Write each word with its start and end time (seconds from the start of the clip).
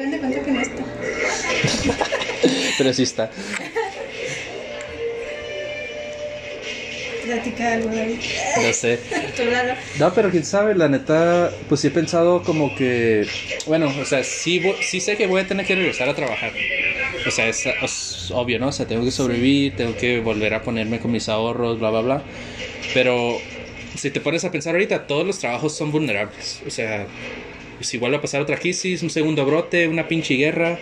Hagan 0.00 0.12
de 0.12 0.18
cuenta 0.18 0.42
que 0.42 0.50
no 0.50 0.60
está. 0.62 0.82
Pero 2.78 2.94
sí 2.94 3.02
está. 3.02 3.30
Platica 7.22 7.74
algo, 7.74 7.94
David. 7.94 8.18
No 8.62 8.72
sé. 8.72 8.98
No, 9.98 10.12
pero 10.12 10.30
quién 10.30 10.44
sabe, 10.44 10.74
la 10.74 10.88
neta, 10.88 11.50
pues 11.68 11.80
sí 11.80 11.86
he 11.86 11.90
pensado 11.90 12.42
como 12.42 12.74
que, 12.74 13.26
bueno, 13.66 13.90
o 14.00 14.04
sea, 14.04 14.22
sí, 14.22 14.62
sí 14.82 15.00
sé 15.00 15.16
que 15.16 15.26
voy 15.26 15.40
a 15.40 15.46
tener 15.46 15.64
que 15.64 15.74
regresar 15.74 16.08
a 16.08 16.14
trabajar. 16.14 16.52
O 17.26 17.30
sea, 17.30 17.48
es, 17.48 17.64
es 17.66 18.30
obvio, 18.30 18.58
¿no? 18.58 18.68
O 18.68 18.72
sea, 18.72 18.86
tengo 18.86 19.04
que 19.04 19.10
sobrevivir, 19.10 19.76
tengo 19.76 19.96
que 19.96 20.20
volver 20.20 20.52
a 20.54 20.62
ponerme 20.62 20.98
con 20.98 21.10
mis 21.10 21.28
ahorros, 21.28 21.78
bla, 21.78 21.90
bla, 21.90 22.00
bla. 22.00 22.22
Pero 22.92 23.38
si 23.96 24.10
te 24.10 24.20
pones 24.20 24.44
a 24.44 24.50
pensar 24.50 24.74
ahorita, 24.74 25.06
todos 25.06 25.26
los 25.26 25.38
trabajos 25.38 25.74
son 25.74 25.90
vulnerables. 25.90 26.60
O 26.66 26.70
sea, 26.70 27.06
si 27.80 27.98
vuelve 27.98 28.18
a 28.18 28.20
pasar 28.20 28.40
otra 28.40 28.56
crisis, 28.56 29.02
un 29.02 29.10
segundo 29.10 29.44
brote, 29.44 29.88
una 29.88 30.08
pinche 30.08 30.34
guerra, 30.34 30.78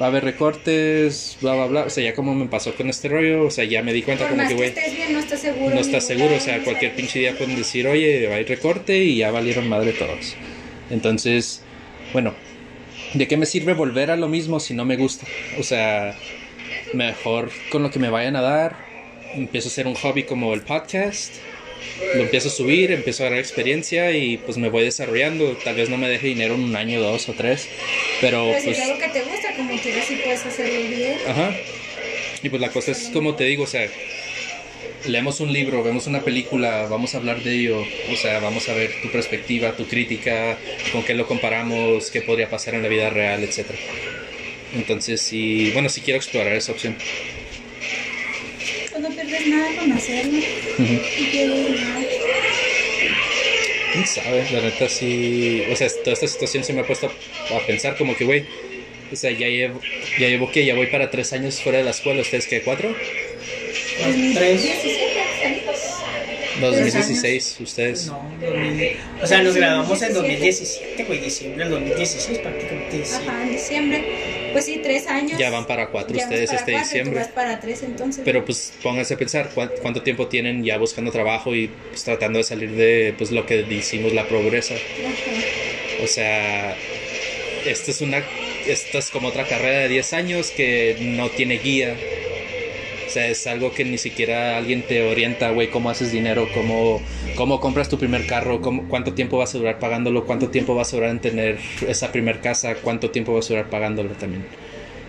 va 0.00 0.06
a 0.06 0.08
haber 0.08 0.24
recortes, 0.24 1.36
bla, 1.40 1.54
bla, 1.54 1.66
bla. 1.66 1.82
O 1.84 1.90
sea, 1.90 2.04
ya 2.04 2.14
como 2.14 2.34
me 2.34 2.46
pasó 2.46 2.74
con 2.74 2.88
este 2.88 3.08
rollo, 3.08 3.44
o 3.44 3.50
sea, 3.50 3.64
ya 3.64 3.82
me 3.82 3.92
di 3.92 4.02
cuenta 4.02 4.24
Por 4.24 4.32
como 4.32 4.42
más 4.42 4.52
que, 4.52 4.56
güey 4.56 4.74
no 5.10 5.18
estás 5.18 5.40
seguro. 5.40 5.74
no 5.74 5.80
estás 5.80 6.06
seguro, 6.06 6.34
o 6.36 6.40
sea, 6.40 6.62
cualquier 6.62 6.94
pinche 6.94 7.18
día 7.18 7.36
pueden 7.36 7.56
decir, 7.56 7.86
oye, 7.86 8.32
hay 8.32 8.44
recorte 8.44 8.98
y 8.98 9.16
ya 9.18 9.30
valieron 9.30 9.68
madre 9.68 9.92
todos. 9.92 10.36
Entonces, 10.90 11.62
bueno, 12.12 12.34
¿de 13.14 13.26
qué 13.26 13.36
me 13.36 13.46
sirve 13.46 13.74
volver 13.74 14.10
a 14.10 14.16
lo 14.16 14.28
mismo 14.28 14.60
si 14.60 14.74
no 14.74 14.84
me 14.84 14.96
gusta? 14.96 15.26
O 15.58 15.62
sea, 15.62 16.16
mejor 16.94 17.50
con 17.70 17.82
lo 17.82 17.90
que 17.90 17.98
me 17.98 18.10
vayan 18.10 18.36
a 18.36 18.40
dar, 18.40 18.76
empiezo 19.34 19.68
a 19.68 19.70
hacer 19.70 19.86
un 19.86 19.94
hobby 19.94 20.24
como 20.24 20.54
el 20.54 20.62
podcast, 20.62 21.34
lo 22.14 22.22
empiezo 22.22 22.48
a 22.48 22.50
subir, 22.50 22.92
empiezo 22.92 23.22
a 23.22 23.26
ganar 23.26 23.40
experiencia 23.40 24.12
y 24.12 24.36
pues 24.38 24.58
me 24.58 24.68
voy 24.68 24.84
desarrollando. 24.84 25.56
Tal 25.64 25.76
vez 25.76 25.88
no 25.88 25.96
me 25.96 26.08
deje 26.08 26.28
dinero 26.28 26.54
en 26.54 26.64
un 26.64 26.76
año, 26.76 27.00
dos 27.00 27.28
o 27.28 27.32
tres, 27.32 27.68
pero 28.20 28.46
Pero 28.46 28.60
si 28.60 28.66
pues... 28.66 28.78
es 28.78 28.84
algo 28.84 28.98
que 28.98 29.08
te 29.08 29.22
gusta, 29.22 29.54
como 29.56 29.80
quieras, 29.80 30.04
sí 30.06 30.20
puedes 30.22 30.44
hacerlo 30.44 30.80
bien. 30.88 31.18
Ajá. 31.26 31.56
Y 32.42 32.48
pues 32.48 32.60
la 32.60 32.70
cosa 32.70 32.92
es 32.92 33.10
como 33.12 33.34
te 33.34 33.44
digo, 33.44 33.64
o 33.64 33.66
sea, 33.66 33.88
leemos 35.06 35.40
un 35.40 35.52
libro, 35.52 35.82
vemos 35.82 36.06
una 36.06 36.20
película, 36.20 36.86
vamos 36.88 37.14
a 37.14 37.18
hablar 37.18 37.42
de 37.42 37.54
ello, 37.54 37.84
o 38.12 38.16
sea, 38.16 38.40
vamos 38.40 38.68
a 38.68 38.74
ver 38.74 38.90
tu 39.02 39.10
perspectiva, 39.10 39.72
tu 39.76 39.86
crítica, 39.86 40.58
con 40.92 41.02
qué 41.02 41.14
lo 41.14 41.26
comparamos, 41.26 42.10
qué 42.10 42.20
podría 42.22 42.48
pasar 42.48 42.74
en 42.74 42.82
la 42.82 42.88
vida 42.88 43.10
real, 43.10 43.42
etc. 43.42 43.66
Entonces, 44.74 45.20
sí, 45.20 45.70
bueno, 45.72 45.88
sí 45.88 46.00
quiero 46.00 46.18
explorar 46.18 46.52
esa 46.54 46.72
opción. 46.72 46.96
No 49.36 49.44
pierdes 49.44 49.48
nada 49.48 49.76
con 49.78 49.92
hacerlo. 49.92 50.38
Ujú. 50.78 51.00
Y 51.18 51.24
pierdes 51.26 51.80
nada. 51.80 52.04
¿Quién 53.92 54.06
sabe? 54.06 54.46
La 54.52 54.60
neta 54.60 54.88
sí, 54.88 55.62
o 55.70 55.76
sea, 55.76 55.88
toda 55.88 56.12
esta 56.12 56.26
situación 56.26 56.64
se 56.64 56.72
me 56.72 56.80
ha 56.80 56.86
puesto 56.86 57.06
a 57.06 57.66
pensar 57.66 57.96
como 57.96 58.16
que, 58.16 58.24
güey, 58.24 58.44
o 59.10 59.16
sea, 59.16 59.30
ya 59.30 59.48
llevo, 59.48 59.80
ya 60.18 60.28
llevo 60.28 60.50
que 60.50 60.64
ya 60.66 60.74
voy 60.74 60.88
para 60.88 61.10
tres 61.10 61.32
años 61.32 61.62
fuera 61.62 61.78
de 61.78 61.84
la 61.84 61.90
escuela, 61.90 62.20
¿ustedes 62.20 62.46
qué, 62.46 62.62
cuatro? 62.62 62.94
Tres. 64.34 64.62
17 64.62 65.20
años. 65.44 65.76
2016, 66.60 67.56
ustedes. 67.60 68.06
No, 68.06 68.30
2000. 68.40 68.96
O 69.22 69.26
sea, 69.26 69.42
nos 69.42 69.54
graduamos 69.54 70.02
en 70.02 70.14
2017, 70.14 71.04
güey, 71.04 71.20
diciembre 71.20 71.64
del 71.64 71.72
2016 71.72 72.38
prácticamente. 72.38 73.04
sí. 73.04 73.14
Ajá, 73.14 73.42
en 73.42 73.52
diciembre. 73.52 74.04
Pues 74.56 74.64
sí, 74.66 74.80
tres 74.82 75.06
años. 75.06 75.38
Ya 75.38 75.50
van 75.50 75.66
para 75.66 75.88
cuatro 75.90 76.16
Ya 76.16 76.22
ustedes 76.24 76.48
para 76.48 76.58
este 76.60 76.72
cuatro, 76.72 76.86
diciembre. 76.88 77.12
Tú 77.14 77.18
vas 77.26 77.28
para 77.34 77.60
tres 77.60 77.82
entonces. 77.82 78.22
Pero 78.24 78.44
pues 78.44 78.72
pónganse 78.82 79.14
a 79.14 79.16
pensar 79.18 79.50
cuán- 79.54 79.70
cuánto 79.82 80.02
tiempo 80.02 80.28
tienen 80.28 80.64
ya 80.64 80.78
buscando 80.78 81.10
trabajo 81.10 81.54
y 81.54 81.68
pues, 81.90 82.04
tratando 82.04 82.38
de 82.38 82.44
salir 82.44 82.70
de 82.72 83.14
pues 83.18 83.30
lo 83.32 83.44
que 83.44 83.62
decimos 83.64 84.12
la 84.12 84.26
pobreza. 84.28 84.74
Ajá. 84.74 86.02
O 86.02 86.06
sea, 86.06 86.74
esto 87.66 87.90
es 87.90 88.00
una 88.00 88.22
esto 88.66 88.98
es 88.98 89.10
como 89.10 89.28
otra 89.28 89.44
carrera 89.46 89.80
de 89.80 89.88
10 89.88 90.12
años 90.12 90.50
que 90.50 90.96
no 91.00 91.28
tiene 91.30 91.58
guía. 91.58 91.94
Sea, 93.16 93.28
es 93.28 93.46
algo 93.46 93.72
que 93.72 93.82
ni 93.82 93.96
siquiera 93.96 94.58
alguien 94.58 94.82
te 94.82 95.00
orienta, 95.02 95.48
güey, 95.48 95.70
cómo 95.70 95.88
haces 95.88 96.12
dinero, 96.12 96.50
cómo, 96.52 97.00
cómo 97.34 97.60
compras 97.60 97.88
tu 97.88 97.96
primer 97.98 98.26
carro, 98.26 98.60
cómo, 98.60 98.86
cuánto 98.90 99.14
tiempo 99.14 99.38
vas 99.38 99.54
a 99.54 99.58
durar 99.58 99.78
pagándolo, 99.78 100.26
cuánto 100.26 100.50
tiempo 100.50 100.74
vas 100.74 100.92
a 100.92 100.96
durar 100.98 101.12
en 101.12 101.20
tener 101.20 101.56
esa 101.88 102.12
primer 102.12 102.40
casa, 102.40 102.74
cuánto 102.74 103.10
tiempo 103.10 103.32
vas 103.32 103.46
a 103.46 103.54
durar 103.54 103.70
pagándolo 103.70 104.10
también. 104.10 104.44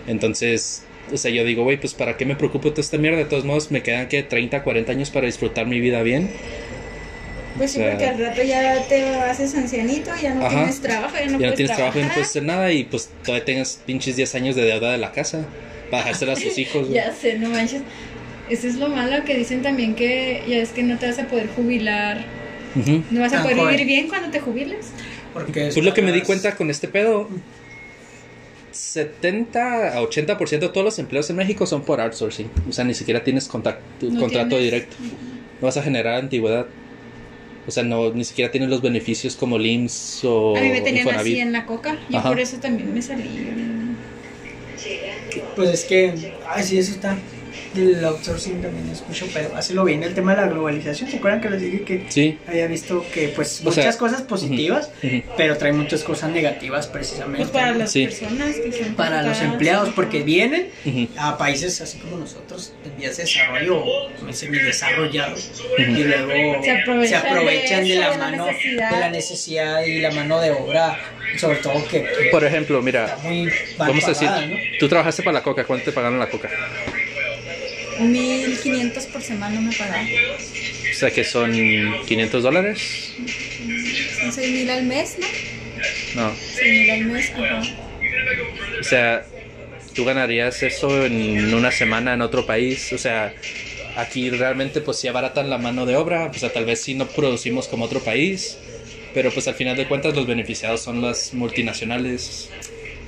Entonces, 0.06 0.84
o 1.12 1.18
sea, 1.18 1.30
yo 1.30 1.44
digo, 1.44 1.64
güey, 1.64 1.78
pues 1.78 1.92
para 1.92 2.16
qué 2.16 2.24
me 2.24 2.34
preocupo 2.34 2.70
de 2.70 2.80
esta 2.80 2.96
mierda, 2.96 3.18
de 3.18 3.26
todos 3.26 3.44
modos 3.44 3.70
me 3.70 3.82
quedan 3.82 4.08
que 4.08 4.22
30, 4.22 4.62
40 4.62 4.90
años 4.90 5.10
para 5.10 5.26
disfrutar 5.26 5.66
mi 5.66 5.78
vida 5.78 6.02
bien. 6.02 6.30
Pues 7.58 7.72
sí, 7.72 7.78
O 7.78 7.82
sea- 7.82 7.90
porque 7.90 8.06
al 8.06 8.18
rato 8.18 8.42
ya 8.42 8.82
te 8.88 9.04
haces 9.16 9.54
ancianito, 9.54 10.12
ya 10.22 10.32
no 10.34 10.46
Ajá. 10.46 10.56
tienes 10.60 10.80
trabajo, 10.80 11.14
ya 11.14 11.26
no, 11.26 11.38
ya 11.38 11.48
no 11.48 11.52
tienes 11.54 11.76
trabajo 11.76 11.98
y 11.98 12.02
no 12.04 12.08
puedes 12.08 12.28
hacer 12.30 12.42
nada 12.44 12.72
y 12.72 12.84
pues 12.84 13.10
todavía 13.22 13.44
tengas 13.44 13.82
pinches 13.84 14.16
10 14.16 14.34
años 14.34 14.56
de 14.56 14.62
deuda 14.62 14.92
de 14.92 14.96
la 14.96 15.12
casa 15.12 15.44
para 15.90 16.04
dejársela 16.04 16.32
a 16.32 16.36
sus 16.36 16.56
hijos. 16.58 16.82
güey. 16.82 16.94
Ya 16.94 17.12
sé, 17.12 17.38
no 17.38 17.48
manches. 17.50 17.82
Eso 18.48 18.66
es 18.66 18.76
lo 18.76 18.88
malo 18.88 19.24
que 19.24 19.36
dicen 19.36 19.62
también 19.62 19.94
que 19.94 20.42
ya 20.48 20.56
es 20.56 20.70
que 20.70 20.82
no 20.82 20.98
te 20.98 21.06
vas 21.06 21.18
a 21.18 21.26
poder 21.26 21.48
jubilar. 21.48 22.24
No 23.10 23.20
vas 23.20 23.32
a 23.32 23.36
Tan 23.36 23.42
poder 23.42 23.56
joven. 23.58 23.72
vivir 23.76 23.86
bien 23.86 24.08
cuando 24.08 24.30
te 24.30 24.40
jubiles. 24.40 24.86
Porque 25.34 25.70
Pues 25.72 25.84
lo 25.84 25.92
que 25.94 26.02
me 26.02 26.12
di 26.12 26.22
cuenta 26.22 26.54
con 26.56 26.70
este 26.70 26.88
pedo, 26.88 27.28
70 28.72 29.96
a 29.98 30.02
80% 30.02 30.58
de 30.60 30.68
todos 30.68 30.84
los 30.84 30.98
empleos 30.98 31.28
en 31.30 31.36
México 31.36 31.66
son 31.66 31.82
por 31.82 32.00
outsourcing. 32.00 32.50
O 32.68 32.72
sea, 32.72 32.84
ni 32.84 32.94
siquiera 32.94 33.24
tienes 33.24 33.50
contact- 33.50 33.78
No 34.02 34.20
contrato 34.20 34.48
tienes- 34.56 34.64
directo. 34.64 34.96
No 35.60 35.66
vas 35.66 35.76
a 35.76 35.82
generar 35.82 36.14
antigüedad. 36.16 36.66
O 37.66 37.70
sea, 37.70 37.82
no, 37.82 38.10
ni 38.12 38.24
siquiera 38.24 38.50
tienes 38.50 38.70
los 38.70 38.80
beneficios 38.80 39.36
como 39.36 39.56
el 39.56 39.66
IMSS 39.66 40.24
o 40.24 40.56
a 40.56 40.60
mí 40.60 40.68
me 40.70 40.80
tenían 40.80 41.06
Infonavit. 41.06 41.32
así 41.34 41.40
en 41.40 41.52
la 41.52 41.66
coca. 41.66 41.98
Yo 42.08 42.18
Ajá. 42.18 42.28
por 42.30 42.40
eso 42.40 42.56
también 42.58 42.94
me 42.94 43.02
salí. 43.02 43.24
Pues 45.56 45.70
es 45.70 45.84
que, 45.84 46.32
ay, 46.48 46.62
sí, 46.62 46.78
eso 46.78 46.92
está. 46.92 47.16
El 47.76 48.02
outsourcing 48.04 48.62
también 48.62 48.88
es 48.90 49.06
mucho, 49.06 49.26
pero 49.32 49.54
así 49.54 49.74
lo 49.74 49.84
viene 49.84 50.06
el 50.06 50.14
tema 50.14 50.34
de 50.34 50.40
la 50.42 50.48
globalización. 50.48 51.10
¿Se 51.10 51.18
acuerdan 51.18 51.40
que 51.40 51.50
les 51.50 51.60
dije 51.60 51.82
que 51.84 52.04
Sí. 52.08 52.38
había 52.46 52.66
visto 52.66 53.04
que, 53.12 53.28
pues, 53.28 53.60
O 53.60 53.64
muchas 53.64 53.84
sea, 53.84 53.98
cosas 53.98 54.22
positivas, 54.22 54.90
pero 55.36 55.56
trae 55.58 55.72
muchas 55.72 56.02
cosas 56.02 56.30
negativas 56.30 56.86
precisamente 56.86 57.38
Pues 57.44 57.50
para 57.50 57.72
las 57.74 57.92
Sí. 57.92 58.04
personas 58.06 58.56
que 58.56 58.72
son 58.72 58.94
para 58.94 59.22
los 59.22 59.40
empleados, 59.42 59.90
porque 59.94 60.22
vienen 60.22 60.68
a 61.18 61.36
países 61.36 61.80
así 61.82 61.98
como 61.98 62.16
nosotros, 62.16 62.72
en 62.84 62.96
vías 62.96 63.16
de 63.18 63.24
desarrollo 63.24 63.84
o 63.84 64.08
semidesarrollados, 64.32 65.50
Ujú. 65.78 65.90
y 65.90 66.04
luego 66.04 66.62
Se 66.64 66.70
aprovechan 66.72 67.22
de 67.22 67.28
aprovechan 67.28 67.84
de, 67.84 67.92
eso, 67.92 68.00
la 68.00 68.10
de 68.10 68.16
la 68.18 68.24
mano, 68.30 68.46
de 68.46 68.76
la 69.00 69.10
necesidad 69.10 69.84
y 69.84 70.00
la 70.00 70.10
mano 70.10 70.40
de 70.40 70.50
obra, 70.52 70.98
sobre 71.36 71.58
todo 71.58 71.86
que, 71.86 72.04
Por 72.30 72.44
ejemplo, 72.44 72.80
mira, 72.82 73.18
vamos 73.76 74.04
a 74.04 74.08
decir, 74.08 74.28
¿no? 74.30 74.56
tú 74.78 74.88
trabajaste 74.88 75.22
para 75.22 75.34
la 75.34 75.42
coca, 75.42 75.64
¿cuánto 75.64 75.86
te 75.86 75.92
pagaron 75.92 76.18
la 76.18 76.28
coca? 76.28 76.50
1500 78.00 79.06
por 79.06 79.22
semana 79.22 79.60
me 79.60 79.72
pagaban. 79.72 80.06
O 80.90 80.94
sea, 80.94 81.10
que 81.10 81.24
son 81.24 81.52
500 82.06 82.42
dólares. 82.42 83.12
Son 84.20 84.32
6000 84.32 84.70
al 84.70 84.84
mes, 84.84 85.16
¿no? 85.18 86.22
No. 86.22 86.34
6000 86.34 86.90
al 86.90 87.04
mes, 87.04 87.32
ajá. 87.34 87.62
O 88.80 88.84
sea, 88.84 89.26
tú 89.94 90.04
ganarías 90.04 90.62
eso 90.62 91.04
en 91.04 91.52
una 91.52 91.70
semana 91.70 92.14
en 92.14 92.22
otro 92.22 92.46
país. 92.46 92.92
O 92.92 92.98
sea, 92.98 93.34
aquí 93.96 94.30
realmente 94.30 94.80
pues 94.80 94.98
sí 94.98 95.08
abaratan 95.08 95.50
la 95.50 95.58
mano 95.58 95.86
de 95.86 95.96
obra. 95.96 96.30
O 96.32 96.38
sea, 96.38 96.52
tal 96.52 96.64
vez 96.64 96.80
sí 96.80 96.94
no 96.94 97.06
producimos 97.06 97.68
como 97.68 97.84
otro 97.84 98.00
país. 98.00 98.58
Pero 99.14 99.30
pues 99.32 99.48
al 99.48 99.54
final 99.54 99.76
de 99.76 99.86
cuentas 99.88 100.14
los 100.14 100.26
beneficiados 100.26 100.82
son 100.82 101.00
las 101.02 101.34
multinacionales. 101.34 102.48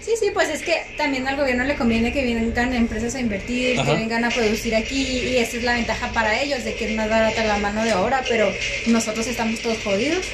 Sí, 0.00 0.12
sí, 0.19 0.31
pues 0.33 0.49
es 0.49 0.62
que 0.62 0.75
también 0.97 1.28
al 1.28 1.37
gobierno 1.37 1.65
le 1.65 1.75
conviene 1.77 2.12
que 2.12 2.25
vengan 2.25 2.72
empresas 2.75 3.15
a 3.15 3.21
invertir, 3.21 3.78
Ajá. 3.78 3.91
que 3.91 3.99
vengan 3.99 4.25
a 4.25 4.31
producir 4.31 4.75
aquí 4.75 5.03
y 5.03 5.37
esa 5.37 5.59
es 5.59 5.62
la 5.62 5.75
ventaja 5.75 6.11
para 6.12 6.41
ellos, 6.41 6.65
de 6.65 6.75
que 6.75 6.87
es 6.87 6.97
más 6.97 7.11
barata 7.11 7.44
la 7.44 7.59
mano 7.59 7.84
de 7.84 7.93
obra, 7.93 8.25
pero 8.28 8.50
nosotros 8.87 9.27
estamos 9.27 9.61
todos 9.61 9.78
jodidos. 9.84 10.25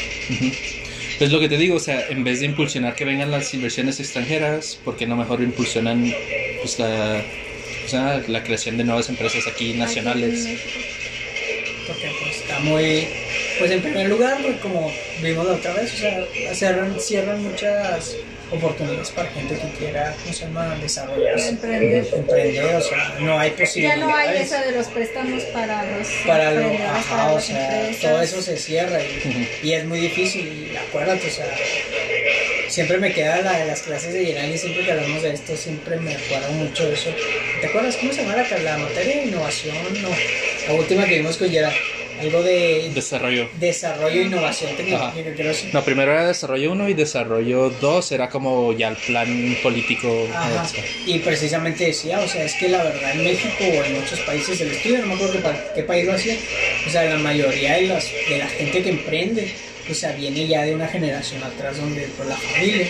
Es 1.18 1.32
lo 1.32 1.40
que 1.40 1.48
te 1.48 1.56
digo, 1.56 1.76
o 1.76 1.80
sea, 1.80 2.06
en 2.10 2.24
vez 2.24 2.40
de 2.40 2.46
impulsionar 2.46 2.94
que 2.94 3.06
vengan 3.06 3.30
las 3.30 3.52
inversiones 3.54 3.98
extranjeras, 3.98 4.78
¿por 4.84 4.96
qué 4.96 5.06
no 5.06 5.16
mejor 5.16 5.40
impulsionan 5.40 6.14
pues 6.60 6.78
la, 6.78 7.22
o 7.86 7.88
sea, 7.88 8.22
la 8.28 8.44
creación 8.44 8.76
de 8.76 8.84
nuevas 8.84 9.08
empresas 9.08 9.46
aquí 9.46 9.72
nacionales? 9.72 10.44
Aquí 10.46 10.58
porque 11.86 12.10
pues 12.20 12.36
está 12.36 12.58
muy 12.60 13.06
pues 13.58 13.70
en 13.70 13.82
primer 13.82 14.08
lugar 14.08 14.38
pues, 14.42 14.56
como 14.58 14.92
vimos 15.22 15.46
la 15.46 15.52
otra 15.54 15.72
vez 15.74 15.92
o 15.94 15.96
sea 15.96 16.54
cierran, 16.54 17.00
cierran 17.00 17.42
muchas 17.42 18.16
oportunidades 18.50 19.10
para 19.10 19.28
gente 19.30 19.56
que 19.56 19.68
quiera 19.78 20.14
¿cómo 20.22 20.32
se 20.32 20.44
llama? 20.44 20.76
desarrollarse 20.80 21.48
Emprender. 21.48 22.06
emprender 22.14 22.76
o 22.76 22.80
sea 22.80 23.16
no 23.20 23.38
hay 23.38 23.50
Ya 23.50 23.56
posibilidades 23.56 24.00
no 24.04 24.14
hay 24.14 24.36
eso 24.42 24.58
de 24.60 24.72
los 24.72 24.86
préstamos 24.88 25.42
para 25.44 25.84
los 25.98 26.08
para 26.26 26.52
lo 26.52 26.60
emprendedores, 26.60 26.90
ajá, 26.90 27.16
para 27.16 27.32
o 27.32 27.40
sea 27.40 27.80
empresas. 27.80 28.10
todo 28.10 28.22
eso 28.22 28.42
se 28.42 28.56
cierra 28.56 28.98
y, 29.62 29.72
es 29.72 29.84
muy 29.84 30.00
difícil 30.00 30.46
y 30.72 30.76
acuérdate 30.76 31.26
o 31.26 31.30
sea 31.30 31.46
siempre 32.68 32.98
me 32.98 33.12
queda 33.12 33.40
la 33.42 33.58
de 33.58 33.64
las 33.66 33.82
clases 33.82 34.12
de 34.12 34.26
Yerán 34.26 34.52
y 34.52 34.58
siempre 34.58 34.84
que 34.84 34.92
hablamos 34.92 35.22
de 35.22 35.32
esto 35.32 35.56
siempre 35.56 35.96
me 35.96 36.14
acuerdo 36.14 36.52
mucho 36.52 36.86
de 36.86 36.94
eso 36.94 37.10
¿te 37.60 37.66
acuerdas 37.66 37.96
cómo 37.96 38.12
se 38.12 38.22
llama 38.22 38.36
la, 38.36 38.58
la 38.58 38.78
materia 38.78 39.16
de 39.16 39.24
innovación? 39.24 39.76
no 40.02 40.08
la 40.68 40.74
última 40.74 41.04
que 41.06 41.18
vimos 41.18 41.36
con 41.36 41.48
Yerán 41.48 41.72
algo 42.20 42.42
de 42.42 42.90
Desarrollo. 42.94 43.48
desarrollo 43.60 44.20
e 44.20 44.24
innovación 44.24 44.76
tecnológica, 44.76 45.68
No, 45.72 45.82
primero 45.84 46.12
era 46.12 46.26
desarrollo 46.26 46.72
1 46.72 46.88
y 46.88 46.94
desarrollo 46.94 47.70
2 47.70 48.12
era 48.12 48.28
como 48.28 48.72
ya 48.72 48.88
el 48.88 48.96
plan 48.96 49.56
político. 49.62 50.26
Y 51.06 51.18
precisamente 51.20 51.86
decía, 51.86 52.20
o 52.20 52.28
sea, 52.28 52.44
es 52.44 52.54
que 52.54 52.68
la 52.68 52.82
verdad 52.84 53.12
en 53.12 53.24
México 53.24 53.64
o 53.64 53.84
en 53.84 54.00
muchos 54.00 54.18
países 54.20 54.58
del 54.58 54.70
estudio, 54.72 54.98
no 55.00 55.06
me 55.08 55.14
acuerdo 55.14 55.38
qué 55.74 55.82
país 55.82 56.06
lo 56.06 56.12
hacía, 56.14 56.36
o 56.86 56.90
sea, 56.90 57.04
la 57.04 57.18
mayoría 57.18 57.74
de, 57.74 57.82
las, 57.88 58.10
de 58.28 58.38
la 58.38 58.46
gente 58.48 58.82
que 58.82 58.90
emprende, 58.90 59.52
o 59.90 59.94
sea, 59.94 60.12
viene 60.12 60.46
ya 60.46 60.62
de 60.62 60.74
una 60.74 60.88
generación 60.88 61.42
atrás 61.42 61.76
donde 61.78 62.08
pues, 62.16 62.28
la 62.28 62.36
familia, 62.36 62.86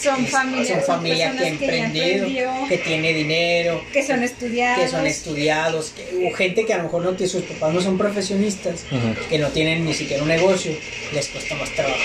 Son 0.00 0.24
es- 0.24 0.30
familias, 0.30 0.68
son 0.68 0.96
familia 0.96 1.16
que 1.16 1.24
ha 1.24 1.30
personas 1.32 1.58
que 1.58 1.66
ya 1.66 1.74
emprendido, 1.86 2.26
emprendió, 2.26 2.68
que 2.68 2.78
tiene 2.78 3.12
dinero, 3.14 3.84
que 3.92 4.02
son 4.06 4.22
estudiados. 4.22 4.82
que 4.84 4.88
son 4.90 5.06
estudiados, 5.06 5.92
que, 5.96 6.28
o 6.28 6.34
gente 6.36 6.64
que 6.66 6.72
a 6.74 6.78
lo 6.78 6.82
mejor 6.84 7.02
no 7.04 7.12
tiene, 7.12 7.30
sus 7.32 7.42
papás 7.44 7.72
no 7.74 7.80
son 7.80 7.96
profesionistas, 7.98 8.84
Ujú. 8.90 9.28
que 9.28 9.38
no 9.38 9.48
tienen 9.48 9.84
ni 9.84 9.94
siquiera 9.94 10.22
un 10.22 10.28
negocio, 10.28 10.72
les 11.14 11.28
cuesta 11.28 11.54
más 11.56 11.70
trabajo 11.70 11.96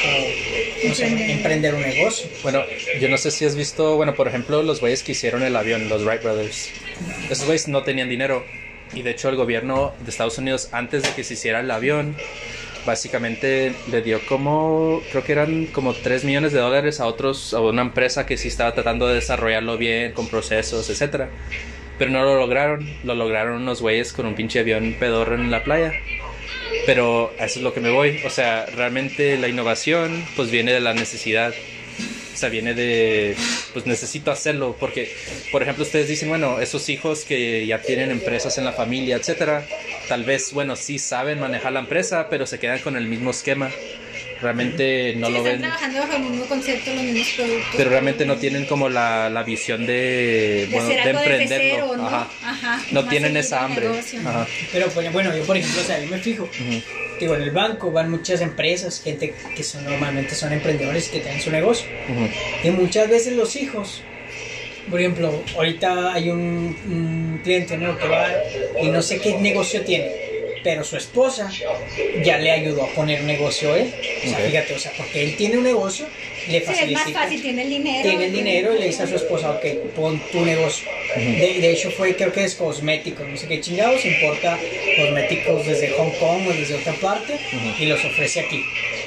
o 0.89 0.93
sea, 0.93 1.07
Emprender. 1.07 1.29
emprender 1.37 1.75
un 1.75 1.81
negocio. 1.81 2.27
Bueno, 2.43 2.63
yo 3.01 3.09
no 3.09 3.17
sé 3.17 3.31
si 3.31 3.45
has 3.45 3.55
visto, 3.55 3.95
bueno, 3.95 4.13
por 4.15 4.27
ejemplo, 4.27 4.61
los 4.63 4.79
güeyes 4.79 5.03
que 5.03 5.13
hicieron 5.13 5.43
el 5.43 5.55
avión, 5.55 5.89
los 5.89 6.03
Wright 6.05 6.21
Brothers. 6.23 6.69
Esos 7.29 7.45
güeyes 7.45 7.67
no 7.67 7.83
tenían 7.83 8.09
dinero. 8.09 8.45
Y 8.93 9.01
de 9.01 9.11
hecho 9.11 9.27
el 9.27 9.35
gobierno 9.35 9.93
de 9.99 10.09
Estados 10.09 10.37
Unidos, 10.37 10.69
antes 10.71 11.03
de 11.03 11.09
que 11.09 11.23
se 11.25 11.33
hiciera 11.33 11.59
el 11.59 11.69
avión, 11.69 12.15
básicamente 12.87 13.75
le 13.91 14.01
dio 14.01 14.19
como, 14.25 15.03
creo 15.11 15.23
que 15.23 15.33
eran 15.33 15.67
como 15.67 15.93
3 15.93 16.23
millones 16.23 16.53
de 16.53 16.59
dólares 16.59 16.99
a 16.99 17.05
otros, 17.05 17.53
a 17.53 17.59
una 17.59 17.83
empresa 17.83 18.25
que 18.25 18.37
sí 18.37 18.47
estaba 18.47 18.73
tratando 18.73 19.07
de 19.07 19.15
desarrollarlo 19.15 19.77
bien, 19.77 20.13
con 20.13 20.27
procesos, 20.27 20.89
etcétera. 20.89 21.29
Pero 21.99 22.09
no 22.09 22.23
lo 22.23 22.35
lograron, 22.39 22.89
lo 23.03 23.13
lograron 23.13 23.61
unos 23.61 23.81
güeyes 23.81 24.13
con 24.13 24.25
un 24.25 24.35
pinche 24.35 24.59
avión 24.59 24.95
pedorro 24.99 25.35
en 25.35 25.51
la 25.51 25.63
playa. 25.63 25.91
Pero 26.85 27.33
eso 27.37 27.59
es 27.59 27.63
lo 27.63 27.73
que 27.73 27.81
me 27.81 27.91
voy. 27.91 28.21
O 28.25 28.29
sea, 28.29 28.65
realmente 28.67 29.37
la 29.37 29.49
innovación 29.49 30.25
pues 30.35 30.49
viene 30.49 30.71
de 30.71 30.79
la 30.79 30.93
necesidad. 30.93 31.53
O 32.37 32.39
sea, 32.39 32.49
viene 32.49 32.75
de, 32.75 33.35
pues 33.73 33.87
necesito 33.87 34.29
hacerlo, 34.29 34.77
porque, 34.79 35.11
por 35.51 35.63
ejemplo, 35.63 35.83
ustedes 35.83 36.07
dicen, 36.07 36.29
bueno, 36.29 36.61
esos 36.61 36.87
hijos 36.87 37.25
que 37.25 37.65
ya 37.65 37.81
tienen 37.81 38.11
empresas 38.11 38.59
en 38.59 38.63
la 38.65 38.73
familia, 38.73 39.15
etcétera, 39.15 39.65
tal 40.07 40.23
vez, 40.23 40.53
bueno, 40.53 40.75
sí 40.75 40.99
saben 40.99 41.39
manejar 41.39 41.71
la 41.71 41.79
empresa, 41.79 42.27
pero 42.29 42.45
se 42.45 42.59
quedan 42.59 42.77
con 42.77 42.95
el 42.95 43.07
mismo 43.07 43.31
esquema. 43.31 43.71
Realmente 44.39 45.15
no 45.17 45.27
Sí, 45.27 45.33
lo 45.33 45.37
están 45.39 45.51
ven, 45.53 45.61
trabajando 45.61 45.99
bajo 45.99 46.13
el 46.13 46.21
mismo 46.21 46.45
concepto, 46.45 46.93
los 46.93 47.03
mismos 47.05 47.27
productos. 47.35 47.67
pero 47.75 47.89
realmente 47.89 48.25
no 48.27 48.35
tienen 48.35 48.65
como 48.65 48.87
la, 48.87 49.31
la 49.31 49.41
visión 49.41 49.87
de, 49.87 49.93
de 49.93 50.67
bueno, 50.69 50.89
de 50.89 50.95
desde 50.95 51.09
emprenderlo. 51.09 51.57
cero, 51.87 51.93
¿no? 51.97 52.05
Ajá. 52.07 52.27
Ajá. 52.43 52.81
No 52.91 53.01
más 53.01 53.09
tienen 53.09 53.35
esa 53.35 53.63
hambre. 53.65 53.89
negocio. 53.89 54.19
Ajá. 54.19 54.47
Pero 54.71 54.89
pues, 54.89 55.11
bueno, 55.11 55.35
yo 55.35 55.43
por 55.43 55.57
ejemplo, 55.57 55.81
o 55.81 55.85
sea, 55.85 55.99
yo 55.99 56.07
me 56.07 56.19
fijo, 56.19 56.43
Ujú. 56.43 56.83
Digo, 57.19 57.35
en 57.35 57.41
el 57.41 57.51
banco 57.51 57.91
van 57.91 58.09
muchas 58.11 58.41
empresas, 58.41 59.01
gente 59.01 59.33
que 59.55 59.63
son, 59.63 59.83
normalmente 59.85 60.35
son 60.35 60.53
emprendedores 60.53 61.09
que 61.09 61.19
tienen 61.19 61.41
su 61.41 61.51
negocio. 61.51 61.87
Y 62.63 62.69
muchas 62.71 63.09
veces 63.09 63.33
los 63.33 63.55
hijos, 63.55 64.03
por 64.89 64.99
ejemplo, 64.99 65.43
ahorita 65.55 66.13
hay 66.13 66.29
un, 66.29 66.39
un 66.87 67.41
cliente 67.43 67.77
¿no? 67.77 67.97
que 67.97 68.07
va 68.07 68.27
y 68.81 68.87
no 68.89 69.01
sé 69.01 69.19
qué 69.19 69.37
negocio 69.37 69.81
tiene, 69.81 70.11
pero 70.63 70.83
su 70.83 70.97
esposa 70.97 71.51
ya 72.23 72.37
le 72.37 72.51
ayudó 72.51 72.83
a 72.83 72.87
poner 72.93 73.21
un 73.21 73.27
negocio 73.27 73.75
él. 73.75 73.93
O 74.25 74.29
sea, 74.29 74.37
fíjate, 74.39 74.73
o 74.73 74.79
sea, 74.79 74.91
porque 74.97 75.23
él 75.23 75.35
tiene 75.37 75.57
un 75.57 75.63
negocio, 75.63 76.05
le 76.49 76.59
Sí, 76.59 76.65
es 76.65 76.67
más 76.67 76.77
facilita. 77.03 77.19
fácil, 77.21 77.41
tiene 77.41 77.63
el 77.63 77.69
dinero. 77.69 78.09
tiene 78.09 78.25
el 78.25 78.31
dinero 78.31 78.75
y 78.75 78.79
le 78.79 78.85
dice 78.87 79.03
a 79.03 79.07
su 79.07 79.15
esposa, 79.15 79.51
ok, 79.51 79.65
pon 79.95 80.21
tu 80.31 80.41
negocio. 80.45 80.87
De, 81.15 81.59
de 81.61 81.71
hecho 81.71 81.89
fue, 81.91 82.15
creo 82.15 82.31
que 82.31 82.43
es 82.43 82.55
cosmético, 82.55 83.23
no 83.23 83.37
sé 83.37 83.47
qué 83.47 83.61
chingados, 83.61 84.05
importa 84.05 84.57
cosméticos 84.97 85.65
desde 85.65 85.89
Hong 85.91 86.11
Kong 86.19 86.47
o 86.47 86.53
desde 86.53 86.75
otra 86.75 86.93
parte 86.93 87.33
Ujú. 87.33 87.83
y 87.83 87.85
los 87.85 88.03
ofrece 88.03 88.41
aquí 88.41 88.63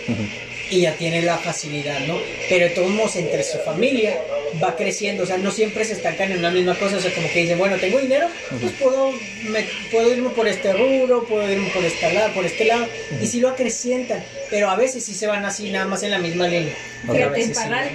Ujú. 0.08 0.22
y 0.70 0.80
ya 0.82 0.94
tiene 0.94 1.22
la 1.22 1.36
facilidad, 1.38 2.00
¿no? 2.06 2.18
Pero 2.48 2.64
de 2.66 2.70
todos 2.70 2.90
modos, 2.90 3.16
entre 3.16 3.42
su 3.42 3.58
familia 3.58 4.16
va 4.62 4.74
creciendo, 4.76 5.22
o 5.22 5.26
sea, 5.26 5.36
no 5.38 5.52
siempre 5.52 5.84
se 5.84 5.92
estancan 5.92 6.32
en 6.32 6.38
una 6.38 6.50
misma 6.50 6.74
cosa, 6.76 6.96
o 6.96 7.00
sea, 7.00 7.12
como 7.12 7.30
que 7.32 7.40
dicen, 7.42 7.56
bueno, 7.58 7.76
tengo 7.76 8.00
dinero, 8.00 8.26
pues 8.60 8.72
puedo, 8.80 9.12
me- 9.44 9.64
puedo 9.92 10.12
irme 10.12 10.30
por 10.30 10.48
este 10.48 10.72
rubro, 10.72 11.24
puedo 11.24 11.48
irme 11.52 11.68
por 11.70 11.84
este 11.84 12.12
lado, 12.12 12.32
por 12.32 12.44
este 12.44 12.64
lado, 12.64 12.86
y 13.22 13.26
sí 13.26 13.38
lo 13.40 13.48
acrecientan, 13.50 14.24
pero 14.48 14.68
a 14.68 14.74
veces 14.76 15.04
sí 15.04 15.14
se 15.14 15.26
van 15.28 15.44
así 15.44 15.70
nada 15.70 15.86
más 15.86 16.02
en 16.02 16.10
la 16.10 16.18
misma 16.18 16.48
línea. 16.48 16.74
Fíjate, 17.02 17.22
en 17.22 17.32
veces 17.32 17.46
sí, 17.48 17.54
Parral, 17.62 17.90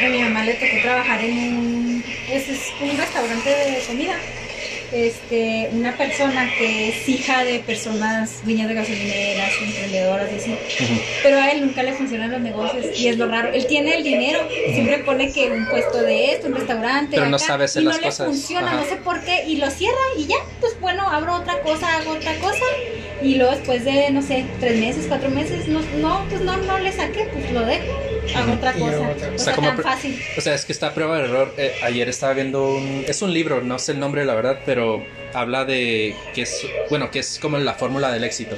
¿no? 0.00 0.06
a 0.06 0.08
mi 0.10 0.18
mamá 0.22 0.44
le 0.44 0.54
tocó 0.54 0.76
trabajar 0.82 1.24
en 1.24 1.32
un, 1.32 1.87
es, 2.30 2.48
es 2.48 2.60
un 2.80 2.96
restaurante 2.96 3.48
de 3.50 3.82
comida. 3.86 4.16
Este, 4.90 5.68
una 5.72 5.94
persona 5.98 6.48
que 6.56 6.88
es 6.88 7.06
hija 7.06 7.44
de 7.44 7.58
personas 7.58 8.42
dueñas 8.42 8.68
de 8.68 8.74
gasolineras, 8.74 9.52
emprendedoras 9.62 10.32
y 10.32 10.36
así. 10.36 10.58
Pero 11.22 11.36
a 11.36 11.50
él 11.50 11.60
nunca 11.66 11.82
le 11.82 11.92
funcionan 11.92 12.30
los 12.30 12.40
negocios 12.40 12.98
y 12.98 13.08
es 13.08 13.18
lo 13.18 13.28
raro. 13.28 13.52
Él 13.52 13.66
tiene 13.66 13.96
el 13.96 14.02
dinero, 14.02 14.40
siempre 14.72 14.98
pone 15.00 15.30
que 15.30 15.50
un 15.50 15.66
puesto 15.66 16.00
de 16.02 16.32
esto, 16.32 16.46
un 16.46 16.54
restaurante. 16.54 17.16
Pero 17.16 17.28
no 17.28 17.38
sabe 17.38 17.64
hacer 17.64 17.82
y 17.82 17.86
las 17.86 17.96
no 17.98 18.02
cosas. 18.02 18.26
le 18.28 18.32
funciona, 18.32 18.66
Ajá. 18.68 18.76
no 18.76 18.84
sé 18.86 18.96
por 18.96 19.20
qué, 19.20 19.44
y 19.46 19.56
lo 19.56 19.70
cierra 19.70 19.98
y 20.16 20.24
ya, 20.26 20.36
pues 20.60 20.80
bueno, 20.80 21.06
abro 21.06 21.34
otra 21.34 21.60
cosa, 21.60 21.94
hago 21.98 22.12
otra 22.12 22.34
cosa. 22.36 22.64
Y 23.20 23.34
luego 23.34 23.52
después 23.52 23.84
de, 23.84 24.10
no 24.10 24.22
sé, 24.22 24.46
tres 24.58 24.78
meses, 24.80 25.04
cuatro 25.06 25.28
meses, 25.28 25.68
no, 25.68 25.80
no 25.98 26.24
pues 26.30 26.40
no, 26.40 26.56
no 26.56 26.78
le 26.78 26.92
saqué, 26.92 27.24
pues 27.32 27.50
lo 27.52 27.60
dejo, 27.66 27.84
hago 28.34 28.52
otra 28.54 28.72
cosa. 28.72 29.10
otra. 29.10 29.28
O 29.28 29.34
O 29.34 29.38
sea, 29.38 29.38
sea, 29.38 29.54
como 29.54 29.68
tan 29.68 29.76
pre- 29.76 29.84
fácil. 29.84 30.22
O 30.36 30.40
sea, 30.40 30.54
es 30.54 30.64
que 30.64 30.72
está 30.72 30.88
a 30.88 30.94
prueba 30.94 31.18
de 31.18 31.24
error. 31.24 31.54
Eh, 31.56 31.74
ayer 31.82 32.08
estaba 32.08 32.32
viendo 32.34 32.68
un... 32.74 33.04
Es 33.06 33.22
un 33.22 33.32
libro, 33.32 33.60
no 33.62 33.78
sé 33.78 33.92
el 33.92 34.00
nombre, 34.00 34.24
la 34.24 34.34
verdad, 34.34 34.60
pero 34.66 35.04
habla 35.34 35.64
de 35.64 36.14
que 36.34 36.42
es... 36.42 36.66
Bueno, 36.90 37.10
que 37.10 37.20
es 37.20 37.38
como 37.40 37.58
la 37.58 37.74
fórmula 37.74 38.10
del 38.12 38.24
éxito. 38.24 38.56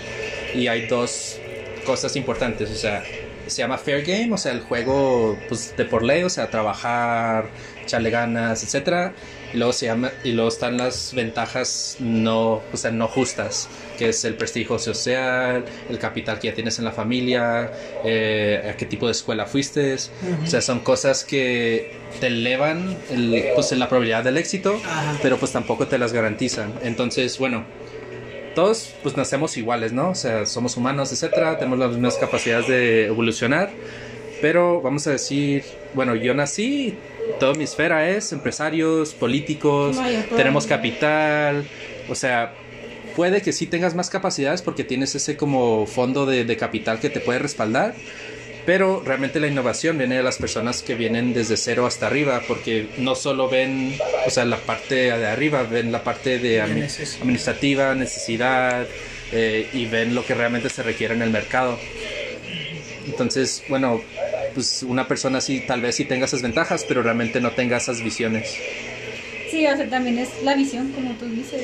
Y 0.55 0.67
hay 0.69 0.87
dos 0.87 1.38
cosas 1.84 2.17
importantes. 2.17 2.70
O 2.70 2.75
sea, 2.75 3.02
se 3.46 3.58
llama 3.62 3.78
Fair 3.78 4.05
Game, 4.05 4.32
o 4.32 4.38
sea, 4.38 4.52
el 4.52 4.61
juego 4.61 5.38
pues, 5.49 5.75
de 5.76 5.84
por 5.84 6.02
ley, 6.02 6.22
o 6.22 6.31
sea, 6.31 6.49
trabajar, 6.50 7.46
echarle 7.82 8.11
ganas, 8.11 8.62
etcétera. 8.62 9.12
Y 9.52 9.56
luego 9.56 9.73
se 9.73 9.87
llama... 9.87 10.12
Y 10.25 10.32
luego 10.32 10.49
están 10.49 10.76
las 10.76 11.12
ventajas 11.14 11.97
no... 11.99 12.62
O 12.73 12.76
sea, 12.76 12.91
no 12.91 13.08
justas. 13.08 13.69
Que 13.99 14.11
es 14.11 14.25
el 14.25 14.35
prestigio 14.35 14.79
social, 14.79 15.64
el 15.88 15.99
capital 15.99 16.38
que 16.38 16.49
ya 16.49 16.55
tienes 16.55 16.79
en 16.79 16.85
la 16.85 16.93
familia, 16.93 17.73
eh, 18.05 18.70
a 18.73 18.76
qué 18.76 18.87
tipo 18.87 19.06
de 19.06 19.12
escuela 19.12 19.47
fuiste. 19.47 19.97
O 20.44 20.47
sea, 20.47 20.61
son 20.61 20.81
cosas 20.81 21.25
que 21.25 21.93
te 22.19 22.29
elevan 22.29 22.97
el, 23.11 23.44
pues, 23.55 23.73
la 23.73 23.88
probabilidad 23.88 24.25
del 24.25 24.37
éxito, 24.37 24.81
pero 25.23 25.38
pues 25.38 25.53
tampoco 25.53 25.87
te 25.87 25.99
las 25.99 26.12
garantizan. 26.12 26.73
Entonces, 26.82 27.38
bueno, 27.38 27.64
todos 28.55 28.94
pues 29.03 29.17
nacemos 29.17 29.56
iguales, 29.56 29.93
¿no? 29.93 30.11
O 30.11 30.14
sea, 30.14 30.46
somos 30.46 30.76
humanos, 30.76 31.12
etcétera, 31.12 31.58
tenemos 31.58 31.79
las 31.79 31.91
mismas 31.91 32.17
capacidades 32.17 32.69
de 32.69 33.06
evolucionar, 33.06 33.70
pero 34.40 34.81
vamos 34.81 35.06
a 35.06 35.12
decir, 35.12 35.64
bueno, 35.94 36.14
yo 36.14 36.34
nací, 36.34 36.94
toda 37.38 37.54
mi 37.54 37.64
esfera 37.64 38.08
es 38.08 38.32
empresarios, 38.32 39.14
políticos, 39.14 39.96
yo 39.96 40.36
tenemos 40.36 40.67
capital, 40.67 41.65
o 42.08 42.15
sea, 42.15 42.55
puede 43.17 43.43
que 43.43 43.53
sí 43.53 43.67
tengas 43.67 43.94
más 43.94 44.10
capacidades 44.10 44.62
porque 44.62 44.84
tienes 44.84 45.15
ese 45.15 45.36
como 45.36 45.86
fondo 45.86 46.26
de, 46.26 46.44
de 46.44 46.56
capital 46.56 47.00
que 47.00 47.10
te 47.10 47.20
puede 47.20 47.38
respaldar, 47.38 47.94
pero 48.67 49.03
realmente 49.05 49.41
la 49.41 49.46
innovación 49.46 49.98
viene 49.98 50.17
de 50.17 50.22
las 50.22 50.38
personas 50.38 50.82
que 50.82 50.94
vienen 50.94 51.32
desde 51.32 51.56
cero 51.56 51.86
hasta 51.86 52.06
arriba, 52.06 52.43
porque 52.46 52.88
no 52.98 53.15
solo 53.15 53.48
ven, 53.48 53.96
o 54.26 54.31
sea, 54.31 54.44
la 54.44 54.58
parte 54.58 54.94
de 54.94 55.26
arriba, 55.26 55.62
ven 55.65 55.93
la 55.93 56.05
parte 56.05 56.38
de 56.38 56.60
administrativa, 56.60 57.94
necesidad, 57.94 58.86
eh, 59.32 59.69
y 59.72 59.86
ven 59.86 60.15
lo 60.15 60.24
que 60.24 60.34
realmente 60.34 60.69
se 60.69 60.82
requiere 60.82 61.15
en 61.15 61.22
el 61.22 61.31
mercado. 61.31 61.79
Entonces, 63.06 63.62
bueno, 63.69 64.00
pues 64.54 64.82
una 64.82 65.06
persona 65.08 65.38
así 65.38 65.60
tal 65.60 65.80
vez 65.80 65.96
sí 65.96 66.04
tenga 66.04 66.26
esas 66.26 66.42
ventajas, 66.42 66.84
pero 66.86 67.02
realmente 67.02 67.40
no 67.40 67.52
tenga 67.52 67.76
esas 67.76 68.02
visiones. 68.02 68.56
Sí, 69.50 69.66
o 69.66 69.76
sea, 69.76 69.88
también 69.88 70.19
es 70.19 70.28
la 70.44 70.54
visión, 70.54 70.92
como 70.92 71.10
tú 71.14 71.26
dices. 71.26 71.62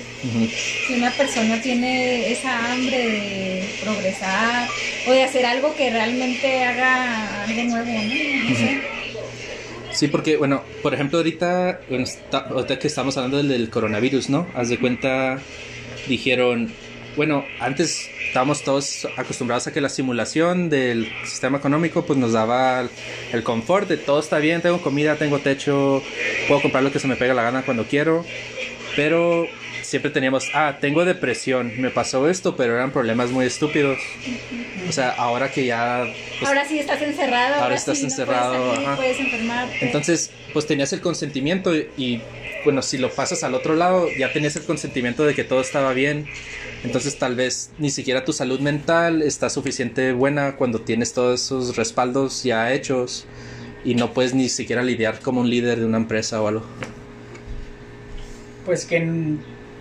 Si 0.87 0.95
una 0.95 1.11
persona 1.13 1.61
tiene 1.63 2.33
esa 2.33 2.73
hambre 2.73 2.99
de 2.99 3.65
progresar 3.81 4.69
o 5.07 5.13
de 5.13 5.23
hacer 5.23 5.47
algo 5.47 5.75
que 5.77 5.91
realmente 5.91 6.65
haga 6.65 7.45
algo 7.45 7.63
nuevo, 7.63 7.87
¿no? 7.87 8.51
No 8.51 8.57
sé. 8.57 8.81
Sí, 9.93 10.09
porque, 10.09 10.37
bueno, 10.37 10.63
por 10.83 10.95
ejemplo, 10.95 11.19
ahorita, 11.19 11.81
ahorita 12.33 12.79
que 12.79 12.89
estamos 12.89 13.17
hablando 13.17 13.37
del, 13.37 13.49
del 13.49 13.71
coronavirus, 13.71 14.31
¿no? 14.31 14.49
Haz 14.55 14.69
de 14.69 14.79
cuenta, 14.79 15.39
dijeron, 16.09 16.73
bueno, 17.17 17.47
antes 17.59 18.11
estábamos 18.27 18.63
todos 18.63 19.09
acostumbrados 19.17 19.67
a 19.67 19.73
que 19.73 19.81
la 19.81 19.89
simulación 19.89 20.69
del 20.69 21.11
sistema 21.25 21.59
económico 21.59 22.05
pues 22.05 22.19
nos 22.19 22.33
daba 22.33 22.87
el, 23.33 23.43
confort 23.43 23.89
de 23.89 23.97
todo 23.97 24.21
está 24.21 24.39
bien, 24.39 24.61
tengo 24.61 24.83
comida, 24.83 25.17
tengo 25.17 25.39
techo, 25.39 26.03
puedo 26.47 26.61
comprar 26.61 26.85
lo 26.85 26.93
que 26.93 26.99
se 26.99 27.09
me 27.09 27.17
pega 27.17 27.33
la 27.33 27.43
gana 27.43 27.63
cuando 27.63 27.85
quiero, 27.85 28.25
pero 28.95 29.47
siempre 29.87 30.11
teníamos, 30.11 30.51
ah, 30.55 30.79
tengo 30.81 31.05
depresión, 31.05 31.73
me 31.81 31.91
pasó 31.91 32.29
esto, 32.29 32.57
pero 32.57 32.75
eran 32.75 32.91
problemas 32.91 33.31
muy 33.31 33.47
estúpidos. 33.47 33.99
O 34.89 34.93
sea, 34.93 35.11
ahora 35.11 35.51
que 35.51 35.67
ya... 35.67 36.05
pues, 36.39 36.49
ahora 36.49 36.65
sí 36.67 36.79
estás 36.79 37.01
encerrado. 37.03 37.55
Ahora 37.55 37.65
Ahora, 37.65 37.75
estás 37.77 37.99
sí 37.99 38.05
encerrado, 38.05 38.55
No 38.55 38.59
puedes, 38.59 38.75
salir, 38.75 38.89
ajá. 38.89 38.97
puedes 38.97 39.21
enfermarte. 39.21 39.85
entonces, 39.85 40.31
pues 40.53 40.67
tenías 40.67 40.93
el 40.93 41.01
consentimiento 41.01 41.75
y, 41.75 41.89
y, 41.97 42.23
bueno, 42.65 42.83
si 42.83 42.99
lo 42.99 43.11
pasas 43.11 43.45
al 43.45 43.55
otro 43.55 43.77
lado, 43.77 44.09
ya 44.19 44.33
tenías 44.33 44.57
el 44.57 44.65
consentimiento 44.65 45.25
de 45.25 45.35
que 45.35 45.45
todo 45.45 45.61
estaba 45.61 45.93
bien. 45.93 46.27
Entonces 46.85 47.19
tal 47.19 47.35
vez 47.35 47.71
ni 47.79 47.91
siquiera 47.91 48.25
tu 48.25 48.33
salud 48.33 48.61
mental 48.61 49.23
está 49.23 49.51
suficiente 49.51 50.13
buena 50.13 50.57
cuando 50.57 50.81
tienes 50.81 51.15
todos 51.15 51.43
esos 51.43 51.77
respaldos 51.77 52.45
ya 52.45 52.73
hechos 52.73 53.27
y 53.85 53.95
no 53.95 54.13
puedes 54.13 54.35
ni 54.35 54.49
siquiera 54.49 54.83
lidiar 54.83 55.21
como 55.21 55.41
un 55.41 55.51
líder 55.51 55.81
de 55.81 55.87
una 55.87 55.97
empresa 55.97 56.41
o 56.43 56.49
algo. 56.49 56.63
Pues 58.65 58.85
que 58.85 58.99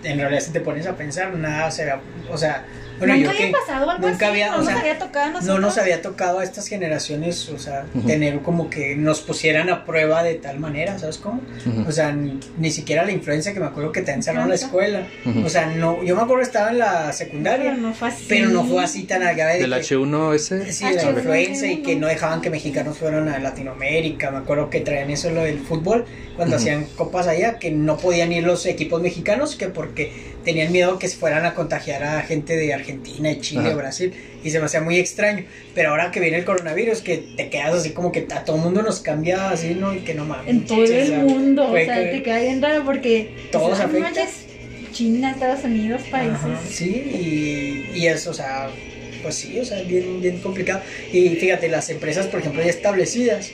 en, 0.05 0.19
realidad 0.19 0.41
si 0.41 0.51
te 0.51 0.61
pones 0.61 0.87
a 0.87 0.95
pensar, 0.95 1.33
nada 1.33 1.71
será, 1.71 2.01
o 2.29 2.37
sea, 2.37 2.65
bueno, 2.99 3.13
nunca 3.15 3.25
yo 3.25 3.29
había 3.31 3.45
que 3.47 3.51
pasado 3.51 3.89
algo 3.89 4.07
nunca 4.07 4.25
así, 4.27 4.31
había, 4.31 4.47
no 4.49 4.53
o 4.55 4.57
nos 4.57 4.67
sea, 4.67 4.79
había 4.79 4.99
tocado 4.99 5.37
a 5.37 5.41
no 5.41 5.59
nos 5.59 5.77
había 5.77 6.01
tocado 6.01 6.39
a 6.39 6.43
estas 6.43 6.67
generaciones, 6.67 7.49
o 7.49 7.59
sea, 7.59 7.85
tener 8.05 8.39
como 8.41 8.69
que 8.69 8.95
nos 8.95 9.21
pusieran 9.21 9.69
a 9.69 9.85
prueba 9.85 10.23
de 10.23 10.35
tal 10.35 10.59
manera, 10.59 10.97
¿sabes 10.99 11.17
cómo? 11.17 11.41
O 11.87 11.91
sea, 11.91 12.11
ni, 12.11 12.39
ni 12.57 12.71
siquiera 12.71 13.03
la 13.05 13.11
influencia 13.11 13.53
que 13.53 13.59
me 13.59 13.65
acuerdo 13.67 13.91
que 13.91 14.01
te 14.01 14.11
encerraron 14.11 14.43
en 14.45 14.49
la 14.49 14.55
escuela. 14.55 15.07
O 15.45 15.49
sea, 15.49 15.67
no, 15.67 16.03
yo 16.03 16.15
me 16.15 16.21
acuerdo 16.21 16.41
que 16.41 16.47
estaba 16.47 16.69
en 16.71 16.77
la 16.79 17.01
Pero 17.05 17.13
secundaria, 17.13 17.73
no 17.73 17.93
fue 17.93 18.07
así. 18.09 18.25
pero 18.29 18.49
no 18.49 18.63
fue 18.63 18.83
así 18.83 19.03
tan 19.03 19.21
grave 19.21 19.53
de 19.55 19.59
Del 19.67 19.71
que- 19.73 19.95
H1S. 19.95 20.71
Sí, 20.71 20.83
la 20.85 20.91
H1N1. 21.01 21.17
influencia 21.17 21.71
y 21.71 21.77
que 21.81 21.95
no 21.95 22.07
dejaban 22.07 22.41
que 22.41 22.49
mexicanos 22.49 22.97
fueran 22.97 23.27
a 23.29 23.39
Latinoamérica. 23.39 24.31
Me 24.31 24.37
acuerdo 24.37 24.69
que 24.69 24.79
traían 24.81 25.09
eso 25.09 25.29
lo 25.31 25.43
del 25.43 25.59
fútbol 25.59 26.05
cuando 26.35 26.57
hacían 26.57 26.85
copas 26.95 27.27
allá, 27.27 27.59
que 27.59 27.71
no 27.71 27.97
podían 27.97 28.31
ir 28.31 28.43
los 28.43 28.65
equipos 28.65 29.01
mexicanos, 29.01 29.55
que 29.55 29.67
porque 29.69 30.35
tenían 30.43 30.71
miedo 30.71 30.99
que 30.99 31.07
se 31.07 31.17
fueran 31.17 31.45
a 31.45 31.53
contagiar 31.53 32.03
a 32.03 32.21
gente 32.21 32.55
de 32.55 32.73
Argentina, 32.73 32.84
y 32.93 33.39
Chile, 33.41 33.61
Ajá. 33.67 33.75
Brasil, 33.75 34.13
y 34.43 34.49
se 34.49 34.59
me 34.59 34.65
hacía 34.65 34.81
muy 34.81 34.97
extraño. 34.97 35.45
Pero 35.73 35.89
ahora 35.89 36.11
que 36.11 36.19
viene 36.19 36.37
el 36.37 36.45
coronavirus, 36.45 37.01
que 37.01 37.17
te 37.35 37.49
quedas 37.49 37.73
así 37.75 37.91
como 37.91 38.11
que 38.11 38.27
a 38.33 38.43
todo 38.43 38.57
el 38.57 38.61
mundo 38.63 38.81
nos 38.81 38.99
cambia 38.99 39.49
así, 39.49 39.75
¿no? 39.75 39.93
Y 39.95 39.99
que 39.99 40.13
no 40.13 40.25
mames. 40.25 40.47
En 40.49 40.65
todo 40.65 40.81
o 40.83 40.87
sea, 40.87 41.03
el 41.03 41.11
mundo. 41.23 41.71
O 41.71 41.75
sea, 41.75 42.03
que- 42.03 42.17
te 42.17 42.23
queda 42.23 42.39
bien 42.39 42.61
raro 42.61 42.83
porque. 42.85 43.31
Todos 43.51 43.77
no 43.79 43.85
afecta. 43.85 43.99
manches, 43.99 44.29
China, 44.91 45.31
Estados 45.31 45.63
Unidos, 45.63 46.01
países. 46.11 46.35
Ajá, 46.35 46.59
sí, 46.69 47.85
y, 47.93 47.97
y 47.99 48.07
eso, 48.07 48.31
o 48.31 48.33
sea, 48.33 48.69
pues 49.23 49.35
sí, 49.35 49.59
o 49.59 49.65
sea, 49.65 49.81
bien, 49.83 50.21
bien 50.21 50.37
complicado. 50.39 50.81
Y 51.11 51.29
fíjate, 51.29 51.67
las 51.67 51.89
empresas, 51.89 52.27
por 52.27 52.39
ejemplo, 52.41 52.61
ya 52.63 52.69
establecidas, 52.69 53.49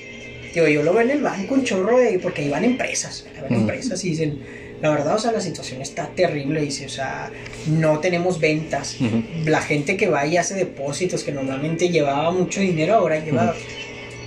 digo, 0.53 0.67
yo 0.67 0.83
lo 0.83 0.93
veo 0.93 1.01
en 1.03 1.11
el 1.11 1.21
banco 1.21 1.53
un 1.55 1.63
chorro 1.63 1.97
de, 1.97 2.19
porque 2.19 2.41
ahí 2.43 2.49
van 2.49 2.65
empresas, 2.65 3.25
van 3.41 3.45
Ujú. 3.45 3.61
empresas 3.61 4.03
y 4.03 4.09
dicen, 4.09 4.39
la 4.81 4.89
verdad, 4.89 5.15
o 5.15 5.19
sea, 5.19 5.31
la 5.31 5.41
situación 5.41 5.81
está 5.81 6.07
terrible, 6.07 6.61
dice, 6.61 6.85
o 6.85 6.89
sea, 6.89 7.31
no 7.67 7.99
tenemos 7.99 8.39
ventas. 8.39 8.97
Ujú. 8.99 9.23
La 9.45 9.61
gente 9.61 9.95
que 9.97 10.07
va 10.09 10.25
y 10.25 10.37
hace 10.37 10.55
depósitos, 10.55 11.23
que 11.23 11.31
normalmente 11.31 11.89
llevaba 11.89 12.31
mucho 12.31 12.59
dinero, 12.61 12.95
ahora 12.95 13.23
lleva 13.23 13.53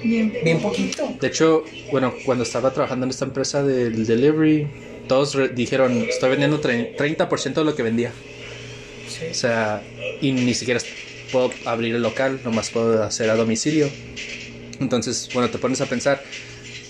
Bien. 0.02 0.32
bien 0.44 0.60
poquito. 0.60 1.12
De 1.20 1.26
hecho, 1.28 1.64
bueno, 1.90 2.14
cuando 2.24 2.44
estaba 2.44 2.72
trabajando 2.72 3.04
en 3.04 3.10
esta 3.10 3.24
empresa 3.24 3.62
del 3.62 4.06
delivery, 4.06 4.66
todos 5.08 5.36
dijeron, 5.54 6.06
estoy 6.08 6.30
vendiendo 6.30 6.60
tre- 6.60 6.94
30% 6.96 7.54
de 7.54 7.64
lo 7.64 7.74
que 7.74 7.82
vendía. 7.82 8.12
Sí. 9.08 9.26
O 9.30 9.34
sea, 9.34 9.82
y 10.20 10.32
ni 10.32 10.54
siquiera 10.54 10.80
puedo 11.32 11.50
abrir 11.64 11.94
el 11.94 12.02
local, 12.02 12.40
nomás 12.44 12.70
puedo 12.70 13.02
hacer 13.02 13.28
a 13.30 13.34
domicilio. 13.34 13.88
Entonces, 14.80 15.28
bueno, 15.34 15.50
te 15.50 15.58
pones 15.58 15.80
a 15.80 15.86
pensar, 15.86 16.22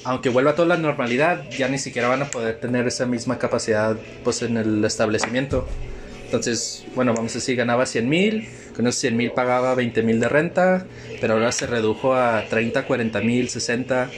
aunque 0.04 0.28
vuelva 0.28 0.54
toda 0.54 0.68
la 0.68 0.76
normalidad, 0.76 1.44
ya 1.58 1.68
ni 1.68 1.78
siquiera 1.78 2.08
van 2.08 2.23
a 2.23 2.26
poder 2.26 2.56
tener 2.61 2.87
esa 2.87 3.06
misma 3.06 3.38
capacidad 3.38 3.96
pues 4.23 4.42
en 4.42 4.56
el 4.56 4.84
establecimiento. 4.84 5.66
Entonces, 6.26 6.84
bueno, 6.94 7.14
vamos 7.14 7.32
a 7.32 7.34
decir, 7.34 7.56
ganaba 7.56 7.87
100 7.87 8.08
mil, 8.08 8.49
con 8.75 8.87
esos 8.87 9.00
100 9.00 9.16
mil 9.16 9.30
pagaba 9.30 9.75
20 9.75 10.02
mil 10.02 10.20
de 10.20 10.28
renta, 10.28 10.87
pero 11.20 11.34
ahora 11.34 11.52
se 11.52 11.66
redujo 11.66 12.14
a 12.14 12.44
30, 12.49 12.87
40 12.87 13.20
mil, 13.20 13.49
60. 13.49 14.11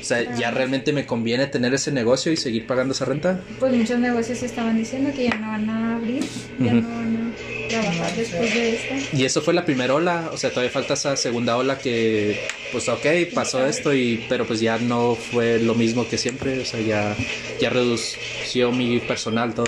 O 0.00 0.04
sea, 0.04 0.36
¿ya 0.36 0.52
realmente 0.52 0.92
me 0.92 1.04
conviene 1.04 1.48
tener 1.48 1.74
ese 1.74 1.90
negocio 1.90 2.30
y 2.30 2.36
seguir 2.36 2.66
pagando 2.66 2.94
esa 2.94 3.04
renta? 3.04 3.40
Pues 3.58 3.72
muchos 3.74 3.98
negocios 3.98 4.42
estaban 4.42 4.76
diciendo 4.76 5.10
que 5.14 5.24
ya 5.24 5.34
no 5.34 5.48
van 5.48 5.68
a 5.68 5.96
abrir, 5.96 6.22
ya 6.60 6.72
Ujú. 6.72 6.82
no 6.82 6.88
van 6.88 7.16
a 7.16 7.55
trabajar 7.68 8.10
No, 8.10 8.16
después 8.16 8.50
sí. 8.50 8.58
de 8.58 8.70
esto. 8.76 9.16
Y 9.16 9.24
eso 9.24 9.42
fue 9.42 9.54
la 9.54 9.64
primera 9.64 9.94
ola, 9.94 10.30
o 10.32 10.36
sea, 10.36 10.50
todavía 10.50 10.70
falta 10.70 10.94
esa 10.94 11.16
segunda 11.16 11.56
ola 11.56 11.78
que, 11.78 12.40
pues 12.72 12.88
ok, 12.88 13.06
pasó 13.34 13.66
esto, 13.66 13.94
y, 13.94 14.24
pero 14.28 14.46
pues 14.46 14.60
ya 14.60 14.78
no 14.78 15.14
fue 15.14 15.58
lo 15.58 15.74
mismo 15.74 16.08
que 16.08 16.18
siempre, 16.18 16.60
o 16.60 16.64
sea, 16.64 16.80
ya, 16.80 17.16
ya 17.60 17.70
redució 17.70 18.72
mi 18.72 18.98
personal 19.00 19.54
todo. 19.54 19.66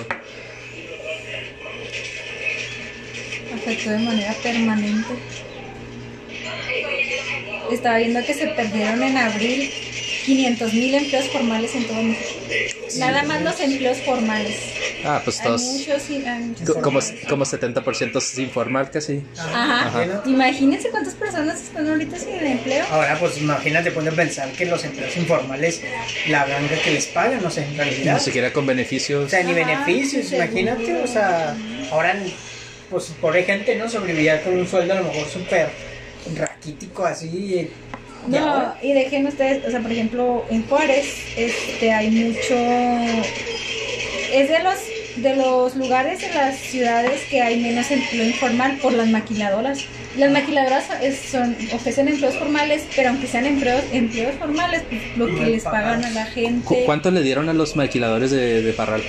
afectó 3.54 3.90
de 3.90 3.98
manera 3.98 4.34
permanente. 4.42 5.14
Estaba 7.70 7.98
viendo 7.98 8.24
que 8.24 8.32
se 8.34 8.46
perdieron 8.48 9.02
en 9.02 9.16
abril 9.16 9.70
500 10.24 10.72
mil 10.72 10.94
empleos 10.94 11.28
formales 11.28 11.74
en 11.74 11.84
todo 11.86 12.02
México. 12.02 12.37
Nada 12.98 13.22
más 13.24 13.42
los 13.42 13.60
empleos 13.60 13.98
formales. 13.98 14.56
Ah, 15.04 15.20
pues 15.24 15.38
Hay 15.40 15.46
todos, 15.46 15.62
muchos, 15.62 16.10
y- 16.10 16.24
hay 16.26 16.42
muchos 16.44 16.70
co- 16.70 16.80
como, 16.82 17.00
como 17.28 17.44
70% 17.44 18.18
es 18.18 18.38
informal 18.38 18.90
casi. 18.90 19.22
Ajá. 19.38 19.86
Ajá. 19.88 20.22
Imagínense 20.26 20.90
cuántas 20.90 21.14
personas 21.14 21.60
están 21.62 21.88
ahorita 21.88 22.18
sin 22.18 22.30
empleo. 22.44 22.84
Ahora, 22.90 23.18
pues 23.18 23.38
imagínate, 23.38 23.90
a 23.90 24.12
pensar 24.12 24.50
que 24.52 24.66
los 24.66 24.82
empleos 24.84 25.16
informales, 25.16 25.82
la 26.28 26.46
ganga 26.46 26.76
que 26.82 26.90
les 26.90 27.06
pagan, 27.06 27.42
no 27.42 27.50
sé, 27.50 27.64
en 27.64 27.76
realidad. 27.76 28.14
Ni 28.14 28.20
siquiera 28.20 28.52
con 28.52 28.64
O 28.64 28.66
beneficios. 28.66 29.30
sea, 29.30 29.42
ni 29.44 29.52
Ajá, 29.52 29.84
beneficios, 29.84 30.26
sí, 30.26 30.34
imagínate, 30.36 30.86
seguro. 30.86 31.04
o 31.04 31.06
sea, 31.06 31.56
ahora, 31.92 32.16
pues, 32.90 33.04
por 33.20 33.34
gente, 33.44 33.76
¿no? 33.76 33.88
Sobrevivía 33.88 34.42
con 34.42 34.54
un 34.58 34.66
sueldo 34.66 34.94
a 34.94 34.96
lo 34.96 35.04
mejor 35.04 35.28
súper 35.28 35.68
raquítico, 36.34 37.04
así. 37.06 37.70
No, 38.26 38.74
y 38.82 38.92
dejen 38.92 39.26
ustedes, 39.26 39.64
o 39.66 39.70
sea, 39.70 39.80
por 39.80 39.90
ejemplo, 39.92 40.44
en 40.50 40.66
Juárez, 40.66 41.06
este, 41.36 41.92
hay 41.92 42.10
mucho, 42.10 42.54
es 44.32 44.48
de 44.48 44.58
los, 44.62 44.74
de 45.16 45.36
los 45.36 45.76
lugares 45.76 46.20
de 46.20 46.28
las 46.34 46.56
ciudades 46.56 47.22
que 47.30 47.40
hay 47.42 47.60
menos 47.60 47.90
empleo 47.90 48.24
informal 48.26 48.76
por 48.82 48.92
las 48.92 49.08
maquiladoras. 49.08 49.84
Las 50.16 50.30
maquiladoras 50.30 50.84
es- 51.02 51.20
son, 51.30 51.56
ofrecen 51.72 52.08
empleos 52.08 52.34
formales, 52.36 52.84
pero 52.96 53.10
aunque 53.10 53.26
sean 53.26 53.46
empleos, 53.46 53.82
empleos 53.92 54.34
formales, 54.36 54.82
pues, 54.88 55.00
lo 55.16 55.26
que 55.26 55.46
les 55.46 55.62
pagan 55.64 56.04
a 56.04 56.10
la 56.10 56.26
¿Cu- 56.26 56.32
gente, 56.34 56.82
¿Cuánto 56.84 57.10
le 57.10 57.22
dieron 57.22 57.48
a 57.48 57.52
los 57.52 57.76
maquiladores 57.76 58.30
de, 58.30 58.62
de 58.62 58.72
Parral? 58.72 59.02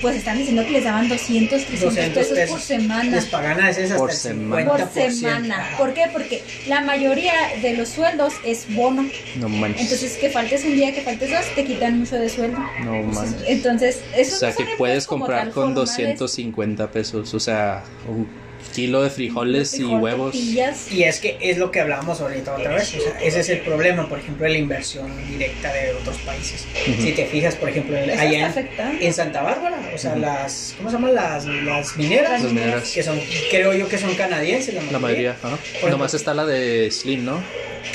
Pues 0.00 0.16
están 0.16 0.38
diciendo 0.38 0.64
que 0.64 0.70
les 0.72 0.84
daban 0.84 1.08
200, 1.08 1.64
300 1.64 1.80
200 1.94 2.14
pesos, 2.22 2.34
pesos. 2.36 2.50
por 2.50 2.60
semana. 2.60 3.04
Les 3.10 3.24
pagan 3.26 3.60
a 3.60 3.66
veces 3.66 3.84
hasta 3.90 3.98
Por 3.98 4.10
el 4.10 4.16
semana. 4.16 4.64
50%. 4.64 4.88
Por 4.88 5.12
semana. 5.12 5.68
¿Por 5.78 5.94
qué? 5.94 6.02
Porque 6.12 6.42
la 6.66 6.80
mayoría 6.80 7.32
de 7.62 7.74
los 7.76 7.88
sueldos 7.88 8.34
es 8.44 8.66
bono. 8.74 9.08
No 9.36 9.48
manches. 9.48 9.82
Entonces, 9.82 10.16
que 10.18 10.30
faltes 10.30 10.64
un 10.64 10.74
día, 10.74 10.94
que 10.94 11.00
faltes 11.02 11.30
dos, 11.30 11.44
te 11.54 11.64
quitan 11.64 11.98
mucho 11.98 12.16
de 12.16 12.28
sueldo. 12.28 12.58
no 12.84 12.94
Entonces, 12.94 13.30
manches. 13.30 13.48
entonces 13.48 14.00
eso 14.16 14.36
O 14.36 14.38
sea, 14.38 14.50
no 14.50 14.56
que 14.56 14.64
puedes 14.76 15.06
comprar 15.06 15.44
con 15.50 15.74
formales. 15.74 15.74
250 16.18 16.90
pesos, 16.90 17.34
o 17.34 17.40
sea, 17.40 17.82
un 18.08 18.26
kilo 18.72 19.02
de 19.02 19.10
frijoles 19.10 19.78
y 19.78 19.84
huevos. 19.84 20.32
tortillas. 20.32 20.90
Y 20.92 21.04
es 21.04 21.20
que 21.20 21.36
es 21.40 21.58
lo 21.58 21.70
que 21.70 21.80
hablábamos 21.80 22.20
ahorita 22.20 22.54
otra 22.54 22.74
vez, 22.74 22.94
o 22.94 23.00
sea, 23.00 23.20
ese 23.20 23.40
es 23.40 23.48
el 23.48 23.60
problema, 23.60 24.08
por 24.08 24.18
ejemplo, 24.18 24.44
de 24.46 24.52
la 24.52 24.58
inversión 24.58 25.10
directa 25.28 25.72
de 25.72 25.92
otros 25.94 26.16
países. 26.18 26.64
Si 27.00 27.12
te 27.12 27.26
fijas, 27.26 27.54
por 27.56 27.68
ejemplo, 27.68 27.96
en- 27.96 28.10
allá 28.18 28.52
en, 28.56 29.02
en 29.02 29.12
Santa 29.14 29.42
Bárbara, 29.42 29.78
o 29.94 29.98
sea, 29.98 30.16
las, 30.16 30.74
¿cómo 30.76 30.90
se 30.90 30.96
llaman? 30.96 31.14
Las, 31.14 31.44
las 31.46 31.96
mineras, 31.96 32.42
Las 32.42 32.52
mineras. 32.52 32.90
que 32.92 33.02
son, 33.02 33.20
creo 33.50 33.72
yo 33.74 33.88
que 33.88 33.98
son 33.98 34.14
canadienses 34.14 34.74
la 34.74 34.80
mayoría. 34.80 34.92
La 34.92 34.98
mayoría, 34.98 35.30
ajá. 35.42 35.58
Por 35.80 35.90
Nomás 35.90 36.14
ejemplo- 36.14 36.16
está 36.16 36.34
la 36.34 36.46
de 36.46 36.90
Slim, 36.90 37.24
¿no? 37.24 37.42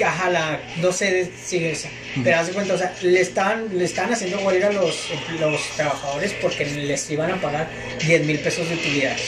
Ajá, 0.06 0.30
la, 0.30 0.62
no 0.82 0.92
sé 0.92 1.30
si 1.44 1.58
esa, 1.66 1.90
Haz 2.36 2.48
de 2.48 2.54
cuenta, 2.54 2.74
o 2.74 2.78
sea, 2.78 2.94
le 3.02 3.22
estaban, 3.22 3.68
le 3.78 3.86
estaban 3.86 4.14
haciendo 4.14 4.40
huelga 4.40 4.68
a 4.68 4.72
los, 4.72 5.10
los 5.40 5.62
trabajadores 5.76 6.34
porque 6.42 6.66
les 6.66 7.10
iban 7.12 7.32
a 7.32 7.42
pagar 7.42 7.70
10 8.06 8.26
mil 8.26 8.40
pesos 8.40 8.68
de 8.68 8.76
utilidades, 8.76 9.22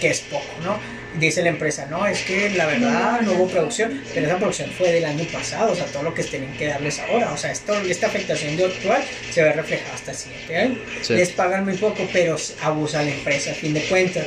que 0.00 0.10
es 0.10 0.20
poco, 0.20 0.46
¿no? 0.62 0.78
Dice 1.18 1.42
la 1.42 1.50
empresa, 1.50 1.86
no, 1.86 2.06
es 2.06 2.22
que 2.22 2.50
la 2.50 2.66
verdad 2.66 3.20
no 3.20 3.32
hubo 3.34 3.48
producción, 3.48 4.02
pero 4.12 4.26
esa 4.26 4.36
producción 4.36 4.70
fue 4.70 4.90
del 4.92 5.04
año 5.04 5.24
pasado, 5.32 5.72
o 5.72 5.76
sea, 5.76 5.84
todo 5.86 6.02
lo 6.02 6.14
que 6.14 6.24
tienen 6.24 6.52
que 6.56 6.66
darles 6.66 6.98
ahora, 6.98 7.32
o 7.32 7.36
sea, 7.36 7.52
esto, 7.52 7.74
esta 7.74 8.08
afectación 8.08 8.56
de 8.56 8.64
actual 8.64 9.02
se 9.30 9.42
ve 9.42 9.52
reflejada 9.52 9.94
hasta 9.94 10.10
el 10.10 10.16
siguiente 10.16 10.56
año. 10.56 10.78
Sí. 11.02 11.14
Les 11.14 11.30
pagan 11.30 11.64
muy 11.64 11.76
poco, 11.76 12.08
pero 12.12 12.36
abusa 12.62 13.02
la 13.02 13.10
empresa 13.10 13.52
a 13.52 13.54
fin 13.54 13.74
de 13.74 13.82
cuentas 13.82 14.24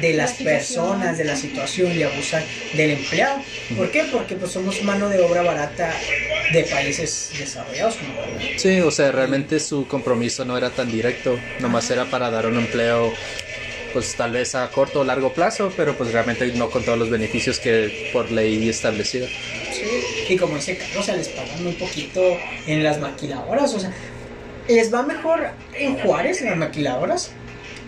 de 0.00 0.12
las 0.14 0.36
situación. 0.36 0.58
personas, 0.58 1.18
de 1.18 1.24
la 1.24 1.36
situación 1.36 1.98
y 1.98 2.02
abusan 2.02 2.42
del 2.74 2.90
empleado. 2.92 3.40
¿Por 3.76 3.90
qué? 3.90 4.04
Porque 4.12 4.36
pues 4.36 4.52
somos 4.52 4.82
mano 4.82 5.08
de 5.08 5.20
obra 5.20 5.42
barata 5.42 5.92
de 6.52 6.62
países 6.64 7.30
desarrollados 7.38 7.96
como. 7.96 8.12
Sí, 8.56 8.80
o 8.80 8.90
sea, 8.90 9.12
realmente 9.12 9.60
su 9.60 9.86
compromiso 9.86 10.44
no 10.44 10.56
era 10.56 10.70
tan 10.70 10.90
directo, 10.90 11.38
nomás 11.60 11.90
era 11.90 12.04
para 12.06 12.30
dar 12.30 12.46
un 12.46 12.58
empleo, 12.58 13.12
pues 13.92 14.14
tal 14.14 14.32
vez 14.32 14.54
a 14.54 14.70
corto 14.70 15.00
o 15.00 15.04
largo 15.04 15.32
plazo, 15.32 15.72
pero 15.76 15.96
pues 15.96 16.12
realmente 16.12 16.46
no 16.54 16.70
con 16.70 16.82
todos 16.84 16.98
los 16.98 17.10
beneficios 17.10 17.58
que 17.58 18.10
por 18.12 18.30
ley 18.30 18.68
establecida. 18.68 19.26
Sí, 19.72 20.32
Y 20.32 20.36
como 20.36 20.56
dice 20.56 20.76
Carlos, 20.76 20.96
o 20.98 21.02
sea, 21.02 21.16
les 21.16 21.28
pagan 21.28 21.62
muy 21.62 21.72
poquito 21.72 22.20
en 22.66 22.82
las 22.82 22.98
maquiladoras, 23.00 23.74
o 23.74 23.80
sea, 23.80 23.92
les 24.68 24.92
va 24.92 25.02
mejor 25.02 25.48
en 25.74 25.96
Juárez, 25.98 26.40
en 26.42 26.48
las 26.50 26.56
maquiladoras, 26.58 27.30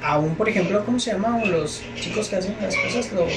aún, 0.02 0.34
por 0.36 0.48
ejemplo, 0.48 0.84
¿cómo 0.84 0.98
se 0.98 1.12
llaman 1.12 1.50
los 1.50 1.82
chicos 2.00 2.28
que 2.28 2.36
hacen 2.36 2.56
las 2.60 2.74
cosas? 2.76 3.12
Los, 3.12 3.30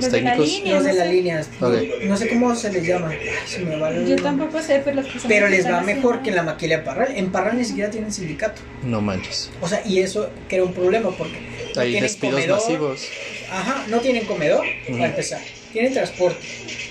Los 0.00 0.12
de 0.12 0.22
la 0.22 0.32
técnicos. 0.32 0.46
línea. 0.46 0.74
los 0.76 0.84
de 0.84 0.92
no 0.92 0.98
la 0.98 1.04
sé. 1.04 1.12
línea. 1.12 1.40
Ok. 1.60 1.74
No 2.04 2.16
sé 2.16 2.28
cómo 2.28 2.54
se 2.56 2.72
les 2.72 2.86
llama. 2.86 3.10
Se 3.44 3.58
me 3.58 3.76
va 3.76 3.90
el- 3.90 4.06
Yo 4.06 4.16
tampoco 4.22 4.62
sé, 4.62 4.80
pero 4.82 4.96
las 4.96 5.04
personas 5.06 5.26
Pero 5.28 5.48
les 5.48 5.66
va 5.66 5.80
mejor 5.82 6.22
que 6.22 6.30
en 6.30 6.36
la 6.36 6.42
maquila 6.42 6.78
de 6.78 6.82
Parral. 6.84 7.12
En 7.16 7.30
Parral 7.30 7.58
ni 7.58 7.64
siquiera 7.66 7.90
tienen 7.90 8.10
sindicato. 8.12 8.62
No 8.82 9.02
manches. 9.02 9.50
O 9.60 9.68
sea, 9.68 9.82
y 9.84 9.98
eso 9.98 10.30
crea 10.48 10.64
un 10.64 10.72
problema 10.72 11.10
porque 11.10 11.38
no 11.74 11.80
Hay 11.80 11.90
tienen 11.90 12.02
despidos 12.02 12.34
comedor. 12.34 12.58
masivos. 12.60 13.08
Ajá, 13.50 13.84
no 13.88 14.00
tienen 14.00 14.24
comedor, 14.24 14.64
para 14.90 15.06
empezar. 15.06 15.40
Tienen 15.72 15.92
transporte, 15.92 16.36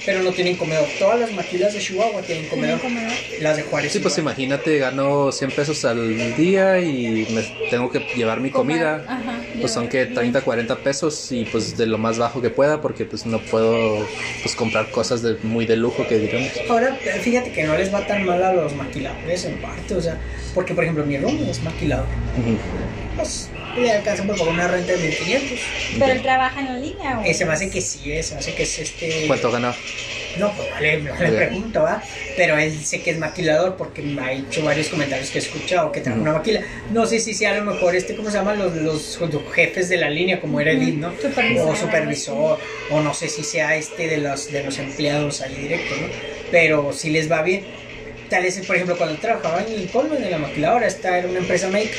pero 0.05 0.23
no 0.23 0.31
tienen 0.31 0.55
comedor. 0.55 0.87
Todas 0.99 1.19
las 1.19 1.33
maquilas 1.33 1.73
de 1.73 1.79
Chihuahua 1.79 2.21
tienen 2.21 2.47
comedor. 2.47 2.79
Tienen 2.79 2.97
comedor. 3.01 3.17
Las 3.41 3.57
de 3.57 3.63
Juárez. 3.63 3.91
Sí, 3.91 3.99
pues 3.99 4.17
imagínate, 4.17 4.77
gano 4.77 5.33
100 5.33 5.51
pesos 5.51 5.83
al 5.83 6.35
día 6.37 6.79
y 6.79 7.27
me 7.31 7.41
tengo 7.69 7.91
que 7.91 7.99
llevar 8.15 8.39
mi 8.39 8.51
comida. 8.51 9.03
Ajá, 9.05 9.41
Pues 9.59 9.73
son 9.73 9.89
que 9.89 10.05
30, 10.05 10.41
40 10.41 10.77
pesos 10.77 11.29
y 11.33 11.43
pues 11.43 11.75
de 11.77 11.87
lo 11.87 11.97
más 11.97 12.17
bajo 12.17 12.41
que 12.41 12.49
pueda 12.51 12.81
porque 12.81 13.03
pues 13.03 13.25
no 13.25 13.39
puedo 13.39 14.07
pues 14.41 14.55
comprar 14.55 14.89
cosas 14.91 15.21
de 15.21 15.35
muy 15.43 15.65
de 15.65 15.75
lujo 15.75 16.07
que 16.07 16.17
digamos. 16.17 16.49
Ahora, 16.69 16.95
fíjate 17.21 17.51
que 17.51 17.63
no 17.65 17.77
les 17.77 17.93
va 17.93 18.07
tan 18.07 18.25
mal 18.25 18.41
a 18.41 18.53
los 18.53 18.73
maquiladores 18.75 19.43
en 19.43 19.57
parte, 19.57 19.93
o 19.93 20.01
sea, 20.01 20.17
porque 20.55 20.73
por 20.73 20.85
ejemplo 20.85 21.05
mi 21.05 21.17
room 21.17 21.37
es 21.49 21.61
maquilador. 21.63 22.05
Ujú. 22.37 22.57
Pues 23.19 23.49
le 23.77 23.91
alcanza 23.91 24.23
por 24.23 24.37
pagar 24.37 24.53
una 24.53 24.67
renta 24.67 24.93
de 24.93 24.97
1500. 24.97 25.59
Pero 25.99 26.11
él 26.13 26.21
trabaja 26.21 26.59
en 26.59 26.65
la 26.65 26.77
línea. 26.79 27.19
¿o? 27.19 27.23
Eh, 27.23 27.33
se 27.33 27.45
me 27.45 27.53
hace 27.53 27.69
que 27.69 27.81
sí 27.81 28.11
es, 28.11 28.27
se 28.27 28.33
me 28.35 28.39
hace 28.39 28.53
que 28.53 28.63
es 28.63 28.79
este. 28.79 29.25
¿Cuánto 29.27 29.51
gana? 29.51 29.75
No, 30.37 30.51
pues 30.53 30.69
no 30.69 30.79
le, 30.79 30.97
no 31.01 31.15
le 31.19 31.31
pregunto, 31.31 31.81
¿va? 31.81 32.01
Pero 32.37 32.57
él 32.57 32.79
sé 32.85 33.01
que 33.01 33.11
es 33.11 33.17
maquilador 33.17 33.75
porque 33.77 34.01
me 34.01 34.21
ha 34.21 34.31
hecho 34.31 34.63
varios 34.63 34.87
comentarios 34.87 35.31
que 35.31 35.39
he 35.39 35.41
escuchado 35.41 35.91
que 35.91 36.01
trae 36.01 36.13
Ujú. 36.13 36.21
una 36.21 36.33
maquila. 36.33 36.61
No 36.91 37.05
sé 37.07 37.19
si 37.19 37.33
sea 37.33 37.51
a 37.51 37.57
lo 37.57 37.65
mejor 37.65 37.95
este, 37.95 38.15
¿cómo 38.15 38.29
se 38.29 38.37
llaman? 38.37 38.59
Los, 38.59 38.75
los, 38.75 39.19
los 39.19 39.53
jefes 39.53 39.89
de 39.89 39.97
la 39.97 40.09
línea, 40.09 40.39
como 40.39 40.61
era 40.61 40.71
Edith, 40.71 40.95
¿no? 40.95 41.11
Supervisor. 41.19 41.67
O 41.69 41.75
supervisor, 41.75 42.59
o 42.91 43.01
no 43.01 43.13
sé 43.13 43.27
si 43.27 43.43
sea 43.43 43.75
este 43.75 44.07
de 44.07 44.17
los, 44.17 44.51
de 44.51 44.63
los 44.63 44.77
empleados 44.77 45.41
ahí 45.41 45.55
directo, 45.55 45.95
¿no? 45.99 46.07
Pero 46.51 46.93
si 46.93 47.09
les 47.09 47.29
va 47.29 47.41
bien. 47.41 47.65
Tal 48.29 48.43
vez, 48.43 48.59
por 48.65 48.75
ejemplo, 48.75 48.95
cuando 48.97 49.15
trabajaba 49.19 49.61
en 49.63 49.73
el 49.73 49.89
Colman, 49.89 50.23
en 50.23 50.31
la 50.31 50.37
maquiladora, 50.37 50.85
esta 50.87 51.17
era 51.17 51.27
una 51.27 51.39
empresa 51.39 51.67
médica 51.69 51.95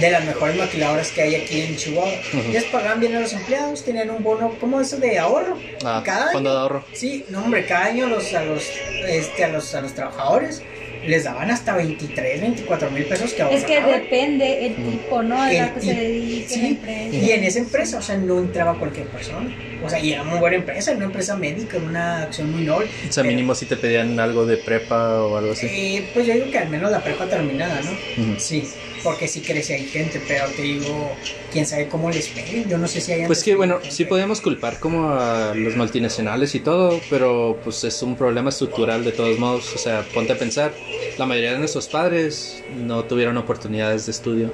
de 0.00 0.10
las 0.10 0.24
mejores 0.24 0.56
maquiladoras 0.56 1.10
que 1.10 1.22
hay 1.22 1.34
aquí 1.34 1.60
en 1.60 1.76
Chihuahua. 1.76 2.10
Les 2.52 2.64
pagaban 2.64 3.00
bien 3.00 3.14
a 3.16 3.20
los 3.20 3.32
empleados, 3.34 3.84
tenían 3.84 4.10
un 4.10 4.22
bono, 4.22 4.56
¿cómo 4.60 4.80
eso 4.80 4.96
de 4.96 5.18
ahorro? 5.18 5.58
Ah, 5.84 6.02
Cada 6.04 6.30
año. 6.30 6.40
de 6.40 6.48
ahorro. 6.48 6.84
Sí, 6.94 7.24
no 7.28 7.44
hombre, 7.44 7.66
cada 7.66 7.84
año 7.86 8.06
los, 8.06 8.32
a, 8.32 8.42
los, 8.44 8.64
este, 9.06 9.44
a, 9.44 9.48
los, 9.48 9.74
a 9.74 9.82
los 9.82 9.92
trabajadores 9.94 10.62
les 11.06 11.24
daban 11.24 11.50
hasta 11.50 11.76
23, 11.76 12.40
24 12.40 12.90
mil 12.90 13.04
pesos 13.04 13.32
que 13.34 13.42
ahorraban. 13.42 13.62
Es 13.62 13.66
que 13.66 13.82
depende 13.82 14.66
el 14.66 14.74
tipo, 14.76 15.22
¿no? 15.22 15.44
De 15.44 15.58
la 15.58 15.74
que 15.74 15.80
se 15.80 15.94
dedique 15.94 16.46
sí, 16.48 16.60
la 16.62 16.68
empresa. 16.68 17.16
Y 17.16 17.30
en 17.32 17.44
esa 17.44 17.58
empresa, 17.58 17.98
o 17.98 18.02
sea, 18.02 18.16
no 18.16 18.38
entraba 18.38 18.78
cualquier 18.78 19.06
persona. 19.06 19.50
O 19.82 19.88
sea, 19.90 19.98
y 19.98 20.12
era 20.12 20.24
muy 20.24 20.38
buena 20.38 20.56
empresa, 20.56 20.90
era 20.90 20.98
una 20.98 21.06
empresa 21.06 21.36
médica, 21.36 21.76
era 21.76 21.86
una 21.86 22.22
acción 22.22 22.50
muy 22.50 22.62
noble. 22.64 22.86
O 22.86 23.12
sea, 23.12 23.22
Pero, 23.22 23.34
mínimo 23.34 23.54
si 23.54 23.66
te 23.66 23.76
pedían 23.76 24.18
algo 24.18 24.46
de 24.46 24.56
prepa 24.56 25.22
o 25.22 25.36
algo 25.36 25.52
así. 25.52 25.66
eh, 25.66 26.04
pues 26.14 26.26
yo 26.26 26.34
digo 26.34 26.50
que 26.50 26.58
al 26.58 26.70
menos 26.70 26.90
la 26.90 27.02
prepa 27.02 27.28
terminada, 27.28 27.80
¿no? 27.82 27.90
Ujú. 28.22 28.40
Sí, 28.40 28.66
porque 29.04 29.28
sí 29.28 29.42
crece 29.42 29.74
ahí 29.74 29.84
gente, 29.84 30.20
pero 30.26 30.46
te 30.48 30.62
digo, 30.62 31.12
quién 31.52 31.66
sabe 31.66 31.86
cómo 31.88 32.10
les 32.10 32.28
peguen. 32.28 32.68
Yo 32.68 32.78
no 32.78 32.88
sé 32.88 33.00
si 33.02 33.12
hay 33.12 33.26
Pues 33.26 33.44
que 33.44 33.54
bueno, 33.54 33.78
sí 33.88 34.06
podemos 34.06 34.40
culpar 34.40 34.80
como 34.80 35.10
a 35.10 35.54
los 35.54 35.76
multinacionales 35.76 36.54
y 36.54 36.60
todo, 36.60 37.00
pero 37.10 37.60
pues 37.62 37.84
es 37.84 38.02
un 38.02 38.16
problema 38.16 38.48
estructural 38.48 39.04
de 39.04 39.12
todos 39.12 39.38
modos. 39.38 39.72
O 39.74 39.78
sea, 39.78 40.02
ponte 40.14 40.32
a 40.32 40.38
pensar, 40.38 40.72
la 41.18 41.26
mayoría 41.26 41.52
de 41.52 41.58
nuestros 41.58 41.86
padres 41.86 42.64
no 42.74 43.04
tuvieron 43.04 43.36
oportunidades 43.36 44.06
de 44.06 44.12
estudio. 44.12 44.52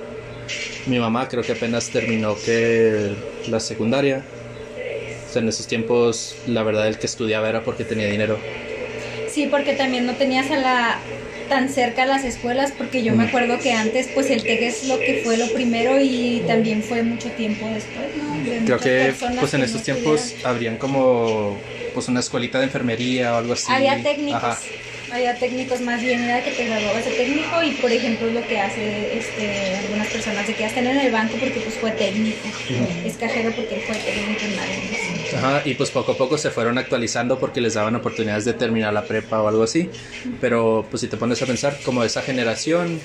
Mi 0.86 0.98
mamá 0.98 1.28
creo 1.28 1.44
que 1.44 1.52
apenas 1.52 1.88
terminó 1.90 2.34
que 2.44 3.14
la 3.48 3.60
secundaria. 3.60 4.24
O 5.28 5.32
sea, 5.32 5.42
en 5.42 5.48
esos 5.48 5.68
tiempos 5.68 6.34
la 6.48 6.64
verdad 6.64 6.88
el 6.88 6.98
que 6.98 7.06
estudiaba 7.06 7.48
era 7.48 7.62
porque 7.62 7.84
tenía 7.84 8.08
dinero. 8.08 8.36
Sí, 9.28 9.46
porque 9.46 9.74
también 9.74 10.06
no 10.06 10.16
tenías 10.16 10.50
a 10.50 10.56
la 10.56 10.98
tan 11.50 11.68
cerca 11.68 12.06
las 12.06 12.24
escuelas, 12.24 12.72
porque 12.78 13.02
yo 13.02 13.12
me 13.12 13.24
Ujú. 13.24 13.28
acuerdo 13.36 13.58
que 13.58 13.72
antes 13.72 14.08
pues 14.14 14.30
el 14.30 14.42
TEC 14.42 14.62
es 14.62 14.84
lo 14.84 14.98
que 14.98 15.20
fue 15.24 15.36
lo 15.36 15.52
primero 15.52 16.00
y 16.00 16.42
también 16.46 16.82
fue 16.82 17.02
mucho 17.02 17.28
tiempo 17.32 17.66
después, 17.66 18.06
¿no? 18.16 18.50
De 18.50 18.60
Creo 18.64 18.78
que 18.78 19.12
pues 19.18 19.54
en 19.54 19.60
no 19.60 19.82
tiempos 19.82 20.20
estudiaron. 20.20 20.54
habrían 20.54 20.76
como 20.78 21.58
pues 21.92 22.08
una 22.08 22.20
escuelita 22.20 22.58
de 22.58 22.66
enfermería 22.66 23.34
o 23.34 23.38
algo 23.38 23.52
así. 23.52 23.70
Había 23.72 24.00
técnicos, 24.02 24.42
Ajá. 24.42 24.58
había 25.12 25.34
técnicos 25.38 25.80
más 25.80 26.00
bien, 26.02 26.22
era 26.22 26.42
que 26.44 26.52
te 26.52 26.64
graduabas 26.64 27.04
de 27.04 27.10
técnico 27.10 27.62
y 27.64 27.72
por 27.72 27.90
ejemplo 27.90 28.28
lo 28.28 28.46
que 28.46 28.60
hace 28.60 29.18
este, 29.18 29.76
algunas 29.76 30.06
personas 30.06 30.46
de 30.46 30.54
que 30.54 30.60
ya 30.60 30.68
están 30.68 30.86
en 30.86 30.98
el 30.98 31.10
banco 31.10 31.34
porque 31.40 31.58
pues 31.60 31.74
fue 31.76 31.90
técnico, 31.90 32.38
es 33.04 33.14
cajero 33.16 33.50
porque 33.56 33.74
él 33.74 33.80
fue 33.82 33.96
técnico 33.96 34.44
en 34.46 34.58
algo. 34.58 35.09
Ajá, 35.36 35.62
y 35.64 35.74
pues 35.74 35.90
poco 35.90 36.12
a 36.12 36.16
poco 36.16 36.36
se 36.38 36.50
fueron 36.50 36.78
actualizando 36.78 37.38
porque 37.38 37.60
les 37.60 37.74
daban 37.74 37.94
oportunidades 37.96 38.44
de 38.44 38.52
terminar 38.54 38.92
la 38.92 39.04
prepa 39.04 39.40
o 39.42 39.48
algo 39.48 39.62
así. 39.62 39.90
Pero 40.40 40.86
pues 40.90 41.00
si 41.02 41.08
te 41.08 41.16
pones 41.16 41.40
a 41.42 41.46
pensar, 41.46 41.78
como 41.84 42.02
esa 42.04 42.22
generación, 42.22 43.00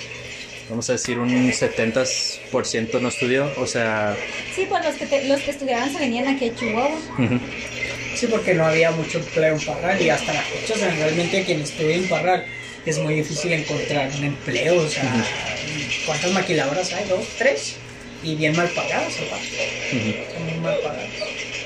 vamos 0.69 0.89
a 0.89 0.93
decir 0.93 1.19
un 1.19 1.51
70% 1.53 2.99
no 2.99 3.09
estudió, 3.09 3.51
o 3.57 3.67
sea, 3.67 4.15
Sí, 4.55 4.65
pues 4.69 4.83
los 4.85 4.95
que, 4.95 5.05
te- 5.05 5.25
los 5.27 5.41
que 5.41 5.51
estudiaban 5.51 5.91
se 5.91 5.99
venían 5.99 6.27
aquí 6.27 6.49
a 6.49 6.55
Chihuahua. 6.55 6.97
Sí, 8.15 8.27
porque 8.27 8.53
no 8.53 8.65
había 8.65 8.91
mucho 8.91 9.19
empleo 9.19 9.55
en 9.55 9.61
Parral 9.61 10.01
y 10.01 10.09
hasta 10.09 10.33
la 10.33 10.41
fecha, 10.41 10.73
o 10.73 10.77
sea, 10.77 10.89
realmente 10.95 11.43
quien 11.43 11.61
estudia 11.61 11.95
en 11.97 12.07
Parral 12.07 12.45
es 12.85 12.97
muy 12.99 13.13
difícil 13.15 13.51
encontrar 13.51 14.09
un 14.17 14.23
empleo, 14.23 14.77
o 14.77 14.87
sea, 14.87 15.03
¿cuántas 16.05 16.31
maquiladoras 16.31 16.93
hay? 16.93 17.05
¿Dos? 17.09 17.25
¿Tres? 17.37 17.75
Y 18.23 18.35
bien 18.35 18.55
mal 18.55 18.69
pagadas, 18.69 19.13
ujú. 19.19 20.13
Son 20.33 20.45
muy 20.45 20.59
mal 20.63 20.77
pagadas. 20.81 21.09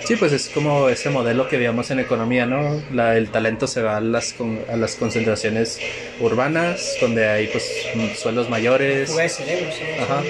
Sí, 0.10 0.16
pues 0.16 0.32
es 0.34 0.50
como 0.50 0.90
ese 0.90 1.12
modelo 1.12 1.48
que 1.48 1.58
veíamos 1.58 1.92
en 1.92 2.00
economía, 2.00 2.48
¿no? 2.48 2.82
La, 2.92 3.16
el 3.16 3.30
talento 3.30 3.68
se 3.68 3.84
va 3.84 3.98
a 3.98 4.02
las, 4.02 4.34
con- 4.34 4.60
a 4.68 4.76
las 4.76 4.96
concentraciones 4.96 5.80
urbanas, 6.20 6.98
donde 7.00 7.28
hay 7.28 7.46
pues 7.46 7.70
mm, 7.94 8.16
sueldos 8.16 8.50
mayores. 8.50 9.12
Fuga 9.12 9.22
de 9.22 9.30
cerebros. 9.30 9.76
¿no? 9.98 10.04
Ajá. 10.04 10.24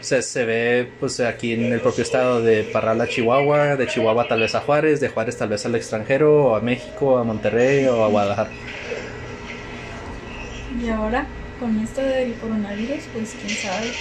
O 0.00 0.02
sea, 0.02 0.20
se 0.20 0.44
ve 0.44 0.88
pues 0.98 1.20
aquí 1.20 1.52
en 1.52 1.72
el 1.72 1.78
propio 1.80 2.02
estado 2.02 2.42
de 2.42 2.64
Parral 2.64 3.00
a 3.02 3.06
Chihuahua, 3.06 3.76
de 3.76 3.86
Chihuahua 3.86 4.26
tal 4.26 4.40
vez 4.40 4.56
a 4.56 4.60
Juárez, 4.62 4.98
de 4.98 5.08
Juárez 5.10 5.36
tal 5.38 5.48
vez 5.48 5.64
al 5.64 5.76
extranjero, 5.76 6.46
o 6.46 6.56
a 6.56 6.60
México, 6.60 7.16
a 7.16 7.22
Monterrey 7.22 7.86
o 7.86 8.02
a 8.02 8.08
Guadalajara. 8.08 8.50
Y 10.82 10.88
ahora, 10.88 11.24
con 11.60 11.78
esto 11.78 12.02
del 12.02 12.34
coronavirus, 12.34 13.04
pues 13.14 13.36
quién 13.40 13.56
sabe. 13.58 13.92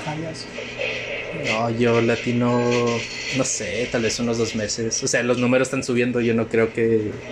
Ojalá. 0.00 1.19
No, 1.32 1.70
yo 1.70 2.00
latino, 2.00 3.08
no 3.30 3.44
sé, 3.44 3.86
tal 3.86 4.02
vez 4.02 4.18
unos 4.18 4.36
dos 4.38 4.54
meses. 4.56 5.00
O 5.02 5.06
sea, 5.08 5.22
los 5.22 5.38
números 5.38 5.68
están 5.68 5.84
subiendo, 5.84 6.20
yo 6.20 6.34
no 6.34 6.48
creo 6.48 6.72
que, 6.72 7.22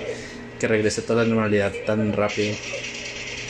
que 0.58 0.68
regrese 0.68 1.02
toda 1.02 1.24
la 1.24 1.28
normalidad 1.30 1.76
tan 1.84 2.12
rápido. 2.12 2.62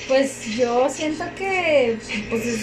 Pues 0.09 0.57
yo 0.57 0.89
siento 0.89 1.23
que 1.37 1.97
pues, 2.31 2.47
es- 2.47 2.63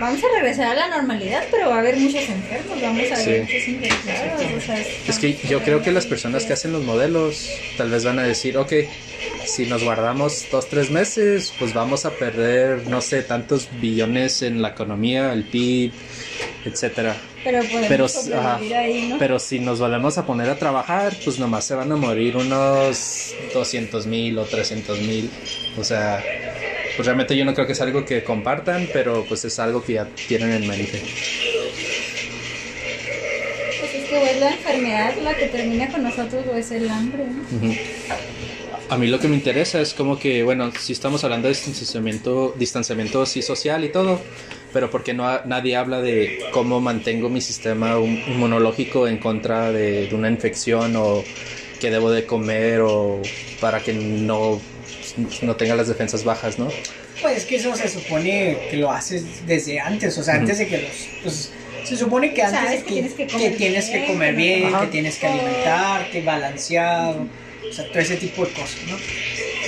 vamos 0.00 0.22
a 0.22 0.26
regresar 0.40 0.66
a 0.68 0.74
la 0.74 0.88
normalidad, 0.96 1.44
pero 1.50 1.68
va 1.70 1.76
a 1.76 1.78
haber 1.80 1.96
muchos 1.96 2.28
enfermos, 2.28 2.80
vamos 2.80 3.10
a 3.10 3.16
ver 3.16 3.46
Sí. 3.46 3.54
muchos 3.54 3.68
infectados. 3.68 4.42
O 4.56 4.60
sea, 4.60 4.78
Es 5.08 5.18
que 5.18 5.36
yo 5.48 5.62
creo 5.62 5.82
que 5.82 5.90
las 5.90 6.06
personas 6.06 6.44
que 6.44 6.52
hacen 6.52 6.72
los 6.72 6.84
modelos 6.84 7.50
tal 7.76 7.90
vez 7.90 8.04
van 8.04 8.20
a 8.20 8.22
decir, 8.22 8.56
ok, 8.56 8.72
si 9.44 9.66
nos 9.66 9.82
guardamos 9.82 10.46
dos, 10.50 10.68
tres 10.68 10.90
meses, 10.90 11.52
pues 11.58 11.72
vamos 11.74 12.04
a 12.06 12.12
perder, 12.12 12.86
no 12.86 13.00
sé, 13.00 13.22
tantos 13.22 13.68
billones 13.80 14.42
en 14.42 14.62
la 14.62 14.68
economía, 14.68 15.32
el 15.32 15.42
PIB, 15.44 15.92
etcétera. 16.64 17.16
Pero 17.42 17.62
podemos 17.64 17.88
Pero, 18.24 18.38
ajá, 18.40 18.56
ahí, 18.56 19.06
¿no? 19.08 19.18
pero 19.18 19.38
si 19.38 19.60
nos 19.60 19.78
volvemos 19.78 20.18
a 20.18 20.26
poner 20.26 20.48
a 20.50 20.58
trabajar, 20.58 21.16
pues 21.24 21.38
nomás 21.38 21.64
se 21.64 21.74
van 21.76 21.92
a 21.92 21.96
morir 21.96 22.36
unos 22.36 23.34
200 23.54 24.06
mil 24.06 24.36
o 24.38 24.44
300 24.44 25.00
mil. 25.00 25.30
O 25.78 25.84
sea, 25.84 26.24
pues 26.96 27.06
realmente 27.06 27.36
yo 27.36 27.44
no 27.44 27.54
creo 27.54 27.66
que 27.66 27.72
es 27.74 27.80
algo 27.80 28.04
que 28.04 28.24
compartan, 28.24 28.88
pero 28.92 29.24
pues 29.26 29.44
es 29.44 29.58
algo 29.58 29.82
que 29.82 29.94
ya 29.94 30.08
tienen 30.26 30.50
en 30.52 30.66
mente. 30.66 31.00
Pues 33.78 33.94
es 33.94 34.08
que 34.08 34.16
o 34.16 34.26
es 34.26 34.40
la 34.40 34.50
enfermedad 34.52 35.14
la 35.22 35.34
que 35.36 35.46
termina 35.46 35.90
con 35.90 36.02
nosotros 36.02 36.44
o 36.46 36.56
es 36.56 36.70
el 36.72 36.88
hambre. 36.90 37.26
A 38.88 38.96
mí 38.96 39.08
lo 39.08 39.18
que 39.18 39.28
me 39.28 39.34
interesa 39.36 39.80
es 39.80 39.94
como 39.94 40.18
que, 40.18 40.42
bueno, 40.44 40.70
si 40.78 40.92
estamos 40.92 41.24
hablando 41.24 41.48
de 41.48 41.54
distanciamiento, 41.54 42.54
distanciamiento 42.56 43.26
sí 43.26 43.42
social 43.42 43.84
y 43.84 43.88
todo, 43.90 44.20
pero 44.72 44.90
porque 44.90 45.12
no 45.12 45.26
ha- 45.28 45.42
nadie 45.44 45.76
habla 45.76 46.00
de 46.00 46.38
cómo 46.52 46.80
mantengo 46.80 47.28
mi 47.28 47.40
sistema 47.40 47.96
inmunológico 47.98 49.08
en 49.08 49.18
contra 49.18 49.72
de, 49.72 50.06
de 50.06 50.14
una 50.14 50.30
infección 50.30 50.94
o 50.96 51.24
qué 51.80 51.90
debo 51.90 52.10
de 52.10 52.26
comer 52.26 52.80
o 52.82 53.20
para 53.60 53.82
que 53.82 53.92
no, 53.92 54.60
no 55.42 55.56
tenga 55.56 55.74
las 55.74 55.88
defensas 55.88 56.24
bajas, 56.24 56.58
¿no? 56.58 56.68
Pues 57.22 57.38
es 57.38 57.44
que 57.44 57.56
eso 57.56 57.74
se 57.76 57.88
supone 57.88 58.58
que 58.70 58.76
lo 58.76 58.90
haces 58.92 59.46
desde 59.46 59.80
antes, 59.80 60.16
o 60.18 60.22
sea, 60.22 60.34
antes 60.34 60.58
de 60.58 60.66
que 60.68 60.78
los... 60.78 60.90
Pues, 61.22 61.50
se 61.84 61.96
supone 61.96 62.34
que 62.34 62.42
antes 62.42 62.60
Sabes 62.60 62.80
de 62.80 62.84
que 62.86 62.92
tienes 62.94 63.12
que 63.14 63.26
comer 63.28 63.56
tienes 63.56 63.84
que 63.86 63.92
bien, 63.98 64.06
comer 64.06 64.34
que 64.34 64.36
bien, 64.36 64.90
tienes 64.90 65.16
que 65.18 65.26
alimentarte, 65.28 66.20
balanceado, 66.22 67.20
o 67.22 67.72
sea, 67.72 67.84
todo 67.86 68.00
ese 68.00 68.16
tipo 68.16 68.44
de 68.44 68.52
cosas, 68.52 68.76
¿no? 68.90 68.96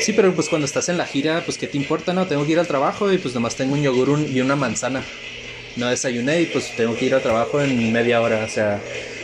Sí, 0.03 0.13
pero 0.13 0.35
pues 0.35 0.49
cuando 0.49 0.65
estás 0.67 0.89
en 0.89 0.99
la 0.99 1.07
gira, 1.07 1.43
pues 1.45 1.59
qué 1.59 1.67
te 1.69 1.77
importa, 1.77 2.13
¿no? 2.13 2.27
Tengo 2.27 2.45
que 2.45 2.53
ir 2.53 2.59
al 2.59 2.67
trabajo 2.67 3.13
y 3.13 3.19
pues 3.19 3.35
nomás 3.35 3.55
tengo 3.55 3.75
un 3.75 3.83
yogur 3.83 4.11
un- 4.11 4.37
y 4.37 4.41
una 4.41 4.57
manzana. 4.57 5.03
no 5.77 5.87
desayuné 5.89 6.41
y 6.41 6.47
pues 6.47 6.73
tengo 6.77 6.97
que 6.97 7.05
ir 7.05 7.15
a 7.15 7.21
trabajo 7.23 7.61
en 7.63 7.93
media 7.93 8.21
hora. 8.21 8.45
O 8.45 8.49
sea, 8.49 8.81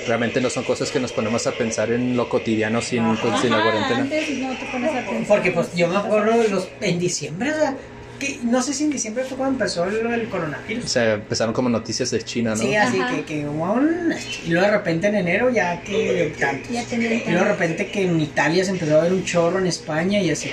realmente 0.06 0.40
no 0.40 0.50
son 0.50 0.64
cosas 0.64 0.90
que 0.90 1.00
nos 1.00 1.12
ponemos 1.12 1.46
a 1.46 1.52
pensar 1.52 1.90
en 1.92 2.16
lo 2.16 2.28
cotidiano 2.28 2.80
sin, 2.82 3.16
pues, 3.16 3.40
sin 3.40 3.50
la 3.50 3.58
Ajá, 3.58 3.64
cuarentena. 3.70 4.00
antes 4.02 4.30
no 4.38 4.56
te 4.56 4.66
pones 4.66 4.90
a 4.90 5.00
pensar. 5.10 5.26
Porque 5.26 5.50
pues 5.52 5.74
yo 5.74 5.88
me 5.88 5.96
acuerdo 5.96 6.42
los, 6.48 6.68
en 6.80 6.98
diciembre, 6.98 7.52
o 7.52 7.56
sea, 7.56 7.76
que, 8.18 8.38
no 8.44 8.62
sé 8.62 8.72
si 8.74 8.84
en 8.84 8.90
diciembre 8.90 9.24
fue 9.24 9.36
cuando 9.36 9.54
empezó 9.54 9.84
el, 9.84 9.96
el 10.06 10.26
O 10.26 10.30
coronavirus. 10.30 10.84
sea, 10.90 11.14
empezaron 11.14 11.52
como 11.52 11.68
noticias 11.68 12.10
de 12.12 12.22
China, 12.22 12.50
¿no? 12.50 12.56
Sí, 12.56 12.74
así 12.76 12.98
Ajá. 13.00 13.16
que, 13.16 13.24
que 13.24 13.48
hubo 13.48 13.72
un- 13.72 14.14
y 14.46 14.50
luego 14.50 14.66
de 14.66 14.72
repente 14.72 15.08
en 15.08 15.16
enero 15.16 15.50
ya 15.50 15.80
que 15.82 16.32
tantos. 16.38 16.70
Ya 16.70 16.82
Y 16.92 16.96
luego 17.30 17.44
de 17.46 17.50
repente 17.52 17.88
que 17.88 18.02
en 18.04 18.20
Italia 18.20 18.64
se 18.64 18.70
empezó 18.70 19.00
a 19.00 19.02
ver 19.02 19.12
un 19.12 19.24
chorro 19.24 19.58
en 19.58 19.66
España 19.66 20.20
y 20.20 20.30
así. 20.30 20.48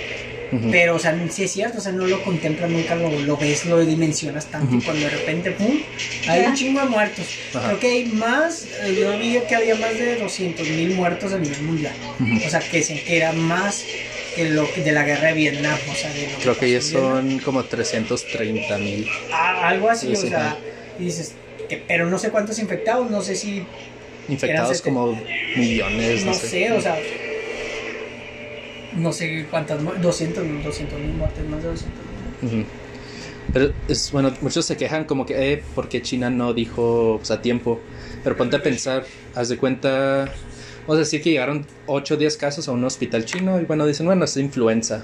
Ujú. 0.52 0.70
Pero, 0.70 0.96
o 0.96 1.00
sea, 1.00 1.18
sí 1.30 1.44
es 1.44 1.52
cierto, 1.52 1.78
o 1.78 1.82
sea, 1.82 1.92
no 1.94 2.06
lo 2.08 2.22
contemplas 2.24 2.70
nunca, 2.70 2.96
lo, 2.96 3.10
lo 3.10 3.38
ves, 3.38 3.66
lo 3.66 3.80
dimensionas 3.86 4.48
tanto. 4.48 4.76
Ujú. 4.76 4.84
Cuando 4.86 5.06
de 5.06 5.10
repente, 5.12 5.52
¡pum! 5.52 5.80
Hay 6.28 6.42
Ya. 6.42 6.50
un 6.50 6.56
chingo 6.56 6.80
de 6.82 6.86
muertos. 6.88 7.26
Ajá. 7.54 7.68
Creo 7.68 7.80
que 7.80 7.88
hay 7.88 8.06
más, 8.06 8.66
eh, 8.84 8.98
yo 9.00 9.18
vi 9.18 9.40
que 9.48 9.56
había 9.56 9.76
más 9.76 9.94
de 9.98 10.18
200 10.18 10.68
mil 10.68 10.94
muertos 10.96 11.32
a 11.34 11.40
nivel 11.40 11.62
mundial. 11.62 11.94
O 12.46 12.50
sea, 12.50 12.60
que, 12.60 12.84
se, 12.84 13.02
que 13.02 13.18
era 13.18 13.32
más 13.32 13.84
que 14.36 14.46
lo 14.50 14.68
de 14.76 14.92
la 14.92 15.04
guerra 15.04 15.30
de 15.30 15.34
Vietnam. 15.36 15.78
O 15.90 15.96
sea, 15.96 16.12
de 16.14 16.24
lo 16.32 16.38
Creo 16.40 16.58
que 16.58 16.72
ya 16.72 16.82
son 16.82 17.40
como 17.40 17.64
330 17.64 18.78
mil. 18.78 19.08
Ah, 19.32 19.70
algo 19.70 19.90
así, 19.90 20.08
Sí, 20.08 20.14
o 20.14 20.16
sí, 20.18 20.28
sea, 20.30 20.58
y 21.00 21.06
dices, 21.06 21.34
que, 21.70 21.78
pero 21.88 22.08
no 22.10 22.18
sé 22.20 22.30
cuántos 22.30 22.60
infectados, 22.60 23.10
no 23.10 23.22
sé 23.22 23.36
si, 23.36 23.64
Infectados 24.30 24.82
como 24.82 25.20
millones, 25.56 26.22
no 26.26 26.32
no, 26.32 26.38
sé, 26.38 26.72
o 26.72 26.80
sea, 26.82 26.98
no 28.93 29.12
sé 29.13 29.47
cuántas, 29.49 29.82
mu- 29.82 29.93
200 30.01 30.43
mil 30.45 31.13
muertes, 31.13 31.45
más 31.49 31.62
de 31.63 31.69
200 31.69 31.99
mil. 32.41 32.60
Ujú. 32.62 32.65
Pero 33.54 33.73
es 33.88 34.12
bueno, 34.12 34.32
muchos 34.41 34.65
se 34.65 34.77
quejan 34.77 35.06
como 35.06 35.25
que, 35.25 35.54
eh, 35.54 35.63
¿por 35.75 35.89
qué 35.89 36.01
China 36.01 36.30
no 36.30 36.54
dijo 36.54 37.15
pues, 37.17 37.32
a 37.32 37.41
tiempo? 37.41 37.80
Pero 38.23 38.38
ponte 38.38 38.56
a 38.56 38.63
pensar, 38.63 39.04
haz 39.36 39.49
de 39.49 39.58
cuenta, 39.58 40.32
vamos 40.82 40.95
a 40.95 40.99
decir 40.99 41.21
que 41.21 41.32
llegaron 41.32 41.65
8 41.88 42.13
o 42.13 42.17
10 42.17 42.38
casos 42.38 42.67
a 42.67 42.71
un 42.71 42.84
hospital 42.84 43.25
chino 43.25 43.60
y 43.60 43.65
bueno, 43.65 43.86
dicen, 43.86 44.06
bueno, 44.06 44.25
es 44.25 44.38
influenza. 44.38 45.04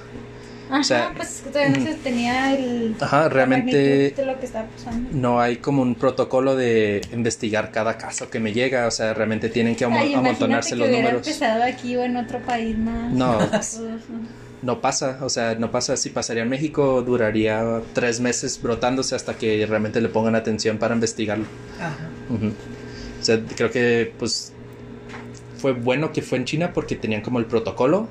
Ajá, 0.69 0.79
o 0.79 0.83
sea, 0.83 1.13
pues 1.15 1.43
todavía 1.51 1.77
no 1.77 1.85
se 1.85 1.93
tenía 1.95 2.53
el. 2.55 2.95
Ajá, 2.99 3.29
realmente 3.29 3.73
magnitud 3.77 4.15
de 4.17 4.25
lo 4.25 4.39
que 4.39 4.45
estaba 4.45 4.67
pasando. 4.67 5.09
no 5.13 5.39
hay 5.39 5.57
como 5.57 5.81
un 5.81 5.95
protocolo 5.95 6.55
de 6.55 7.01
investigar 7.13 7.71
cada 7.71 7.97
caso 7.97 8.29
que 8.29 8.39
me 8.39 8.51
llega, 8.53 8.85
o 8.87 8.91
sea, 8.91 9.13
realmente 9.13 9.49
tienen 9.49 9.75
que 9.75 9.85
amo- 9.85 9.99
Ay, 9.99 10.13
amontonarse 10.13 10.71
que 10.71 10.75
los 10.75 10.87
hubiera 10.89 11.03
números. 11.03 11.27
empezado 11.27 11.63
aquí 11.63 11.95
o 11.95 12.03
en 12.03 12.17
otro 12.17 12.39
país 12.39 12.77
más. 12.77 13.11
No. 13.13 13.39
No 14.63 14.81
pasa, 14.81 15.19
o 15.21 15.29
sea, 15.29 15.53
no 15.53 15.69
pasa. 15.69 15.95
Si 15.97 16.09
pasaría 16.09 16.41
en 16.41 16.49
México, 16.49 17.03
duraría 17.03 17.81
tres 17.93 18.19
meses 18.19 18.59
brotándose 18.59 19.15
hasta 19.15 19.35
que 19.37 19.63
realmente 19.67 20.01
le 20.01 20.09
pongan 20.09 20.33
atención 20.33 20.79
para 20.79 20.95
investigarlo. 20.95 21.45
Ajá. 21.79 22.09
O 23.21 23.23
sea, 23.23 23.39
creo 23.55 23.69
que 23.69 24.11
pues 24.17 24.51
fue 25.59 25.73
bueno 25.73 26.11
que 26.11 26.23
fue 26.23 26.39
en 26.39 26.45
China 26.45 26.71
porque 26.73 26.95
tenían 26.95 27.21
como 27.21 27.37
el 27.37 27.45
protocolo, 27.45 28.09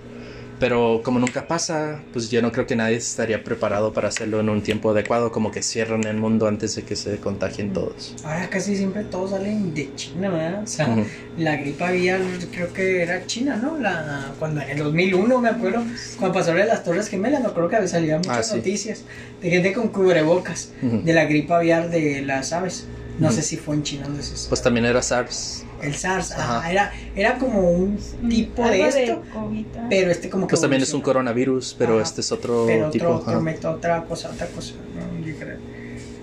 pero 0.59 1.03
como 1.05 1.19
nunca 1.19 1.47
pasa, 1.47 2.01
pues 2.12 2.31
yo 2.31 2.40
no 2.40 2.51
creo 2.51 2.66
que 2.66 2.77
nadie 2.77 2.97
estaría 2.97 3.45
preparado 3.45 3.92
para 3.92 4.09
hacerlo 4.09 4.40
en 4.40 4.49
un 4.49 4.62
tiempo 4.62 4.90
adecuado, 4.90 5.31
como 5.31 5.51
que 5.51 5.62
cierran 5.62 6.05
el 6.05 6.16
mundo 6.16 6.47
antes 6.49 6.75
de 6.77 6.83
que 6.83 6.97
se 6.97 7.19
contagien 7.19 7.73
todos. 7.73 8.14
Ahora 8.25 8.49
casi 8.49 8.75
siempre 8.77 9.05
todos 9.05 9.31
salen 9.33 9.75
de 9.75 9.95
China, 9.97 10.31
¿verdad? 10.31 10.62
O 10.62 10.66
sea, 10.66 10.97
la 11.37 11.57
gripa 11.57 11.88
aviar 11.88 12.21
creo 12.53 12.73
que 12.73 13.03
era 13.03 13.27
China, 13.27 13.57
¿no? 13.62 13.77
La, 13.79 14.33
cuando 14.38 14.62
en 14.62 14.71
el 14.71 14.79
2001, 14.79 15.40
me 15.40 15.49
acuerdo, 15.51 15.83
cuando 16.19 16.38
pasó 16.38 16.55
de 16.55 16.64
las 16.64 16.83
Torres 16.83 17.09
Gemelas, 17.09 17.42
me 17.42 17.49
acuerdo 17.49 17.69
que 17.69 17.87
salían 17.88 18.19
muchas 18.19 18.38
Ah, 18.38 18.42
sí. 18.42 18.57
noticias 18.57 19.03
de 19.42 19.51
gente 19.51 19.73
con 19.75 19.88
cubrebocas 19.88 20.71
de 20.81 21.12
la 21.12 21.27
gripa 21.27 21.59
aviar 21.59 21.90
de 21.90 22.23
las 22.23 22.53
aves. 22.55 22.87
No 23.19 23.31
sé 23.31 23.42
si 23.42 23.57
fue 23.57 23.75
en 23.75 23.83
China 23.83 24.05
donde 24.07 24.23
se 24.23 24.49
Pues 24.49 24.62
también 24.62 24.87
era 24.87 25.03
SARS. 25.03 25.64
El 25.82 25.94
SARS, 25.94 26.32
ajá, 26.32 26.58
Ajá. 26.58 26.70
era, 26.72 26.92
era 27.14 27.38
como 27.38 27.70
un 27.70 27.98
tipo 28.28 28.66
de 28.68 28.86
esto, 28.88 29.22
COVID, 29.32 29.66
¿ah? 29.78 29.86
pero 29.90 30.10
este 30.10 30.30
como 30.30 30.46
que 30.46 30.50
Pues 30.50 30.60
también 30.62 30.82
es 30.82 30.92
un 30.94 31.00
coronavirus, 31.02 31.74
pero 31.78 31.94
Ajá. 31.94 32.02
este 32.02 32.20
es 32.22 32.32
otro 32.32 32.64
pero 32.66 32.90
tipo. 32.90 33.06
otro, 33.08 33.26
otro 33.28 33.40
método, 33.42 33.72
otra 33.72 34.04
cosa, 34.04 34.30
otra 34.30 34.46
cosa, 34.48 34.74
¿no? 34.94 35.26
Yo 35.26 35.34
creo. 35.36 35.56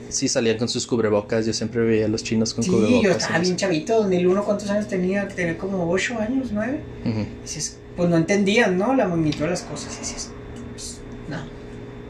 Sí, 0.10 0.28
salían 0.28 0.58
con 0.60 0.70
sus 0.70 0.86
cubrebocas. 0.86 1.46
Yo 1.48 1.54
siempre 1.54 1.82
veía 1.82 2.06
a 2.06 2.08
los 2.08 2.24
chinos 2.24 2.54
con 2.54 2.64
Sí, 2.64 2.70
cubrebocas. 2.70 3.02
yo 3.04 3.12
estaba 3.12 3.40
bien 3.40 3.56
chavito, 3.56 3.96
2001, 3.98 4.44
¿cuántos 4.44 4.70
años 4.70 4.88
tenía? 4.88 5.28
Tenía 5.28 5.58
como 5.58 5.90
8 5.90 6.20
años, 6.20 6.50
9. 6.52 6.80
Ujú. 7.06 7.26
Dices, 7.42 7.78
pues 7.98 8.10
no 8.10 8.18
entendían, 8.18 8.78
¿no? 8.78 8.94
La 8.94 9.08
magnitud 9.08 9.40
de 9.42 9.48
las 9.52 9.62
cosas. 9.64 9.96
Y 9.96 10.00
dices. 10.02 10.30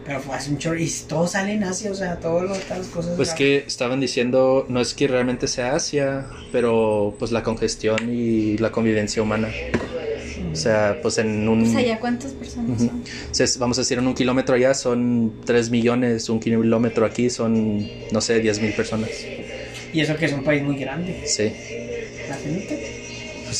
Pero 0.05 0.19
fue 0.19 0.35
hace 0.35 0.51
un 0.51 0.57
chorro. 0.57 0.77
Y 0.77 0.91
todo 1.07 1.27
sale 1.27 1.53
en 1.53 1.63
Asia, 1.63 1.91
o 1.91 1.95
sea, 1.95 2.19
todas 2.19 2.49
las 2.49 2.87
cosas. 2.87 3.15
Pues 3.15 3.29
raras. 3.29 3.33
que 3.35 3.57
estaban 3.65 3.99
diciendo, 3.99 4.65
no 4.69 4.81
es 4.81 4.93
que 4.93 5.07
realmente 5.07 5.47
sea 5.47 5.75
Asia, 5.75 6.27
pero 6.51 7.15
pues 7.19 7.31
la 7.31 7.43
congestión 7.43 8.09
y 8.11 8.57
la 8.57 8.71
convivencia 8.71 9.21
humana. 9.21 9.49
O 10.51 10.55
sea, 10.55 10.99
pues 11.01 11.17
en 11.17 11.47
un... 11.49 11.63
Pues 11.63 11.75
allá, 11.75 11.99
¿cuántas 11.99 12.31
personas 12.31 12.79
son? 12.79 13.59
vamos 13.59 13.77
a 13.79 13.81
decir, 13.81 13.97
en 13.97 14.05
un 14.05 14.13
kilómetro 14.13 14.55
allá 14.55 14.73
son 14.75 15.33
3 15.45 15.71
millones, 15.71 16.29
un 16.29 16.39
kilómetro 16.39 17.05
aquí 17.05 17.29
son, 17.31 17.87
no 18.11 18.21
sé, 18.21 18.39
10 18.39 18.61
mil 18.61 18.73
personas. 18.73 19.09
Y 19.93 20.01
eso 20.01 20.15
que 20.15 20.25
es 20.25 20.33
un 20.33 20.43
país 20.43 20.61
muy 20.61 20.77
grande. 20.77 21.23
Sí. 21.25 21.51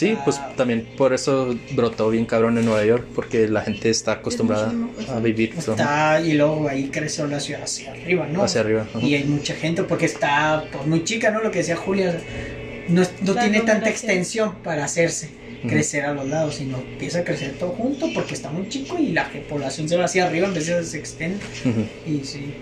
Sí, 0.04 0.18
pues 0.24 0.40
también 0.56 0.88
por 0.98 1.14
eso 1.14 1.56
brotó 1.72 2.10
bien 2.10 2.26
cabrón 2.26 2.58
en 2.58 2.66
Nueva 2.66 2.84
York, 2.86 3.06
porque 3.16 3.48
la 3.48 3.62
gente 3.62 3.90
está 3.90 4.14
acostumbrada 4.14 4.72
pues. 4.96 5.10
a 5.10 5.20
vivir 5.20 5.54
Está, 5.58 6.22
y 6.22 6.34
luego 6.34 6.68
ahí 6.68 6.90
creció 6.92 7.26
la 7.28 7.40
ciudad 7.40 7.64
hacia 7.64 7.92
arriba, 7.92 8.28
¿no? 8.32 8.44
hacia 8.44 8.62
arriba. 8.62 8.86
Ajá. 8.90 9.00
Y 9.06 9.16
hay 9.16 9.24
mucha 9.24 9.54
gente 9.56 9.84
porque 9.84 10.06
está 10.06 10.66
pues, 10.72 10.86
muy 10.86 11.04
chica, 11.04 11.32
¿no? 11.32 11.42
Lo 11.42 11.52
que 11.52 11.60
decía 11.60 11.76
Julia, 11.76 12.20
no, 12.90 13.02
es- 13.02 13.14
no 13.22 13.34
tiene 13.34 13.62
tanta 13.62 13.90
extensión 13.90 14.56
para 14.64 14.86
hacerse 14.86 15.30
crecer 15.68 16.04
a 16.04 16.14
los 16.14 16.28
lados, 16.28 16.56
sino 16.56 16.78
empieza 16.78 17.20
a 17.20 17.24
crecer 17.24 17.54
todo 17.58 17.70
junto 17.70 18.12
porque 18.14 18.34
está 18.34 18.50
muy 18.50 18.68
chico 18.68 19.00
y 19.00 19.14
la 19.14 19.30
población 19.48 19.88
se 19.88 19.96
va 19.96 20.06
hacia 20.06 20.26
arriba 20.26 20.48
en 20.48 20.54
vez 20.54 20.68
de 20.68 20.84
se 20.84 20.98
extiende. 20.98 21.38
Y 22.06 22.26
sí, 22.26 22.54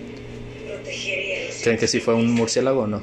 ¿Creen 1.62 1.78
que 1.78 1.88
sí 1.88 2.00
fue 2.00 2.14
un 2.14 2.30
murciélago 2.32 2.82
o 2.82 2.86
no 2.86 3.02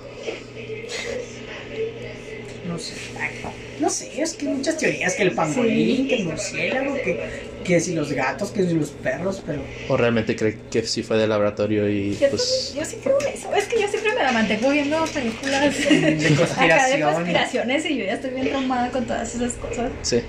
no 3.80 3.90
sé, 3.90 4.22
es 4.22 4.34
que 4.34 4.48
hay 4.48 4.54
muchas 4.54 4.78
teorías, 4.78 5.14
que 5.16 5.24
el 5.24 5.32
pangolín, 5.32 5.98
Sí. 6.04 6.08
que 6.08 6.16
el 6.18 6.24
murciélago, 6.26 6.94
que, 6.96 7.20
que 7.64 7.80
si 7.80 7.94
los 7.96 8.12
gatos, 8.12 8.52
que 8.52 8.64
si 8.66 8.74
los 8.74 8.90
perros, 8.90 9.42
pero 9.46 9.62
¿O 9.88 9.96
realmente 9.98 10.36
cree 10.36 10.58
que 10.72 10.84
sí 10.84 11.04
fue 11.04 11.18
de 11.18 11.28
laboratorio 11.28 11.90
y 11.90 12.18
Yo, 12.18 12.30
pues... 12.30 12.74
yo 12.76 12.84
sí 12.86 12.98
creo 13.04 13.18
eso. 13.20 13.54
Es 13.56 13.66
que 13.66 13.80
yo 13.82 13.88
siempre 13.88 14.14
me 14.14 14.24
la 14.24 14.32
mantengo 14.32 14.70
viendo 14.70 15.04
películas 15.14 15.62
de 15.78 16.38
acá 16.64 16.88
de 16.88 17.02
conspiraciones 17.02 17.86
y 17.86 17.98
yo 17.98 18.06
ya 18.06 18.14
estoy 18.14 18.32
bien 18.32 18.50
traumada 18.50 18.90
con 18.90 19.06
todas 19.06 19.34
esas 19.36 19.54
cosas. 19.54 19.92
Sí. 20.02 20.22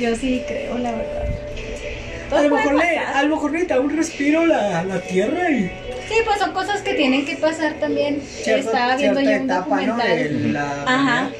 Yo 0.00 0.14
sí 0.16 0.42
creo, 0.46 0.78
la 0.78 0.92
verdad. 0.92 1.28
A 2.32 2.42
lo, 2.42 2.56
mejor 2.56 2.74
le, 2.74 2.98
a 2.98 3.22
lo 3.22 3.28
mejor 3.36 3.52
le 3.52 3.64
da 3.64 3.78
un 3.78 3.96
respiro 3.96 4.44
la, 4.46 4.82
la 4.82 5.00
tierra 5.02 5.50
y 5.50 5.70
Sí, 6.08 6.16
pues 6.24 6.38
son 6.38 6.52
cosas 6.52 6.82
que 6.82 6.94
tienen 6.94 7.24
que 7.24 7.36
pasar 7.36 7.74
también. 7.74 8.20
cierta, 8.42 8.66
Estaba 8.70 8.96
viendo 8.96 9.20
yo 9.20 9.28
un 9.28 9.32
etapa, 9.34 9.80
¿no? 9.80 9.96
documental. 9.96 10.42
De 10.42 10.48
la 10.52 10.82
Ajá. 10.86 11.30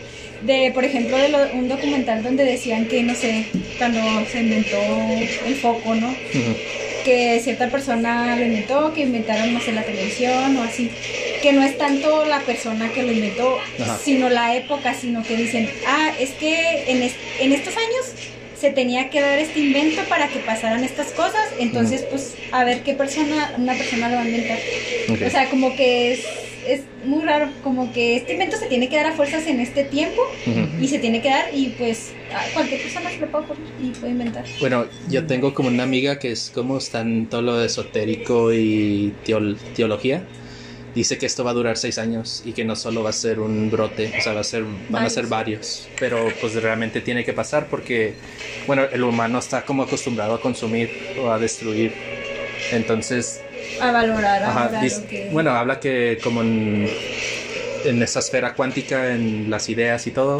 De, 0.44 0.70
por 0.72 0.84
ejemplo, 0.84 1.16
de 1.16 1.28
lo- 1.30 1.52
un 1.54 1.68
documental 1.68 2.22
donde 2.22 2.44
decían 2.44 2.86
que, 2.86 3.02
no 3.02 3.14
sé, 3.14 3.44
cuando 3.78 4.00
se 4.30 4.40
inventó 4.40 4.76
el 5.46 5.54
foco, 5.56 5.94
¿no? 5.94 6.08
Ujú. 6.08 6.56
Que 7.04 7.40
cierta 7.42 7.68
persona 7.68 8.34
lo 8.36 8.44
inventó, 8.44 8.92
que 8.94 9.02
inventaron, 9.02 9.52
no 9.54 9.60
sé, 9.60 9.72
la 9.72 9.82
televisión 9.82 10.56
o 10.58 10.62
así. 10.62 10.90
Que 11.42 11.52
no 11.52 11.62
es 11.62 11.76
tanto 11.78 12.24
la 12.26 12.40
persona 12.40 12.90
que 12.92 13.02
lo 13.02 13.12
inventó, 13.12 13.58
Ajá. 13.80 13.98
sino 14.02 14.28
la 14.28 14.54
época, 14.56 14.94
sino 14.94 15.22
que 15.22 15.36
dicen, 15.36 15.68
ah, 15.86 16.12
es 16.18 16.30
que 16.30 16.84
en, 16.88 17.02
es- 17.02 17.14
en 17.40 17.52
estos 17.52 17.74
años 17.76 18.12
se 18.58 18.70
tenía 18.70 19.10
que 19.10 19.20
dar 19.20 19.38
este 19.38 19.60
invento 19.60 20.02
para 20.08 20.28
que 20.28 20.38
pasaran 20.40 20.84
estas 20.84 21.08
cosas, 21.08 21.46
entonces, 21.58 22.02
pues, 22.10 22.34
a 22.52 22.64
ver 22.64 22.80
qué 22.80 22.94
persona, 22.94 23.52
una 23.58 23.74
persona 23.74 24.08
lo 24.08 24.16
va 24.16 24.22
a 24.22 24.24
inventar. 24.28 24.58
Ok. 25.10 25.20
O 25.26 25.30
sea, 25.30 25.50
como 25.50 25.74
que 25.76 26.12
es, 26.12 26.20
es 26.66 26.82
muy 27.04 27.22
raro, 27.24 27.50
como 27.62 27.92
que 27.92 28.16
este 28.16 28.32
invento 28.32 28.56
se 28.56 28.66
tiene 28.66 28.88
que 28.88 28.96
dar 28.96 29.06
a 29.06 29.12
fuerzas 29.12 29.46
en 29.46 29.60
este 29.60 29.84
tiempo 29.84 30.22
Ujú. 30.46 30.82
y 30.82 30.88
se 30.88 30.98
tiene 30.98 31.20
que 31.20 31.28
dar 31.28 31.46
y 31.54 31.68
pues 31.78 32.12
cualquier 32.54 32.80
persona 32.80 33.10
se 33.10 33.20
lo 33.20 33.30
puede 33.30 33.44
ocurrir 33.44 33.66
y 33.82 33.90
puede 33.90 34.12
inventar. 34.12 34.44
Bueno, 34.60 34.86
yo 35.08 35.26
tengo 35.26 35.52
como 35.54 35.68
una 35.68 35.82
amiga 35.82 36.18
que 36.18 36.32
es 36.32 36.50
como 36.54 36.78
está 36.78 37.00
en 37.00 37.26
todo 37.26 37.42
lo 37.42 37.62
esotérico 37.62 38.52
y 38.52 39.12
teol- 39.26 39.56
teología. 39.74 40.22
Dice 40.94 41.18
que 41.18 41.26
esto 41.26 41.42
va 41.42 41.50
a 41.50 41.54
durar 41.54 41.76
seis 41.76 41.98
años 41.98 42.42
y 42.44 42.52
que 42.52 42.64
no 42.64 42.76
solo 42.76 43.02
va 43.02 43.10
a 43.10 43.12
ser 43.12 43.40
un 43.40 43.68
brote, 43.68 44.12
o 44.16 44.20
sea, 44.20 44.32
va 44.32 44.40
a 44.40 44.44
ser, 44.44 44.62
van 44.88 45.04
a 45.04 45.10
ser 45.10 45.26
varios. 45.26 45.88
Pero 45.98 46.28
pues 46.40 46.54
realmente 46.54 47.00
tiene 47.00 47.24
que 47.24 47.32
pasar 47.32 47.66
porque, 47.68 48.14
bueno, 48.68 48.84
el 48.92 49.02
humano 49.02 49.40
está 49.40 49.62
como 49.64 49.82
acostumbrado 49.82 50.34
a 50.34 50.40
consumir 50.40 50.88
o 51.20 51.30
a 51.32 51.38
destruir. 51.40 51.92
Entonces, 52.72 53.40
A 53.78 53.92
valorar 53.92 54.42
Ajá, 54.44 54.66
ahora 54.66 54.80
dis- 54.80 55.00
lo 55.02 55.06
que... 55.08 55.28
bueno, 55.30 55.50
habla 55.52 55.80
que 55.80 56.18
como 56.22 56.42
en, 56.42 56.96
en 57.84 58.02
esa 58.02 58.20
esfera 58.20 58.54
cuántica, 58.54 59.14
en 59.14 59.50
las 59.50 59.68
ideas 59.68 60.06
y 60.06 60.12
todo, 60.12 60.38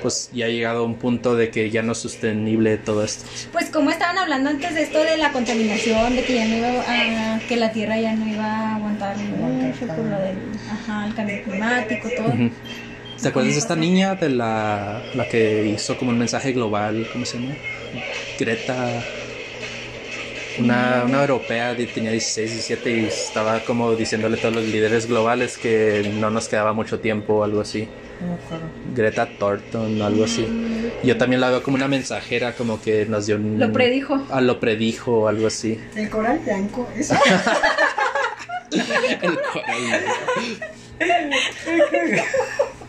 pues 0.00 0.28
ya 0.32 0.46
ha 0.46 0.48
llegado 0.48 0.80
a 0.82 0.86
un 0.86 0.98
punto 0.98 1.36
de 1.36 1.50
que 1.50 1.70
ya 1.70 1.82
no 1.82 1.92
es 1.92 1.98
sostenible 1.98 2.78
todo 2.78 3.04
esto. 3.04 3.24
Pues 3.52 3.70
como 3.70 3.90
estaban 3.90 4.18
hablando 4.18 4.50
antes 4.50 4.74
de 4.74 4.82
esto 4.82 5.02
de 5.04 5.16
la 5.16 5.32
contaminación, 5.32 6.14
de 6.16 6.24
que 6.24 6.34
ya 6.34 6.46
no 6.46 6.56
iba 6.56 6.84
a 7.36 7.46
que 7.46 7.56
la 7.56 7.72
Tierra 7.72 7.98
ya 7.98 8.14
no 8.14 8.26
iba 8.26 8.44
a 8.44 8.76
aguantar 8.76 9.16
mucho 9.18 9.86
por 9.86 10.06
lo 10.06 10.18
del 10.20 10.36
ajá, 10.68 11.06
el 11.06 11.14
cambio 11.14 11.40
climático, 11.42 12.12
todo. 12.12 12.28
Ujú. 12.34 12.50
¿Te 13.20 13.28
acuerdas 13.28 13.54
de 13.54 13.60
esta 13.60 13.76
niña 13.76 14.16
de 14.16 14.30
la, 14.30 15.08
la 15.12 15.28
que 15.28 15.64
hizo 15.66 15.96
como 15.96 16.10
un 16.10 16.18
mensaje 16.18 16.52
global? 16.52 17.08
¿Cómo 17.08 17.24
se 17.24 17.38
llama? 17.38 17.58
Greta. 18.36 19.23
Una, 20.58 21.02
una 21.04 21.20
europea 21.22 21.74
de- 21.74 21.86
tenía 21.86 22.10
16, 22.12 22.50
17 22.52 22.90
y 22.90 23.04
estaba 23.06 23.60
como 23.60 23.94
diciéndole 23.96 24.38
a 24.38 24.40
todos 24.40 24.54
los 24.54 24.64
líderes 24.64 25.06
globales 25.08 25.58
que 25.58 26.12
no 26.14 26.30
nos 26.30 26.48
quedaba 26.48 26.72
mucho 26.72 27.00
tiempo 27.00 27.34
o 27.34 27.44
algo 27.44 27.60
así. 27.60 27.88
Greta 28.94 29.26
Thornton 29.38 30.00
o 30.00 30.04
algo 30.06 30.24
así. 30.24 30.46
Yo 31.02 31.16
también 31.16 31.40
la 31.40 31.50
veo 31.50 31.62
como 31.62 31.76
una 31.76 31.88
mensajera, 31.88 32.52
como 32.54 32.80
que 32.80 33.04
nos 33.06 33.26
dio 33.26 33.36
un... 33.36 33.58
Lo 33.58 33.72
predijo. 33.72 34.24
Ah, 34.30 34.40
lo 34.40 34.60
predijo 34.60 35.22
o 35.22 35.28
algo 35.28 35.48
así. 35.48 35.78
El 35.96 36.08
coral 36.08 36.38
blanco. 36.44 36.88
Es... 36.96 37.10
El 38.70 39.38
coral. 39.52 40.04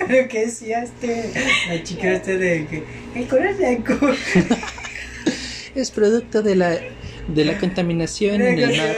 Lo 0.07 0.27
que 0.29 0.45
decía 0.45 0.83
este, 0.83 1.31
la 1.69 1.83
chica 1.83 2.11
este 2.13 2.37
de 2.37 2.67
que 2.67 2.83
el 3.19 3.27
coral 3.27 3.55
blanco. 3.55 3.97
Es 5.75 5.91
producto 5.91 6.41
de 6.41 6.55
la, 6.55 6.77
de 7.27 7.45
la 7.45 7.57
contaminación 7.57 8.41
en 8.41 8.59
el 8.59 8.77
mar. 8.77 8.95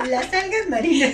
Las 0.08 0.32
algas 0.32 0.68
marinas. 0.68 1.12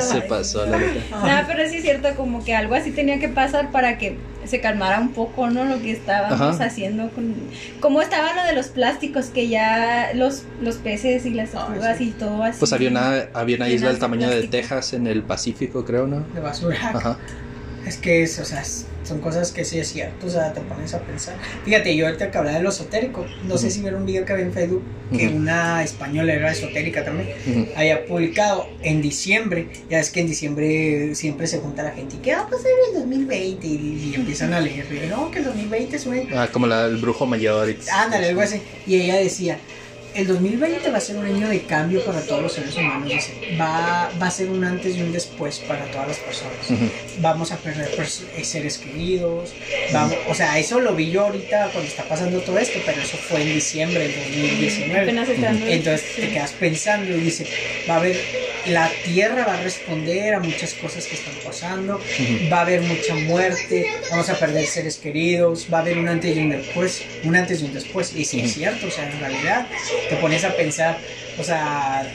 Se 0.00 0.20
pasó, 0.22 0.64
la 0.64 0.76
verdad. 0.76 1.02
Nada, 1.10 1.44
pero 1.46 1.68
sí 1.68 1.76
es 1.76 1.82
cierto, 1.82 2.14
como 2.16 2.44
que 2.44 2.54
algo 2.54 2.74
así 2.74 2.90
tenía 2.92 3.18
que 3.18 3.28
pasar 3.28 3.70
para 3.70 3.98
que 3.98 4.16
se 4.44 4.60
calmara 4.60 5.00
un 5.00 5.12
poco, 5.12 5.50
¿no? 5.50 5.64
Lo 5.64 5.80
que 5.80 5.92
estábamos 5.92 6.56
Ajá. 6.56 6.64
haciendo 6.64 7.10
con... 7.10 7.34
Como 7.80 8.00
estaba 8.00 8.34
lo 8.34 8.44
de 8.44 8.54
los 8.54 8.68
plásticos, 8.68 9.26
que 9.26 9.48
ya 9.48 10.12
los, 10.14 10.44
los 10.62 10.76
peces 10.76 11.26
y 11.26 11.30
las 11.30 11.50
tortugas 11.50 11.98
sí. 11.98 12.08
y 12.08 12.10
todo 12.12 12.42
así... 12.42 12.58
Pues 12.58 12.72
había 12.72 12.90
una, 12.90 13.28
había 13.34 13.56
una 13.56 13.68
isla 13.68 13.88
del 13.88 13.96
de 13.96 14.00
tamaño 14.00 14.28
de 14.28 14.36
plástico. 14.36 14.50
Texas 14.52 14.92
en 14.94 15.06
el 15.06 15.22
Pacífico, 15.22 15.84
creo, 15.84 16.06
¿no? 16.06 16.20
De 16.34 16.40
basura. 16.40 16.78
Ajá. 16.94 17.18
Es 17.88 17.96
que 17.96 18.22
es, 18.22 18.38
o 18.38 18.44
sea, 18.44 18.62
son 19.02 19.20
cosas 19.20 19.50
que 19.50 19.64
sí 19.64 19.78
es 19.78 19.88
cierto, 19.90 20.26
o 20.26 20.30
sea, 20.30 20.52
te 20.52 20.60
pones 20.60 20.92
a 20.92 21.00
pensar. 21.00 21.38
Fíjate, 21.64 21.96
yo 21.96 22.04
ahorita 22.06 22.30
que 22.30 22.36
hablaba 22.36 22.58
de 22.58 22.62
lo 22.62 22.68
esotérico, 22.68 23.24
no 23.46 23.56
sé 23.56 23.68
Ujú. 23.68 23.74
si 23.74 23.80
vieron 23.80 24.00
un 24.00 24.06
video 24.06 24.26
que 24.26 24.32
había 24.34 24.44
en 24.44 24.52
Facebook 24.52 24.82
que 25.16 25.26
Ujú. 25.28 25.36
una 25.36 25.82
española 25.82 26.34
era 26.34 26.52
esotérica 26.52 27.02
también, 27.02 27.30
Ujú. 27.46 27.66
había 27.74 28.04
publicado 28.04 28.68
en 28.82 29.00
diciembre, 29.00 29.70
ya 29.88 30.00
es 30.00 30.10
que 30.10 30.20
en 30.20 30.26
diciembre 30.26 31.14
siempre 31.14 31.46
se 31.46 31.60
junta 31.60 31.82
la 31.82 31.92
gente 31.92 32.16
y 32.16 32.18
que 32.18 32.34
va 32.34 32.42
a 32.42 32.44
pasar 32.50 32.66
el 32.92 33.00
2020 33.00 33.66
y, 33.66 34.10
y 34.10 34.14
empiezan 34.14 34.52
a 34.52 34.60
leer, 34.60 34.84
no, 35.08 35.30
que 35.30 35.38
el 35.38 35.46
2020 35.46 35.96
es 35.96 36.04
un 36.04 36.28
Ah, 36.34 36.48
como 36.52 36.66
la, 36.66 36.84
el 36.84 36.98
brujo 36.98 37.24
mayor. 37.24 37.74
Ándale, 37.90 38.26
algo 38.28 38.42
así. 38.42 38.60
Y 38.86 38.96
ella 38.96 39.16
decía, 39.16 39.58
el 40.18 40.26
2020 40.26 40.90
va 40.90 40.98
a 40.98 41.00
ser 41.00 41.16
un 41.16 41.26
año 41.26 41.48
de 41.48 41.60
cambio 41.62 42.04
para 42.04 42.20
todos 42.22 42.42
los 42.42 42.52
seres 42.52 42.76
humanos. 42.76 43.08
Dice, 43.08 43.32
va, 43.60 44.10
va 44.20 44.26
a 44.26 44.30
ser 44.30 44.48
un 44.50 44.64
antes 44.64 44.96
y 44.96 45.00
un 45.02 45.12
después 45.12 45.60
para 45.60 45.84
todas 45.92 46.08
las 46.08 46.16
personas. 46.18 46.54
Ujú. 46.68 46.90
Vamos 47.20 47.52
a 47.52 47.56
perder 47.58 47.88
pers- 47.96 48.22
eh, 48.36 48.44
seres 48.44 48.78
queridos. 48.78 49.52
Vamos, 49.92 50.16
o 50.28 50.34
sea, 50.34 50.58
eso 50.58 50.80
lo 50.80 50.94
vi 50.94 51.10
yo 51.10 51.22
ahorita 51.26 51.68
cuando 51.72 51.88
está 51.88 52.02
pasando 52.02 52.40
todo 52.40 52.58
esto, 52.58 52.80
pero 52.84 53.00
eso 53.00 53.16
fue 53.16 53.42
en 53.42 53.54
diciembre 53.54 54.08
del 54.08 54.14
2019. 54.16 55.02
Apenas 55.02 55.28
estando... 55.28 55.66
Entonces 55.66 56.16
te 56.16 56.28
quedas 56.30 56.50
pensando 56.52 57.16
y 57.16 57.20
dice, 57.20 57.46
va 57.88 57.94
a 57.94 57.98
haber, 57.98 58.16
la 58.66 58.90
tierra 59.04 59.44
va 59.46 59.54
a 59.54 59.62
responder 59.62 60.34
a 60.34 60.40
muchas 60.40 60.74
cosas 60.74 61.06
que 61.06 61.14
están 61.14 61.34
pasando, 61.44 61.96
Ujú. 61.96 62.50
va 62.52 62.58
a 62.58 62.62
haber 62.62 62.80
mucha 62.82 63.14
muerte, 63.14 63.86
vamos 64.10 64.28
a 64.30 64.38
perder 64.38 64.66
seres 64.66 64.96
queridos, 64.96 65.68
va 65.72 65.78
a 65.78 65.80
haber 65.82 65.96
un 65.98 66.08
antes 66.08 66.36
y 66.36 66.40
un 66.40 66.50
después, 66.50 67.02
un 67.22 67.36
antes 67.36 67.62
y 67.62 67.64
un 67.66 67.72
después. 67.74 68.12
Y 68.16 68.24
sí 68.24 68.40
es 68.40 68.54
cierto, 68.54 68.88
o 68.88 68.90
sea, 68.90 69.08
en 69.08 69.18
realidad 69.20 69.66
te 70.08 70.16
pones 70.16 70.44
a 70.44 70.54
pensar, 70.56 70.98
o 71.38 71.42
sea, 71.44 72.06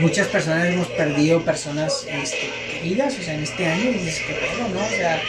muchas 0.00 0.26
personas 0.28 0.66
hemos 0.66 0.88
perdido 0.88 1.42
personas 1.42 2.06
este, 2.10 2.50
queridas, 2.72 3.16
o 3.18 3.22
sea, 3.22 3.34
en 3.34 3.42
este 3.42 3.66
año, 3.66 3.90
y 3.90 3.94
dices, 3.94 4.22
qué 4.26 4.34
pedo, 4.34 4.68
¿no? 4.74 4.84
O 4.84 4.88
sea, 4.90 5.20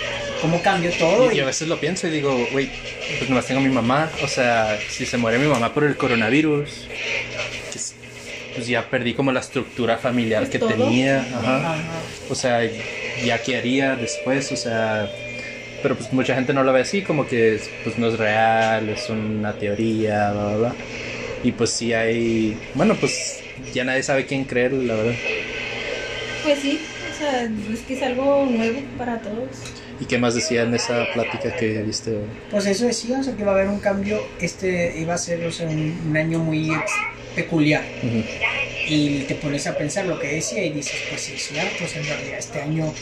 cómo 0.42 0.62
cambió 0.62 0.92
todo. 0.92 1.32
Y, 1.32 1.38
y 1.38 1.40
a 1.40 1.46
veces 1.46 1.68
lo 1.68 1.80
pienso 1.80 2.08
y 2.08 2.12
digo, 2.12 2.48
güey, 2.52 2.70
pues 3.18 3.30
nomás 3.30 3.46
tengo 3.46 3.62
a 3.62 3.64
mi 3.64 3.70
mamá. 3.74 4.10
O 4.24 4.28
sea, 4.28 4.78
si 4.90 5.06
se 5.06 5.18
muere 5.18 5.38
mi 5.38 5.48
mamá 5.48 5.74
por 5.74 5.84
el 5.84 5.96
coronavirus, 5.98 6.88
pues, 7.72 7.96
pues 8.56 8.68
ya 8.68 8.90
perdí 8.90 9.14
como 9.14 9.32
la 9.32 9.40
estructura 9.40 9.98
familiar 9.98 10.42
Pues 10.42 10.52
que 10.52 10.60
todo. 10.60 10.70
tenía. 10.70 11.20
Ajá. 11.22 11.58
Ajá. 11.74 11.76
O 12.30 12.36
sea, 12.36 12.60
ya 13.26 13.42
qué 13.42 13.58
haría 13.58 13.96
después, 13.96 14.52
o 14.52 14.56
sea, 14.58 15.10
pero 15.82 15.96
pues 15.96 16.12
mucha 16.14 16.36
gente 16.36 16.54
no 16.54 16.64
lo 16.64 16.74
ve 16.74 16.82
así, 16.82 17.02
como 17.02 17.26
que 17.28 17.56
es- 17.56 17.70
pues 17.84 17.98
no 17.98 18.08
es 18.08 18.18
real, 18.20 18.90
es 18.90 19.10
una 19.10 19.54
teoría, 19.54 20.32
bla, 20.32 20.44
bla, 20.48 20.58
bla. 20.58 20.76
Y 21.44 21.52
pues 21.54 21.70
sí 21.72 21.94
hay, 21.94 22.58
bueno, 22.74 22.96
pues 23.00 23.40
ya 23.74 23.84
nadie 23.84 24.04
sabe 24.04 24.26
quién 24.26 24.44
creer, 24.46 24.74
la 24.74 24.96
verdad. 24.96 25.14
Pues 26.44 26.60
sí, 26.60 26.80
o 27.14 27.18
sea, 27.18 27.44
es 27.44 27.80
que 27.88 27.94
es 27.96 28.02
algo 28.04 28.46
nuevo 28.50 28.80
para 28.98 29.20
todos. 29.20 29.48
¿Y 30.02 30.06
qué 30.06 30.18
más 30.18 30.34
decía 30.36 30.64
en 30.64 30.74
esa 30.74 31.06
plática 31.14 31.56
que 31.56 31.82
viste? 31.82 32.18
Pues 32.50 32.66
eso 32.66 32.86
decía, 32.86 33.20
o 33.20 33.24
sea, 33.24 33.36
que 33.36 33.44
va 33.44 33.52
a 33.52 33.56
haber 33.56 33.68
un 33.68 33.80
cambio, 33.80 34.22
este 34.40 34.98
iba 35.00 35.14
a 35.14 35.18
ser, 35.18 35.46
o 35.46 35.52
sea, 35.52 35.68
un, 35.68 36.00
un 36.10 36.16
año 36.18 36.40
muy 36.40 36.70
ex- 36.72 36.92
peculiar. 37.36 37.84
Ujú. 38.02 38.24
Y 38.88 39.20
te 39.28 39.36
pones 39.36 39.68
a 39.68 39.78
pensar 39.78 40.06
lo 40.06 40.18
que 40.20 40.28
decía 40.28 40.64
y 40.64 40.72
dices, 40.72 40.96
pues 41.10 41.22
sí, 41.22 41.34
es 41.36 41.44
cierto, 41.48 41.84
o 41.84 41.88
sea, 41.88 42.02
en 42.02 42.08
realidad 42.08 42.40
este 42.40 42.62
año 42.62 42.94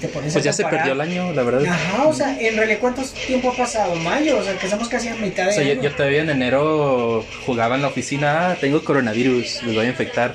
te 0.00 0.08
pones 0.08 0.32
Pues 0.32 0.44
a 0.44 0.46
ya 0.48 0.52
se 0.52 0.64
perdió 0.64 0.92
el 0.92 1.00
año, 1.00 1.32
la 1.32 1.42
verdad. 1.42 1.64
Ajá, 1.66 2.06
o 2.06 2.12
sea, 2.12 2.36
en 2.40 2.56
realidad, 2.56 2.78
¿cuánto 2.80 3.02
tiempo 3.26 3.50
ha 3.50 3.56
pasado? 3.56 3.94
Mayo, 3.96 4.38
o 4.38 4.42
sea, 4.42 4.52
empezamos 4.52 4.88
casi 4.88 5.08
a 5.08 5.14
mitad 5.14 5.44
de 5.44 5.50
O 5.50 5.52
sea, 5.52 5.62
yo, 5.64 5.72
año. 5.72 5.82
yo 5.82 5.92
todavía 5.92 6.22
en 6.22 6.30
enero 6.30 7.24
jugaba 7.46 7.76
en 7.76 7.82
la 7.82 7.88
oficina, 7.88 8.50
ah, 8.50 8.56
tengo 8.60 8.82
coronavirus, 8.84 9.62
les 9.64 9.74
voy 9.74 9.86
a 9.86 9.88
infectar, 9.88 10.34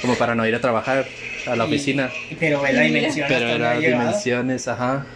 como 0.00 0.14
para 0.14 0.34
no 0.34 0.46
ir 0.46 0.54
a 0.54 0.60
trabajar 0.60 1.06
a 1.46 1.56
la 1.56 1.64
Y- 1.64 1.68
oficina. 1.68 2.10
Pero 2.38 2.62
la 2.62 2.80
dimensión. 2.80 3.26
Pero 3.28 3.46
llegado. 3.48 3.80
dimensiones, 3.80 4.68
ajá. 4.68 5.06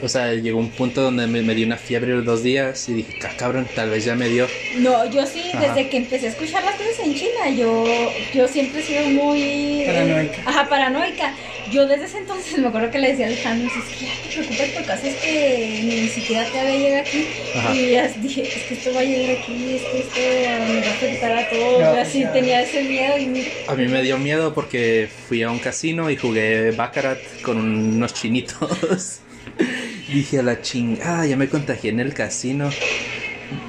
O 0.00 0.08
sea, 0.08 0.32
llegó 0.34 0.58
un 0.60 0.70
punto 0.70 1.02
donde 1.02 1.26
me, 1.26 1.42
me 1.42 1.54
dio 1.56 1.66
una 1.66 1.76
fiebre 1.76 2.12
de 2.14 2.22
dos 2.22 2.44
días 2.44 2.88
y 2.88 2.92
dije, 2.94 3.18
"Ca- 3.18 3.32
cabrón, 3.36 3.66
tal 3.74 3.90
vez 3.90 4.04
ya 4.04 4.14
me 4.14 4.28
dio. 4.28 4.46
No, 4.76 5.10
yo 5.10 5.26
sí, 5.26 5.42
Ajá. 5.52 5.60
desde 5.74 5.88
que 5.88 5.96
empecé 5.96 6.26
a 6.26 6.28
escuchar 6.30 6.62
las 6.62 6.76
cosas 6.76 7.00
en 7.04 7.14
China, 7.16 7.50
yo, 7.56 7.84
yo 8.32 8.46
siempre 8.46 8.80
he 8.80 8.84
sido 8.84 9.02
muy... 9.08 9.82
Paranoica. 9.86 10.42
Ajá, 10.46 10.68
paranoica. 10.68 11.34
Yo 11.70 11.86
desde 11.86 12.06
ese 12.06 12.18
entonces 12.18 12.58
me 12.58 12.68
acuerdo 12.68 12.90
que 12.90 12.98
le 12.98 13.08
decía 13.10 13.26
a 13.26 13.28
Alejandro, 13.28 13.68
es 13.68 13.96
que 13.96 14.06
ya 14.06 14.12
te 14.22 14.28
preocupes 14.34 14.70
por 14.70 14.82
cosas 14.82 15.14
que 15.22 15.80
ni 15.84 16.08
siquiera 16.08 16.44
te 16.50 16.60
había 16.60 16.76
llegado 16.76 17.02
aquí. 17.02 17.26
Ajá. 17.54 17.74
Y 17.74 17.90
ya 17.90 18.08
dije, 18.08 18.42
es 18.42 18.62
que 18.64 18.74
esto 18.74 18.94
va 18.94 19.00
a 19.00 19.04
llegar 19.04 19.36
aquí, 19.36 19.76
es 19.76 19.82
que 19.82 19.98
esto 19.98 20.72
me 20.72 20.80
va 20.80 20.86
a 20.86 20.90
afectar 20.90 21.32
a 21.38 21.50
todos. 21.50 21.82
No, 21.82 21.94
y 21.94 21.98
así 21.98 22.24
tenía 22.32 22.62
ese 22.62 22.82
miedo 22.84 23.18
y 23.18 23.26
mira, 23.26 23.50
A 23.66 23.74
mí 23.74 23.86
me 23.86 24.02
dio 24.02 24.18
miedo 24.18 24.54
porque 24.54 25.08
fui 25.28 25.42
a 25.42 25.50
un 25.50 25.58
casino 25.58 26.10
y 26.10 26.16
jugué 26.16 26.70
Baccarat 26.70 27.18
con 27.42 27.58
unos 27.58 28.14
chinitos. 28.14 29.20
Dije 30.08 30.38
a 30.38 30.42
la 30.42 30.62
chingada, 30.62 31.26
ya 31.26 31.36
me 31.36 31.48
contagié 31.48 31.90
en 31.90 32.00
el 32.00 32.14
casino. 32.14 32.70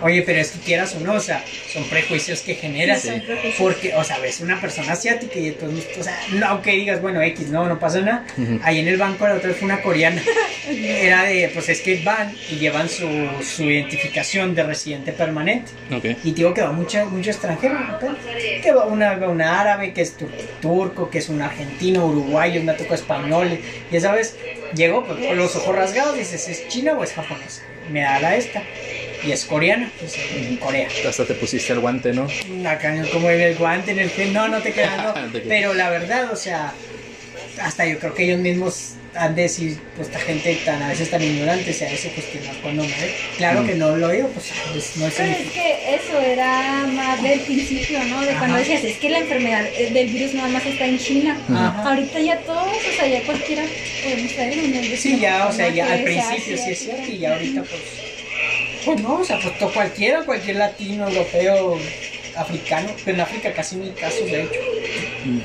Oye, 0.02 0.22
pero 0.24 0.40
es 0.40 0.52
que 0.52 0.60
quieras 0.60 0.96
o 0.96 1.00
no, 1.00 1.14
o 1.14 1.20
sea, 1.20 1.44
son 1.72 1.84
prejuicios 1.86 2.42
que 2.42 2.56
generas. 2.56 3.02
Sí. 3.02 3.10
Porque, 3.58 3.94
o 3.96 4.04
sea, 4.04 4.20
ves 4.20 4.40
una 4.42 4.60
persona 4.60 4.94
asiática 4.94 5.38
y 5.40 5.48
entonces, 5.50 5.86
o 5.98 6.04
sea, 6.04 6.18
no, 6.34 6.46
aunque 6.48 6.72
digas, 6.72 7.02
bueno, 7.02 7.22
X, 7.22 7.48
no, 7.48 7.66
no 7.68 7.80
pasa 7.80 8.00
nada. 8.02 8.26
Ujú. 8.38 8.60
Ahí 8.64 8.80
en 8.80 8.88
el 8.88 8.98
banco 8.98 9.28
la 9.28 9.36
otra 9.36 9.50
vez 9.50 9.58
fue 9.58 9.66
una 9.66 9.82
coreana. 9.82 10.22
Era 10.70 11.24
de, 11.24 11.50
pues 11.54 11.70
es 11.70 11.82
que 11.82 12.02
van 12.04 12.34
y 12.50 12.56
llevan 12.58 12.90
su, 12.90 13.08
su 13.44 13.64
identificación 13.64 14.54
de 14.56 14.64
residente 14.64 15.12
permanente. 15.14 15.72
Ok. 15.92 16.06
Y 16.24 16.32
digo 16.32 16.54
que 16.54 16.62
va 16.62 16.72
mucha, 16.72 17.06
mucho 17.06 17.30
extranjero, 17.32 17.80
¿no? 17.80 17.98
que 18.62 18.72
va 18.72 18.86
una, 18.86 19.14
una 19.28 19.60
árabe, 19.62 19.94
que 19.94 20.02
es 20.02 20.18
tur- 20.18 20.30
turco, 20.62 21.10
que 21.10 21.20
es 21.20 21.30
un 21.30 21.42
argentino, 21.42 22.06
uruguayo, 22.06 22.62
una 22.62 22.76
toco 22.76 22.94
español. 22.96 23.60
Ya 23.92 24.00
sabes, 24.02 24.36
llegó 24.76 25.06
pues, 25.06 25.26
con 25.26 25.38
los 25.38 25.56
ojos 25.56 25.76
rasgados, 25.76 26.18
dices, 26.18 26.48
¿es 26.48 26.68
china 26.68 26.94
o 26.94 27.04
es 27.04 27.14
japonesa? 27.14 27.64
Me 27.92 28.02
da 28.02 28.20
la 28.20 28.36
esta. 28.36 28.62
Y 29.26 29.32
es 29.32 29.46
coreana, 29.46 29.92
pues 30.00 30.16
en 30.36 30.56
Corea. 30.58 30.88
Hasta 31.08 31.26
te 31.26 31.34
pusiste 31.34 31.74
el 31.74 31.80
guante, 31.80 32.14
¿no? 32.14 32.28
Acá 32.68 32.96
como 33.12 33.30
en 33.30 33.42
el 33.42 33.56
guante, 33.56 33.92
en 33.92 34.00
el 34.00 34.12
que 34.12 34.26
no, 34.28 34.48
no 34.48 34.62
te 34.62 34.72
creas, 34.72 34.98
no. 34.98 35.14
No. 35.28 35.40
Pero 35.48 35.74
la 35.74 35.90
verdad, 35.90 36.32
o 36.32 36.36
sea, 36.36 36.74
hasta 37.62 37.86
yo 37.86 38.00
creo 38.00 38.14
que 38.14 38.24
ellos 38.24 38.40
mismos 38.40 38.94
han 39.16 39.36
de 39.36 39.42
decir, 39.44 39.78
pues 39.96 40.08
esta 40.08 40.20
gente 40.20 40.56
tan 40.64 40.82
a 40.84 40.88
veces 40.90 41.10
tan 41.10 41.22
ignorante 41.22 41.74
se 41.74 41.88
hace 41.88 42.10
cuestionar 42.10 42.56
cuando 42.62 42.84
me 42.84 42.90
ve. 42.90 43.14
Claro 43.38 43.64
Mm. 43.64 43.68
que 43.68 43.76
no 43.76 43.96
lo 43.98 44.08
digo, 44.10 44.28
pues, 44.30 44.52
pues, 44.72 44.98
no 44.98 45.08
es 45.08 45.14
Pero 45.16 45.32
es 45.32 45.52
que 45.52 45.96
eso 45.96 46.20
era 46.22 46.86
más 46.94 47.22
del 47.22 47.40
principio, 47.42 48.00
¿no? 48.06 48.22
De 48.22 48.34
cuando 48.36 48.58
decías, 48.58 48.84
es 48.84 48.98
que 48.98 49.10
la 49.10 49.20
enfermedad 49.20 49.66
eh, 49.76 49.90
del 49.92 50.08
virus 50.10 50.34
nada 50.36 50.48
más 50.50 50.66
está 50.66 50.86
en 50.86 51.00
China. 51.00 51.38
Ajá. 51.50 51.90
Ahorita 51.90 52.20
ya 52.20 52.38
todos, 52.42 52.68
o 52.68 52.96
sea, 52.96 53.08
ya 53.08 53.22
cualquiera 53.24 53.64
podemos 54.04 54.32
traerlo. 54.34 54.62
¿no? 54.62 54.96
Sí, 54.98 55.20
ya, 55.20 55.48
o 55.48 55.52
sea, 55.52 55.70
ya 55.70 55.88
Que 55.88 55.92
al 55.94 56.04
sea 56.06 56.28
principio 56.30 56.58
sí 56.64 56.72
es 56.72 56.80
cierto, 56.80 57.12
y 57.12 57.18
ya 57.18 57.34
ahorita 57.34 57.64
pues. 57.64 57.82
Pues 58.94 59.02
no, 59.02 59.16
o 59.16 59.24
sea, 59.24 59.40
pues 59.42 59.58
to- 59.60 59.72
cualquiera, 59.74 60.24
cualquier 60.24 60.58
latino, 60.58 61.08
europeo, 61.08 61.78
africano, 62.36 62.90
pero 63.04 63.16
en 63.16 63.22
África 63.22 63.54
casi 63.54 63.76
no 63.76 63.84
hay 63.84 63.92
casos 63.92 64.26
de 64.26 64.44
hecho. 64.44 64.60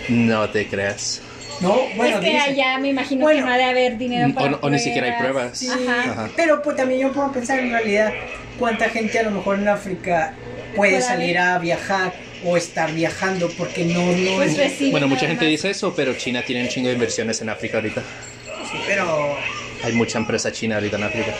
No 0.09 0.48
te 0.50 0.66
creas. 0.66 1.20
No, 1.61 1.76
bueno, 1.96 2.18
es 2.18 2.24
que 2.24 2.37
allá 2.38 2.78
me 2.78 2.88
imagino 2.88 3.22
Bueno. 3.22 3.40
que 3.40 3.46
no 3.46 3.52
ha 3.52 3.57
de 3.59 3.64
haber 3.64 3.96
dinero 3.96 4.28
O- 4.30 4.35
para 4.35 4.57
o 4.57 4.70
ni 4.70 4.78
siquiera 4.78 5.07
hay 5.07 5.18
pruebas. 5.20 5.59
Sí, 5.59 5.68
Ajá. 5.68 6.11
Ajá. 6.11 6.30
pero 6.37 6.62
pues 6.62 6.76
también 6.76 7.00
yo 7.00 7.12
puedo 7.12 7.30
pensar 7.33 7.61
en 7.61 7.70
realidad 7.70 8.12
cuánta 8.59 8.88
gente 8.90 9.18
a 9.18 9.22
lo 9.22 9.30
mejor 9.30 9.59
en 9.59 9.68
África 9.68 10.35
puede 10.74 11.00
salir 11.00 11.38
a 11.38 11.59
viajar 11.59 12.12
o 12.44 12.57
estar 12.57 12.92
viajando 12.92 13.48
porque 13.57 13.85
no, 13.85 14.00
no 14.04 14.37
Pues 14.37 14.57
reciben 14.57 14.90
Bueno, 14.92 15.07
mucha 15.09 15.26
gente 15.26 15.44
dice 15.46 15.70
eso, 15.70 15.94
pero 15.94 16.14
China 16.14 16.42
tiene 16.44 16.62
un 16.62 16.68
chingo 16.68 16.88
de 16.88 16.94
inversiones 16.94 17.40
en 17.40 17.48
África 17.48 17.76
ahorita. 17.78 18.02
Sí, 18.70 18.78
pero 18.87 19.37
Hay 19.85 19.92
mucha 19.92 20.18
empresa 20.18 20.50
china 20.50 20.74
ahorita 20.76 20.96
en 20.96 21.02
África. 21.04 21.35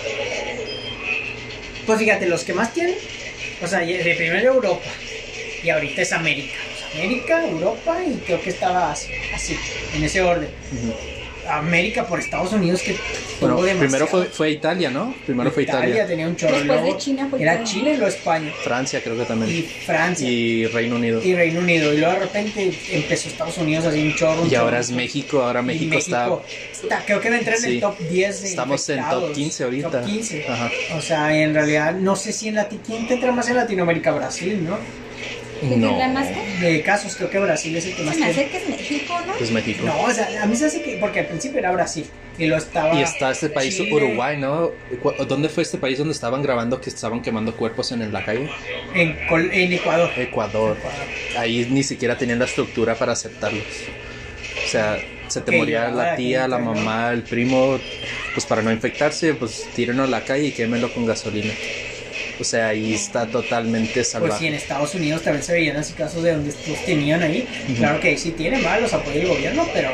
Pues 1.87 1.99
fíjate, 1.99 2.27
los 2.27 2.45
que 2.45 2.55
más 2.55 2.73
tienen, 2.73 2.97
o 3.63 3.67
sea, 3.67 3.81
de 3.81 4.15
primero 4.17 4.55
Europa 4.55 4.89
y 5.63 5.71
ahorita 5.71 6.03
es 6.03 6.13
América. 6.13 6.55
América, 6.95 7.45
Europa 7.47 7.97
y 8.07 8.15
creo 8.25 8.41
que 8.41 8.51
estaba 8.51 8.93
así, 8.93 9.57
en 9.95 10.05
ese 10.05 10.23
orden. 10.23 10.49
América 11.49 12.07
por 12.07 12.21
Estados 12.21 12.53
Unidos 12.53 12.83
que 12.83 12.97
tuvo 13.41 13.63
primero 13.79 14.07
fue, 14.07 14.25
fue 14.27 14.51
Italia, 14.51 14.91
¿no? 14.91 15.15
Primero 15.27 15.51
fue 15.51 15.65
Italia. 15.65 16.07
tenía 16.07 16.27
un 16.29 16.37
chorro. 16.37 16.53
Después 16.57 16.79
de 16.79 16.83
luego 16.85 16.99
China 16.99 17.27
fue 17.31 17.43
Era. 17.43 17.65
Chile 17.65 17.91
y 17.93 17.97
luego 17.97 18.07
España. 18.09 18.53
Francia 18.63 19.01
creo 19.03 19.17
que 19.17 19.23
Y 19.23 19.27
también. 19.27 19.65
Francia. 19.87 20.29
Y, 20.29 20.33
Y 20.35 20.67
Reino 20.67 20.97
Unido. 20.97 21.21
Reino 21.21 21.61
Unido. 21.61 21.93
Y 21.93 21.99
luego 21.99 22.15
de 22.15 22.21
repente 22.21 22.73
empezó 22.93 23.29
Estados 23.29 23.59
Unidos 23.59 23.85
así 23.87 24.01
un 24.03 24.15
chorro. 24.15 24.43
un 24.43 24.47
Y 24.47 24.51
chorro, 24.51 24.63
ahora 24.65 24.81
es. 24.81 24.91
México, 24.91 25.43
ahora 25.43 25.61
Y 25.61 25.65
México, 25.65 25.97
está... 25.99 26.29
está- 26.73 27.05
Creo 27.05 27.21
que 27.21 27.29
va 27.31 27.37
a 27.37 27.39
entrar 27.39 27.57
en 27.57 27.63
Sí. 27.63 27.75
el 27.75 27.81
top 27.81 27.99
10 28.11 28.43
de 28.43 28.49
Estamos 28.49 28.89
en 28.89 28.97
top 28.97 29.05
infectados. 29.05 29.37
15 29.37 29.65
ahorita. 29.65 29.91
Top 29.91 30.05
15. 30.07 30.47
Ajá. 30.49 30.71
O 30.97 31.01
sea, 31.01 31.37
en 31.37 31.55
realidad 31.55 31.95
no 31.95 32.17
sé 32.17 32.33
si 32.33 32.49
en 32.49 32.55
Lati 32.57 32.79
¿Quién 32.85 33.07
te 33.09 33.15
entra 33.15 33.33
más 33.33 33.49
en 33.49 33.57
Latinoamérica? 33.57 34.13
Brasil, 34.13 34.65
¿no? 34.65 34.77
¿Quién 35.61 35.81
No, 35.81 35.89
tendrá 35.89 36.09
más? 36.09 36.29
De 36.61 36.83
casos 36.83 37.15
creo 37.17 37.31
que 37.31 37.39
Brasil 37.39 37.75
es 37.77 37.87
el 37.87 37.95
que 37.95 38.03
más 38.03 38.15
Se 38.15 38.21
me 38.21 38.27
hace 38.27 38.49
que 38.49 38.57
es 38.59 38.69
México, 38.69 39.15
¿no? 39.27 39.35
es 39.37 39.51
México. 39.51 39.83
No, 39.87 40.03
o 40.03 40.11
sea, 40.11 40.29
a 40.43 40.47
mí 40.47 40.57
se 40.57 40.67
hace 40.67 40.83
que... 40.83 40.97
Porque 40.99 41.21
al 41.21 41.27
principio 41.27 41.59
era 41.59 41.71
Brasil. 41.73 42.07
Y 42.39 42.47
lo 42.47 42.57
estaba... 42.57 42.95
Y 42.99 43.03
está 43.03 43.31
este 43.31 43.49
país, 43.49 43.77
Chile, 43.77 43.93
Uruguay, 43.95 44.37
¿no? 44.37 44.73
¿Dónde 45.29 45.49
fue 45.49 45.63
este 45.63 45.79
país 45.79 45.99
donde 45.99 46.13
estaban 46.15 46.43
grabando 46.43 46.81
que 46.81 46.91
estaban 46.91 47.23
quemando 47.23 47.55
cuerpos 47.55 47.93
en 47.93 48.13
la 48.13 48.25
calle? 48.25 48.49
En, 48.95 49.17
Col- 49.29 49.51
en 49.53 49.73
Ecuador. 49.73 50.11
Ecuador. 50.17 50.77
Ahí 51.39 51.67
ni 51.71 51.83
siquiera 51.83 52.19
tenían 52.19 52.41
la 52.41 52.47
estructura 52.47 52.95
para 52.97 53.13
aceptarlos. 53.13 53.63
O 54.65 54.69
sea, 54.69 54.99
se 55.29 55.41
te 55.43 55.57
moría 55.57 55.89
la 55.91 56.17
tía, 56.17 56.49
la 56.49 56.59
mamá, 56.59 57.13
el 57.13 57.23
primo. 57.23 57.79
Pues 58.35 58.45
para 58.47 58.63
no 58.63 58.73
infectarse, 58.73 59.35
pues 59.35 59.65
tírenlo 59.77 60.03
a 60.03 60.07
la 60.09 60.25
calle 60.25 60.47
y 60.49 60.53
quémelo 60.53 60.93
con 60.93 61.07
gasolina. 61.07 61.53
O 62.41 62.45
sea, 62.45 62.69
ahí 62.69 62.95
está 62.95 63.27
totalmente 63.27 63.93
Pues 63.95 64.09
sí, 64.09 64.17
en 64.17 64.23
salvaje. 64.23 64.57
Estados 64.57 64.95
Unidos 64.95 65.23
también 65.23 65.45
se 65.45 65.53
veían 65.53 65.77
así 65.77 65.93
casos 65.93 66.23
de 66.23 66.33
donde 66.33 66.53
los 66.67 66.85
tenían 66.85 67.23
ahí. 67.23 67.47
Ujú. 67.69 67.77
Claro 67.77 68.01
que 68.01 68.09
ahí 68.09 68.19
sí 68.19 68.33
tiene 68.33 68.59
mal 68.59 68.83
los 68.83 68.93
apoyos 68.93 69.15
del 69.21 69.29
gobierno, 69.29 69.67
pero 69.73 69.91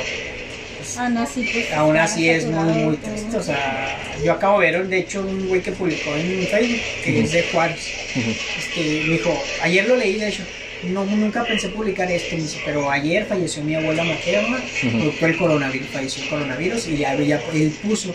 pues, 0.78 0.96
Ah, 0.96 1.08
no, 1.08 1.26
sí, 1.26 1.48
pues. 1.52 1.72
aún 1.74 1.96
así 1.98 2.28
es 2.30 2.46
muy, 2.46 2.72
muy 2.82 2.96
triste. 2.96 3.36
O 3.36 3.42
sea, 3.42 3.98
yo 4.24 4.32
acabo 4.32 4.60
de 4.60 4.70
ver, 4.72 4.86
de 4.88 4.98
hecho, 4.98 5.20
un 5.20 5.48
güey 5.48 5.60
que 5.60 5.72
publicó 5.72 6.14
en 6.16 6.46
Facebook, 6.46 6.80
que 7.04 7.20
es 7.20 7.32
de 7.32 7.42
Juárez. 7.52 7.80
Ujú. 8.16 8.30
Este, 8.58 8.80
me 9.06 9.12
dijo, 9.14 9.42
ayer 9.62 9.86
lo 9.86 9.96
leí, 9.96 10.14
de 10.18 10.28
hecho. 10.28 10.42
No, 10.82 11.04
nunca 11.04 11.44
pensé 11.44 11.68
publicar 11.68 12.10
esto, 12.10 12.36
pero 12.64 12.90
ayer 12.90 13.26
falleció 13.26 13.62
mi 13.62 13.74
abuela 13.74 14.02
materna, 14.02 14.56
producto 14.80 15.26
del 15.26 15.36
coronavirus, 15.36 15.88
falleció 15.88 16.22
el 16.24 16.30
coronavirus 16.30 16.88
y 16.88 16.96
ya, 16.96 17.14
ya 17.16 17.38
él 17.52 17.70
puso 17.82 18.14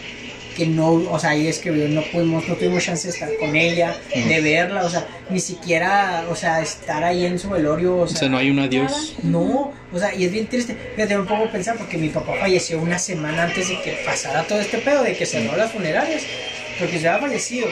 que 0.55 0.65
no, 0.65 0.91
o 0.91 1.19
sea, 1.19 1.31
ahí 1.31 1.47
escribió, 1.47 1.87
no 1.89 2.01
pudimos, 2.01 2.47
no 2.47 2.55
tuvimos 2.55 2.83
chance 2.83 3.07
de 3.07 3.13
estar 3.13 3.29
con 3.37 3.55
ella, 3.55 3.95
de 4.13 4.41
verla, 4.41 4.85
o 4.85 4.89
sea, 4.89 5.05
ni 5.29 5.39
siquiera, 5.39 6.25
o 6.29 6.35
sea, 6.35 6.61
estar 6.61 7.03
ahí 7.03 7.25
en 7.25 7.37
su 7.37 7.49
velorio, 7.49 7.97
o 7.97 8.01
O 8.01 8.07
sea, 8.07 8.29
no 8.29 8.37
hay 8.37 8.49
un 8.49 8.59
adiós. 8.59 9.15
no, 9.23 9.73
o 9.91 9.99
sea, 9.99 10.15
y 10.15 10.25
es 10.25 10.31
bien 10.31 10.47
triste. 10.47 10.75
Fíjate, 10.95 11.17
un 11.17 11.27
poco 11.27 11.49
pensar 11.51 11.77
porque 11.77 11.97
mi 11.97 12.09
papá 12.09 12.33
falleció 12.39 12.79
una 12.79 12.97
semana 12.97 13.43
antes 13.43 13.69
de 13.69 13.81
que 13.81 13.91
pasara 14.05 14.43
todo 14.43 14.59
este 14.59 14.77
pedo, 14.79 15.03
de 15.03 15.15
que 15.15 15.25
cerró 15.25 15.55
las 15.57 15.71
funerarias. 15.71 16.23
Porque 16.79 16.93
si 16.93 16.99
hubiera 16.99 17.19
fallecido 17.19 17.67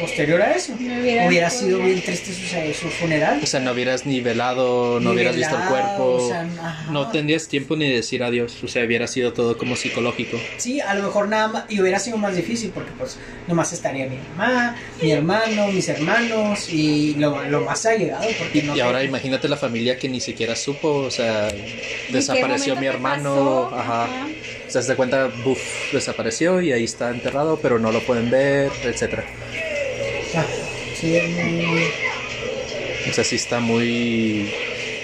posterior 0.00 0.40
a 0.42 0.52
eso, 0.54 0.74
No 0.78 1.28
hubiera 1.28 1.50
sido 1.50 1.78
bien 1.78 2.00
triste 2.02 2.32
su, 2.32 2.80
su 2.80 2.88
funeral. 2.88 3.40
O 3.42 3.46
sea, 3.46 3.60
no 3.60 3.72
hubieras 3.72 4.06
ni 4.06 4.20
velado, 4.20 5.00
no 5.00 5.10
Ni 5.10 5.16
hubieras 5.16 5.36
visto 5.36 5.54
el 5.54 5.62
velado, 5.62 5.96
cuerpo. 5.96 6.24
o 6.24 6.28
sea, 6.28 6.44
no 6.90 7.10
tendrías 7.10 7.48
tiempo 7.48 7.76
ni 7.76 7.88
de 7.88 7.96
decir 7.96 8.22
adiós. 8.22 8.62
O 8.62 8.68
sea, 8.68 8.84
hubiera 8.84 9.06
sido 9.06 9.32
todo 9.32 9.56
como 9.56 9.76
psicológico. 9.76 10.38
Sí, 10.56 10.80
a 10.80 10.94
lo 10.94 11.02
mejor 11.04 11.28
nada 11.28 11.48
más, 11.48 11.64
y 11.68 11.80
hubiera 11.80 11.98
sido 11.98 12.16
más 12.16 12.36
difícil 12.36 12.70
porque 12.70 12.90
pues 12.98 13.18
nomás 13.46 13.72
estaría 13.72 14.06
mi 14.06 14.16
mamá, 14.36 14.76
mi 15.02 15.10
hermano, 15.12 15.68
mis 15.68 15.88
hermanos 15.88 16.68
y 16.72 17.14
lo, 17.14 17.42
lo 17.44 17.60
más 17.62 17.84
allegado. 17.86 18.26
Porque 18.38 18.62
no 18.62 18.76
Y 18.76 18.80
ahora 18.80 19.04
imagínate 19.04 19.48
la 19.48 19.56
familia 19.56 19.98
que 19.98 20.08
ni 20.08 20.20
siquiera 20.20 20.56
supo, 20.56 20.88
o 20.94 21.10
sea, 21.10 21.48
¿En 21.48 21.56
qué 21.56 22.12
desapareció 22.12 22.76
mi 22.76 22.86
hermano, 22.86 23.70
ajá. 23.72 24.04
Ajá. 24.04 24.28
O 24.66 24.70
sea, 24.72 24.82
se 24.82 24.88
da 24.88 24.96
cuenta, 24.96 25.28
buf, 25.44 25.58
desapareció 25.92 26.60
y 26.60 26.70
ahí 26.72 26.84
está 26.84 27.10
enterrado, 27.10 27.58
pero 27.60 27.78
no 27.80 27.90
lo 27.90 28.00
pueden 28.00 28.30
ver, 28.30 28.70
etcétera. 28.84 29.24
Ah, 30.32 30.56
sí, 30.92 31.14
es 31.16 31.28
muy- 31.28 31.94
O 33.04 33.12
sea, 33.12 33.24
sí 33.24 33.36
está 33.36 33.60
muy... 33.60 34.54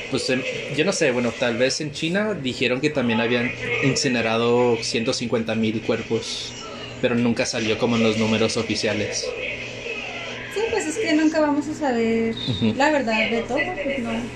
Pues 0.08 0.28
em, 0.30 0.46
yo 0.68 0.84
no 0.84 0.92
sé, 0.92 1.10
bueno, 1.12 1.34
tal 1.34 1.56
vez 1.58 1.80
en 1.80 1.92
China 1.92 2.34
dijeron 2.34 2.80
que 2.80 2.90
también 2.90 3.20
habían 3.20 3.54
incinerado 3.80 4.80
150 4.82 5.54
mil 5.56 5.82
cuerpos, 5.82 6.60
pero 7.00 7.14
nunca 7.16 7.46
salió 7.46 7.78
como 7.78 7.96
en 7.96 8.02
los 8.02 8.18
números 8.18 8.56
oficiales. 8.56 9.38
Sí, 10.48 10.60
pues 10.70 10.86
es 10.86 10.98
que 10.98 11.12
nunca 11.14 11.40
vamos 11.40 11.68
a 11.68 11.74
saber 11.74 12.42
la 12.72 12.90
verdad 12.90 13.28
de 13.28 13.42
todo, 13.42 13.80
pues 13.82 13.98
no. 13.98 14.32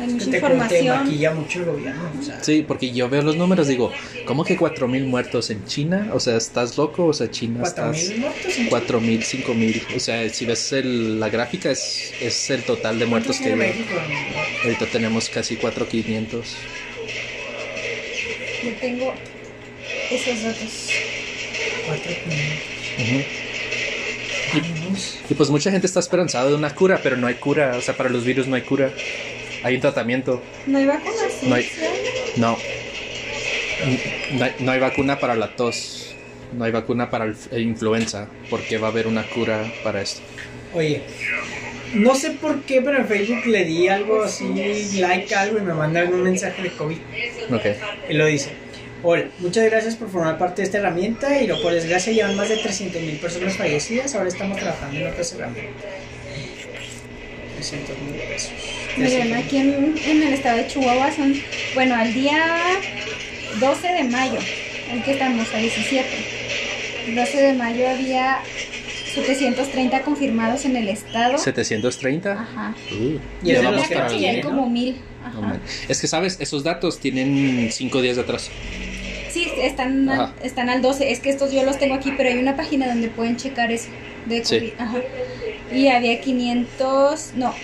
Hay 0.00 0.06
que 0.06 0.12
mucha 0.14 0.24
te, 0.24 0.30
te 0.30 0.36
información. 0.38 0.98
maquilla 1.04 1.34
mucho 1.34 1.58
el 1.60 1.64
gobierno. 1.66 2.10
O 2.18 2.22
sea, 2.22 2.42
Sí, 2.42 2.64
porque 2.66 2.90
yo 2.92 3.08
veo 3.08 3.22
los 3.22 3.36
números, 3.36 3.68
digo, 3.68 3.92
¿cómo 4.24 4.44
que 4.44 4.56
4 4.56 4.88
mil 4.88 5.04
muertos 5.04 5.50
en 5.50 5.64
China? 5.66 6.10
O 6.12 6.20
sea, 6.20 6.36
¿estás 6.36 6.76
loco? 6.78 7.06
O 7.06 7.12
sea, 7.12 7.30
China 7.30 7.60
cuatro 7.60 7.90
estás... 7.92 8.08
mil 8.10 8.20
muertos 8.20 8.58
en 8.58 8.66
4 8.66 9.00
mil, 9.00 9.22
5 9.22 9.54
mil. 9.54 9.82
O 9.94 10.00
sea, 10.00 10.28
si 10.30 10.46
ves 10.46 10.72
el- 10.72 11.20
la 11.20 11.28
gráfica, 11.28 11.70
es, 11.70 12.12
es 12.20 12.50
el 12.50 12.62
total 12.62 12.98
de 12.98 13.06
muertos 13.06 13.38
que. 13.38 13.54
México? 13.54 13.94
Ahorita 14.64 14.86
tenemos 14.86 15.28
casi 15.28 15.56
4,500. 15.56 16.46
Yo 18.64 18.70
tengo 18.80 19.14
esos 20.10 20.42
datos. 20.42 20.88
Cuatro 21.86 22.12
mil. 22.26 23.24
Y 25.28 25.34
pues 25.34 25.48
mucha 25.50 25.70
gente 25.70 25.86
está 25.86 26.00
esperanzada 26.00 26.48
de 26.50 26.54
una 26.56 26.74
cura, 26.74 27.00
pero 27.02 27.16
no 27.16 27.26
hay 27.26 27.34
cura. 27.34 27.76
O 27.76 27.80
sea, 27.80 27.96
para 27.96 28.10
los 28.10 28.24
virus 28.24 28.46
no 28.48 28.56
hay 28.56 28.62
cura. 28.62 28.92
Hay 29.62 29.74
un 29.76 29.80
tratamiento. 29.80 30.42
No 30.66 30.78
hay 30.78 30.86
vacunas, 30.86 31.32
sí, 31.40 31.48
No 31.48 31.54
hay-. 31.54 31.68
No. 32.36 32.58
No 34.32 34.44
hay, 34.44 34.54
no 34.60 34.72
hay 34.72 34.80
vacuna 34.80 35.18
para 35.18 35.34
la 35.34 35.54
tos. 35.56 36.14
No 36.52 36.64
hay 36.64 36.72
vacuna 36.72 37.10
para 37.10 37.24
el- 37.26 37.36
la 37.50 37.58
influenza. 37.58 38.28
Porque 38.48 38.78
va 38.78 38.88
a 38.88 38.90
haber 38.90 39.06
una 39.06 39.24
cura 39.28 39.70
para 39.84 40.02
esto. 40.02 40.20
Oye, 40.74 41.02
no 41.94 42.14
sé 42.14 42.30
por 42.32 42.62
qué, 42.62 42.80
pero 42.82 42.98
en 42.98 43.06
Facebook 43.06 43.46
le 43.46 43.64
di 43.64 43.88
algo 43.88 44.22
así, 44.22 44.44
like 44.98 45.34
algo 45.34 45.58
y 45.58 45.62
me 45.62 45.74
mandaron 45.74 46.14
un 46.14 46.22
mensaje 46.22 46.62
de 46.62 46.70
COVID. 46.70 46.96
Ok. 47.52 47.64
Y 48.08 48.14
lo 48.14 48.26
dice. 48.26 48.50
Hola, 49.02 49.24
muchas 49.38 49.64
gracias 49.64 49.96
por 49.96 50.10
formar 50.10 50.36
parte 50.36 50.60
de 50.60 50.66
esta 50.66 50.76
herramienta 50.78 51.40
y 51.40 51.46
lo 51.46 51.60
por 51.62 51.72
desgracia 51.72 52.12
llevan 52.12 52.36
más 52.36 52.50
de 52.50 52.58
300 52.58 53.00
mil 53.00 53.16
personas 53.16 53.56
fallecidas. 53.56 54.14
Ahora 54.14 54.28
estamos 54.28 54.58
trabajando 54.58 55.00
en 55.00 55.06
otras 55.06 55.32
herramientas. 55.32 55.72
300 57.56 57.98
mil 57.98 58.20
pesos. 58.20 58.52
Miren, 58.96 59.34
aquí 59.34 59.56
en, 59.58 59.94
en 60.04 60.22
el 60.22 60.32
estado 60.34 60.58
de 60.58 60.66
Chihuahua 60.66 61.10
son, 61.12 61.34
bueno, 61.74 61.94
al 61.94 62.12
día 62.12 62.42
12 63.58 63.88
de 63.88 64.04
mayo, 64.04 64.38
en 64.92 65.02
que 65.02 65.12
estamos 65.12 65.46
a 65.54 65.58
17. 65.58 66.06
El 67.08 67.14
12 67.16 67.36
de 67.42 67.52
mayo 67.54 67.88
había 67.88 68.40
730 69.14 70.02
confirmados 70.02 70.64
en 70.64 70.76
el 70.76 70.88
estado. 70.88 71.38
730. 71.38 72.32
Ajá. 72.32 72.74
Uh, 72.92 73.18
Y 73.42 73.52
ya 73.52 73.60
de 73.60 73.64
vamos 73.64 73.88
para 73.88 74.06
tienen, 74.08 74.42
como 74.42 74.62
¿no? 74.62 74.68
mil. 74.68 74.96
Ajá. 75.24 75.58
Es 75.88 76.00
que 76.00 76.06
sabes, 76.06 76.38
esos 76.40 76.62
datos 76.64 76.98
tienen 77.00 77.70
5 77.72 78.02
días 78.02 78.16
de 78.16 78.22
atraso. 78.22 78.50
Sí, 79.30 79.46
están, 79.62 80.08
al- 80.08 80.34
están 80.42 80.68
al 80.68 80.82
12. 80.82 81.12
Es 81.12 81.20
que 81.20 81.30
estos 81.30 81.52
yo 81.52 81.62
los 81.64 81.78
tengo 81.78 81.94
aquí, 81.94 82.12
pero 82.16 82.28
hay 82.28 82.38
una 82.38 82.56
página 82.56 82.88
donde 82.88 83.08
pueden 83.08 83.36
checar 83.36 83.70
eso. 83.72 83.88
De 84.26 84.44
Sí. 84.44 84.58
COVID. 84.58 84.72
Ajá. 84.78 84.98
Y 85.72 85.88
había 85.88 86.20
500, 86.20 87.32
no, 87.36 87.54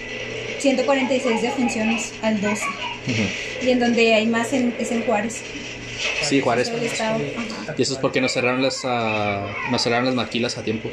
146 0.59 1.43
defunciones 1.43 2.13
al 2.23 2.41
12. 2.41 2.65
Ujú. 2.65 3.67
Y 3.67 3.71
en 3.71 3.79
donde 3.81 4.15
hay 4.15 4.27
más 4.27 4.53
en, 4.53 4.75
es 4.79 4.91
en 4.93 5.03
Juárez. 5.03 5.41
Sí, 6.23 6.41
Juárez. 6.41 6.71
Y 7.79 7.83
eso 7.83 7.93
es 7.95 7.99
porque 7.99 8.21
no 8.21 8.29
cerraron 8.29 8.63
las, 8.63 8.83
ah, 8.85 9.47
no 9.71 9.79
cerraron 9.79 10.05
las 10.07 10.15
maquilas 10.15 10.59
a 10.59 10.63
tiempo. 10.63 10.91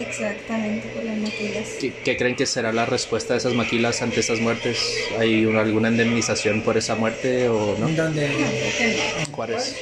Exactamente, 0.00 0.88
por 0.88 1.04
las 1.04 1.16
maquillas. 1.16 1.68
¿Qué, 1.80 1.92
qué 2.04 2.16
creen 2.16 2.34
que 2.36 2.46
será 2.46 2.72
la 2.72 2.86
respuesta 2.86 3.34
de 3.34 3.38
esas 3.38 3.54
maquilas 3.54 4.02
ante 4.02 4.20
esas 4.20 4.40
muertes? 4.40 4.78
¿Hay 5.18 5.44
una- 5.44 5.60
alguna 5.60 5.88
indemnización 5.88 6.62
por 6.62 6.76
esa 6.76 6.94
muerte 6.96 7.48
o 7.48 7.76
no? 7.78 7.86
Que 7.86 7.92
no. 7.92 9.26
Juárez. 9.32 9.76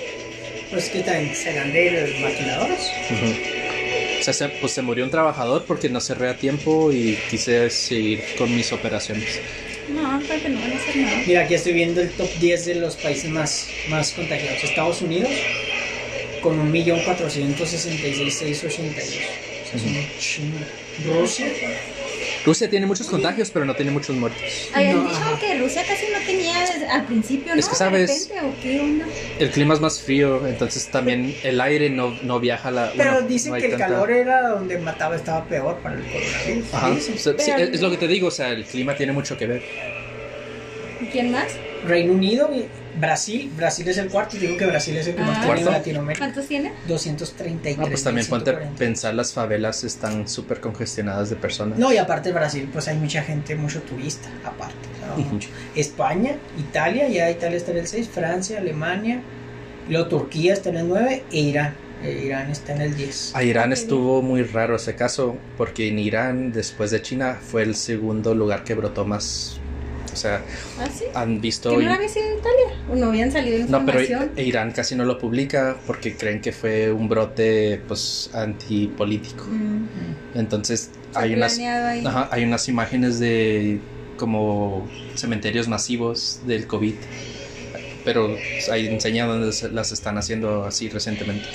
pues 0.70 0.88
que 0.90 1.00
también 1.00 1.34
serán 1.34 1.72
de 1.72 1.90
los 1.90 2.20
maquiladores. 2.20 2.90
O 3.10 3.59
sea, 4.22 4.32
se, 4.34 4.48
pues 4.48 4.72
se 4.72 4.82
murió 4.82 5.04
un 5.04 5.10
trabajador 5.10 5.64
porque 5.66 5.88
no 5.88 6.00
cerré 6.00 6.30
a 6.30 6.36
tiempo 6.36 6.92
y 6.92 7.18
quise 7.30 7.70
seguir 7.70 8.22
con 8.36 8.54
mis 8.54 8.72
operaciones. 8.72 9.40
No, 9.88 10.20
creo 10.20 10.40
que 10.40 10.48
no 10.48 10.60
van 10.60 10.72
a 10.72 10.76
hacer 10.76 10.96
nada. 10.96 11.22
Mira, 11.26 11.40
aquí 11.42 11.54
estoy 11.54 11.72
viendo 11.72 12.00
el 12.00 12.10
top 12.10 12.28
10 12.38 12.66
de 12.66 12.74
los 12.76 12.96
países 12.96 13.30
más, 13.30 13.68
más 13.88 14.12
contagiados. 14.12 14.62
Estados 14.62 15.02
Unidos 15.02 15.30
con 16.42 16.72
1.466.682. 16.72 18.66
O 18.66 18.78
sea, 19.68 19.76
es 19.76 19.82
un 19.82 20.06
chingo. 20.18 20.58
Rusia 21.04 21.46
Rusia 22.44 22.70
tiene 22.70 22.86
muchos 22.86 23.06
contagios, 23.08 23.50
pero 23.50 23.64
no 23.66 23.74
tiene 23.74 23.90
muchos 23.90 24.16
muertos. 24.16 24.40
Habían 24.74 24.96
No, 25.04 25.10
dicho 25.10 25.20
que 25.40 25.58
Rusia 25.58 25.82
casi 25.86 26.06
no 26.12 26.18
tenía 26.24 26.64
al 26.90 27.04
principio, 27.04 27.52
¿no? 27.54 27.60
Es 27.60 27.66
que 27.66 27.72
De 27.72 27.76
sabes- 27.76 28.28
repente, 28.30 28.46
¿o 28.58 28.62
qué 28.62 28.80
onda? 28.80 29.06
El 29.38 29.50
clima 29.50 29.74
es 29.74 29.80
más 29.80 30.00
frío, 30.00 30.46
entonces 30.46 30.86
también 30.88 31.34
el 31.42 31.60
aire 31.60 31.90
no, 31.90 32.16
no 32.22 32.40
viaja 32.40 32.68
a 32.68 32.72
la... 32.72 32.92
Pero 32.96 33.12
bueno, 33.12 33.28
dicen 33.28 33.52
no 33.52 33.58
que 33.58 33.64
el 33.66 33.70
tanta- 33.72 33.86
calor 33.86 34.10
era 34.10 34.48
donde 34.48 34.78
mataba, 34.78 35.16
estaba 35.16 35.44
peor 35.44 35.78
para 35.78 35.96
el 35.96 36.02
coronavirus. 36.04 36.74
Ajá, 36.74 36.88
o 36.90 36.96
sea, 36.98 37.34
sí, 37.38 37.52
Pero- 37.56 37.72
es 37.74 37.80
lo 37.82 37.90
que 37.90 37.96
te 37.98 38.08
digo, 38.08 38.28
o 38.28 38.32
sea, 38.32 38.48
el 38.50 38.64
clima 38.64 38.94
tiene 38.96 39.12
mucho 39.12 39.36
que 39.36 39.46
ver. 39.46 39.62
¿Y 41.02 41.06
¿Quién 41.06 41.30
más? 41.32 41.52
Reino 41.86 42.12
Unido 42.12 42.50
Brasil. 42.98 43.50
Brasil 43.56 43.86
es 43.88 43.98
el 43.98 44.08
cuarto. 44.08 44.36
Digo 44.36 44.56
que 44.56 44.66
Brasil 44.66 44.96
es 44.96 45.06
el 45.06 45.14
que 45.14 45.22
más 45.22 45.38
Ah. 45.38 45.42
tiene 45.44 45.60
en. 45.60 45.66
Latinoamérica. 45.66 46.24
¿Cuántos 46.26 46.46
tiene? 46.46 46.72
233. 46.88 47.78
Ah, 47.86 47.88
pues 47.90 48.02
también 48.04 48.26
ponte 48.26 48.50
a 48.50 48.54
140. 48.54 48.78
pensar, 48.78 49.14
las 49.14 49.32
favelas 49.32 49.84
están 49.84 50.28
súper 50.28 50.60
congestionadas 50.60 51.30
de 51.30 51.36
personas. 51.36 51.78
No, 51.78 51.92
y 51.92 51.98
aparte 51.98 52.32
Brasil, 52.32 52.68
pues 52.72 52.88
hay 52.88 52.96
mucha 52.96 53.22
gente, 53.22 53.54
mucho 53.54 53.80
turista, 53.82 54.28
aparte. 54.44 54.74
o 54.94 55.14
sea, 55.16 55.24
Ujú. 55.24 55.34
mucho. 55.34 55.48
España, 55.76 56.36
Italia, 56.58 57.08
ya 57.08 57.30
Italia 57.30 57.56
está 57.56 57.70
en 57.72 57.78
el 57.78 57.86
6, 57.86 58.08
Francia, 58.08 58.58
Alemania, 58.58 59.20
luego 59.88 60.08
Turquía 60.08 60.52
está 60.52 60.68
en 60.70 60.76
el 60.78 60.88
9 60.88 61.24
e 61.32 61.38
Irán. 61.40 61.74
E 62.02 62.12
Irán 62.24 62.50
está 62.50 62.72
en 62.74 62.80
el 62.80 62.96
10. 62.96 63.32
A 63.36 63.42
Irán 63.42 63.72
estuvo 63.74 64.22
muy 64.22 64.42
raro 64.42 64.76
ese 64.76 64.94
caso, 64.94 65.36
porque 65.58 65.88
en 65.88 65.98
Irán, 65.98 66.50
después 66.50 66.90
de 66.90 67.02
China, 67.02 67.38
fue 67.40 67.62
el 67.62 67.74
segundo 67.74 68.34
lugar 68.34 68.64
que 68.64 68.74
brotó 68.74 69.04
más. 69.04 69.59
O 70.20 70.22
sea, 70.22 70.44
¿Ah, 70.78 70.86
sí? 70.94 71.04
han 71.14 71.40
visto... 71.40 71.70
¿Que 71.70 71.82
no 71.82 71.94
había 71.94 72.06
sido 72.06 72.26
en 72.26 72.38
Italia? 72.38 72.84
¿O 72.90 72.94
no 72.94 73.06
habían 73.06 73.32
salido 73.32 73.56
No, 73.68 73.86
pero 73.86 74.02
información? 74.02 74.32
Irán 74.36 74.72
casi 74.72 74.94
no 74.94 75.06
lo 75.06 75.16
publica 75.16 75.78
porque 75.86 76.14
creen 76.14 76.42
que 76.42 76.52
fue 76.52 76.92
un 76.92 77.08
brote 77.08 77.80
pues 77.88 78.28
antipolítico. 78.34 79.46
Mm, 79.46 79.86
Entonces 80.34 80.90
hay 81.14 81.32
unas, 81.32 81.58
ajá, 82.04 82.28
hay 82.30 82.44
unas 82.44 82.68
imágenes 82.68 83.18
de 83.18 83.80
como 84.18 84.86
cementerios 85.14 85.68
masivos 85.68 86.40
del 86.44 86.66
COVID. 86.66 86.92
Pero 88.04 88.36
ahí 88.70 88.88
enseña 88.88 89.24
donde 89.24 89.54
se- 89.54 89.70
las 89.70 89.90
están 89.90 90.18
haciendo 90.18 90.64
así 90.64 90.90
recientemente. 90.90 91.48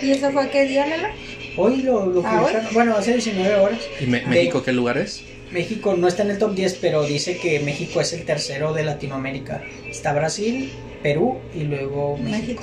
¿Y 0.00 0.10
eso 0.12 0.30
fue 0.30 0.48
qué 0.50 0.66
día, 0.66 0.86
Lala? 0.86 1.08
Hoy 1.56 1.82
lo, 1.82 2.06
lo 2.06 2.22
Ah, 2.26 2.40
publicaron, 2.40 2.74
bueno, 2.74 2.96
hace 2.96 3.12
19 3.14 3.54
horas. 3.56 3.80
¿Y 4.00 4.06
Me- 4.06 4.20
De- 4.20 4.26
México 4.26 4.62
qué 4.62 4.72
lugar 4.72 4.98
es? 4.98 5.22
México 5.50 5.94
no 5.98 6.08
está 6.08 6.22
en 6.22 6.30
el 6.30 6.38
top 6.38 6.54
10, 6.54 6.78
pero 6.80 7.04
dice 7.04 7.36
que 7.36 7.60
México 7.60 8.00
es 8.00 8.12
el 8.14 8.24
tercero 8.24 8.72
de 8.72 8.84
Latinoamérica. 8.84 9.62
Está 9.90 10.12
Brasil, 10.14 10.72
Perú 11.02 11.38
y 11.54 11.64
luego 11.64 12.16
México. 12.16 12.62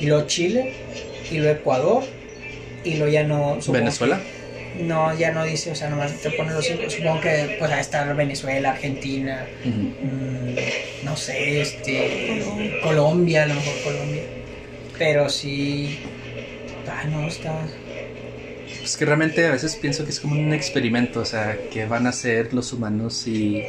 Y 0.00 0.06
luego 0.06 0.26
Chile 0.26 0.72
y 1.30 1.36
luego 1.38 1.60
Ecuador 1.60 2.02
y 2.82 2.94
luego 2.96 3.12
ya 3.12 3.22
no... 3.22 3.58
¿Venezuela? 3.68 4.18
que- 4.18 4.82
no, 4.82 5.16
ya 5.16 5.30
no 5.30 5.44
dice, 5.44 5.70
o 5.70 5.74
sea, 5.76 5.88
nomás 5.88 6.20
te 6.20 6.30
pone 6.32 6.52
los 6.52 6.64
cinco. 6.66 6.90
Supongo 6.90 7.20
que 7.20 7.54
pues 7.60 7.70
ahí 7.70 7.80
está 7.80 8.12
Venezuela, 8.12 8.70
Argentina, 8.72 9.46
mm, 9.64 11.04
no 11.04 11.16
sé, 11.16 11.60
este... 11.60 12.42
Colombia, 12.82 13.44
a 13.44 13.46
lo 13.46 13.54
mejor 13.54 13.74
Colombia. 13.84 14.22
Pero 14.98 15.28
sí... 15.28 16.00
Ay, 16.92 17.08
no, 17.12 17.28
está... 17.28 17.64
Es 18.84 18.98
que 18.98 19.06
realmente 19.06 19.46
a 19.46 19.52
veces 19.52 19.76
pienso 19.76 20.04
que 20.04 20.10
es 20.10 20.20
como 20.20 20.38
un 20.38 20.52
experimento, 20.52 21.20
o 21.20 21.24
sea, 21.24 21.58
que 21.72 21.86
van 21.86 22.06
a 22.06 22.10
hacer 22.10 22.52
los 22.52 22.70
humanos 22.74 23.14
si 23.14 23.62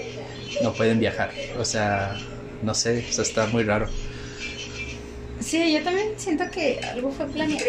no 0.61 0.73
pueden 0.73 0.99
viajar. 0.99 1.31
O 1.57 1.63
sea, 1.63 2.17
no 2.61 2.73
sé, 2.73 3.05
o 3.09 3.13
sea, 3.13 3.23
está 3.23 3.47
muy 3.47 3.63
raro. 3.63 3.87
Sí, 5.39 5.73
yo 5.73 5.83
también 5.83 6.09
siento 6.17 6.43
que 6.51 6.79
algo 6.83 7.11
fue 7.11 7.27
planeado. 7.27 7.63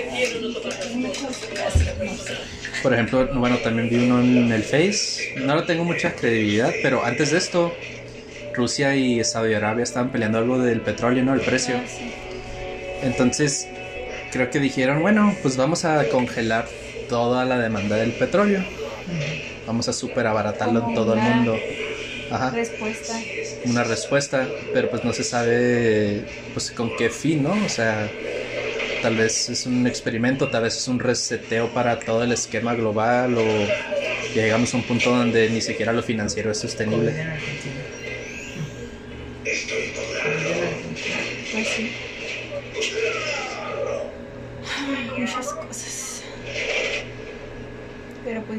Por 2.83 2.93
ejemplo, 2.93 3.29
bueno, 3.35 3.59
también 3.59 3.89
vi 3.91 3.97
uno 3.97 4.21
en 4.21 4.51
el 4.51 4.65
Face. 4.65 5.37
No 5.37 5.55
lo 5.55 5.65
tengo 5.65 5.85
mucha 5.85 6.17
credibilidad, 6.17 6.73
pero 6.83 7.05
antes 7.05 7.31
de 7.31 7.39
esto, 7.39 7.73
Rusia 8.55 8.97
y 8.97 9.23
Saudi 9.23 9.55
Arabia 9.55 9.85
estaban 9.85 10.11
peleando 10.11 10.39
algo 10.39 10.59
del 10.59 10.81
petróleo, 10.81 11.23
¿no? 11.23 11.35
El 11.35 11.43
precio. 11.43 11.77
Ah. 11.77 13.03
Entonces, 13.03 13.69
creo 14.33 14.51
que 14.51 14.59
dijeron, 14.59 15.01
bueno, 15.01 15.37
pues 15.43 15.57
vamos 15.57 15.85
a 15.85 16.09
congelar 16.09 16.67
toda 17.09 17.45
la 17.45 17.59
demanda 17.59 17.97
del 17.97 18.13
petróleo. 18.13 18.65
Vamos 19.67 19.89
a 19.89 19.93
super 19.93 20.27
abaratarlo 20.27 20.89
en 20.89 20.95
todo 20.95 21.15
el 21.15 21.21
mundo. 21.21 21.57
Ajá. 22.31 22.51
Respuesta. 22.51 23.15
una 23.67 23.85
respuesta, 23.85 24.49
pero 24.73 24.91
pues 24.91 25.05
no 25.05 25.13
se 25.13 25.23
sabe 25.23 26.25
pues 26.53 26.73
con 26.73 26.97
qué 26.97 27.09
fin, 27.09 27.45
¿no? 27.45 27.53
O 27.65 27.69
sea, 27.69 28.11
tal 29.03 29.17
vez 29.17 29.49
es 29.49 29.67
un 29.67 29.87
experimento, 29.87 30.49
tal 30.49 30.65
vez 30.65 30.77
es 30.77 30.89
un 30.89 30.99
reseteo 30.99 31.69
para 31.69 32.01
todo 32.01 32.25
el 32.25 32.33
esquema 32.33 32.75
global 32.75 33.39
o 33.39 33.45
llegamos 34.35 34.75
a 34.75 34.77
un 34.77 34.83
punto 34.83 35.11
donde 35.11 35.49
ni 35.51 35.61
siquiera 35.61 35.93
lo 35.93 36.03
financiero 36.03 36.51
es 36.51 36.59
sostenible. 36.59 37.15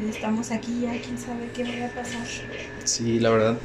Pues 0.00 0.16
estamos 0.16 0.50
aquí, 0.50 0.80
ya 0.82 0.92
quién 1.00 1.18
sabe 1.18 1.48
qué 1.54 1.64
va 1.64 1.86
a 1.86 1.90
pasar. 1.90 2.26
Sí, 2.84 3.18
la 3.18 3.30
verdad. 3.30 3.58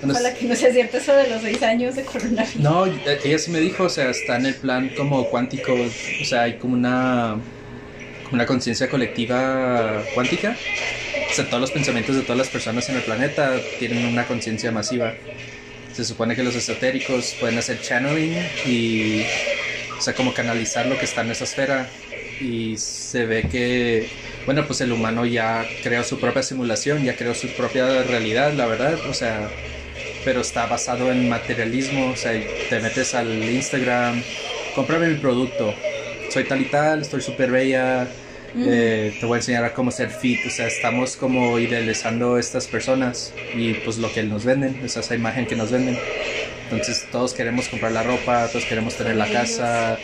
Bueno, 0.00 0.14
Ojalá 0.14 0.34
que 0.34 0.46
no 0.46 0.56
sea 0.56 0.72
cierto 0.72 0.96
eso 0.96 1.14
de 1.14 1.28
los 1.28 1.42
seis 1.42 1.62
años 1.62 1.94
de 1.94 2.02
coronavirus. 2.02 2.56
No, 2.56 2.86
ella 2.86 3.38
sí 3.38 3.50
me 3.50 3.60
dijo, 3.60 3.84
o 3.84 3.88
sea, 3.88 4.10
está 4.10 4.36
en 4.36 4.46
el 4.46 4.54
plan 4.54 4.90
como 4.96 5.28
cuántico, 5.28 5.72
o 5.72 6.24
sea, 6.24 6.42
hay 6.42 6.58
como 6.58 6.74
una, 6.74 7.36
como 8.24 8.34
una 8.34 8.46
conciencia 8.46 8.90
colectiva 8.90 10.02
cuántica. 10.14 10.56
O 11.30 11.34
sea, 11.34 11.46
todos 11.46 11.60
los 11.60 11.70
pensamientos 11.70 12.16
de 12.16 12.22
todas 12.22 12.38
las 12.38 12.48
personas 12.48 12.88
en 12.88 12.96
el 12.96 13.02
planeta 13.02 13.58
tienen 13.78 14.04
una 14.06 14.26
conciencia 14.26 14.72
masiva. 14.72 15.14
Se 15.92 16.04
supone 16.04 16.34
que 16.34 16.42
los 16.42 16.56
esotéricos 16.56 17.36
pueden 17.38 17.58
hacer 17.58 17.80
channeling 17.80 18.34
y, 18.66 19.22
o 19.96 20.00
sea, 20.00 20.14
como 20.14 20.34
canalizar 20.34 20.86
lo 20.86 20.98
que 20.98 21.04
está 21.04 21.20
en 21.20 21.30
esa 21.30 21.44
esfera. 21.44 21.88
Y 22.40 22.76
se 22.76 23.24
ve 23.24 23.44
que, 23.44 24.08
bueno, 24.44 24.66
pues 24.66 24.80
el 24.80 24.92
humano 24.92 25.24
ya 25.24 25.64
creó 25.82 26.02
su 26.04 26.18
propia 26.18 26.42
simulación, 26.42 27.04
ya 27.04 27.16
creó 27.16 27.34
su 27.34 27.48
propia 27.48 28.02
realidad, 28.02 28.52
la 28.54 28.66
verdad. 28.66 28.98
O 29.08 29.14
sea, 29.14 29.48
pero 30.24 30.40
está 30.40 30.66
basado 30.66 31.10
en 31.10 31.28
materialismo, 31.28 32.10
o 32.10 32.16
sea, 32.16 32.32
te 32.68 32.80
metes 32.80 33.14
al 33.14 33.28
Instagram, 33.48 34.22
cómprame 34.74 35.08
mi 35.08 35.16
producto, 35.16 35.74
soy 36.30 36.44
tal 36.44 36.60
y 36.60 36.66
tal, 36.66 37.02
estoy 37.02 37.20
súper 37.20 37.50
bella, 37.50 38.06
Mm. 38.54 38.64
eh, 38.68 39.16
te 39.18 39.24
voy 39.24 39.36
a 39.36 39.38
enseñar 39.38 39.64
a 39.64 39.72
cómo 39.72 39.90
ser 39.90 40.10
fit, 40.10 40.38
o 40.46 40.50
sea, 40.50 40.66
estamos 40.66 41.16
como 41.16 41.58
idealizando 41.58 42.34
a 42.34 42.40
estas 42.40 42.66
personas 42.66 43.32
y 43.56 43.72
pues 43.72 43.96
lo 43.96 44.12
que 44.12 44.22
nos 44.24 44.44
venden, 44.44 44.78
o 44.84 44.88
sea, 44.88 45.00
esa 45.00 45.14
imagen 45.14 45.46
que 45.46 45.56
nos 45.56 45.70
venden. 45.70 45.98
Entonces 46.64 47.06
todos 47.10 47.32
queremos 47.32 47.68
comprar 47.68 47.92
la 47.92 48.02
ropa, 48.02 48.46
todos 48.48 48.66
queremos 48.66 48.94
tener 48.94 49.16
la 49.16 49.26
casa 49.26 49.98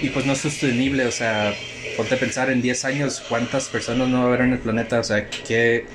y 0.00 0.08
pues 0.08 0.24
no 0.24 0.32
es 0.32 0.38
sostenible, 0.38 1.04
o 1.06 1.12
sea, 1.12 1.54
ponte 1.96 2.14
a 2.14 2.18
pensar 2.18 2.50
en 2.50 2.62
10 2.62 2.84
años 2.84 3.22
cuántas 3.28 3.68
personas 3.68 4.08
no 4.08 4.18
va 4.18 4.24
a 4.24 4.26
haber 4.28 4.40
en 4.42 4.52
el 4.52 4.58
planeta, 4.58 5.00
o 5.00 5.04
sea, 5.04 5.28
qué, 5.28 5.86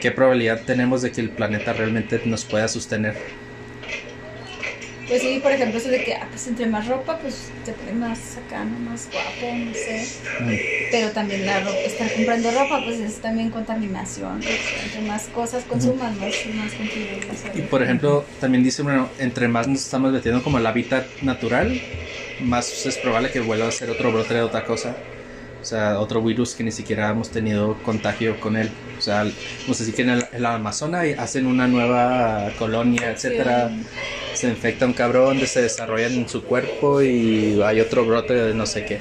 qué 0.00 0.10
probabilidad 0.10 0.62
tenemos 0.62 1.02
de 1.02 1.12
que 1.12 1.20
el 1.20 1.30
planeta 1.30 1.72
realmente 1.72 2.20
nos 2.24 2.44
pueda 2.44 2.68
sostener. 2.68 3.16
Pues 5.08 5.22
sí, 5.22 5.38
por 5.40 5.52
ejemplo, 5.52 5.78
eso 5.78 5.88
de 5.88 6.02
que, 6.02 6.14
ah, 6.14 6.26
pues 6.28 6.48
entre 6.48 6.66
más 6.66 6.88
ropa, 6.88 7.16
pues 7.18 7.50
te 7.64 7.72
pones 7.72 7.94
más 7.94 8.36
acá, 8.38 8.64
¿no? 8.64 8.90
Más 8.90 9.08
guapo, 9.12 9.54
no 9.56 9.72
sé. 9.72 10.04
Mm. 10.40 10.90
Pero 10.90 11.10
también 11.12 11.46
la 11.46 11.60
ropa, 11.60 11.78
estar 11.78 12.12
comprando 12.12 12.50
ropa, 12.50 12.82
pues 12.84 12.98
es 12.98 13.14
también 13.20 13.50
contaminación. 13.50 14.42
sea, 14.42 14.84
entre 14.84 15.02
más 15.02 15.28
cosas 15.28 15.62
consumas, 15.64 16.12
más, 16.16 16.34
más 16.56 16.72
contribuyes 16.72 17.44
a 17.44 17.56
Y 17.56 17.62
por 17.62 17.84
ejemplo, 17.84 18.24
también 18.40 18.64
dice, 18.64 18.82
bueno, 18.82 19.08
entre 19.20 19.46
más 19.46 19.68
nos 19.68 19.84
estamos 19.84 20.12
metiendo 20.12 20.42
como 20.42 20.58
el 20.58 20.66
hábitat 20.66 21.06
natural, 21.22 21.80
más 22.40 22.84
es 22.84 22.98
probable 22.98 23.30
que 23.30 23.38
vuelva 23.40 23.68
a 23.68 23.72
ser 23.72 23.90
otro 23.90 24.10
brote 24.10 24.34
de 24.34 24.42
otra 24.42 24.64
cosa. 24.64 24.96
O 25.66 25.68
sea, 25.68 25.98
otro 25.98 26.22
virus 26.22 26.54
que 26.54 26.62
ni 26.62 26.70
siquiera 26.70 27.10
hemos 27.10 27.28
tenido 27.28 27.76
contagio 27.82 28.38
con 28.38 28.56
él. 28.56 28.70
O 28.96 29.00
sea, 29.00 29.24
no 29.66 29.74
sé 29.74 29.84
si 29.84 29.90
que 29.90 30.02
en 30.02 30.10
el, 30.10 30.20
en 30.20 30.36
el 30.36 30.46
Amazonas 30.46 31.04
hacen 31.18 31.44
una 31.44 31.66
nueva 31.66 32.52
colonia, 32.56 33.10
etcétera. 33.10 33.72
Se 34.32 34.46
infecta 34.48 34.86
un 34.86 34.92
cabrón, 34.92 35.44
se 35.44 35.62
desarrolla 35.62 36.06
en 36.06 36.28
su 36.28 36.44
cuerpo 36.44 37.02
y 37.02 37.60
hay 37.64 37.80
otro 37.80 38.04
brote 38.06 38.32
de 38.32 38.54
no 38.54 38.64
sé 38.64 38.84
qué. 38.84 39.00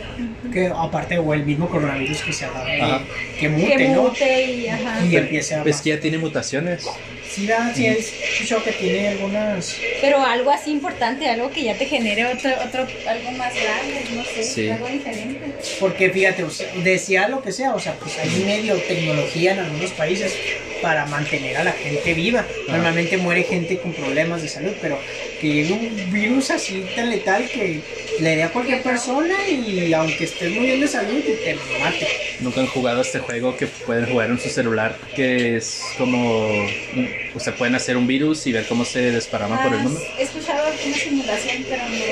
Que 0.52 0.72
aparte, 0.76 1.20
o 1.20 1.36
el 1.36 1.46
mismo 1.46 1.70
coronavirus 1.70 2.24
que 2.24 2.34
se 2.34 2.46
agarre, 2.46 2.82
Ajá. 2.82 3.02
que 3.40 3.48
mute, 3.48 3.78
Que 3.78 3.90
¿no? 3.90 4.04
mute 4.06 4.52
y 4.52 4.68
ajá. 4.68 5.06
Y 5.06 5.16
empiece 5.18 5.54
a. 5.54 5.62
Es 5.62 5.82
que 5.82 5.92
ya 5.92 6.00
tiene 6.00 6.18
mutaciones. 6.18 6.88
Sí, 7.36 7.48
da, 7.48 7.74
sí, 7.76 7.86
es 7.86 8.14
escuchado 8.14 8.64
que 8.64 8.72
tiene 8.72 9.10
algunas. 9.10 9.76
Pero 10.00 10.26
algo 10.26 10.52
así 10.52 10.72
importante, 10.72 11.28
algo 11.28 11.52
que 11.52 11.64
ya 11.64 11.78
te 11.78 11.86
genere 11.86 12.26
otro, 12.28 12.50
otro 12.66 12.88
algo 13.10 13.32
más 13.32 13.54
grande, 13.54 14.06
no 14.16 14.24
sé, 14.24 14.42
Sí. 14.44 14.70
algo 14.70 14.88
diferente. 14.88 15.52
Porque 15.82 16.10
fíjate, 16.12 16.44
o 16.46 16.50
sea, 16.50 16.68
decía 16.82 17.28
lo 17.28 17.42
que 17.42 17.52
sea, 17.52 17.76
o 17.76 17.80
sea, 17.80 17.94
pues 17.96 18.18
hay 18.20 18.30
medio 18.46 18.76
tecnología 18.78 19.52
en 19.52 19.60
algunos 19.60 19.92
países 19.92 20.34
para 20.82 21.06
mantener 21.08 21.58
a 21.58 21.64
la 21.66 21.74
gente 21.74 22.14
viva. 22.14 22.46
Normalmente 22.70 23.18
muere 23.18 23.44
gente 23.44 23.80
con 23.80 23.92
problemas 23.94 24.42
de 24.42 24.48
salud, 24.48 24.72
pero 24.82 24.98
que 25.42 25.48
llegue 25.48 25.74
un 25.74 26.12
virus 26.14 26.52
así 26.52 26.86
tan 26.96 27.10
letal 27.10 27.50
que 27.50 27.82
le 28.20 28.36
dé 28.36 28.44
a 28.44 28.50
cualquier 28.50 28.82
persona 28.82 29.36
y 29.50 29.92
aunque 29.94 30.24
estés 30.24 30.52
muy 30.52 30.68
bien 30.68 30.80
de 30.80 30.88
salud, 30.88 31.22
te 31.22 31.58
mate. 31.82 32.08
Nunca 32.40 32.62
han 32.62 32.68
jugado 32.68 33.02
este 33.02 33.20
juego 33.20 33.56
que 33.56 33.68
pueden 33.68 34.08
jugar 34.08 34.30
en 34.30 34.40
su 34.40 34.50
celular, 34.50 35.00
que 35.14 35.56
es 35.58 35.94
como, 35.98 36.66
o 37.34 37.40
sea, 37.40 37.58
pueden 37.58 37.76
hacer 37.76 37.98
un 37.98 38.08
virus 38.08 38.46
y 38.48 38.52
ver 38.52 38.68
cómo 38.68 38.86
se 38.86 39.12
desparama 39.12 39.58
por 39.62 39.74
el 39.74 39.80
Ah, 39.80 39.84
mundo. 39.84 40.00
He 40.18 40.24
escuchado 40.24 40.74
una 40.86 40.98
simulación, 40.98 41.66
pero 41.68 41.90
no. 41.90 42.06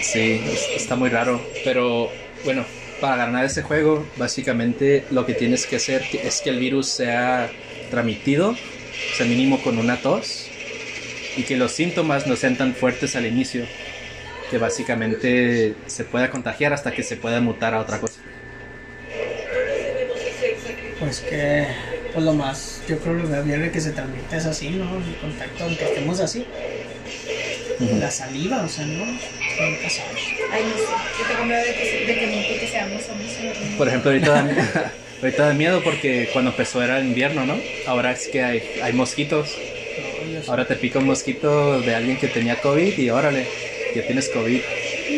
Sí, 0.00 0.40
es- 0.52 0.70
está 0.74 0.96
muy 0.96 1.10
raro, 1.10 1.46
pero 1.62 2.12
bueno, 2.42 2.66
para 2.98 3.16
ganar 3.16 3.44
ese 3.44 3.62
juego, 3.62 4.10
básicamente 4.14 5.06
lo 5.10 5.26
que 5.26 5.34
tienes 5.34 5.66
que 5.66 5.76
hacer 5.76 6.08
es 6.12 6.40
que 6.42 6.50
el 6.50 6.58
virus 6.58 6.90
sea 6.94 7.52
transmitido, 7.88 8.50
o 9.10 9.14
sea, 9.14 9.26
mínimo 9.26 9.60
con 9.62 9.78
una 9.78 10.00
tos, 10.00 10.56
y 11.34 11.44
que 11.44 11.56
los 11.56 11.72
síntomas 11.74 12.26
no 12.26 12.36
sean 12.36 12.56
tan 12.56 12.74
fuertes 12.76 13.16
al 13.16 13.26
inicio, 13.26 13.70
que 14.48 14.58
básicamente 14.58 15.82
se 15.86 16.04
pueda 16.04 16.30
contagiar 16.30 16.72
hasta 16.72 16.94
que 16.94 17.02
se 17.02 17.16
pueda 17.16 17.40
mutar 17.40 17.74
a 17.74 17.80
otra 17.80 18.00
cosa. 18.00 18.22
Pues 21.00 21.20
que, 21.20 21.66
pues 22.12 22.24
lo 22.24 22.34
más, 22.34 22.82
yo 22.86 22.98
creo 22.98 23.16
que 23.16 23.22
lo 23.22 23.42
viable 23.42 23.70
que 23.70 23.80
se 23.80 23.90
transmite 23.92 24.36
es 24.36 24.44
así, 24.44 24.68
¿no? 24.68 24.84
El 24.84 25.16
contacto, 25.16 25.64
aunque 25.64 25.84
estemos 25.84 26.20
así. 26.20 26.44
La 27.98 28.10
saliva, 28.10 28.62
o 28.62 28.68
sea, 28.68 28.84
¿no? 28.84 29.06
Nunca 29.06 29.88
sabes. 29.88 30.22
Ay, 30.52 30.62
no 30.68 30.76
sé. 30.76 30.92
Yo 31.18 31.26
tengo 31.26 31.44
miedo 31.46 31.64
de 31.64 31.74
que, 31.74 32.06
de 32.06 32.14
que 32.14 32.26
nunca 32.26 32.60
que 32.60 32.68
seamos 32.70 33.02
hombres. 33.08 33.30
Por 33.78 33.88
ejemplo, 33.88 34.10
ahorita 34.10 34.30
da, 34.30 34.92
ahorita 35.22 35.46
da 35.46 35.54
miedo 35.54 35.82
porque 35.82 36.28
cuando 36.34 36.50
empezó 36.50 36.82
era 36.82 37.00
invierno, 37.00 37.46
¿no? 37.46 37.58
Ahora 37.86 38.12
es 38.12 38.28
que 38.28 38.42
hay, 38.44 38.62
hay 38.82 38.92
mosquitos. 38.92 39.56
No. 40.30 40.50
Ahora 40.50 40.66
te 40.66 40.76
pica 40.76 40.98
un 40.98 41.06
mosquito 41.06 41.80
de 41.80 41.94
alguien 41.94 42.18
que 42.18 42.28
tenía 42.28 42.56
COVID 42.60 42.98
y 42.98 43.08
órale, 43.08 43.46
ya 43.94 44.06
tienes 44.06 44.28
COVID. 44.28 44.60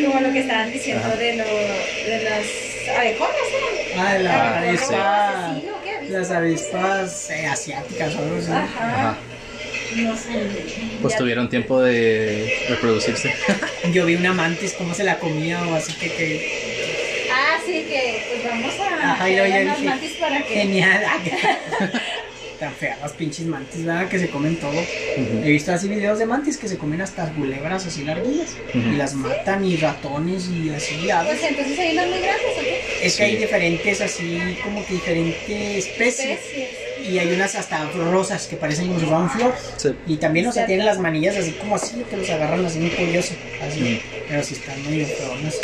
Como 0.05 0.19
lo 0.21 0.31
que 0.31 0.39
estaban 0.39 0.71
diciendo 0.71 1.05
Ajá. 1.05 1.15
de, 1.17 1.35
lo, 1.35 1.43
de 1.43 2.23
las 2.23 2.72
abejonas, 2.87 3.35
¿no? 3.95 4.01
Ah, 4.01 4.17
la 4.19 4.61
¿qué? 5.83 6.09
las 6.09 6.31
avispas 6.31 7.29
eh, 7.29 7.45
asiáticas 7.47 8.15
o 8.15 8.19
algo 8.19 8.37
así. 8.37 8.51
Ajá. 8.51 8.65
Ajá. 8.99 9.17
No 9.95 10.15
sé. 10.17 10.47
Pues 11.01 11.15
tuvieron 11.15 11.49
tiempo 11.49 11.81
de 11.81 12.65
reproducirse. 12.69 13.33
Yo 13.93 14.05
vi 14.05 14.15
una 14.15 14.33
mantis, 14.33 14.73
cómo 14.73 14.93
se 14.93 15.03
la 15.03 15.19
comía 15.19 15.61
o 15.67 15.75
así 15.75 15.93
que, 15.93 16.07
que 16.11 16.63
Ah, 17.31 17.57
sí, 17.65 17.85
que 17.89 18.23
pues 18.29 18.43
vamos 18.51 18.73
a 18.79 19.11
Ajá, 19.11 19.29
yo 19.29 19.43
dije, 19.43 19.65
mantis 19.65 20.11
para 20.13 20.37
que. 20.43 20.53
genial. 20.53 21.03
Tan 22.63 22.71
feas 22.73 22.97
las 23.01 23.11
pinches 23.11 23.45
mantis, 23.45 23.83
¿verdad? 23.83 24.07
Que 24.07 24.17
se 24.17 24.29
comen 24.29 24.55
todo. 24.55 24.79
He 25.43 25.49
visto 25.49 25.73
así 25.73 25.89
videos 25.89 26.17
de 26.17 26.25
mantis 26.25 26.55
que 26.55 26.69
se 26.69 26.77
comen 26.77 27.01
hasta 27.01 27.29
culebras 27.33 27.85
así 27.85 28.05
larguillas. 28.05 28.55
Y 28.73 28.95
las 28.95 29.15
matan 29.15 29.65
y 29.65 29.75
ratones 29.75 30.47
y 30.47 30.69
así. 30.69 31.11
aves. 31.11 31.39
Pues 31.39 31.51
entonces 31.51 31.77
hay 31.77 31.91
unas 31.91 32.07
muy 32.07 32.19
grandes, 32.19 32.57
¿o 32.57 32.61
qué? 32.61 33.05
Es 33.05 33.17
que 33.17 33.23
hay 33.23 33.35
diferentes 33.35 33.99
así, 33.99 34.57
como 34.63 34.85
que 34.85 34.93
diferentes 34.93 35.87
especies. 35.87 36.39
Especies. 36.39 36.69
Y 37.03 37.19
hay 37.19 37.33
unas 37.33 37.55
hasta 37.55 37.83
rosas 37.91 38.47
que 38.47 38.55
parecen 38.55 38.87
como 38.87 38.99
si 38.99 39.05
fueran 39.05 39.29
flor. 39.29 39.53
Sí. 39.77 39.89
Y 40.07 40.17
también, 40.17 40.47
o 40.47 40.51
sea, 40.51 40.65
tienen 40.65 40.85
las 40.85 40.99
manillas 40.99 41.35
así 41.35 41.51
como 41.51 41.75
así, 41.75 42.03
que 42.09 42.17
los 42.17 42.29
agarran 42.29 42.65
así 42.65 42.79
muy 42.79 42.89
curioso. 42.91 43.33
Así. 43.61 44.01
Pero 44.29 44.43
si 44.43 44.53
están 44.53 44.81
medio 44.89 45.05
feonas. 45.05 45.55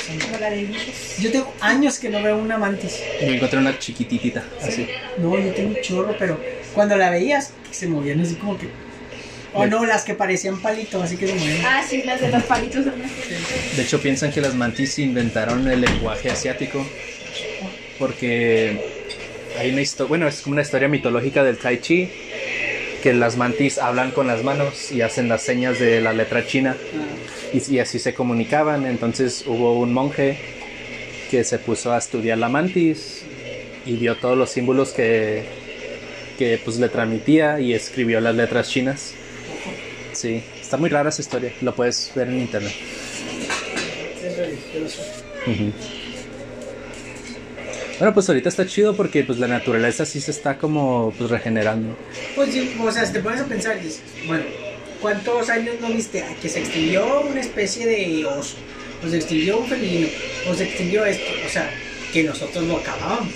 bichos. 0.58 1.18
Yo 1.20 1.32
tengo 1.32 1.54
años 1.62 1.98
que 2.00 2.10
no 2.10 2.22
veo 2.22 2.38
una 2.38 2.58
mantis. 2.58 3.00
Yo 3.22 3.28
encontré 3.28 3.58
una 3.60 3.78
chiquititita, 3.80 4.44
así. 4.62 4.88
No, 5.18 5.38
yo 5.40 5.52
tengo 5.54 5.70
un 5.70 5.82
chorro, 5.82 6.16
pero 6.20 6.40
cuando 6.74 6.98
la 6.98 7.10
veías, 7.10 7.54
se 7.72 7.88
movían 7.88 8.20
así 8.22 8.36
como 8.36 8.58
que. 8.58 8.68
O 9.54 9.66
no, 9.66 9.84
las 9.86 10.04
que 10.04 10.14
parecían 10.14 10.62
palitos, 10.62 11.02
así 11.02 11.18
que 11.18 11.26
se 11.28 11.34
movían. 11.34 11.66
Ah, 11.66 11.84
sí, 11.88 12.04
las 12.04 12.22
de 12.22 12.30
los 12.30 12.44
palitos. 12.44 12.84
son 12.86 13.00
las- 13.02 13.76
De 13.78 13.82
hecho, 13.82 14.00
piensan 14.02 14.32
que 14.32 14.42
las 14.42 14.54
mantis 14.54 15.00
inventaron 15.00 15.68
el 15.68 15.82
lenguaje 15.82 16.30
asiático. 16.30 16.86
Porque 17.98 18.99
hay 19.60 19.72
una 19.72 19.82
historia, 19.82 20.08
bueno, 20.08 20.28
es 20.28 20.42
como 20.42 20.54
una 20.54 20.62
historia 20.62 20.88
mitológica 20.88 21.44
del 21.44 21.58
Tai 21.58 21.80
Chi. 21.82 22.10
Que 23.04 23.14
las 23.14 23.38
mantis 23.38 23.78
hablan 23.78 24.12
con 24.12 24.28
las 24.28 24.44
manos 24.44 24.92
y 24.92 25.02
hacen 25.02 25.30
las 25.30 25.42
señas 25.42 25.80
de 25.80 26.02
la 26.02 26.12
letra 26.12 26.46
china. 26.46 26.76
y, 27.54 27.76
y 27.76 27.80
así 27.80 27.98
se 28.00 28.14
comunicaban. 28.14 28.86
Entonces 28.86 29.44
hubo 29.48 29.80
un 29.80 29.94
monje 29.94 30.38
que 31.32 31.44
se 31.46 31.60
puso 31.60 31.94
a 31.94 31.98
estudiar 31.98 32.38
la 32.40 32.50
mantis 32.50 33.24
y 33.86 33.94
vio 33.94 34.18
todos 34.18 34.38
los 34.38 34.50
símbolos 34.50 34.90
que, 34.92 35.44
que 36.38 36.60
pues 36.64 36.78
le 36.78 36.90
transmitía 36.90 37.60
y 37.62 37.74
escribió 37.74 38.20
las 38.20 38.36
letras 38.36 38.70
chinas. 38.70 39.14
Sí, 40.12 40.42
está 40.60 40.76
muy 40.76 40.90
rara 40.90 41.10
esa 41.10 41.22
historia, 41.22 41.54
lo 41.62 41.74
puedes 41.74 42.12
ver 42.16 42.28
en 42.28 42.40
internet. 42.40 42.74
Ujú. 45.48 45.72
Bueno, 48.00 48.14
pues 48.14 48.30
ahorita 48.30 48.48
está 48.48 48.66
chido 48.66 48.96
porque 48.96 49.26
pues 49.26 49.40
la 49.40 49.48
naturaleza 49.48 50.06
sí 50.06 50.22
se 50.22 50.32
está 50.32 50.58
como 50.58 51.14
pues 51.18 51.30
regenerando. 51.30 51.98
Pues 52.34 52.54
sí, 52.54 52.74
o 52.82 52.92
sea, 52.92 53.06
si 53.06 53.12
te 53.12 53.20
pones 53.20 53.42
a 53.42 53.46
pensar, 53.46 53.78
dices, 53.78 54.02
bueno, 54.26 54.46
¿cuántos 55.02 55.50
años 55.50 55.76
no 55.82 55.90
viste? 55.90 56.24
Que 56.42 56.48
se 56.48 56.60
extinguió 56.60 57.22
una 57.22 57.42
especie 57.42 57.86
de 57.86 58.26
oso, 58.26 58.56
o 59.06 59.10
se 59.10 59.18
extinguió 59.18 59.60
un 59.60 59.68
felino, 59.68 60.08
o 60.50 60.56
se 60.56 60.64
extinguió 60.64 61.06
esto, 61.06 61.30
o 61.46 61.50
sea, 61.50 61.70
que 62.14 62.24
nosotros 62.24 62.64
lo 62.64 62.78
acabábamos. 62.78 63.34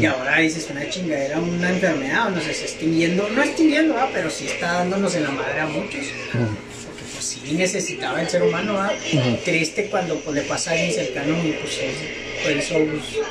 Y 0.00 0.06
ahora 0.06 0.38
dices, 0.38 0.66
una 0.70 0.88
chingadera, 0.88 1.38
una 1.38 1.68
enfermedad, 1.68 2.28
o 2.28 2.30
no 2.30 2.40
sé, 2.40 2.46
se 2.46 2.50
está 2.52 2.64
extinguiendo, 2.64 3.28
no 3.28 3.42
extinguiendo, 3.42 3.98
ah, 3.98 4.08
pero 4.14 4.30
sí 4.30 4.46
está 4.46 4.72
dándonos 4.72 5.14
en 5.14 5.24
la 5.24 5.30
madre 5.30 5.60
a 5.60 5.66
muchos. 5.66 6.06
Porque 6.32 7.04
pues 7.12 7.22
sí 7.24 7.52
necesitaba 7.52 8.22
el 8.22 8.30
ser 8.30 8.42
humano, 8.42 8.78
ah. 8.78 8.92
Ujú. 9.12 9.36
Triste 9.44 9.88
cuando 9.90 10.18
pues, 10.20 10.36
le 10.36 10.42
pasa 10.42 10.70
a 10.70 10.72
alguien 10.72 10.92
cercano 10.92 11.36
pues 11.60 11.80
por 12.42 12.52
eso 12.52 12.74
pues, 12.74 13.26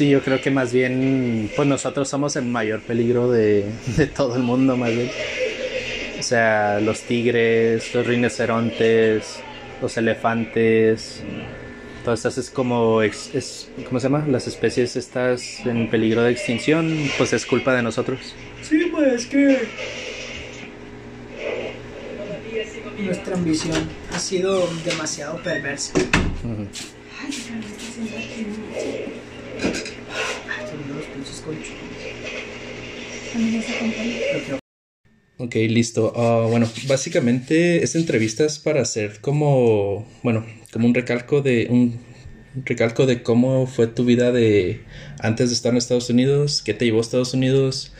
Sí, 0.00 0.08
yo 0.08 0.22
creo 0.22 0.40
que 0.40 0.50
más 0.50 0.72
bien, 0.72 1.50
pues 1.54 1.68
nosotros 1.68 2.08
somos 2.08 2.34
el 2.36 2.46
mayor 2.46 2.80
peligro 2.80 3.30
de, 3.30 3.66
de 3.98 4.06
todo 4.06 4.34
el 4.36 4.42
mundo, 4.42 4.74
más 4.74 4.88
bien. 4.94 5.10
O 6.18 6.22
sea, 6.22 6.80
los 6.80 7.02
tigres, 7.02 7.94
los 7.94 8.06
rinocerontes, 8.06 9.40
los 9.82 9.94
elefantes, 9.98 11.22
todas 12.02 12.20
estas 12.20 12.38
es 12.38 12.48
como, 12.48 13.02
ex- 13.02 13.34
es, 13.34 13.68
¿cómo 13.86 14.00
se 14.00 14.04
llama? 14.08 14.24
Las 14.26 14.46
especies 14.46 14.96
estas 14.96 15.66
en 15.66 15.90
peligro 15.90 16.22
de 16.22 16.32
extinción, 16.32 16.96
pues 17.18 17.34
es 17.34 17.44
culpa 17.44 17.74
de 17.74 17.82
nosotros. 17.82 18.34
Sí, 18.62 18.88
pues 18.90 19.12
es 19.12 19.26
que 19.26 19.58
nuestra 23.02 23.34
ambición 23.36 23.76
ha 24.14 24.18
sido 24.18 24.66
demasiado 24.82 25.42
perversa. 25.42 25.92
Ay, 29.62 30.64
tengo 30.70 30.94
los 30.98 31.04
pinches 31.06 31.42
colchones. 31.44 31.76
También 33.32 33.62
Ok, 35.38 35.54
listo. 35.54 36.12
Ah, 36.16 36.46
bueno, 36.50 36.68
básicamente 36.86 37.82
esta 37.82 37.98
entrevista 37.98 38.44
es 38.44 38.58
para 38.58 38.82
hacer 38.82 39.20
como, 39.22 40.06
bueno, 40.22 40.44
como 40.70 40.86
un 40.86 40.94
recalco 40.94 41.40
de 41.40 41.66
un 41.70 41.98
recalco 42.66 43.06
de 43.06 43.22
cómo 43.22 43.66
fue 43.66 43.86
tu 43.86 44.04
vida 44.04 44.32
de 44.32 44.82
antes 45.18 45.48
de 45.48 45.54
estar 45.54 45.72
en 45.72 45.78
Estados 45.78 46.10
Unidos, 46.10 46.62
qué 46.62 46.74
te 46.74 46.84
llevó 46.84 46.98
a 46.98 47.00
Estados 47.00 47.32
Unidos, 47.32 47.92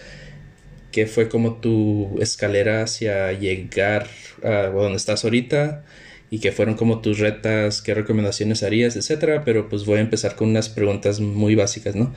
qué 0.93 1.07
fue 1.07 1.31
como 1.31 1.55
tu 1.55 2.19
escalera 2.21 2.83
hacia 2.83 3.33
llegar 3.33 4.09
a 4.43 4.67
donde 4.67 4.97
estás 4.97 5.25
ahorita 5.25 5.85
y 6.31 6.39
qué 6.39 6.53
fueron 6.53 6.77
como 6.77 7.01
tus 7.01 7.19
retas, 7.19 7.83
qué 7.83 7.93
recomendaciones 7.93 8.63
harías, 8.63 8.95
etcétera. 8.95 9.45
Pero 9.45 9.69
pues 9.69 9.85
voy 9.85 9.99
a 9.99 10.01
empezar 10.01 10.37
con 10.37 10.49
unas 10.51 10.69
preguntas 10.69 11.19
muy 11.19 11.57
básicas, 11.57 11.97
¿no? 11.97 12.15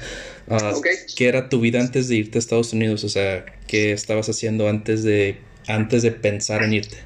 Ok. 0.47 0.88
¿Qué 1.16 1.28
era 1.28 1.49
tu 1.49 1.59
vida 1.59 1.80
antes 1.80 2.07
de 2.07 2.16
irte 2.16 2.38
a 2.38 2.39
Estados 2.39 2.74
Unidos? 2.74 3.03
O 3.03 3.09
sea, 3.09 3.43
¿qué 3.68 3.91
estabas 3.91 4.30
haciendo 4.30 4.70
antes 4.70 5.03
de 5.03 5.38
antes 5.68 6.03
de 6.03 6.11
pensar 6.11 6.61
en 6.61 6.74
irte? 6.74 6.97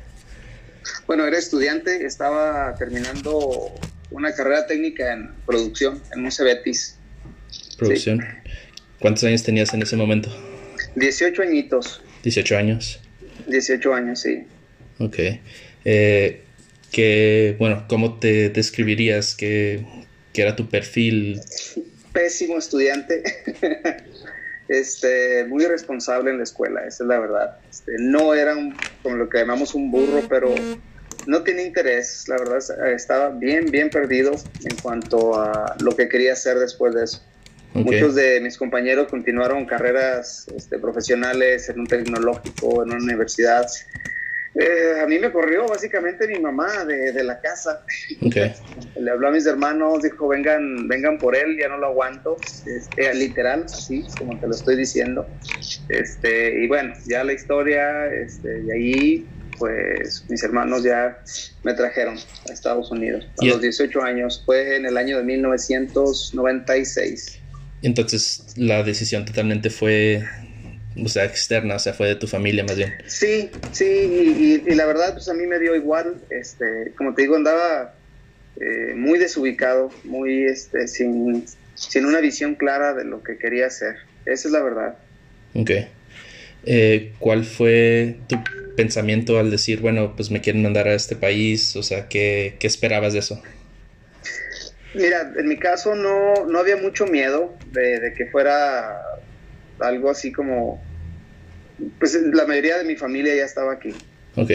Bueno, 1.05 1.25
era 1.25 1.37
estudiante, 1.37 2.05
estaba 2.05 2.75
terminando 2.75 3.71
una 4.11 4.33
carrera 4.33 4.67
técnica 4.67 5.13
en 5.13 5.31
producción 5.45 6.01
en 6.13 6.25
un 6.25 6.31
Cebetis. 6.31 6.97
Producción. 7.77 8.21
¿Cuántos 8.99 9.23
años 9.23 9.43
tenías 9.43 9.73
en 9.73 9.81
ese 9.81 9.95
momento? 9.95 10.29
18 10.95 11.41
añitos, 11.41 12.01
18 12.23 12.57
años. 12.57 12.99
18 13.47 13.93
años, 13.93 14.19
sí. 14.19 14.43
Ok. 14.99 15.17
Eh, 15.85 16.43
¿qué- 16.91 17.55
bueno, 17.59 17.85
¿cómo 17.87 18.19
te 18.19 18.49
describirías? 18.49 19.35
¿Qué, 19.35 19.85
qué 20.33 20.41
era 20.41 20.55
tu 20.55 20.69
perfil? 20.69 21.39
Pésimo 22.13 22.57
estudiante. 22.57 23.23
este, 24.67 25.45
muy 25.45 25.65
responsable 25.65 26.31
en 26.31 26.37
la 26.37 26.43
escuela, 26.43 26.85
esa 26.85 27.03
es 27.03 27.07
la 27.07 27.19
verdad. 27.19 27.57
Este, 27.69 27.93
no 27.99 28.33
era 28.33 28.55
un, 28.55 28.75
como 29.03 29.15
lo 29.15 29.29
que 29.29 29.37
llamamos 29.39 29.73
un 29.75 29.91
burro, 29.91 30.25
pero 30.29 30.53
no 31.25 31.43
tenía 31.43 31.65
interés. 31.65 32.25
La 32.27 32.37
verdad, 32.37 32.59
estaba 32.93 33.29
bien, 33.29 33.65
bien 33.71 33.89
perdido 33.89 34.35
en 34.63 34.75
cuanto 34.77 35.39
a 35.39 35.75
lo 35.79 35.95
que 35.95 36.07
quería 36.09 36.33
hacer 36.33 36.57
después 36.57 36.93
de 36.93 37.03
eso. 37.03 37.23
Muchos 37.73 38.15
de 38.15 38.39
mis 38.41 38.57
compañeros 38.57 39.07
continuaron 39.07 39.65
carreras 39.67 40.47
este, 40.55 40.79
profesionales 40.79 41.69
en 41.69 41.81
un 41.81 41.85
tecnológico, 41.85 42.81
en 42.83 42.89
una 42.91 43.03
universidad. 43.03 43.67
Eh, 44.59 45.01
a 45.03 45.07
mí 45.07 45.19
me 45.19 45.31
corrió 45.31 45.67
básicamente 45.67 46.27
mi 46.27 46.39
mamá 46.39 46.83
de, 46.85 47.11
de 47.11 47.23
la 47.23 47.39
casa. 47.39 47.83
Okay. 48.25 48.53
Le 48.99 49.11
habló 49.11 49.27
a 49.27 49.31
mis 49.31 49.45
hermanos, 49.45 50.01
dijo, 50.01 50.27
vengan, 50.27 50.87
vengan 50.87 51.19
por 51.19 51.35
él, 51.35 51.55
ya 51.59 51.67
no 51.67 51.77
lo 51.77 51.85
aguanto. 51.87 52.37
Este, 52.65 53.13
literal, 53.13 53.65
así 53.65 54.03
como 54.17 54.39
te 54.39 54.47
lo 54.47 54.55
estoy 54.55 54.75
diciendo. 54.75 55.27
Este, 55.89 56.63
y 56.63 56.67
bueno, 56.67 56.95
ya 57.07 57.23
la 57.23 57.33
historia, 57.33 58.07
este, 58.07 58.63
de 58.63 58.73
ahí, 58.73 59.27
pues 59.59 60.25
mis 60.29 60.41
hermanos 60.43 60.81
ya 60.83 61.19
me 61.63 61.73
trajeron 61.73 62.17
a 62.49 62.53
Estados 62.53 62.91
Unidos 62.91 63.25
a 63.39 63.45
los 63.45 63.61
18 63.61 64.01
años. 64.01 64.43
Fue 64.45 64.75
en 64.75 64.85
el 64.85 64.97
año 64.97 65.17
de 65.17 65.23
1996. 65.23 67.39
Entonces 67.83 68.53
la 68.55 68.81
decisión 68.83 69.25
totalmente 69.25 69.69
fue, 69.69 70.23
o 71.03 71.07
sea, 71.09 71.25
externa, 71.25 71.75
o 71.75 71.79
sea, 71.79 71.93
fue 71.93 72.07
de 72.07 72.15
tu 72.15 72.27
familia 72.27 72.63
más 72.63 72.75
bien. 72.77 72.93
Sí, 73.07 73.49
sí, 73.71 73.85
y, 73.85 74.53
y- 74.55 74.63
y 74.71 74.75
la 74.75 74.85
verdad, 74.85 75.13
pues 75.13 75.27
a 75.29 75.33
mí 75.33 75.45
me 75.45 75.59
dio 75.59 75.75
igual, 75.75 76.21
este, 76.29 76.65
como 76.97 77.13
te 77.13 77.23
digo, 77.23 77.35
andaba 77.35 77.93
eh, 78.55 78.93
muy 78.95 79.19
desubicado, 79.19 79.91
muy, 80.03 80.45
este, 80.45 80.87
sin, 80.87 81.45
sin 81.75 82.05
una 82.05 82.19
visión 82.21 82.55
clara 82.55 82.93
de 82.93 83.05
lo 83.05 83.21
que 83.23 83.37
quería 83.37 83.67
hacer. 83.67 83.95
Esa 84.25 84.47
es 84.47 84.51
la 84.51 84.61
verdad. 84.63 84.97
Ok. 85.53 85.71
Eh, 86.65 87.13
¿Cuál 87.19 87.43
fue 87.45 88.17
tu 88.27 88.35
pensamiento 88.75 89.39
al 89.39 89.51
decir, 89.51 89.79
bueno, 89.79 90.15
pues 90.15 90.31
me 90.31 90.41
quieren 90.41 90.63
mandar 90.63 90.87
a 90.87 90.93
este 90.95 91.15
país? 91.15 91.75
O 91.75 91.83
sea, 91.83 92.07
¿qué, 92.09 92.57
qué 92.59 92.67
esperabas 92.67 93.13
de 93.13 93.19
eso? 93.19 93.41
Mira, 94.93 95.31
en 95.37 95.47
mi 95.47 95.57
caso 95.59 95.95
no, 95.95 96.45
no 96.45 96.59
había 96.59 96.77
mucho 96.77 97.05
miedo 97.05 97.53
de, 97.71 97.99
de 97.99 98.13
que 98.15 98.25
fuera 98.27 98.97
algo 99.79 100.09
así 100.09 100.31
como, 100.31 100.86
pues 101.99 102.13
la 102.13 102.45
mayoría 102.45 102.77
de 102.77 102.83
mi 102.83 102.95
familia 102.95 103.35
ya 103.35 103.45
estaba 103.45 103.73
aquí. 103.73 103.93
Ok. 104.35 104.51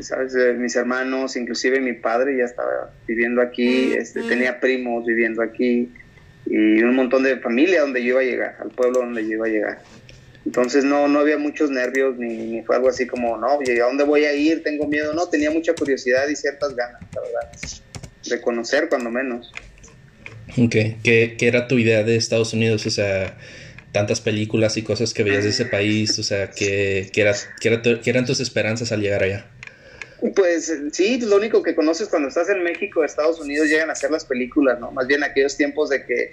¿sabes? 0.00 0.34
Eh, 0.34 0.54
mis 0.54 0.74
hermanos, 0.76 1.36
inclusive 1.36 1.80
mi 1.80 1.92
padre 1.92 2.36
ya 2.38 2.44
estaba 2.44 2.92
viviendo 3.06 3.40
aquí, 3.40 3.92
este, 3.92 4.22
tenía 4.22 4.60
primos 4.60 5.06
viviendo 5.06 5.42
aquí 5.42 5.90
y 6.46 6.82
un 6.82 6.94
montón 6.94 7.22
de 7.22 7.38
familia 7.38 7.82
donde 7.82 8.02
yo 8.02 8.10
iba 8.10 8.20
a 8.20 8.24
llegar, 8.24 8.56
al 8.60 8.70
pueblo 8.70 9.00
donde 9.00 9.22
yo 9.22 9.32
iba 9.32 9.46
a 9.46 9.50
llegar. 9.50 9.78
Entonces 10.44 10.84
no, 10.84 11.08
no 11.08 11.20
había 11.20 11.38
muchos 11.38 11.70
nervios 11.70 12.18
ni, 12.18 12.36
ni 12.36 12.62
fue 12.62 12.76
algo 12.76 12.88
así 12.88 13.06
como, 13.06 13.36
no, 13.38 13.56
oye, 13.56 13.80
¿a 13.80 13.86
dónde 13.86 14.04
voy 14.04 14.24
a 14.24 14.34
ir? 14.34 14.62
Tengo 14.62 14.86
miedo. 14.86 15.14
No, 15.14 15.26
tenía 15.28 15.50
mucha 15.50 15.74
curiosidad 15.74 16.28
y 16.28 16.36
ciertas 16.36 16.76
ganas, 16.76 17.00
la 17.14 17.20
verdad, 17.22 17.58
de 18.28 18.40
conocer 18.42 18.90
cuando 18.90 19.10
menos. 19.10 19.50
Ok. 20.58 20.74
¿Qué, 21.02 21.36
qué 21.38 21.48
era 21.48 21.66
tu 21.66 21.78
idea 21.78 22.02
de 22.02 22.16
Estados 22.16 22.52
Unidos? 22.52 22.84
O 22.84 22.90
sea, 22.90 23.38
tantas 23.94 24.20
películas 24.20 24.76
y 24.76 24.82
cosas 24.82 25.14
que 25.14 25.22
veías 25.22 25.44
de 25.44 25.50
ese 25.50 25.66
país, 25.66 26.18
o 26.18 26.24
sea, 26.24 26.50
¿qué, 26.50 27.08
qué, 27.12 27.20
era, 27.20 27.32
qué, 27.60 27.68
era 27.68 27.80
qué 27.80 28.10
eran 28.10 28.26
tus 28.26 28.40
esperanzas 28.40 28.90
al 28.90 29.00
llegar 29.00 29.22
allá? 29.22 29.46
Pues 30.34 30.68
eh, 30.68 30.90
sí, 30.90 31.20
lo 31.20 31.36
único 31.36 31.62
que 31.62 31.76
conoces 31.76 32.08
cuando 32.08 32.28
estás 32.28 32.48
en 32.50 32.64
México, 32.64 33.04
Estados 33.04 33.40
Unidos, 33.40 33.68
llegan 33.68 33.90
a 33.90 33.92
hacer 33.92 34.10
las 34.10 34.24
películas, 34.24 34.80
¿no? 34.80 34.90
Más 34.90 35.06
bien 35.06 35.22
aquellos 35.22 35.56
tiempos 35.56 35.90
de 35.90 36.04
que 36.04 36.32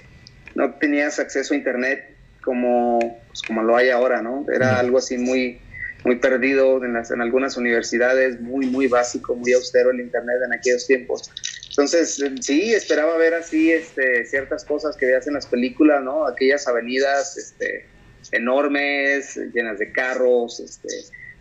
no 0.55 0.73
tenías 0.73 1.19
acceso 1.19 1.53
a 1.53 1.57
internet 1.57 2.15
como, 2.43 2.97
pues, 3.27 3.43
como 3.43 3.61
lo 3.61 3.77
hay 3.77 3.89
ahora, 3.89 4.23
¿no? 4.23 4.43
Era 4.51 4.79
algo 4.79 4.97
así 4.97 5.19
muy, 5.19 5.59
muy 6.03 6.15
perdido 6.15 6.83
en, 6.83 6.93
las, 6.93 7.11
en 7.11 7.21
algunas 7.21 7.57
universidades, 7.57 8.41
muy, 8.41 8.65
muy 8.65 8.87
básico, 8.87 9.35
muy 9.35 9.53
austero 9.53 9.91
el 9.91 9.99
internet 9.99 10.37
en 10.47 10.53
aquellos 10.53 10.87
tiempos. 10.87 11.29
Entonces, 11.71 12.21
sí, 12.41 12.73
esperaba 12.73 13.15
ver 13.17 13.33
así 13.33 13.71
este, 13.71 14.25
ciertas 14.25 14.65
cosas 14.65 14.97
que 14.97 15.05
veías 15.05 15.25
en 15.27 15.33
las 15.33 15.47
películas, 15.47 16.03
¿no? 16.03 16.27
Aquellas 16.27 16.67
avenidas 16.67 17.37
este, 17.37 17.85
enormes, 18.33 19.39
llenas 19.53 19.79
de 19.79 19.89
carros, 19.93 20.59
este, 20.59 20.89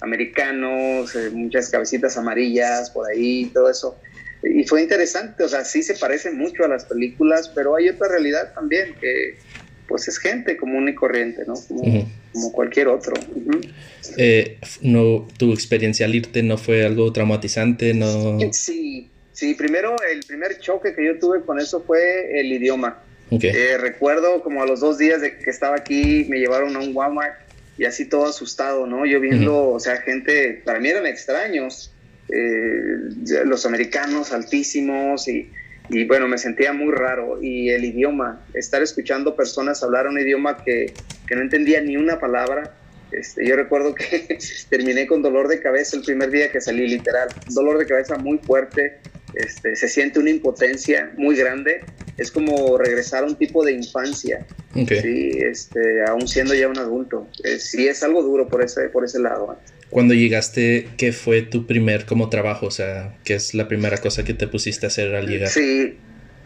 americanos, 0.00 1.16
eh, 1.16 1.30
muchas 1.32 1.68
cabecitas 1.68 2.16
amarillas 2.16 2.90
por 2.90 3.10
ahí, 3.10 3.50
todo 3.52 3.68
eso. 3.68 3.98
Y 4.44 4.62
fue 4.64 4.82
interesante, 4.82 5.42
o 5.42 5.48
sea, 5.48 5.64
sí 5.64 5.82
se 5.82 5.94
parece 5.94 6.30
mucho 6.30 6.64
a 6.64 6.68
las 6.68 6.84
películas, 6.84 7.50
pero 7.52 7.74
hay 7.74 7.88
otra 7.88 8.06
realidad 8.08 8.54
también, 8.54 8.94
que 9.00 9.36
pues 9.88 10.06
es 10.06 10.18
gente 10.18 10.56
común 10.56 10.88
y 10.88 10.94
corriente, 10.94 11.42
¿no? 11.44 11.54
Como, 11.68 12.52
cualquier 12.52 12.86
otro. 12.86 13.14
Eh, 14.16 14.58
no, 14.80 15.26
¿Tu 15.36 15.52
experiencia 15.52 16.06
al 16.06 16.14
irte 16.14 16.44
no 16.44 16.56
fue 16.56 16.86
algo 16.86 17.12
traumatizante? 17.12 17.92
No... 17.92 18.38
Sí, 18.52 19.09
sí, 19.40 19.54
primero 19.54 19.96
el 20.12 20.20
primer 20.20 20.58
choque 20.58 20.94
que 20.94 21.02
yo 21.02 21.18
tuve 21.18 21.40
con 21.40 21.58
eso 21.58 21.82
fue 21.82 22.38
el 22.38 22.52
idioma. 22.52 22.98
Eh, 23.30 23.78
recuerdo 23.78 24.42
como 24.42 24.62
a 24.62 24.66
los 24.66 24.80
dos 24.80 24.98
días 24.98 25.22
de 25.22 25.38
que 25.38 25.48
estaba 25.48 25.76
aquí, 25.76 26.26
me 26.28 26.38
llevaron 26.38 26.76
a 26.76 26.80
un 26.80 26.94
Walmart 26.94 27.36
y 27.78 27.86
así 27.86 28.04
todo 28.04 28.26
asustado, 28.26 28.86
¿no? 28.86 29.06
Yo 29.06 29.18
viendo, 29.18 29.70
o 29.70 29.80
sea, 29.80 29.96
gente, 30.02 30.60
para 30.62 30.78
mí 30.78 30.90
eran 30.90 31.06
extraños, 31.06 31.90
eh, 32.28 33.44
los 33.46 33.64
americanos 33.64 34.32
altísimos 34.32 35.26
y, 35.26 35.50
y 35.88 36.04
bueno, 36.04 36.28
me 36.28 36.36
sentía 36.36 36.74
muy 36.74 36.92
raro. 36.92 37.42
Y 37.42 37.70
el 37.70 37.84
idioma, 37.84 38.44
estar 38.52 38.82
escuchando 38.82 39.36
personas 39.36 39.82
hablar 39.82 40.06
un 40.06 40.18
idioma 40.18 40.62
que, 40.62 40.92
que 41.26 41.34
no 41.34 41.40
entendía 41.40 41.80
ni 41.80 41.96
una 41.96 42.20
palabra. 42.20 42.74
Este, 43.12 43.46
yo 43.46 43.56
recuerdo 43.56 43.94
que 43.94 44.38
terminé 44.68 45.06
con 45.06 45.22
dolor 45.22 45.48
de 45.48 45.60
cabeza 45.60 45.96
el 45.96 46.02
primer 46.02 46.30
día 46.30 46.50
que 46.52 46.60
salí, 46.60 46.86
literal, 46.88 47.28
dolor 47.48 47.78
de 47.78 47.86
cabeza 47.86 48.16
muy 48.16 48.38
fuerte, 48.38 48.98
este, 49.34 49.76
se 49.76 49.88
siente 49.88 50.18
una 50.18 50.30
impotencia 50.30 51.12
muy 51.16 51.36
grande, 51.36 51.80
es 52.16 52.30
como 52.30 52.76
regresar 52.78 53.24
a 53.24 53.26
un 53.26 53.36
tipo 53.36 53.64
de 53.64 53.72
infancia, 53.72 54.46
Ok. 54.74 54.92
sí, 55.02 55.30
este, 55.40 56.02
aún 56.08 56.26
siendo 56.28 56.54
ya 56.54 56.68
un 56.68 56.78
adulto, 56.78 57.28
Eh, 57.44 57.58
sí 57.58 57.86
es 57.88 58.02
algo 58.02 58.22
duro 58.22 58.48
por 58.48 58.62
ese, 58.62 58.88
por 58.88 59.04
ese 59.04 59.18
lado. 59.20 59.52
¿eh? 59.52 59.72
Cuando 59.90 60.14
llegaste, 60.14 60.88
¿qué 60.96 61.12
fue 61.12 61.42
tu 61.42 61.66
primer 61.66 62.06
como 62.06 62.28
trabajo? 62.28 62.66
O 62.66 62.70
sea, 62.70 63.16
¿qué 63.24 63.34
es 63.34 63.54
la 63.54 63.66
primera 63.66 63.98
cosa 63.98 64.24
que 64.24 64.34
te 64.34 64.46
pusiste 64.46 64.86
a 64.86 64.88
hacer 64.88 65.14
al 65.14 65.26
llegar? 65.26 65.48
Sí, 65.48 65.96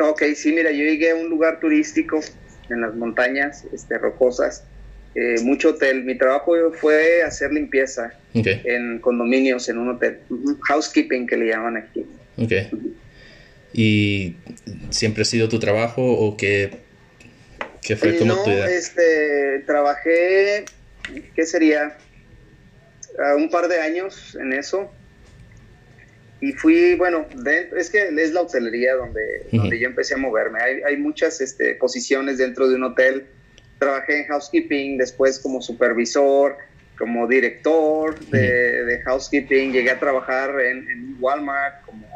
ok, 0.01 0.23
sí, 0.35 0.53
mira, 0.53 0.71
yo 0.71 0.83
llegué 0.85 1.11
a 1.11 1.15
un 1.15 1.29
lugar 1.29 1.61
turístico 1.61 2.21
en 2.71 2.81
las 2.81 2.95
montañas 2.95 3.65
este, 3.75 3.99
rocosas, 3.99 4.65
eh, 5.15 5.41
mucho 5.43 5.71
hotel, 5.71 6.05
mi 6.05 6.17
trabajo 6.19 6.55
fue 6.73 7.23
hacer 7.23 7.53
limpieza 7.53 8.13
en 8.35 8.99
condominios, 8.99 9.69
en 9.69 9.79
un 9.79 9.91
hotel, 9.91 10.19
housekeeping 10.63 11.27
que 11.27 11.37
le 11.37 11.47
llaman 11.47 11.77
aquí. 11.77 12.05
ok. 12.37 12.53
¿Y 13.73 14.37
siempre 14.91 15.23
ha 15.23 15.25
sido 15.25 15.49
tu 15.49 15.59
trabajo 15.59 16.03
o 16.03 16.37
qué, 16.37 16.71
qué 17.83 17.97
fue 17.97 18.17
como 18.17 18.35
no, 18.35 18.45
tu 18.45 18.51
idea? 18.51 18.71
este, 18.71 19.65
trabajé, 19.67 20.65
¿qué 21.35 21.45
sería? 21.45 21.97
Ah, 23.19 23.35
un 23.37 23.51
par 23.51 23.69
de 23.69 23.81
años 23.81 24.37
en 24.41 24.53
eso. 24.53 24.93
Y 26.41 26.53
fui, 26.53 26.95
bueno, 26.95 27.27
dentro, 27.37 27.79
es 27.79 27.91
que 27.91 28.09
es 28.09 28.33
la 28.33 28.43
hotelería 28.43 28.95
donde, 28.95 29.47
donde 29.51 29.79
yo 29.81 29.89
empecé 29.89 30.15
a 30.15 30.19
moverme. 30.19 30.61
Hay, 30.61 30.83
hay 30.83 30.97
muchas 30.97 31.41
este, 31.41 31.75
posiciones 31.75 32.39
dentro 32.39 32.69
de 32.69 32.77
un 32.77 32.85
hotel. 32.85 33.27
Trabajé 33.79 34.21
en 34.21 34.27
housekeeping, 34.27 34.99
después 34.99 35.39
como 35.39 35.61
supervisor, 35.61 36.57
como 36.99 37.27
director 37.27 38.19
de, 38.27 38.85
de 38.85 39.01
housekeeping. 39.03 39.73
Llegué 39.73 39.91
a 39.91 39.99
trabajar 39.99 40.51
en, 40.61 40.89
en 40.89 41.17
Walmart 41.21 41.85
como 41.85 42.07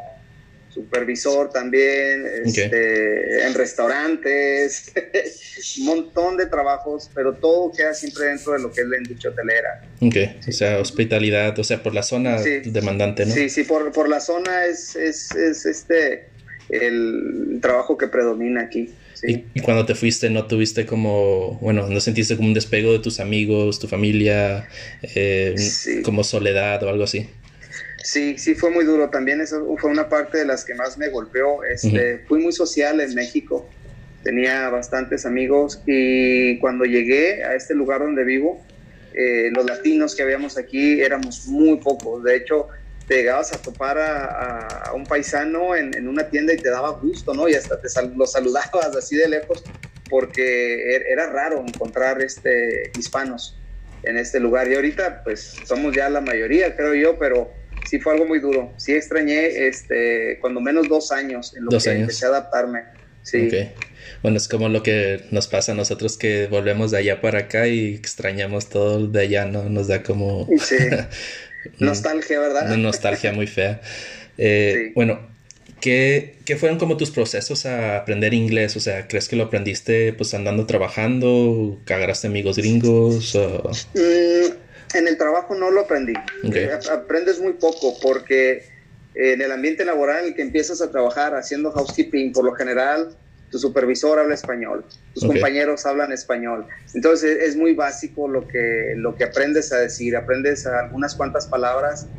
supervisor 0.69 1.49
también, 1.51 2.25
este, 2.45 3.45
en 3.45 3.53
restaurantes, 3.55 4.93
un 5.79 5.85
montón 5.85 6.37
de 6.37 6.45
trabajos, 6.45 7.09
pero 7.13 7.33
todo 7.35 7.71
queda 7.75 7.93
siempre 7.93 8.25
dentro 8.25 8.53
de 8.53 8.59
lo 8.59 8.71
que 8.71 8.81
es 8.81 8.87
la 8.87 8.97
industria 8.97 9.31
hotelera. 9.31 9.81
Ok, 9.99 10.15
o 10.47 10.51
sea, 10.51 10.79
hospitalidad, 10.79 11.57
o 11.57 11.63
sea, 11.63 11.81
por 11.83 11.93
la 11.93 12.03
zona 12.03 12.37
Sí. 12.37 12.61
demandante, 12.65 13.25
¿no? 13.25 13.33
Sí, 13.33 13.49
sí, 13.49 13.63
por, 13.63 13.91
por 13.91 14.07
la 14.07 14.19
zona 14.21 14.65
es, 14.65 14.95
es, 14.95 15.31
es 15.35 15.65
este 15.65 16.29
el 16.69 17.57
trabajo 17.61 17.97
que 17.97 18.07
predomina 18.07 18.61
aquí. 18.61 18.93
Sí. 19.19 19.45
Y, 19.53 19.59
y 19.59 19.61
cuando 19.61 19.85
te 19.85 19.95
fuiste, 19.95 20.29
¿no 20.29 20.45
tuviste 20.47 20.85
como, 20.85 21.57
bueno, 21.61 21.87
no 21.89 21.99
sentiste 21.99 22.35
como 22.37 22.47
un 22.47 22.53
despego 22.53 22.93
de 22.93 22.99
tus 22.99 23.19
amigos, 23.19 23.79
tu 23.79 23.87
familia, 23.87 24.67
eh, 25.01 25.55
Sí. 25.57 26.01
como 26.03 26.23
soledad 26.23 26.81
o 26.83 26.89
algo 26.89 27.03
así? 27.03 27.27
Sí, 28.01 28.37
sí 28.37 28.55
fue 28.55 28.69
muy 28.71 28.85
duro. 28.85 29.09
También 29.09 29.41
eso 29.41 29.75
fue 29.77 29.91
una 29.91 30.07
parte 30.07 30.37
de 30.37 30.45
las 30.45 30.63
que 30.63 30.73
más 30.73 30.97
me 30.97 31.09
golpeó. 31.09 31.63
Este, 31.65 32.19
Fui 32.27 32.41
muy 32.41 32.53
social 32.53 33.01
en 33.01 33.13
México. 33.13 33.69
Tenía 34.23 34.69
bastantes 34.69 35.25
amigos 35.25 35.81
y 35.85 36.57
cuando 36.59 36.85
llegué 36.85 37.43
a 37.43 37.55
este 37.55 37.73
lugar 37.75 37.99
donde 38.01 38.23
vivo, 38.23 38.61
eh, 39.13 39.49
los 39.53 39.65
latinos 39.65 40.15
que 40.15 40.23
habíamos 40.23 40.57
aquí 40.57 41.01
éramos 41.01 41.47
muy 41.47 41.77
pocos. 41.77 42.23
De 42.23 42.35
hecho, 42.37 42.67
te 43.09 43.15
llegabas 43.15 43.51
a 43.51 43.61
topar 43.61 43.97
a, 43.97 44.67
a- 44.85 44.93
un 44.93 45.05
paisano 45.05 45.75
en, 45.75 45.93
en 45.97 46.07
una 46.07 46.29
tienda 46.29 46.53
y 46.53 46.57
te 46.57 46.69
daba 46.69 46.91
gusto, 46.91 47.33
¿no? 47.33 47.49
Y 47.49 47.55
hasta 47.55 47.81
te 47.81 47.89
sal- 47.89 48.13
lo 48.15 48.25
saludabas 48.25 48.95
así 48.95 49.17
de 49.17 49.27
lejos 49.27 49.63
porque 50.09 50.95
er- 50.95 51.03
era 51.11 51.27
raro 51.29 51.59
encontrar 51.67 52.21
este, 52.21 52.91
hispanos 52.97 53.59
en 54.03 54.17
este 54.17 54.39
lugar. 54.39 54.71
Y 54.71 54.75
ahorita, 54.75 55.23
pues, 55.23 55.57
somos 55.65 55.93
ya 55.95 56.09
la 56.09 56.21
mayoría, 56.21 56.75
creo 56.75 56.93
yo, 56.95 57.19
pero 57.19 57.51
sí 57.89 57.99
fue 57.99 58.13
algo 58.13 58.25
muy 58.25 58.39
duro. 58.39 58.73
Sí 58.77 58.93
extrañé, 58.93 59.67
este, 59.67 60.37
cuando 60.39 60.61
menos 60.61 60.87
dos 60.87 61.11
años 61.11 61.53
en 61.57 61.65
lo 61.65 61.71
Dos 61.71 61.83
que 61.83 61.89
años. 61.89 62.01
empecé 62.01 62.25
a 62.25 62.29
adaptarme. 62.29 62.83
Sí. 63.23 63.47
Ok. 63.47 63.53
Bueno, 64.23 64.37
es 64.37 64.47
como 64.47 64.69
lo 64.69 64.81
que 64.83 65.25
nos 65.31 65.47
pasa 65.47 65.73
a 65.73 65.75
nosotros 65.75 66.17
que 66.17 66.47
volvemos 66.47 66.91
de 66.91 66.97
allá 66.99 67.21
para 67.21 67.39
acá 67.39 67.67
y 67.67 67.93
extrañamos 67.95 68.69
todo 68.69 69.07
de 69.07 69.21
allá, 69.21 69.45
¿no? 69.45 69.63
Nos 69.69 69.87
da 69.87 70.01
como... 70.03 70.47
Sí. 70.59 70.77
Nostalgia, 71.79 72.39
¿verdad? 72.39 72.65
Una 72.67 72.77
nostalgia 72.77 73.31
muy 73.33 73.47
fea. 73.47 73.81
Eh, 74.41 74.73
Sí. 74.87 74.91
Bueno, 74.95 75.19
¿qué, 75.81 76.37
¿qué 76.45 76.55
fueron 76.55 76.77
como 76.77 76.95
tus 76.95 77.11
procesos 77.11 77.65
a 77.65 77.97
aprender 77.97 78.33
inglés? 78.33 78.77
O 78.77 78.79
sea, 78.79 79.05
¿crees 79.09 79.27
que 79.27 79.35
lo 79.35 79.43
aprendiste 79.43 80.13
pues 80.13 80.33
andando 80.33 80.65
trabajando? 80.65 81.81
¿Agarraste 81.89 82.27
amigos 82.27 82.55
gringos? 82.57 83.35
o- 83.35 83.69
Mm, 83.95 84.97
en 84.97 85.07
el 85.09 85.17
trabajo 85.17 85.55
no 85.55 85.71
lo 85.71 85.81
aprendí. 85.81 86.13
Eh, 86.53 86.69
ap- 86.73 86.87
aprendes 86.89 87.39
muy 87.41 87.53
poco 87.53 87.99
porque 88.01 88.63
en 89.13 89.41
el 89.41 89.51
ambiente 89.51 89.83
laboral 89.83 90.21
en 90.21 90.25
el 90.27 90.35
que 90.35 90.41
empiezas 90.41 90.81
a 90.81 90.89
trabajar 90.89 91.35
haciendo 91.35 91.71
housekeeping, 91.71 92.31
por 92.31 92.45
lo 92.45 92.53
general, 92.53 93.17
tu 93.49 93.59
supervisor 93.59 94.19
habla 94.19 94.35
español, 94.35 94.85
tus 95.13 95.25
compañeros 95.25 95.85
hablan 95.85 96.11
español. 96.11 96.67
Entonces 96.93 97.39
es 97.41 97.55
muy 97.55 97.73
básico 97.73 98.27
lo 98.27 98.47
que, 98.47 98.93
lo 98.95 99.15
que 99.15 99.25
aprendes 99.25 99.71
a 99.73 99.77
decir. 99.77 100.15
Aprendes 100.15 100.65
algunas 100.65 101.15
cuantas 101.15 101.47
palabras, 101.47 102.09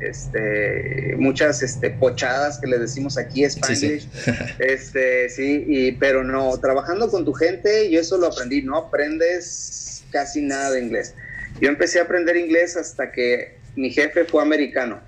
este, 0.00 1.14
muchas 1.18 1.62
este, 1.62 1.90
pochadas 1.90 2.58
que 2.58 2.66
le 2.66 2.78
decimos 2.78 3.18
aquí, 3.18 3.48
Sí, 3.48 3.76
sí. 3.76 4.08
Este, 4.58 5.28
sí, 5.28 5.64
y, 5.68 5.92
pero 5.92 6.24
no, 6.24 6.58
trabajando 6.58 7.10
con 7.10 7.24
tu 7.24 7.32
gente, 7.34 7.90
yo 7.90 8.00
eso 8.00 8.16
lo 8.18 8.26
aprendí, 8.26 8.62
no 8.62 8.76
aprendes 8.76 10.04
casi 10.10 10.42
nada 10.42 10.72
de 10.72 10.80
inglés. 10.80 11.14
Yo 11.60 11.68
empecé 11.68 12.00
a 12.00 12.04
aprender 12.04 12.36
inglés 12.36 12.76
hasta 12.76 13.12
que 13.12 13.58
mi 13.76 13.90
jefe 13.90 14.24
fue 14.24 14.42
americano, 14.42 15.00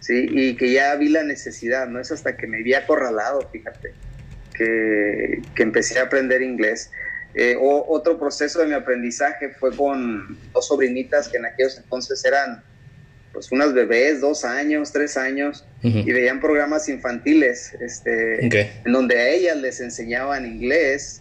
sí, 0.00 0.26
y 0.30 0.56
que 0.56 0.72
ya 0.72 0.94
vi 0.96 1.08
la 1.08 1.22
necesidad, 1.22 1.86
no 1.88 2.00
es 2.00 2.10
hasta 2.10 2.36
que 2.36 2.46
me 2.46 2.62
vi 2.62 2.74
acorralado, 2.74 3.48
fíjate, 3.52 3.92
que, 4.58 5.42
que 5.54 5.62
empecé 5.62 5.98
a 6.00 6.02
aprender 6.04 6.42
inglés. 6.42 6.90
Eh, 7.34 7.56
o- 7.60 7.86
otro 7.88 8.18
proceso 8.18 8.58
de 8.60 8.66
mi 8.66 8.74
aprendizaje 8.74 9.50
fue 9.50 9.74
con 9.76 10.38
dos 10.52 10.66
sobrinitas 10.66 11.28
que 11.28 11.36
en 11.38 11.46
aquellos 11.46 11.78
entonces 11.78 12.24
eran 12.24 12.62
pues 13.32 13.52
unas 13.52 13.72
bebés, 13.74 14.20
dos 14.20 14.44
años, 14.44 14.90
tres 14.92 15.16
años, 15.16 15.64
Ujú. 15.84 15.98
y 15.98 16.12
veían 16.12 16.40
programas 16.40 16.88
infantiles, 16.88 17.72
este, 17.80 18.46
Ok. 18.46 18.54
en 18.86 18.92
donde 18.92 19.16
a 19.18 19.28
ellas 19.28 19.56
les 19.58 19.80
enseñaban 19.80 20.44
inglés. 20.46 21.20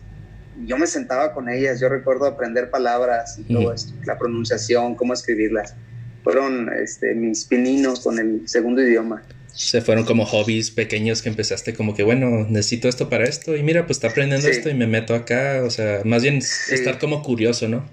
Yo 0.66 0.78
me 0.78 0.88
sentaba 0.88 1.34
con 1.34 1.50
ellas, 1.50 1.80
yo 1.80 1.90
recuerdo 1.90 2.26
aprender 2.26 2.72
palabras 2.72 3.38
y 3.38 3.54
todo 3.54 3.72
esto, 3.72 3.94
la 4.06 4.18
pronunciación, 4.18 4.96
cómo 4.96 5.14
escribirlas. 5.14 5.76
Fueron 6.24 6.72
este, 6.74 7.14
mis 7.14 7.46
pininos 7.46 8.00
con 8.00 8.18
el 8.18 8.48
segundo 8.48 8.82
idioma. 8.82 9.24
Se 9.58 9.82
fueron 9.82 10.06
como 10.06 10.26
hobbies 10.26 10.70
pequeños 10.72 11.22
que 11.24 11.30
empezaste 11.30 11.74
como 11.74 11.96
que, 11.96 12.04
bueno, 12.04 12.46
necesito 12.48 12.88
esto 12.88 13.10
para 13.10 13.24
esto 13.26 13.56
y 13.56 13.64
mira, 13.64 13.88
pues 13.88 13.98
está 13.98 14.10
aprendiendo 14.10 14.46
Sí. 14.48 14.54
esto 14.54 14.70
y 14.70 14.76
me 14.76 14.86
meto 14.86 15.16
acá, 15.16 15.64
o 15.66 15.70
sea, 15.72 16.02
más 16.06 16.22
bien 16.22 16.42
Sí. 16.44 16.76
estar 16.76 17.00
como 17.00 17.24
curioso, 17.24 17.68
¿no? 17.68 17.90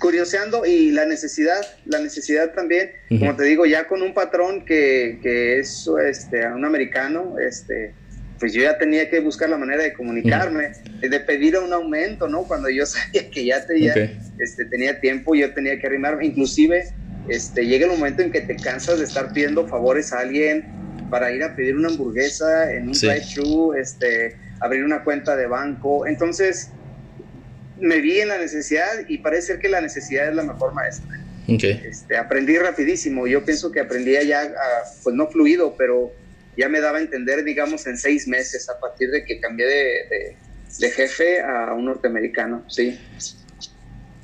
Curioseando 0.00 0.64
y 0.64 0.90
la 0.92 1.04
necesidad, 1.04 1.60
la 1.84 1.98
necesidad 2.00 2.52
también, 2.54 2.92
como 3.10 3.36
te 3.36 3.44
digo, 3.44 3.66
ya 3.66 3.86
con 3.86 4.00
un 4.00 4.14
patrón 4.14 4.64
que, 4.64 5.18
que 5.22 5.58
es 5.58 5.86
este, 6.08 6.46
un 6.46 6.64
americano, 6.64 7.34
este, 7.38 7.92
pues 8.38 8.54
yo 8.54 8.62
ya 8.62 8.78
tenía 8.78 9.10
que 9.10 9.20
buscar 9.20 9.50
la 9.50 9.58
manera 9.58 9.82
de 9.82 9.92
comunicarme, 9.92 10.72
de 11.02 11.20
pedir 11.20 11.58
un 11.58 11.74
aumento, 11.74 12.26
¿no? 12.28 12.44
Cuando 12.44 12.70
yo 12.70 12.86
sabía 12.86 13.28
que 13.30 13.44
ya, 13.44 13.66
te, 13.66 13.78
ya, 13.78 13.92
este, 14.38 14.64
tenía 14.64 14.98
tiempo, 14.98 15.34
yo 15.34 15.52
tenía 15.52 15.78
que 15.78 15.86
arrimarme. 15.86 16.24
Inclusive, 16.24 16.84
este, 17.28 17.66
llega 17.66 17.86
el 17.86 17.92
momento 17.92 18.22
en 18.22 18.30
que 18.30 18.40
te 18.40 18.56
cansas 18.56 18.98
de 18.98 19.04
estar 19.04 19.32
pidiendo 19.32 19.66
favores 19.68 20.12
a 20.12 20.20
alguien 20.20 20.66
para 21.08 21.32
ir 21.32 21.42
a 21.42 21.54
pedir 21.54 21.76
una 21.76 21.88
hamburguesa 21.88 22.72
en 22.72 22.88
un 22.88 22.94
Sí. 22.94 23.06
drive-thru, 23.06 23.74
este, 23.74 24.36
abrir 24.60 24.84
una 24.84 25.02
cuenta 25.04 25.36
de 25.36 25.46
banco. 25.46 26.06
Entonces, 26.06 26.76
me 27.76 28.00
vi 28.00 28.20
en 28.20 28.28
la 28.28 28.38
necesidad 28.38 28.90
y 29.08 29.18
parece 29.18 29.48
ser 29.48 29.58
que 29.58 29.68
la 29.68 29.80
necesidad 29.80 30.28
es 30.28 30.34
la 30.34 30.42
mejor 30.42 30.74
maestra. 30.74 31.08
Este, 31.84 32.16
aprendí 32.16 32.56
rapidísimo. 32.58 33.26
Yo 33.26 33.44
pienso 33.44 33.72
que 33.72 33.80
aprendía 33.80 34.22
ya, 34.22 34.52
pues 35.02 35.16
no 35.16 35.28
fluido, 35.28 35.76
pero 35.76 36.12
ya 36.56 36.68
me 36.68 36.80
daba 36.80 36.98
a 36.98 37.00
entender, 37.00 37.42
digamos, 37.42 37.86
en 37.86 37.96
seis 37.96 38.28
meses 38.28 38.68
a 38.68 38.78
partir 38.78 39.10
de 39.10 39.24
que 39.24 39.40
cambié 39.40 39.66
de, 39.66 39.74
de- 39.74 40.36
de 40.78 40.90
jefe 40.90 41.40
a 41.40 41.72
un 41.74 41.86
norteamericano. 41.86 42.64
Sí. 42.68 43.00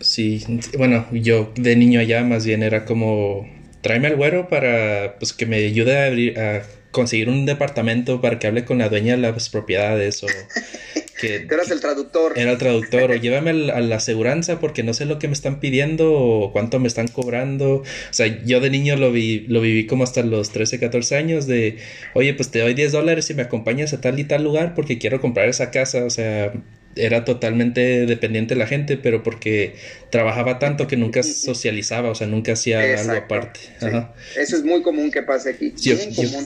Sí, 0.01 0.44
bueno, 0.76 1.07
yo 1.12 1.53
de 1.57 1.74
niño 1.76 2.01
allá 2.01 2.22
más 2.22 2.44
bien 2.44 2.62
era 2.62 2.84
como 2.84 3.49
tráeme 3.80 4.09
al 4.09 4.16
güero 4.16 4.49
para 4.49 5.16
pues 5.18 5.32
que 5.32 5.47
me 5.47 5.57
ayude 5.57 5.97
a 5.99 6.07
abrir 6.07 6.38
a 6.38 6.62
conseguir 6.90 7.28
un 7.28 7.47
departamento 7.47 8.20
para 8.20 8.38
que 8.38 8.47
hable 8.47 8.64
con 8.64 8.78
la 8.78 8.88
dueña 8.88 9.16
de 9.16 9.22
las 9.22 9.49
propiedades 9.49 10.22
o 10.22 10.26
que 11.20 11.40
Tú 11.40 11.55
eras 11.55 11.70
el 11.70 11.80
traductor. 11.80 12.32
era 12.36 12.53
el 12.53 12.59
traductor 12.59 13.11
o 13.11 13.14
llévame 13.16 13.51
al- 13.51 13.70
a 13.70 13.80
la 13.80 13.97
aseguranza 13.97 14.61
porque 14.61 14.82
no 14.82 14.92
sé 14.92 15.07
lo 15.07 15.18
que 15.18 15.28
me 15.28 15.34
están 15.34 15.61
pidiendo 15.61 16.12
o 16.12 16.53
cuánto 16.53 16.78
me 16.78 16.88
están 16.88 17.09
cobrando. 17.09 17.76
O 17.76 17.84
sea, 18.11 18.26
yo 18.44 18.61
de 18.61 18.68
niño 18.70 18.97
lo 18.97 19.12
vi, 19.12 19.40
lo 19.49 19.61
viví 19.62 19.86
como 19.86 20.05
hasta 20.05 20.22
los 20.22 20.51
13, 20.51 20.78
14 20.78 21.16
años 21.16 21.47
de, 21.47 21.78
oye, 22.14 22.34
pues 22.34 22.51
te 22.51 22.59
doy 22.59 22.74
10 22.74 22.92
dólares 22.92 23.30
y 23.30 23.34
me 23.34 23.42
acompañas 23.42 23.94
a 23.94 24.01
tal 24.03 24.18
y 24.18 24.24
tal 24.24 24.44
lugar 24.44 24.74
porque 24.74 24.99
quiero 24.99 25.20
comprar 25.22 25.49
esa 25.49 25.70
casa. 25.70 26.05
O 26.05 26.11
sea, 26.11 26.53
era 26.97 27.24
totalmente 27.24 28.07
dependiente 28.07 28.55
de 28.55 28.59
la 28.59 28.66
gente, 28.66 28.97
pero 28.97 29.22
porque 29.22 29.74
trabajaba 30.11 30.59
tanto 30.59 30.86
que 30.86 30.97
nunca 30.97 31.22
socializaba, 31.22 32.11
o 32.11 32.14
sea, 32.14 32.26
nunca 32.26 32.53
hacía 32.53 32.80
algo 32.99 33.12
aparte. 33.12 33.61
sí. 33.78 33.86
Ajá. 33.86 34.14
Eso 34.36 34.57
es 34.57 34.64
muy 34.64 34.82
común 34.82 35.11
que 35.11 35.22
pase 35.22 35.51
aquí. 35.51 35.74
Yo, 35.80 35.94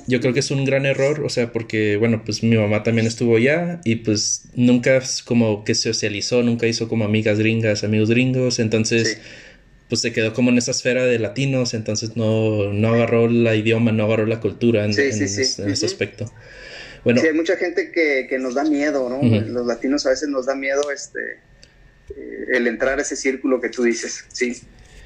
yo- 0.08 0.20
creo 0.20 0.32
que 0.34 0.40
es 0.40 0.50
un 0.50 0.64
gran 0.64 0.86
error, 0.86 1.22
o 1.24 1.28
sea, 1.28 1.52
porque, 1.52 1.96
bueno, 1.96 2.22
pues 2.24 2.42
mi 2.42 2.56
mamá 2.56 2.82
también 2.82 3.06
estuvo 3.06 3.36
allá 3.36 3.80
y 3.84 3.96
pues 3.96 4.42
nunca 4.54 5.00
como 5.24 5.64
que 5.64 5.74
socializó, 5.74 6.42
nunca 6.42 6.66
hizo 6.66 6.88
como 6.88 7.04
amigas 7.04 7.38
gringas, 7.38 7.84
amigos 7.84 8.10
gringos, 8.10 8.58
entonces 8.58 9.08
Sí. 9.08 9.18
pues 9.88 10.00
se 10.02 10.12
quedó 10.12 10.32
como 10.32 10.50
en 10.50 10.58
esa 10.58 10.70
esfera 10.72 11.04
de 11.04 11.18
latinos, 11.18 11.74
entonces 11.74 12.16
no, 12.16 12.72
no 12.72 12.94
agarró 12.94 13.28
la 13.28 13.54
idioma, 13.56 13.92
no 13.92 14.04
agarró 14.04 14.26
la 14.26 14.40
cultura 14.40 14.84
en, 14.84 14.94
Sí, 14.94 15.02
en 15.02 15.22
ese- 15.22 15.62
en 15.62 15.70
ese 15.70 15.86
aspecto. 15.86 16.32
Bueno, 17.04 17.20
Sí, 17.20 17.26
hay 17.28 17.34
mucha 17.34 17.56
gente 17.56 17.90
que, 17.92 18.26
que 18.28 18.38
nos 18.38 18.54
da 18.54 18.64
miedo, 18.64 19.08
¿no? 19.08 19.20
Los 19.22 19.66
latinos 19.66 20.04
a 20.06 20.10
veces 20.10 20.28
nos 20.28 20.46
da 20.46 20.54
miedo 20.54 20.90
este, 20.90 21.20
eh, 22.16 22.44
el 22.56 22.66
entrar 22.66 22.98
a 22.98 23.02
ese 23.02 23.16
círculo 23.16 23.60
que 23.60 23.68
tú 23.70 23.82
dices. 23.84 24.24
Sí, 24.32 24.56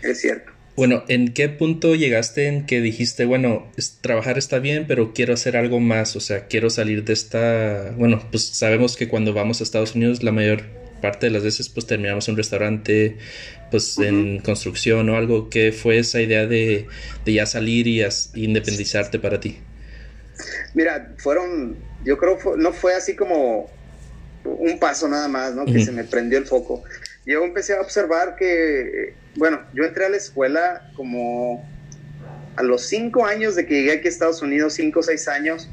es 0.03 0.21
cierto. 0.21 0.53
Bueno, 0.77 1.05
¿en 1.07 1.33
qué 1.35 1.49
punto 1.49 1.95
llegaste 1.95 2.49
en 2.49 2.67
que 2.67 2.81
dijiste, 2.81 3.27
bueno, 3.27 3.71
es- 3.77 3.99
trabajar 4.01 4.39
está 4.39 4.59
bien, 4.59 4.87
pero 4.89 5.13
quiero 5.15 5.33
hacer 5.35 5.57
algo 5.57 5.79
más? 5.79 6.17
O 6.17 6.21
sea, 6.21 6.49
quiero 6.49 6.69
salir 6.69 7.05
de 7.05 7.13
esta... 7.13 7.95
Bueno, 7.97 8.27
pues 8.33 8.45
sabemos 8.45 8.97
que 8.97 9.07
cuando 9.07 9.33
vamos 9.33 9.61
a 9.61 9.65
Estados 9.65 9.95
Unidos 9.95 10.25
la 10.25 10.33
mayor 10.33 10.63
parte 11.01 11.27
de 11.27 11.31
las 11.33 11.45
veces 11.45 11.69
pues 11.69 11.87
terminamos 11.87 12.27
en 12.27 12.33
un 12.33 12.39
restaurante, 12.39 13.19
pues 13.71 13.99
en 13.99 14.39
construcción 14.41 15.09
o 15.11 15.17
algo. 15.17 15.49
¿Qué 15.49 15.71
fue 15.71 15.99
esa 15.99 16.21
idea 16.21 16.47
de, 16.47 16.87
de 17.25 17.33
ya 17.33 17.47
salir 17.47 17.87
y 17.87 18.03
as- 18.03 18.31
independizarte 18.35 19.21
para 19.21 19.39
ti? 19.39 19.59
Mira, 20.75 21.15
fueron, 21.19 21.79
yo 22.01 22.19
creo, 22.19 22.37
fue- 22.39 22.57
no 22.59 22.73
fue 22.73 22.95
así 22.95 23.15
como 23.17 23.73
un 24.45 24.79
paso 24.79 25.09
nada 25.09 25.29
más, 25.29 25.55
¿no? 25.55 25.65
Que 25.65 25.79
se 25.85 25.93
me 25.93 26.05
prendió 26.05 26.39
el 26.39 26.47
foco. 26.47 26.83
Yo 27.25 27.43
empecé 27.45 27.75
a 27.75 27.81
observar 27.81 28.37
que, 28.37 29.19
bueno, 29.37 29.65
yo 29.73 29.85
entré 29.85 30.05
a 30.05 30.09
la 30.11 30.17
escuela 30.19 30.83
como 30.95 31.73
a 32.57 32.63
los 32.63 32.87
cinco 32.87 33.25
años 33.27 33.57
de 33.57 33.67
que 33.67 33.75
llegué 33.75 33.93
aquí 33.93 34.07
a 34.07 34.11
Estados 34.11 34.43
Unidos, 34.43 34.75
cinco 34.75 35.01
o 35.01 35.03
seis 35.03 35.27
años, 35.29 35.69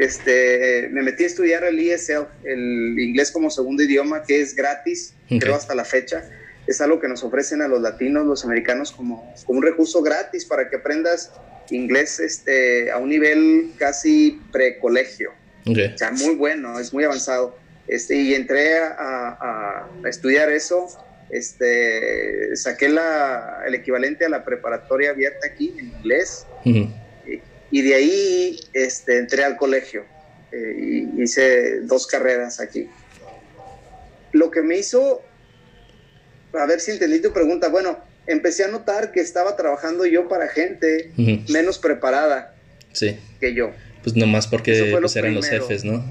este, 0.00 0.88
me 0.90 1.02
metí 1.02 1.22
a 1.24 1.26
estudiar 1.26 1.64
el 1.64 1.78
ESL, 1.78 2.26
el 2.44 2.98
inglés 2.98 3.30
como 3.30 3.50
segundo 3.50 3.82
idioma, 3.82 4.24
que 4.26 4.40
es 4.40 4.54
gratis, 4.56 5.14
creo 5.40 5.54
hasta 5.54 5.74
la 5.74 5.84
fecha. 5.84 6.24
Es 6.66 6.80
algo 6.80 6.98
que 6.98 7.08
nos 7.08 7.22
ofrecen 7.22 7.60
a 7.62 7.68
los 7.68 7.80
latinos, 7.82 8.24
los 8.26 8.44
americanos, 8.44 8.90
como, 8.92 9.32
como 9.44 9.58
un 9.58 9.64
recurso 9.64 10.02
gratis 10.02 10.46
para 10.46 10.68
que 10.70 10.76
aprendas 10.76 11.40
inglés 11.70 12.20
este, 12.20 12.90
a 12.90 12.98
un 12.98 13.08
nivel 13.08 13.72
casi 13.78 14.40
precolegio. 14.52 15.30
ok, 15.66 15.78
O 15.94 15.98
sea, 15.98 16.10
muy 16.10 16.34
bueno, 16.34 16.78
es 16.78 16.92
muy 16.92 17.04
avanzado. 17.04 17.56
Este, 17.86 18.16
y 18.16 18.34
entré 18.34 18.78
a, 18.78 19.86
estudiar 20.06 20.50
eso. 20.50 20.88
Este, 21.30 22.54
saqué 22.56 22.88
la, 22.88 23.62
el 23.66 23.74
equivalente 23.74 24.24
a 24.24 24.28
la 24.28 24.44
preparatoria 24.44 25.10
abierta 25.10 25.46
aquí 25.46 25.74
en 25.78 25.86
inglés 25.86 26.46
y 27.74 27.82
de 27.82 27.92
ahí 27.92 28.60
este, 28.72 29.18
entré 29.18 29.42
al 29.42 29.56
colegio 29.56 30.04
eh, 30.52 30.76
y 30.78 31.22
hice 31.22 31.80
dos 31.80 32.06
carreras 32.06 32.60
aquí. 32.60 32.88
Lo 34.30 34.48
que 34.48 34.62
me 34.62 34.78
hizo, 34.78 35.22
a 36.52 36.66
ver 36.66 36.78
si 36.78 36.92
entendí 36.92 37.20
tu 37.20 37.32
pregunta, 37.32 37.68
bueno, 37.68 37.98
empecé 38.26 38.64
a 38.64 38.68
notar 38.68 39.12
que 39.12 39.20
estaba 39.20 39.56
trabajando 39.56 40.06
yo 40.06 40.28
para 40.28 40.48
gente 40.48 41.10
menos 41.48 41.78
preparada 41.78 42.54
Sí, 42.92 43.16
que 43.40 43.54
yo. 43.54 43.72
pues 44.02 44.14
nomás 44.16 44.46
porque 44.46 44.90
lo 44.90 45.00
pues, 45.00 45.16
eran 45.16 45.34
los 45.34 45.46
jefes, 45.46 45.84
¿no? 45.84 46.04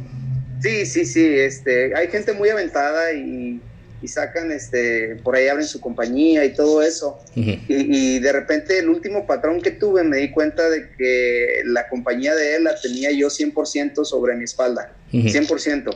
Sí, 0.61 0.86
sí, 0.86 1.05
sí, 1.05 1.26
este, 1.39 1.95
hay 1.95 2.07
gente 2.09 2.34
muy 2.34 2.49
aventada 2.49 3.14
y, 3.14 3.59
y 4.01 4.07
sacan, 4.07 4.51
este, 4.51 5.16
por 5.24 5.36
ahí 5.36 5.47
abren 5.47 5.66
su 5.68 5.80
compañía 5.82 6.43
y 6.45 6.53
todo 6.53 6.82
eso. 6.82 7.20
Y, 7.36 7.59
y 7.68 8.20
de 8.20 8.32
repente 8.32 8.80
el 8.80 8.89
último 8.89 9.26
patrón 9.26 9.61
que 9.61 9.72
tuve 9.72 10.03
me 10.03 10.18
di 10.18 10.32
cuenta 10.32 10.70
de 10.70 10.89
que 10.97 11.61
la 11.66 11.88
compañía 11.89 12.36
de 12.36 12.55
él 12.57 12.64
la 12.66 12.80
tenía 12.80 13.11
yo 13.11 13.28
100% 13.28 14.05
sobre 14.05 14.36
mi 14.36 14.43
espalda, 14.43 14.93
ujú. 15.11 15.28
100%. 15.28 15.95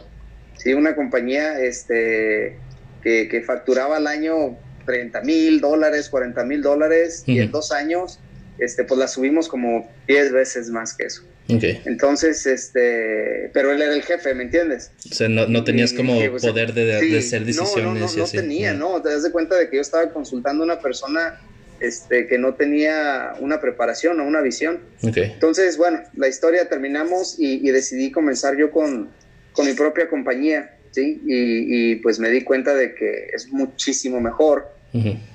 Sí, 0.57 0.73
una 0.73 0.95
compañía 0.95 1.59
este, 1.61 2.57
que, 3.03 3.27
que 3.29 3.41
facturaba 3.41 3.97
al 3.97 4.07
año 4.07 4.57
30 4.87 5.21
mil 5.21 5.61
dólares, 5.61 6.09
40 6.09 6.43
mil 6.45 6.63
dólares 6.63 7.21
y 7.27 7.39
en 7.39 7.51
dos 7.51 7.71
años 7.71 8.19
este, 8.57 8.83
pues 8.83 8.99
la 8.99 9.07
subimos 9.07 9.47
como 9.47 9.87
10 10.07 10.31
veces 10.31 10.69
más 10.69 10.95
que 10.95 11.05
eso. 11.05 11.23
Entonces, 11.49 12.45
este, 12.45 13.49
pero 13.53 13.71
él 13.71 13.81
era 13.81 13.93
el 13.93 14.03
jefe, 14.03 14.33
¿me 14.33 14.43
entiendes? 14.43 14.91
O 15.09 15.15
sea, 15.15 15.29
no, 15.29 15.47
no 15.47 15.63
tenías 15.63 15.93
como 15.93 16.21
y, 16.21 16.27
pues, 16.27 16.43
poder 16.45 16.73
de, 16.73 16.85
de 16.85 16.99
sí, 16.99 17.17
hacer 17.17 17.45
decisiones 17.45 18.01
No, 18.01 18.07
no, 18.07 18.13
y 18.13 18.17
no, 18.17 18.25
tenía. 18.25 18.73
¿no? 18.73 19.01
Te 19.01 19.09
das 19.09 19.23
de 19.23 19.31
cuenta 19.31 19.55
de 19.55 19.69
que 19.69 19.77
yo 19.77 19.81
estaba 19.81 20.11
consultando 20.11 20.63
a 20.63 20.65
una 20.65 20.79
persona 20.81 21.39
este, 21.79 22.27
que 22.27 22.37
no 22.37 22.55
tenía 22.55 23.33
una 23.39 23.61
preparación 23.61 24.19
o 24.19 24.25
una 24.25 24.41
visión. 24.41 24.81
Entonces, 25.01 25.77
bueno, 25.77 26.01
la 26.15 26.27
historia 26.27 26.67
terminamos 26.67 27.39
y, 27.39 27.65
y 27.65 27.71
decidí 27.71 28.11
comenzar 28.11 28.57
yo 28.57 28.69
con, 28.69 29.09
con 29.53 29.65
mi 29.65 29.73
propia 29.73 30.09
compañía, 30.09 30.75
¿sí? 30.91 31.21
Y, 31.25 31.91
y, 31.91 31.95
pues 31.97 32.19
me 32.19 32.29
di 32.29 32.43
cuenta 32.43 32.73
de 32.75 32.93
que 32.93 33.29
es 33.33 33.47
muchísimo 33.53 34.19
mejor 34.19 34.76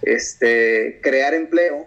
Este, 0.03 0.99
crear 1.03 1.35
empleo 1.35 1.87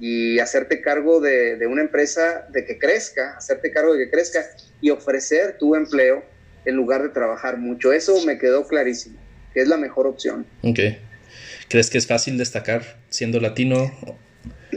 y 0.00 0.38
hacerte 0.38 0.80
cargo 0.80 1.20
de, 1.20 1.56
de 1.56 1.66
una 1.66 1.82
empresa 1.82 2.46
de 2.50 2.64
que 2.64 2.78
crezca, 2.78 3.36
hacerte 3.36 3.72
cargo 3.72 3.94
de 3.94 4.04
que 4.04 4.10
crezca 4.10 4.44
y 4.80 4.90
ofrecer 4.90 5.56
tu 5.58 5.74
empleo 5.74 6.24
en 6.64 6.76
lugar 6.76 7.02
de 7.02 7.08
trabajar 7.08 7.56
mucho. 7.56 7.92
Eso 7.92 8.24
me 8.24 8.38
quedó 8.38 8.66
clarísimo, 8.66 9.18
que 9.54 9.60
es 9.60 9.68
la 9.68 9.76
mejor 9.76 10.06
opción. 10.06 10.46
Ok. 10.62 10.80
¿Crees 11.68 11.90
que 11.90 11.98
es 11.98 12.06
fácil 12.06 12.38
destacar 12.38 12.82
siendo 13.10 13.40
latino? 13.40 13.90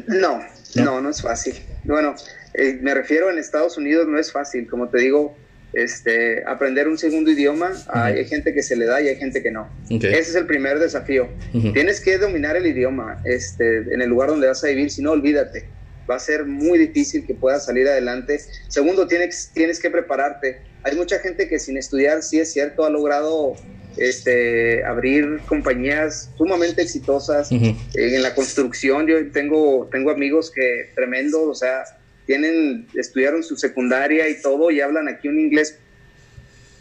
No, 0.07 0.39
¿No? 0.75 0.85
no, 0.85 1.01
no, 1.01 1.09
es 1.09 1.21
fácil. 1.21 1.55
Bueno, 1.83 2.15
eh, 2.53 2.77
me 2.81 2.93
refiero 2.93 3.29
en 3.29 3.37
Estados 3.37 3.77
Unidos 3.77 4.07
no 4.07 4.19
es 4.19 4.31
fácil, 4.31 4.67
como 4.67 4.89
te 4.89 4.99
digo, 4.99 5.37
este, 5.73 6.43
aprender 6.45 6.87
un 6.87 6.97
segundo 6.97 7.31
idioma, 7.31 7.71
hay, 7.87 8.17
hay 8.17 8.25
gente 8.25 8.53
que 8.53 8.61
se 8.61 8.75
le 8.75 8.85
da 8.85 9.01
y 9.01 9.07
hay 9.07 9.15
gente 9.15 9.41
que 9.41 9.51
no. 9.51 9.69
Ese 9.89 10.19
es 10.19 10.35
el 10.35 10.45
primer 10.45 10.79
desafío. 10.79 11.29
Tienes 11.73 12.01
que 12.01 12.17
dominar 12.17 12.55
el 12.55 12.65
idioma 12.65 13.21
este, 13.25 13.77
en 13.77 14.01
el 14.01 14.09
lugar 14.09 14.29
donde 14.29 14.47
vas 14.47 14.63
a 14.63 14.67
vivir, 14.67 14.91
si 14.91 15.01
no, 15.01 15.11
olvídate. 15.11 15.65
Va 16.09 16.15
a 16.15 16.19
ser 16.19 16.45
muy 16.45 16.77
difícil 16.77 17.25
que 17.25 17.33
puedas 17.33 17.65
salir 17.65 17.87
adelante. 17.87 18.39
Segundo, 18.67 19.07
tienes, 19.07 19.51
tienes 19.53 19.79
que 19.79 19.89
prepararte. 19.89 20.61
Hay 20.83 20.95
mucha 20.95 21.19
gente 21.19 21.47
que 21.47 21.59
sin 21.59 21.77
estudiar, 21.77 22.23
sí 22.23 22.39
es 22.39 22.51
cierto, 22.51 22.83
ha 22.83 22.89
logrado 22.89 23.55
este, 23.97 24.83
abrir 24.83 25.39
compañías 25.47 26.31
sumamente 26.37 26.81
exitosas 26.81 27.51
en 27.51 28.21
la 28.21 28.35
construcción. 28.35 29.07
Yo 29.07 29.31
tengo, 29.31 29.87
tengo 29.91 30.11
amigos 30.11 30.51
que 30.51 30.89
tremendo, 30.95 31.43
o 31.43 31.55
sea, 31.55 31.83
tienen, 32.31 32.87
estudiaron 32.93 33.43
su 33.43 33.57
secundaria 33.57 34.29
y 34.29 34.41
todo 34.41 34.71
y 34.71 34.79
hablan 34.79 35.09
aquí 35.09 35.27
un 35.27 35.37
inglés 35.37 35.77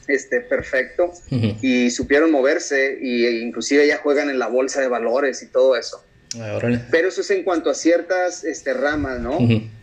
este, 0.06 0.40
perfecto 0.40 1.12
y 1.60 1.90
supieron 1.90 2.30
moverse 2.30 2.98
y, 3.02 3.24
e 3.24 3.40
inclusive 3.40 3.84
ya 3.84 3.96
juegan 3.96 4.30
en 4.30 4.38
la 4.38 4.46
bolsa 4.46 4.80
de 4.80 4.86
valores 4.86 5.42
y 5.42 5.46
todo 5.46 5.74
eso. 5.74 6.04
Ah. 6.38 6.60
Pero 6.92 7.08
eso 7.08 7.22
es 7.22 7.30
en 7.32 7.42
cuanto 7.42 7.68
a 7.68 7.74
ciertas 7.74 8.44
este, 8.44 8.74
ramas, 8.74 9.18
¿no? 9.18 9.38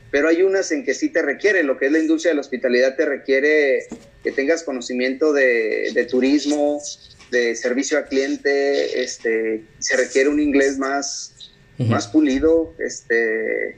Pero 0.09 0.30
hay 0.30 0.41
unas 0.41 0.72
en 0.72 0.86
que 0.86 0.93
sí 0.93 1.09
te 1.09 1.22
requiere, 1.22 1.63
lo 1.63 1.78
que 1.78 1.88
es 1.88 1.91
la 1.91 1.99
industria 1.99 2.32
de 2.32 2.36
la 2.36 2.41
hospitalidad 2.41 2.95
te 2.95 3.05
requiere 3.05 3.88
que 4.24 4.32
tengas 4.32 4.63
conocimiento 4.63 5.34
de, 5.34 5.91
de 5.93 6.05
turismo, 6.05 6.82
de 7.30 7.55
servicio 7.55 7.97
al 7.97 8.05
cliente, 8.05 9.03
este, 9.03 9.65
se 9.80 9.97
requiere 9.97 10.30
un 10.30 10.39
inglés 10.39 10.78
más, 10.78 11.51
más 11.78 12.07
pulido, 12.07 12.74
este, 12.80 13.76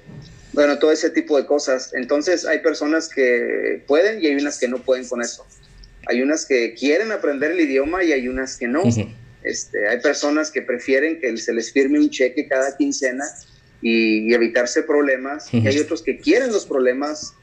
bueno, 0.54 0.80
todo 0.80 0.92
ese 0.92 1.10
tipo 1.10 1.38
de 1.38 1.46
cosas. 1.46 1.94
Entonces 1.94 2.46
hay 2.46 2.60
personas 2.60 3.10
que 3.10 3.84
pueden 3.88 4.22
y 4.24 4.28
hay 4.28 4.36
unas 4.36 4.60
que 4.60 4.68
no 4.68 4.80
pueden 4.80 5.08
con 5.08 5.22
eso. 5.22 5.46
Hay 6.08 6.22
unas 6.22 6.46
que 6.46 6.74
quieren 6.74 7.12
aprender 7.12 7.52
el 7.52 7.60
idioma 7.60 8.04
y 8.04 8.12
hay 8.12 8.28
unas 8.28 8.58
que 8.58 8.68
no. 8.68 8.84
Este, 9.44 9.88
hay 9.88 10.00
personas 10.02 10.52
que 10.52 10.62
prefieren 10.62 11.20
que 11.20 11.38
se 11.38 11.54
les 11.54 11.72
firme 11.72 12.00
un 12.00 12.10
cheque 12.10 12.48
cada 12.48 12.76
quincena 12.76 13.26
y, 13.82 14.30
y 14.30 14.34
evitarse 14.34 14.84
problemas. 14.84 15.54
Y 15.54 15.68
hay 15.68 15.78
otros 15.80 16.02
que 16.02 16.18
quieren 16.18 16.52
los 16.52 16.66
problemas. 16.66 17.34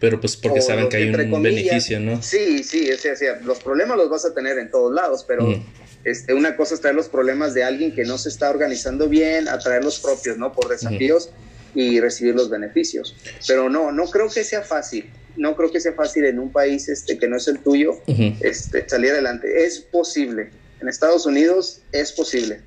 Pero 0.00 0.18
pues 0.18 0.36
porque 0.36 0.60
saben 0.60 0.88
que 0.88 0.96
hay 0.96 1.08
un 1.08 1.30
comillas. 1.30 1.42
beneficio, 1.42 2.00
¿no? 2.00 2.20
Sí, 2.22 2.64
sí, 2.64 2.90
o 2.90 2.98
sea, 2.98 3.12
o 3.12 3.16
sea, 3.16 3.40
los 3.44 3.62
problemas 3.62 3.96
los 3.98 4.08
vas 4.08 4.24
a 4.24 4.34
tener 4.34 4.58
en 4.58 4.70
todos 4.70 4.92
lados, 4.94 5.24
pero 5.28 5.62
este, 6.04 6.32
una 6.32 6.56
cosa 6.56 6.74
es 6.74 6.80
traer 6.80 6.96
los 6.96 7.10
problemas 7.10 7.52
de 7.52 7.64
alguien 7.64 7.94
que 7.94 8.04
no 8.04 8.16
se 8.16 8.30
está 8.30 8.48
organizando 8.48 9.08
bien, 9.08 9.46
a 9.46 9.58
traer 9.58 9.84
los 9.84 10.00
propios, 10.00 10.38
¿no? 10.38 10.52
Por 10.52 10.68
desafíos 10.68 11.30
y 11.74 12.00
recibir 12.00 12.34
los 12.34 12.50
beneficios. 12.50 13.16
Pero 13.46 13.68
no, 13.68 13.92
no 13.92 14.06
creo 14.10 14.28
que 14.28 14.44
sea 14.44 14.62
fácil. 14.62 15.10
No 15.36 15.54
creo 15.56 15.70
que 15.70 15.80
sea 15.80 15.92
fácil 15.92 16.24
en 16.24 16.38
un 16.38 16.50
país 16.52 16.88
este, 16.88 17.16
que 17.18 17.28
no 17.28 17.36
es 17.36 17.46
el 17.48 17.60
tuyo 17.60 17.98
este, 18.40 18.88
salir 18.88 19.12
adelante. 19.12 19.64
Es 19.64 19.78
posible. 19.80 20.50
En 20.80 20.88
Estados 20.88 21.24
Unidos 21.26 21.82
es 21.92 22.12
posible. 22.12 22.60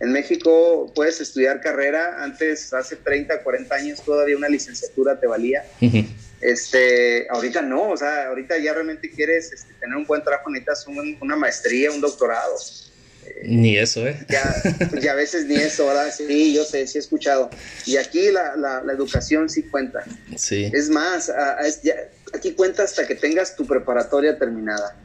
En 0.00 0.12
México 0.12 0.92
puedes 0.94 1.20
estudiar 1.20 1.60
carrera. 1.60 2.22
Antes, 2.22 2.72
hace 2.72 2.96
30, 2.96 3.42
40 3.42 3.74
años, 3.74 4.02
todavía 4.02 4.36
una 4.36 4.48
licenciatura 4.48 5.18
te 5.20 5.26
valía. 5.26 5.64
Este, 6.40 7.26
ahorita 7.30 7.62
no, 7.62 7.90
o 7.90 7.96
sea, 7.96 8.28
ahorita 8.28 8.58
ya 8.58 8.74
realmente 8.74 9.10
quieres 9.10 9.52
este, 9.52 9.72
tener 9.80 9.96
un 9.96 10.04
buen 10.06 10.22
trabajo, 10.22 10.50
necesitas 10.50 10.86
un- 10.86 11.16
una 11.20 11.34
maestría, 11.36 11.90
un 11.90 12.00
doctorado. 12.00 12.54
Ni 13.44 13.76
eso, 13.76 14.06
¿eh? 14.06 14.16
Ya, 14.28 14.54
ya 15.00 15.12
a 15.12 15.14
veces 15.14 15.46
ni 15.46 15.54
eso, 15.56 15.86
¿verdad? 15.86 16.12
Sí, 16.16 16.54
yo 16.54 16.64
sé, 16.64 16.86
sí 16.86 16.98
he 16.98 17.00
escuchado. 17.00 17.50
Y 17.86 17.96
aquí 17.96 18.30
la, 18.32 18.56
la, 18.56 18.82
la 18.82 18.92
educación 18.92 19.48
sí 19.48 19.62
cuenta. 19.64 20.04
Sí. 20.36 20.70
Es 20.72 20.88
más, 20.90 21.28
a- 21.30 21.58
a- 21.60 21.66
es 21.66 21.82
ya- 21.82 21.94
aquí 22.34 22.52
cuenta 22.52 22.82
hasta 22.82 23.06
que 23.06 23.14
tengas 23.14 23.54
tu 23.56 23.66
preparatoria 23.66 24.38
terminada. 24.38 24.96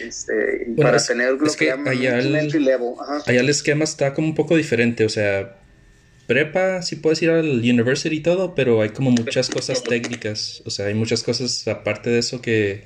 Este, 0.00 0.64
Bueno, 0.68 0.82
para 0.82 0.96
es- 0.98 1.06
tener 1.06 1.32
lo 1.32 1.46
es 1.46 1.56
que, 1.56 1.64
que 1.66 1.70
llaman 1.72 1.88
allá 1.88 2.18
el- 2.18 2.34
entry 2.36 2.60
level. 2.60 2.92
Ajá. 3.00 3.22
Allá 3.26 3.40
el 3.40 3.48
esquema 3.48 3.84
está 3.84 4.14
como 4.14 4.28
un 4.28 4.34
poco 4.34 4.56
diferente, 4.56 5.04
o 5.04 5.08
sea, 5.08 5.56
prepa 6.26 6.80
sí 6.82 6.94
puedes 6.96 7.20
ir 7.22 7.30
al 7.30 7.58
university 7.58 8.16
y 8.16 8.20
todo, 8.20 8.54
pero 8.54 8.82
hay 8.82 8.90
como 8.90 9.10
muchas 9.10 9.48
cosas 9.50 9.82
técnicas, 9.82 10.62
o 10.64 10.70
sea, 10.70 10.86
hay 10.86 10.94
muchas 10.94 11.24
cosas 11.24 11.66
aparte 11.66 12.08
de 12.10 12.20
eso 12.20 12.40
que, 12.40 12.84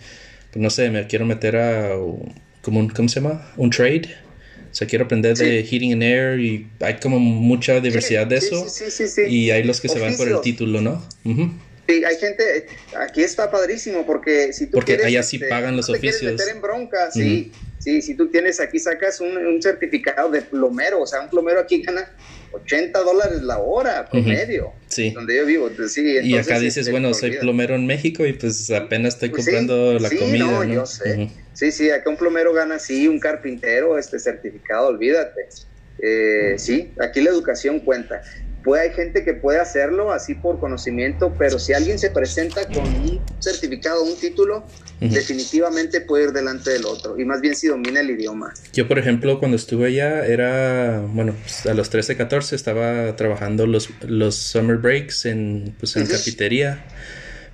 pues 0.50 0.62
no 0.62 0.70
sé, 0.70 0.88
me 0.90 1.06
quiero 1.06 1.26
meter 1.26 1.56
a 1.56 1.90
como 2.62 2.80
un, 2.80 2.88
¿cómo 2.88 3.08
se 3.10 3.20
llama? 3.20 3.52
Un 3.58 3.68
trade. 3.68 4.16
O 4.74 4.76
sea, 4.76 4.88
quiero 4.88 5.04
aprender 5.04 5.36
de 5.36 5.62
heating 5.62 5.92
and 5.92 6.02
air 6.02 6.40
y 6.40 6.66
hay 6.80 6.96
como 6.96 7.20
mucha 7.20 7.78
diversidad 7.78 8.26
de 8.26 8.40
Sí, 8.40 8.48
eso. 8.48 8.68
sí, 8.68 8.86
sí, 8.90 9.06
sí, 9.06 9.08
sí. 9.08 9.22
Y 9.32 9.50
hay 9.52 9.62
los 9.62 9.80
que 9.80 9.88
se 9.88 10.00
van 10.00 10.16
por 10.16 10.26
el 10.26 10.34
Oficios. 10.34 10.42
título, 10.42 10.80
¿no? 10.80 10.94
Ujú. 11.24 11.48
Sí, 11.88 12.02
hay 12.04 12.16
gente, 12.16 12.66
aquí 12.98 13.22
está 13.22 13.52
padrísimo 13.52 14.04
porque 14.04 14.52
si 14.52 14.66
tú 14.66 14.72
Porque 14.72 14.94
quieres, 14.94 15.06
allá 15.06 15.22
sí 15.22 15.36
este, 15.36 15.48
pagan 15.48 15.70
no 15.72 15.76
los 15.76 15.86
te 15.86 16.00
quieres 16.00 16.16
oficios. 16.16 16.32
meter 16.40 16.56
en 16.56 16.60
bronca, 16.60 17.12
sí, 17.12 17.52
sí, 17.78 18.02
si 18.02 18.16
tú 18.16 18.28
tienes 18.30 18.58
aquí 18.58 18.80
sacas 18.80 19.20
un, 19.20 19.36
un 19.36 19.62
certificado 19.62 20.28
de 20.28 20.42
plomero, 20.42 21.02
o 21.02 21.06
sea, 21.06 21.20
un 21.20 21.28
plomero 21.30 21.60
aquí 21.60 21.80
gana 21.80 22.10
80 22.54 23.00
dólares 23.00 23.42
la 23.42 23.58
hora 23.58 24.08
promedio, 24.10 24.72
Sí. 24.88 25.10
donde 25.10 25.36
yo 25.36 25.46
vivo, 25.46 25.70
sí, 25.88 26.18
Y 26.22 26.36
acá 26.36 26.58
dices, 26.58 26.78
este, 26.78 26.90
bueno, 26.92 27.08
pues, 27.08 27.18
soy 27.18 27.32
plomero 27.32 27.74
en 27.74 27.86
México 27.86 28.24
y 28.26 28.32
pues 28.34 28.70
apenas 28.70 29.14
estoy 29.14 29.30
Pues 29.30 29.44
sí, 29.44 29.50
comprando 29.50 29.98
la 29.98 30.08
sí, 30.08 30.16
comida, 30.16 30.44
no, 30.46 30.64
¿no? 30.64 30.74
yo 30.74 30.86
sé. 30.86 31.30
Sí, 31.52 31.72
sí, 31.72 31.90
acá 31.90 32.10
un 32.10 32.16
plomero 32.16 32.52
gana 32.52 32.76
así, 32.76 33.08
un 33.08 33.18
carpintero, 33.20 33.98
este 33.98 34.18
certificado, 34.18 34.88
olvídate. 34.88 35.48
Eh, 35.98 36.54
sí, 36.58 36.94
aquí 37.00 37.20
la 37.20 37.30
educación 37.30 37.80
cuenta. 37.80 38.20
Puede, 38.64 38.84
hay 38.88 38.94
gente 38.94 39.24
que 39.24 39.34
puede 39.34 39.60
hacerlo 39.60 40.10
así 40.10 40.34
por 40.34 40.58
conocimiento, 40.58 41.34
pero 41.38 41.58
si 41.58 41.74
alguien 41.74 41.98
se 41.98 42.10
presenta 42.10 42.66
con 42.68 42.84
un 42.84 43.20
certificado, 43.38 44.02
un 44.02 44.16
título, 44.18 44.64
Ujú. 45.02 45.12
definitivamente 45.12 46.00
puede 46.00 46.24
ir 46.24 46.32
delante 46.32 46.70
del 46.70 46.86
otro. 46.86 47.18
Y 47.18 47.24
más 47.26 47.40
bien 47.42 47.54
si 47.54 47.66
domina 47.66 48.00
el 48.00 48.10
idioma. 48.10 48.54
Yo, 48.72 48.88
por 48.88 48.98
ejemplo, 48.98 49.38
cuando 49.38 49.56
estuve 49.56 49.88
allá, 49.88 50.24
era, 50.24 51.00
bueno, 51.08 51.34
pues, 51.42 51.66
a 51.66 51.74
los 51.74 51.90
13, 51.90 52.16
14 52.16 52.56
estaba 52.56 53.14
trabajando 53.16 53.66
los, 53.66 53.90
los 54.06 54.34
summer 54.36 54.78
breaks 54.78 55.26
en, 55.26 55.74
pues, 55.78 55.94
en 55.96 56.04
Ujú. 56.04 56.12
carpintería. 56.12 56.82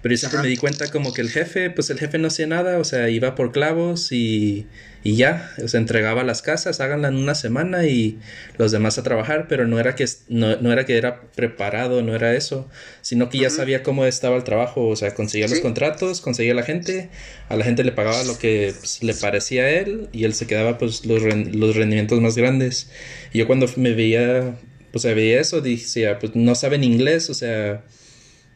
Pero 0.03 0.15
yo 0.15 0.19
siempre 0.19 0.39
Ajá. 0.39 0.45
me 0.45 0.49
di 0.49 0.57
cuenta 0.57 0.91
como 0.91 1.13
que 1.13 1.21
el 1.21 1.29
jefe, 1.29 1.69
pues 1.71 1.91
el 1.91 1.99
jefe 1.99 2.17
no 2.19 2.29
hacía 2.29 2.47
nada, 2.47 2.79
o 2.79 2.85
sea, 2.85 3.11
iba 3.11 3.35
por 3.35 3.53
clavos 3.53 4.13
y, 4.13 4.67
y 5.05 5.17
ya, 5.17 5.53
o 5.63 5.69
sea, 5.69 5.79
entregaba 5.79 6.25
las 6.25 6.41
casas, 6.41 6.81
háganla 6.81 7.09
en 7.09 7.17
una 7.17 7.35
semana 7.35 7.85
y 7.85 8.19
los 8.57 8.73
demás 8.73 8.97
a 8.97 9.03
trabajar, 9.03 9.47
pero 9.47 9.67
no 9.67 9.79
era 9.79 9.95
que, 9.97 10.07
no, 10.29 10.57
no 10.57 10.73
era 10.73 10.87
que 10.87 10.97
era 10.97 11.21
preparado, 11.37 12.01
no 12.03 12.15
era 12.15 12.35
eso, 12.35 12.67
sino 13.03 13.29
que 13.29 13.39
ya 13.39 13.51
sabía 13.51 13.83
cómo 13.83 14.07
estaba 14.07 14.37
el 14.37 14.45
trabajo, 14.45 14.89
o 14.89 14.97
sea, 14.97 15.13
conseguía 15.15 15.49
los 15.49 15.61
contratos, 15.61 16.23
conseguía 16.23 16.55
la 16.55 16.63
gente, 16.63 17.11
a 17.51 17.57
la 17.57 17.65
gente 17.67 17.85
le 17.85 17.93
pagaba 17.93 18.25
lo 18.25 18.39
que 18.39 18.73
pues, 18.79 19.03
le 19.03 19.13
parecía 19.13 19.65
a 19.65 19.71
él 19.71 20.09
y 20.13 20.25
él 20.25 20.33
se 20.33 20.47
quedaba 20.47 20.79
pues 20.79 21.05
los, 21.05 21.23
ren- 21.23 21.53
los 21.53 21.77
rendimientos 21.77 22.21
más 22.23 22.37
grandes. 22.37 22.89
Y 23.35 23.39
yo 23.41 23.47
cuando 23.47 23.67
me 23.77 23.93
veía, 23.93 24.57
pues 24.93 25.05
veía 25.05 25.41
eso, 25.43 25.61
decía, 25.61 26.19
pues 26.19 26.35
no 26.35 26.55
saben 26.55 26.85
inglés, 26.85 27.29
o 27.29 27.35
sea, 27.35 27.85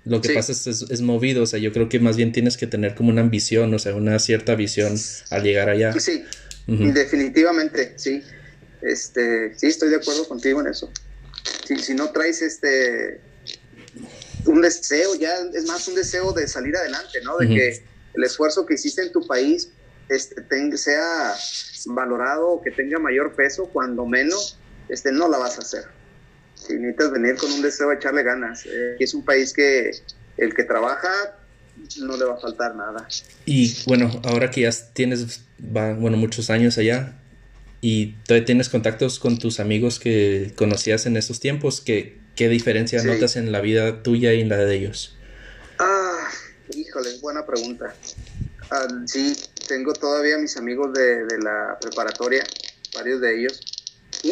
lo 0.04 0.20
que 0.20 0.28
Sí. 0.28 0.34
pasa 0.34 0.52
es, 0.52 0.66
es, 0.66 0.82
es 0.90 1.00
movido, 1.00 1.42
o 1.42 1.46
sea, 1.46 1.58
yo 1.58 1.72
creo 1.72 1.88
que 1.88 1.98
más 1.98 2.16
bien 2.16 2.32
tienes 2.32 2.56
que 2.56 2.66
tener 2.66 2.94
como 2.94 3.10
una 3.10 3.20
ambición, 3.22 3.72
o 3.72 3.78
sea, 3.78 3.94
una 3.94 4.18
cierta 4.18 4.54
visión 4.54 4.94
al 5.30 5.42
llegar 5.42 5.68
allá. 5.68 5.98
Sí, 5.98 6.24
definitivamente, 6.66 7.94
sí. 7.96 8.22
Este, 8.82 9.54
sí, 9.56 9.66
estoy 9.68 9.88
de 9.90 9.96
acuerdo 9.96 10.28
contigo 10.28 10.60
en 10.60 10.66
eso. 10.66 10.90
Si, 11.66 11.76
si 11.78 11.94
no 11.94 12.10
traes 12.10 12.42
este 12.42 13.20
un 14.46 14.60
deseo, 14.60 15.14
ya 15.14 15.34
es 15.54 15.64
más 15.66 15.88
un 15.88 15.94
deseo 15.94 16.32
de 16.32 16.46
salir 16.46 16.76
adelante, 16.76 17.20
¿no? 17.22 17.38
De 17.38 17.48
que 17.48 17.82
el 18.14 18.24
esfuerzo 18.24 18.66
que 18.66 18.74
hiciste 18.74 19.02
en 19.02 19.10
tu 19.12 19.26
país 19.26 19.70
este, 20.10 20.44
sea 20.76 21.34
valorado 21.86 22.48
o 22.48 22.62
que 22.62 22.70
tenga 22.70 22.98
mayor 22.98 23.34
peso, 23.34 23.70
cuando 23.72 24.04
menos, 24.04 24.58
este, 24.90 25.12
no 25.12 25.28
la 25.28 25.38
vas 25.38 25.58
a 25.58 25.62
hacer. 25.62 25.84
Sí, 26.66 26.74
necesitas 26.74 27.12
venir 27.12 27.36
con 27.36 27.52
un 27.52 27.62
deseo 27.62 27.90
de 27.90 27.96
echarle 27.96 28.22
ganas. 28.22 28.64
Eh, 28.66 28.96
es 28.98 29.14
un 29.14 29.24
país 29.24 29.52
que 29.52 29.90
el 30.36 30.54
que 30.54 30.64
trabaja 30.64 31.10
no 32.00 32.16
le 32.16 32.24
va 32.24 32.34
a 32.34 32.38
faltar 32.38 32.74
nada. 32.74 33.06
Y 33.44 33.76
bueno, 33.86 34.10
ahora 34.24 34.50
que 34.50 34.62
ya 34.62 34.70
tienes, 34.92 35.40
bueno, 35.58 36.16
muchos 36.16 36.50
años 36.50 36.78
allá 36.78 37.14
y 37.80 38.14
todavía 38.26 38.46
tienes 38.46 38.68
contactos 38.68 39.18
con 39.18 39.38
tus 39.38 39.60
amigos 39.60 39.98
que 39.98 40.52
conocías 40.56 41.06
en 41.06 41.16
esos 41.16 41.40
tiempos, 41.40 41.80
¿qué, 41.80 42.18
qué 42.34 42.48
diferencia 42.48 43.02
notas 43.02 43.36
en 43.36 43.52
la 43.52 43.60
vida 43.60 44.02
tuya 44.02 44.32
y 44.32 44.40
en 44.40 44.48
la 44.48 44.56
de 44.56 44.74
ellos? 44.74 45.16
Ah, 45.78 46.28
híjole, 46.74 47.18
buena 47.20 47.44
pregunta. 47.44 47.94
Ah, 48.70 48.86
sí, 49.04 49.36
tengo 49.68 49.92
todavía 49.92 50.38
mis 50.38 50.56
amigos 50.56 50.94
de, 50.94 51.26
de, 51.26 51.38
la 51.42 51.76
preparatoria, 51.80 52.44
varios 52.94 53.20
de 53.20 53.40
ellos. 53.40 53.60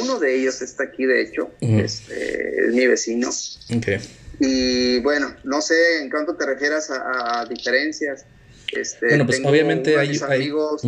Uno 0.00 0.18
de 0.18 0.40
ellos 0.40 0.62
está 0.62 0.84
aquí, 0.84 1.04
de 1.04 1.22
hecho, 1.22 1.50
este, 1.60 2.66
es 2.66 2.74
mi 2.74 2.86
vecino. 2.86 3.30
Okay. 3.76 3.98
Y 4.40 5.00
bueno, 5.00 5.34
no 5.44 5.60
sé 5.60 6.02
en 6.02 6.10
cuánto 6.10 6.34
te 6.36 6.46
refieras 6.46 6.90
a, 6.90 7.46
diferencias. 7.48 8.24
Este, 8.72 9.08
bueno, 9.08 9.26
pues 9.26 9.40
obviamente 9.44 9.98
hay, 9.98 10.18
amigos, 10.18 10.82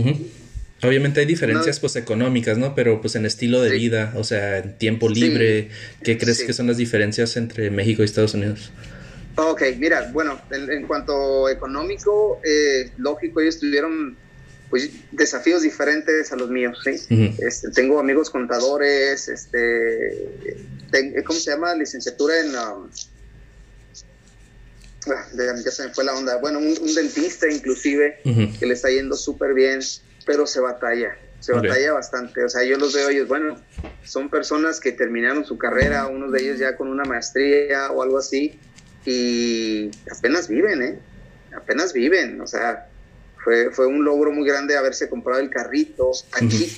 Obviamente 0.83 1.21
hay 1.21 1.27
diferencias 1.27 1.81
pues 1.81 1.97
económicas, 1.97 2.59
¿no? 2.59 2.75
Pero 2.75 3.01
pues 3.01 3.15
en 3.15 3.25
estilo 3.25 3.63
de 3.63 3.71
vida, 3.71 4.13
o 4.17 4.25
sea, 4.25 4.59
en 4.59 4.77
tiempo 4.77 5.09
libre, 5.09 5.71
¿qué 6.03 6.19
crees 6.19 6.43
que 6.43 6.53
son 6.53 6.67
las 6.67 6.77
diferencias 6.77 7.37
entre 7.37 7.71
México 7.71 8.03
y 8.03 8.05
Estados 8.05 8.35
Unidos? 8.35 8.71
Ok, 9.37 9.63
mira, 9.79 10.11
bueno, 10.13 10.41
en, 10.51 10.87
cuanto 10.87 11.49
económico, 11.49 12.41
eh, 12.45 12.91
lógico, 12.99 13.41
ellos 13.41 13.59
tuvieron 13.59 14.17
pues 14.75 14.91
desafíos 15.13 15.63
diferentes 15.63 16.33
a 16.33 16.37
los 16.37 16.51
míos, 16.51 16.77
¿sí? 16.83 17.37
este, 17.39 17.71
tengo 17.71 18.01
amigos 18.01 18.29
contadores, 18.29 19.29
este, 19.29 20.59
¿cómo 21.25 21.39
se 21.39 21.53
llama? 21.53 21.77
Licenciatura 21.77 22.41
en... 22.41 22.49
Um, 22.49 22.91
ah, 25.13 25.27
ya 25.65 25.71
se 25.71 25.85
me 25.85 25.95
fue 25.95 26.03
la 26.03 26.17
onda. 26.17 26.39
Bueno, 26.39 26.59
un, 26.59 26.93
dentista 26.93 27.49
inclusive, 27.49 28.19
que 28.25 28.67
le 28.67 28.75
está 28.75 28.91
yendo 28.91 29.15
súper 29.15 29.55
bien, 29.55 29.79
pero 30.27 30.45
se 30.45 30.59
batalla, 30.59 31.17
se 31.39 31.53
batalla 31.53 31.93
bastante. 31.93 32.43
O 32.43 32.49
sea, 32.49 32.65
yo 32.65 32.77
los 32.77 32.93
veo 32.95 33.11
ellos, 33.11 33.29
bueno, 33.29 33.57
son 34.03 34.29
personas 34.29 34.81
que 34.81 34.91
terminaron 34.91 35.45
su 35.45 35.57
carrera, 35.57 36.09
unos 36.09 36.33
de 36.33 36.43
ellos 36.43 36.59
ya 36.59 36.77
con 36.77 36.89
una 36.89 37.05
maestría 37.05 37.93
o 37.93 38.03
algo 38.03 38.19
así, 38.19 38.59
y 39.07 39.93
apenas 40.11 40.49
viven, 40.49 40.83
¿eh? 40.83 40.99
Apenas 41.57 41.93
viven, 41.93 42.41
o 42.41 42.49
sea, 42.49 42.89
fue, 43.45 43.71
fue 43.71 43.87
un 43.87 44.05
logro 44.05 44.33
muy 44.33 44.49
grande 44.49 44.77
haberse 44.77 45.09
comprado 45.09 45.41
el 45.41 45.51
carrito 45.51 46.11
aquí. 46.33 46.73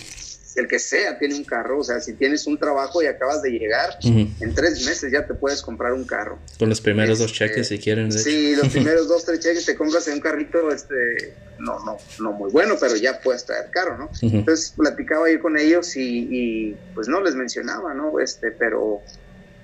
El 0.57 0.67
que 0.69 0.79
sea 0.79 1.19
tiene 1.19 1.35
un 1.35 1.45
carro, 1.45 1.81
o 1.81 1.85
sea, 1.85 2.01
si 2.01 2.15
tienes 2.15 2.47
un 2.47 2.59
trabajo 2.59 3.03
y 3.03 3.07
acabas 3.07 3.43
de 3.43 3.51
llegar, 3.51 3.99
en 4.03 4.55
tres 4.55 4.87
meses 4.87 5.13
ya 5.13 5.27
te 5.27 5.35
puedes 5.35 5.61
comprar 5.61 5.93
un 5.93 6.07
carro. 6.07 6.39
Con 6.59 6.71
los 6.71 6.81
primeros 6.81 7.19
dos 7.19 7.31
este, 7.31 7.45
cheques, 7.45 7.69
si 7.69 7.79
quieren. 7.79 8.11
sí, 8.11 8.57
los 8.57 8.69
primeros 8.73 9.07
dos, 9.07 9.27
tres 9.27 9.41
cheques 9.41 9.67
te 9.67 9.77
compras 9.77 10.09
en 10.09 10.15
un 10.15 10.21
carrito, 10.21 10.71
este, 10.73 11.35
no, 11.59 11.79
no, 11.85 11.99
no 12.21 12.33
muy 12.33 12.51
bueno, 12.51 12.77
pero 12.81 12.97
ya 12.97 13.21
puedes 13.21 13.45
traer 13.45 13.69
carro, 13.71 13.99
¿no? 13.99 14.11
Entonces 14.23 14.73
platicaba 14.75 15.31
yo 15.31 15.41
con 15.41 15.59
ellos 15.59 15.95
y, 15.95 16.27
y, 16.31 16.77
pues 16.95 17.07
no 17.07 17.21
les 17.21 17.35
mencionaba, 17.35 17.93
¿no? 17.93 18.19
Este, 18.19 18.51
pero 18.51 19.03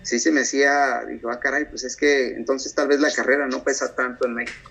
sí 0.02 0.18
se 0.18 0.30
me 0.30 0.42
hacía, 0.42 1.02
dijo, 1.08 1.30
ah, 1.30 1.40
caray, 1.40 1.66
pues 1.66 1.84
es 1.84 1.96
que 1.96 2.28
entonces 2.28 2.74
tal 2.74 2.88
vez 2.88 3.00
la 3.00 3.10
carrera 3.10 3.46
no 3.46 3.62
pesa 3.62 3.94
tanto 3.94 4.26
en 4.26 4.34
México. 4.34 4.70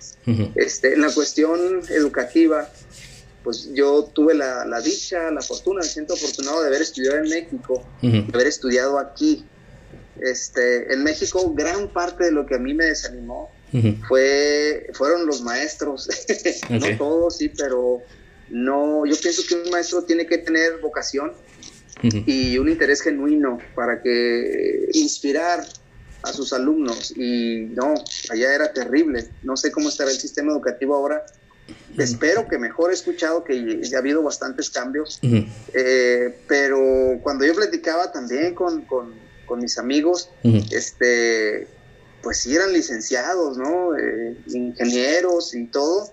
este, 0.56 0.94
en 0.94 1.02
la 1.02 1.12
cuestión 1.12 1.82
educativa, 1.90 2.70
pues 3.44 3.70
yo 3.74 4.04
tuve 4.14 4.34
la, 4.34 4.82
dicha, 4.82 5.32
la 5.32 5.42
fortuna, 5.42 5.82
me 5.82 5.88
siento 5.88 6.14
afortunado 6.14 6.62
de 6.62 6.68
haber 6.68 6.82
estudiado 6.82 7.18
en 7.18 7.30
México, 7.30 7.84
de 8.02 8.26
haber 8.34 8.48
estudiado 8.48 9.00
aquí. 9.00 9.46
Este, 10.20 10.94
en 10.94 11.04
México, 11.04 11.52
gran 11.56 11.88
parte 11.88 12.26
de 12.26 12.32
lo 12.32 12.46
que 12.46 12.56
a 12.56 12.60
mí 12.60 12.74
me 12.74 12.86
desanimó 12.86 13.50
fue, 14.08 14.90
fueron 14.94 15.26
los 15.26 15.42
maestros. 15.42 16.10
no 16.70 16.98
todos, 16.98 17.38
sí, 17.38 17.50
pero 17.50 18.02
no, 18.50 19.06
yo 19.06 19.16
pienso 19.20 19.42
que 19.48 19.56
un 19.56 19.70
maestro 19.72 20.04
tiene 20.04 20.28
que 20.28 20.38
tener 20.38 20.80
vocación 20.80 21.32
y 22.02 22.58
un 22.58 22.70
interés 22.70 23.02
genuino 23.02 23.60
para 23.76 24.02
que 24.02 24.90
inspirar 24.94 25.66
a 26.24 26.34
sus 26.34 26.54
alumnos. 26.54 27.12
Y 27.16 27.68
no, 27.74 27.96
allá 28.30 28.56
era 28.56 28.74
terrible. 28.74 29.30
No 29.44 29.58
sé 29.58 29.72
cómo 29.72 29.90
estará 29.90 30.12
el 30.12 30.18
sistema 30.18 30.52
educativo 30.52 30.96
ahora. 30.96 31.26
Espero 31.98 32.48
que 32.48 32.58
mejor. 32.58 32.92
He 32.92 32.94
escuchado 32.94 33.44
que 33.44 33.82
ya 33.84 33.98
ha 33.98 34.00
habido 34.00 34.22
bastantes 34.24 34.70
cambios, 34.70 35.20
eh, 35.74 36.36
pero 36.48 37.20
cuando 37.22 37.46
yo 37.46 37.54
platicaba 37.54 38.12
también 38.12 38.56
con, 38.56 38.82
con, 38.86 39.20
mis 39.60 39.78
amigos, 39.78 40.30
este, 40.44 41.68
pues 42.24 42.38
sí 42.38 42.56
eran 42.56 42.72
licenciados, 42.72 43.58
¿no? 43.58 43.98
Eh, 43.98 44.38
ingenieros 44.48 45.54
y 45.54 45.68
todo, 45.68 46.10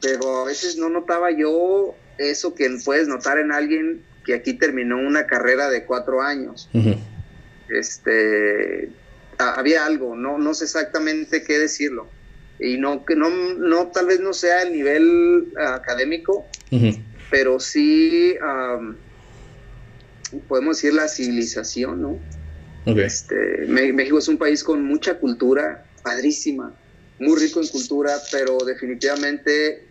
pero 0.00 0.42
a 0.42 0.44
veces 0.44 0.78
no 0.78 0.88
notaba 0.88 1.30
yo 1.30 1.94
eso 2.16 2.54
que 2.54 2.70
puedes 2.82 3.06
notar 3.06 3.38
en 3.38 3.52
alguien 3.52 4.02
que 4.28 4.34
aquí 4.34 4.52
terminó 4.52 4.98
una 4.98 5.26
carrera 5.26 5.70
de 5.70 5.86
cuatro 5.86 6.20
años. 6.20 6.68
Este, 7.70 8.90
había 9.38 9.86
algo, 9.86 10.14
no, 10.14 10.36
no 10.36 10.52
sé 10.52 10.64
exactamente 10.64 11.42
qué 11.42 11.58
decirlo. 11.58 12.10
Y 12.60 12.76
no, 12.76 13.06
que 13.06 13.16
no, 13.16 13.30
no, 13.30 13.86
tal 13.86 14.04
vez 14.04 14.20
no 14.20 14.34
sea 14.34 14.64
el 14.64 14.72
nivel 14.74 15.50
académico, 15.56 16.44
pero 17.30 17.58
sí, 17.58 18.34
podemos 20.46 20.76
decir 20.76 20.92
la 20.92 21.08
civilización, 21.08 22.02
¿no? 22.02 22.18
Este, 22.84 23.64
México 23.66 24.18
es 24.18 24.28
un 24.28 24.36
país 24.36 24.62
con 24.62 24.84
mucha 24.84 25.14
cultura, 25.18 25.86
padrísima, 26.02 26.74
muy 27.18 27.40
rico 27.40 27.62
en 27.62 27.68
cultura, 27.68 28.12
pero 28.30 28.58
definitivamente 28.58 29.86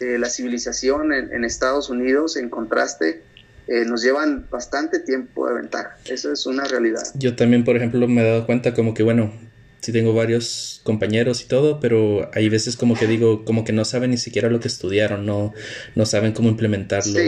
eh, 0.00 0.18
la 0.18 0.28
civilización 0.28 1.14
en, 1.14 1.32
en, 1.32 1.44
Estados 1.46 1.88
Unidos, 1.88 2.36
en 2.36 2.50
contraste, 2.50 3.22
eh, 3.70 3.84
nos 3.84 4.02
llevan 4.02 4.48
bastante 4.50 4.98
tiempo 4.98 5.46
de 5.46 5.54
ventaja. 5.54 5.96
Eso 6.04 6.32
es 6.32 6.44
una 6.44 6.64
realidad. 6.64 7.04
Yo 7.14 7.36
también, 7.36 7.62
por 7.62 7.76
ejemplo, 7.76 8.08
me 8.08 8.20
he 8.20 8.24
dado 8.24 8.44
cuenta 8.44 8.74
como 8.74 8.94
que, 8.94 9.04
bueno, 9.04 9.32
sí 9.80 9.92
tengo 9.92 10.12
varios 10.12 10.80
compañeros 10.82 11.40
y 11.42 11.46
todo, 11.46 11.78
pero 11.78 12.28
hay 12.34 12.48
veces 12.48 12.76
como 12.76 12.96
que 12.96 13.06
digo, 13.06 13.44
como 13.44 13.62
que 13.62 13.72
no 13.72 13.84
saben 13.84 14.10
ni 14.10 14.16
siquiera 14.16 14.50
lo 14.50 14.58
que 14.58 14.66
estudiaron, 14.66 15.24
no, 15.24 15.54
no 15.94 16.04
saben 16.04 16.32
cómo 16.32 16.48
implementarlo. 16.48 17.20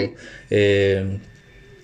Eh, 0.51 1.20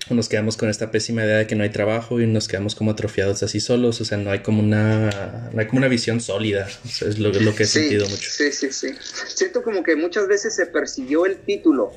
nos 0.09 0.27
quedamos 0.27 0.57
con 0.57 0.67
esta 0.67 0.91
pésima 0.91 1.23
idea 1.23 1.37
de 1.37 1.47
que 1.47 1.55
no 1.55 1.63
hay 1.63 1.69
trabajo 1.69 2.19
y 2.19 2.27
nos 2.27 2.49
quedamos 2.49 2.75
como 2.75 2.91
atrofiados 2.91 3.43
así 3.43 3.61
solos, 3.61 4.01
o 4.01 4.05
sea, 4.05 4.17
no 4.17 4.29
hay 4.29 4.39
como 4.39 4.61
una, 4.61 5.49
no 5.53 5.59
hay 5.59 5.67
como 5.67 5.77
una 5.77 5.87
visión 5.87 6.19
sólida, 6.19 6.67
es 6.83 7.17
lo, 7.17 7.31
lo, 7.31 7.55
que 7.55 7.63
he 7.63 7.65
sentido 7.65 8.09
mucho. 8.09 8.29
Sí, 8.29 8.51
sí, 8.51 8.73
sí. 8.73 8.89
Siento 9.27 9.63
como 9.63 9.83
que 9.83 9.95
muchas 9.95 10.27
veces 10.27 10.53
se 10.53 10.65
persiguió 10.65 11.25
el 11.25 11.37
título 11.37 11.93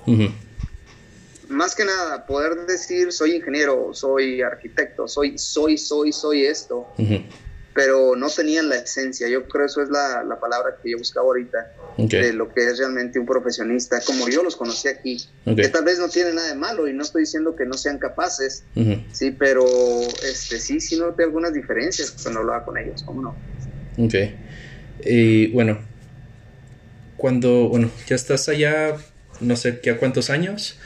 más 1.52 1.74
que 1.74 1.84
nada, 1.84 2.26
poder 2.26 2.66
decir 2.66 3.12
soy 3.12 3.36
ingeniero, 3.36 3.90
soy 3.92 4.42
arquitecto, 4.42 5.06
soy, 5.06 5.38
soy, 5.38 5.78
soy, 5.78 6.12
soy 6.12 6.44
esto, 6.44 6.88
pero 7.74 8.16
no 8.16 8.28
tenían 8.28 8.68
la 8.68 8.76
esencia. 8.76 9.28
Yo 9.28 9.46
creo 9.46 9.64
que 9.64 9.70
eso 9.70 9.82
es 9.82 9.88
la, 9.90 10.38
palabra 10.40 10.76
que 10.82 10.90
yo 10.90 10.98
buscaba 10.98 11.26
ahorita, 11.26 11.72
de 11.96 12.32
lo 12.32 12.52
que 12.52 12.66
es 12.66 12.78
realmente 12.78 13.18
un 13.18 13.26
profesionista, 13.26 14.00
como 14.04 14.28
yo 14.28 14.42
los 14.42 14.56
conocí 14.56 14.88
aquí, 14.88 15.18
que 15.44 15.68
tal 15.68 15.84
vez 15.84 15.98
no 15.98 16.08
tiene 16.08 16.32
nada 16.32 16.48
de 16.48 16.54
malo 16.54 16.88
y 16.88 16.92
no 16.92 17.02
estoy 17.02 17.22
diciendo 17.22 17.54
que 17.54 17.64
no 17.64 17.74
sean 17.74 17.98
capaces, 17.98 18.64
sí, 19.12 19.30
pero 19.30 19.64
este, 20.28 20.58
sí, 20.58 20.80
sí 20.80 20.98
noté 20.98 21.24
algunas 21.24 21.52
diferencias 21.52 22.10
cuando 22.22 22.40
hablaba 22.40 22.64
con 22.64 22.78
ellos, 22.78 23.02
¿cómo 23.02 23.22
no? 23.22 23.36
Ok. 23.98 24.14
Y 25.04 25.48
bueno, 25.52 25.78
cuando, 27.16 27.68
bueno, 27.68 27.90
ya 28.06 28.16
estás 28.16 28.48
allá, 28.48 28.96
no 29.40 29.56
sé 29.56 29.80
qué 29.80 29.90
a 29.90 29.98
cuántos 29.98 30.30
años, 30.30 30.78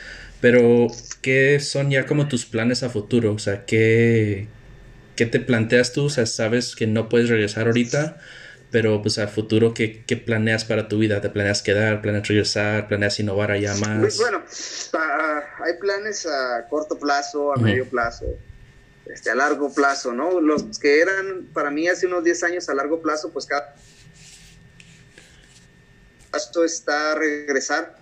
pero, 0.49 0.87
¿qué 1.23 1.59
son 1.59 1.91
ya 1.91 2.07
como 2.07 2.29
tus 2.29 2.47
planes 2.47 2.85
a 2.85 2.89
futuro? 2.89 3.33
O 3.33 3.39
sea, 3.41 3.67
¿qué, 3.67 4.47
qué 5.17 5.27
te 5.27 5.41
planteas 5.41 5.93
tú? 5.93 6.05
O 6.05 6.09
sea, 6.09 6.25
sabes 6.25 6.77
que 6.77 6.87
no 6.87 7.09
puedes 7.09 7.29
regresar 7.29 7.67
ahorita, 7.67 8.19
pero 8.71 9.03
pues 9.03 9.19
a 9.19 9.27
futuro, 9.27 9.75
¿qué, 9.75 10.05
¿qué, 10.07 10.17
planeas 10.17 10.65
para 10.65 10.87
tu 10.87 10.99
vida? 10.99 11.21
¿Te 11.21 11.31
planeas 11.31 11.63
quedar? 11.63 12.01
¿Planeas 12.01 12.29
regresar? 12.29 12.87
¿Planeas 12.87 13.19
innovar 13.19 13.51
allá 13.51 13.75
más? 13.75 13.99
Pues, 13.99 14.19
bueno, 14.19 14.45
hay 15.65 15.73
planes 15.81 16.25
a 16.27 16.69
corto 16.71 16.97
plazo, 16.97 17.53
a 17.53 17.57
medio 17.57 17.85
plazo, 17.87 18.27
este, 19.07 19.31
a 19.31 19.35
largo 19.35 19.75
plazo, 19.75 20.13
¿no? 20.13 20.41
Los 20.41 20.79
que 20.79 21.01
eran 21.01 21.49
para 21.53 21.73
mí 21.73 21.89
hace 21.89 22.07
unos 22.07 22.23
10 22.23 22.45
años 22.45 22.69
a 22.69 22.75
largo 22.75 23.03
plazo, 23.03 23.33
pues 23.33 23.47
cada... 23.47 23.75
Esto 26.33 26.65
está 26.65 27.17
regresar 27.17 27.97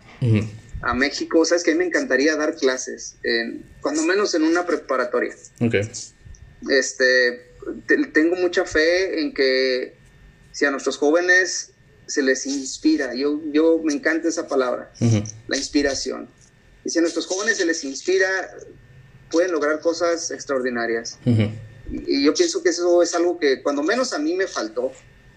a 0.85 0.95
México, 0.95 1.45
sabes 1.45 1.65
que 1.65 1.71
a 1.71 1.75
mí 1.75 1.79
me 1.79 1.87
encantaría 1.87 2.37
dar 2.37 2.57
clases, 2.57 3.17
en, 3.23 3.65
cuando 3.81 4.03
menos 4.03 4.35
en 4.35 4.43
una 4.43 4.67
preparatoria. 4.67 5.35
Ok. 5.61 5.75
Este, 6.69 7.53
tengo 8.13 8.37
mucha 8.37 8.65
fe 8.65 9.21
en 9.21 9.33
que 9.33 9.97
si 10.53 10.65
a 10.65 10.71
nuestros 10.71 10.99
jóvenes 10.99 11.71
se 12.07 12.23
les 12.23 12.47
inspira, 12.47 13.15
yo, 13.15 13.41
yo 13.53 13.81
me 13.83 13.95
encanta 13.95 14.29
esa 14.29 14.47
palabra, 14.47 14.93
la 15.49 15.57
inspiración. 15.57 16.29
Y 16.85 16.91
si 16.91 16.99
a 16.99 17.03
nuestros 17.03 17.27
jóvenes 17.27 17.57
se 17.57 17.65
les 17.65 17.83
inspira, 17.85 18.29
pueden 19.31 19.53
lograr 19.53 19.81
cosas 19.81 20.31
extraordinarias. 20.31 21.19
Y, 21.25 22.19
y 22.19 22.25
yo 22.25 22.35
pienso 22.35 22.63
que 22.63 22.69
eso 22.69 23.03
es 23.03 23.15
algo 23.15 23.39
que 23.39 23.63
cuando 23.63 23.83
menos 23.83 24.13
a 24.13 24.19
mí 24.19 24.35
me 24.35 24.47
faltó 24.47 24.93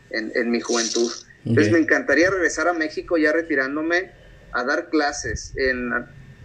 en, 0.09 0.31
en 0.35 0.51
mi 0.51 0.59
juventud. 0.59 1.11
Entonces 1.45 1.71
me 1.71 1.79
encantaría 1.79 2.29
regresar 2.29 2.67
a 2.67 2.73
México 2.73 3.17
ya 3.17 3.31
retirándome 3.31 4.11
a 4.59 4.63
dar 4.63 4.89
clases 4.89 5.53
en, 5.57 5.91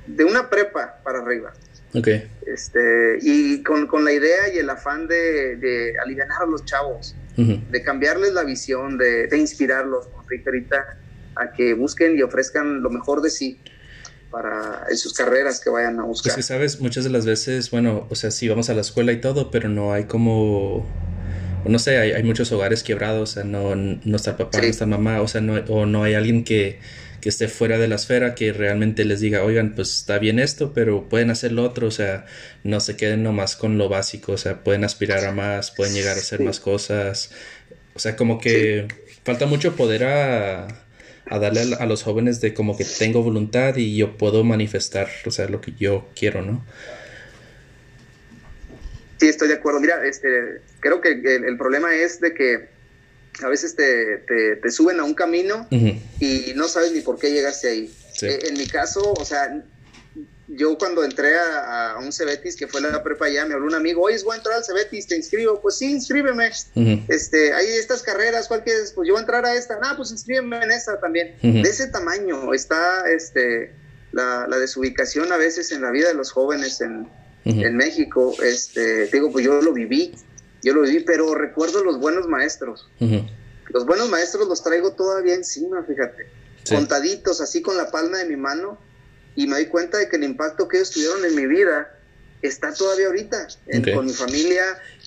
de 0.06 0.24
una 0.24 0.48
prepa 0.50 1.00
para 1.04 1.18
arriba. 1.20 1.52
Ok. 1.94 2.08
Este, 2.46 3.18
y 3.22 3.62
con, 3.62 3.86
con 3.86 4.04
la 4.04 4.12
idea 4.12 4.52
y 4.52 4.58
el 4.58 4.68
afán 4.70 5.06
de, 5.06 5.56
de 5.56 5.94
aliviar 6.02 6.28
a 6.40 6.46
los 6.46 6.64
chavos, 6.64 7.14
Ujú. 7.36 7.60
de 7.70 7.82
cambiarles 7.82 8.32
la 8.32 8.44
visión, 8.44 8.98
de, 8.98 9.26
de 9.26 9.38
inspirarlos, 9.38 10.06
como 10.08 10.26
dije 10.28 10.44
ahorita, 10.46 10.98
a 11.36 11.52
que 11.52 11.74
busquen 11.74 12.18
y 12.18 12.22
ofrezcan 12.22 12.82
lo 12.82 12.90
mejor 12.90 13.22
de 13.22 13.30
sí 13.30 13.58
para 14.30 14.86
en 14.90 14.96
sus 14.96 15.12
carreras 15.12 15.60
que 15.60 15.70
vayan 15.70 15.94
a 15.94 16.04
Pues 16.04 16.08
buscar. 16.08 16.34
que 16.36 16.42
sabes, 16.42 16.80
muchas 16.80 17.04
de 17.04 17.10
las 17.10 17.26
veces, 17.26 17.70
bueno, 17.70 18.06
o 18.10 18.14
sea, 18.14 18.30
sí 18.30 18.48
vamos 18.48 18.70
a 18.70 18.74
la 18.74 18.80
escuela 18.80 19.12
y 19.12 19.20
todo, 19.20 19.50
pero 19.50 19.68
no 19.68 19.92
hay 19.92 20.04
como, 20.04 20.86
no 21.66 21.78
sé, 21.78 21.98
hay, 21.98 22.12
hay 22.12 22.22
muchos 22.22 22.50
hogares 22.52 22.82
quebrados, 22.82 23.30
o 23.30 23.32
sea, 23.34 23.44
no, 23.44 23.74
no 23.76 24.16
está 24.16 24.30
el 24.30 24.36
papá, 24.36 24.58
Sí. 24.58 24.64
no 24.64 24.70
está 24.70 24.86
mamá, 24.86 25.20
o 25.20 25.28
sea, 25.28 25.40
no, 25.42 25.54
o 25.68 25.84
no 25.86 26.02
hay 26.04 26.14
alguien 26.14 26.44
que, 26.44 26.80
que 27.23 27.31
esté 27.31 27.49
fuera 27.49 27.79
de 27.79 27.89
la 27.89 27.97
esfera 27.97 28.35
que 28.37 28.53
realmente 28.53 29.07
les 29.07 29.20
diga, 29.20 29.45
oigan, 29.45 29.75
pues 29.77 29.95
está 30.01 30.18
bien 30.20 30.41
esto, 30.41 30.75
pero 30.75 31.09
pueden 31.09 31.31
hacer 31.31 31.53
lo 31.53 31.64
otro, 31.64 31.89
o 31.89 31.93
sea, 31.93 32.27
no 32.64 32.81
se 32.81 32.97
queden 32.99 33.25
nomás 33.25 33.57
con 33.57 33.79
lo 33.79 33.89
básico, 33.89 34.33
o 34.35 34.39
sea, 34.39 34.64
pueden 34.64 34.85
aspirar 34.85 35.25
a 35.25 35.33
más, 35.33 35.70
pueden 35.73 35.95
llegar 35.95 36.18
a 36.18 36.20
hacer 36.20 36.41
Sí. 36.41 36.45
más 36.45 36.61
cosas, 36.61 37.33
o 37.95 38.01
sea, 38.01 38.16
como 38.16 38.41
que 38.41 38.89
falta 39.25 39.47
mucho 39.47 39.77
poder 39.77 40.05
a, 40.05 40.66
a 41.29 41.39
darle 41.41 41.62
a, 41.75 41.79
a 41.79 41.87
los 41.87 42.03
jóvenes 42.05 42.41
de 42.41 42.55
como 42.55 42.77
que 42.77 42.85
tengo 42.87 43.23
voluntad 43.23 43.77
y 43.77 43.97
yo 43.97 44.18
puedo 44.18 44.45
manifestar, 44.45 45.09
o 45.27 45.31
sea, 45.33 45.49
lo 45.49 45.61
que 45.62 45.75
yo 45.79 46.11
quiero, 46.16 46.43
¿no? 46.43 46.66
Sí, 49.18 49.29
estoy 49.29 49.49
de 49.49 49.55
acuerdo. 49.55 49.81
Mira, 49.81 50.05
este, 50.05 50.62
creo 50.81 51.01
que 51.01 51.12
el, 51.12 51.45
el 51.45 51.57
problema 51.57 51.95
es 51.95 52.20
de 52.20 52.35
que 52.35 52.72
a 53.43 53.49
veces 53.49 53.74
te, 53.76 54.18
te, 54.18 54.57
te 54.57 54.70
suben 54.70 55.01
a 55.01 55.05
un 55.05 55.14
camino 55.14 55.66
y 55.70 56.53
no 56.55 56.68
sabes 56.68 56.93
ni 56.93 57.01
por 57.01 57.18
qué 57.18 57.30
llegaste 57.30 57.68
ahí. 57.68 57.95
Sí. 58.14 58.26
Eh, 58.26 58.49
en 58.49 58.59
mi 58.59 58.66
caso, 58.66 59.12
o 59.12 59.24
sea, 59.24 59.64
yo 60.49 60.76
cuando 60.76 61.03
entré 61.03 61.39
a, 61.39 61.93
a 61.93 61.99
un 61.99 62.12
Cebetis, 62.12 62.57
que 62.57 62.66
fue 62.66 62.83
la 62.83 63.03
prepa 63.03 63.24
allá, 63.26 63.47
me 63.47 63.55
habló 63.55 63.66
un 63.66 63.74
amigo, 63.74 64.03
oye, 64.03 64.22
voy 64.22 64.35
a 64.35 64.37
entrar 64.37 64.57
al 64.57 64.64
Cebetis, 64.64 65.07
¿te 65.07 65.16
inscribo? 65.16 65.61
Pues 65.62 65.76
sí, 65.78 65.91
inscríbeme. 65.91 66.51
Este, 67.09 67.55
hay 67.55 67.66
estas 67.68 68.03
carreras, 68.03 68.49
¿cuál 68.49 68.62
quieres? 68.62 68.93
Pues 68.93 69.09
yo 69.09 69.14
voy 69.14 69.20
a 69.20 69.22
entrar 69.22 69.47
a 69.47 69.55
esta. 69.55 69.78
Ah, 69.83 69.95
pues 69.97 70.11
inscríbeme 70.11 70.62
en 70.62 70.70
esta 70.70 71.01
también. 71.01 71.37
De 71.41 71.62
ese 71.62 71.87
tamaño 71.87 72.53
está 72.53 73.11
este, 73.11 73.72
la, 74.12 74.47
la 74.47 74.59
desubicación 74.59 75.33
a 75.33 75.39
veces 75.39 75.72
en 75.72 75.80
la 75.80 75.91
vida 75.91 76.09
de 76.09 76.14
los 76.14 76.30
jóvenes 76.30 76.83
en, 76.83 77.09
en 77.47 77.76
México. 77.76 78.35
Este, 78.43 79.07
te 79.07 79.16
digo, 79.16 79.33
pues 79.33 79.47
yo 79.47 79.62
lo 79.62 79.72
viví, 79.72 80.14
yo 80.62 80.74
lo 80.74 80.82
viví, 80.82 81.00
pero 81.00 81.34
recuerdo 81.34 81.82
los 81.84 81.98
buenos 81.98 82.26
maestros. 82.28 82.88
Los 83.68 83.86
buenos 83.86 84.08
maestros 84.08 84.48
los 84.48 84.62
traigo 84.62 84.92
todavía 84.92 85.34
encima, 85.34 85.82
fíjate. 85.84 86.26
Sí. 86.64 86.74
Contaditos, 86.74 87.40
así 87.40 87.62
con 87.62 87.76
la 87.76 87.90
palma 87.90 88.18
de 88.18 88.26
mi 88.26 88.36
mano. 88.36 88.78
Y 89.34 89.46
me 89.46 89.56
doy 89.56 89.66
cuenta 89.66 89.98
de 89.98 90.08
que 90.08 90.16
el 90.16 90.24
impacto 90.24 90.68
que 90.68 90.76
ellos 90.76 90.90
tuvieron 90.90 91.24
en 91.24 91.34
mi 91.34 91.46
vida 91.46 91.88
está 92.42 92.72
todavía 92.72 93.06
ahorita. 93.06 93.48
en-. 93.66 93.94
Con 93.94 94.06
mi 94.06 94.12
familia, 94.12 94.62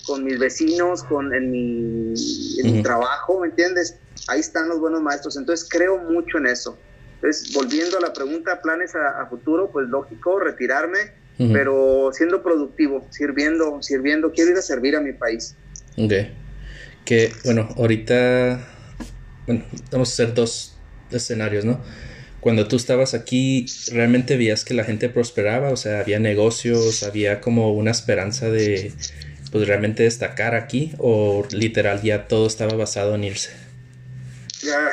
con 0.05 0.23
mis 0.23 0.39
vecinos, 0.39 1.03
con, 1.03 1.33
en, 1.33 1.51
mi, 1.51 2.13
en 2.59 2.65
mi 2.65 2.73
Ujú. 2.73 2.83
trabajo, 2.83 3.39
¿me 3.39 3.47
entiendes? 3.47 3.95
Ahí 4.27 4.39
están 4.39 4.67
los 4.67 4.79
buenos 4.79 5.01
maestros. 5.01 5.37
Entonces 5.37 5.67
creo 5.69 5.97
mucho 5.97 6.37
en 6.39 6.47
eso. 6.47 6.77
Entonces, 7.15 7.53
volviendo 7.53 7.97
a 7.97 8.01
la 8.01 8.13
pregunta, 8.13 8.61
planes 8.61 8.93
a, 8.95 9.21
a 9.21 9.27
futuro, 9.27 9.71
pues 9.71 9.87
lógico, 9.87 10.39
retirarme, 10.39 11.13
Pero 11.37 12.11
siendo 12.13 12.41
productivo, 12.41 13.05
sirviendo, 13.09 13.81
sirviendo. 13.81 14.31
Quiero 14.31 14.51
ir 14.51 14.57
a 14.57 14.61
servir 14.61 14.95
a 14.95 15.01
mi 15.01 15.11
país. 15.11 15.55
Ok. 15.97 16.13
Que, 17.03 17.31
bueno, 17.43 17.67
ahorita, 17.77 18.65
bueno, 19.45 19.65
vamos 19.91 20.09
a 20.09 20.13
hacer 20.13 20.33
dos 20.33 20.77
escenarios, 21.11 21.65
¿no? 21.65 21.81
Cuando 22.39 22.67
tú 22.67 22.75
estabas 22.75 23.13
aquí, 23.13 23.65
¿realmente 23.91 24.37
veías 24.37 24.63
que 24.63 24.73
la 24.73 24.83
gente 24.83 25.09
prosperaba? 25.09 25.71
O 25.71 25.77
sea, 25.77 25.99
¿había 25.99 26.19
negocios? 26.19 27.03
¿Había 27.03 27.41
como 27.41 27.73
una 27.73 27.91
esperanza 27.91 28.49
de, 28.49 28.93
pues, 29.51 29.67
realmente 29.67 30.03
destacar 30.03 30.55
aquí? 30.55 30.93
¿O 30.99 31.45
literal 31.51 32.01
ya 32.01 32.27
todo 32.27 32.47
estaba 32.47 32.75
basado 32.75 33.15
en 33.15 33.23
irse? 33.23 33.49
Ya, 34.61 34.91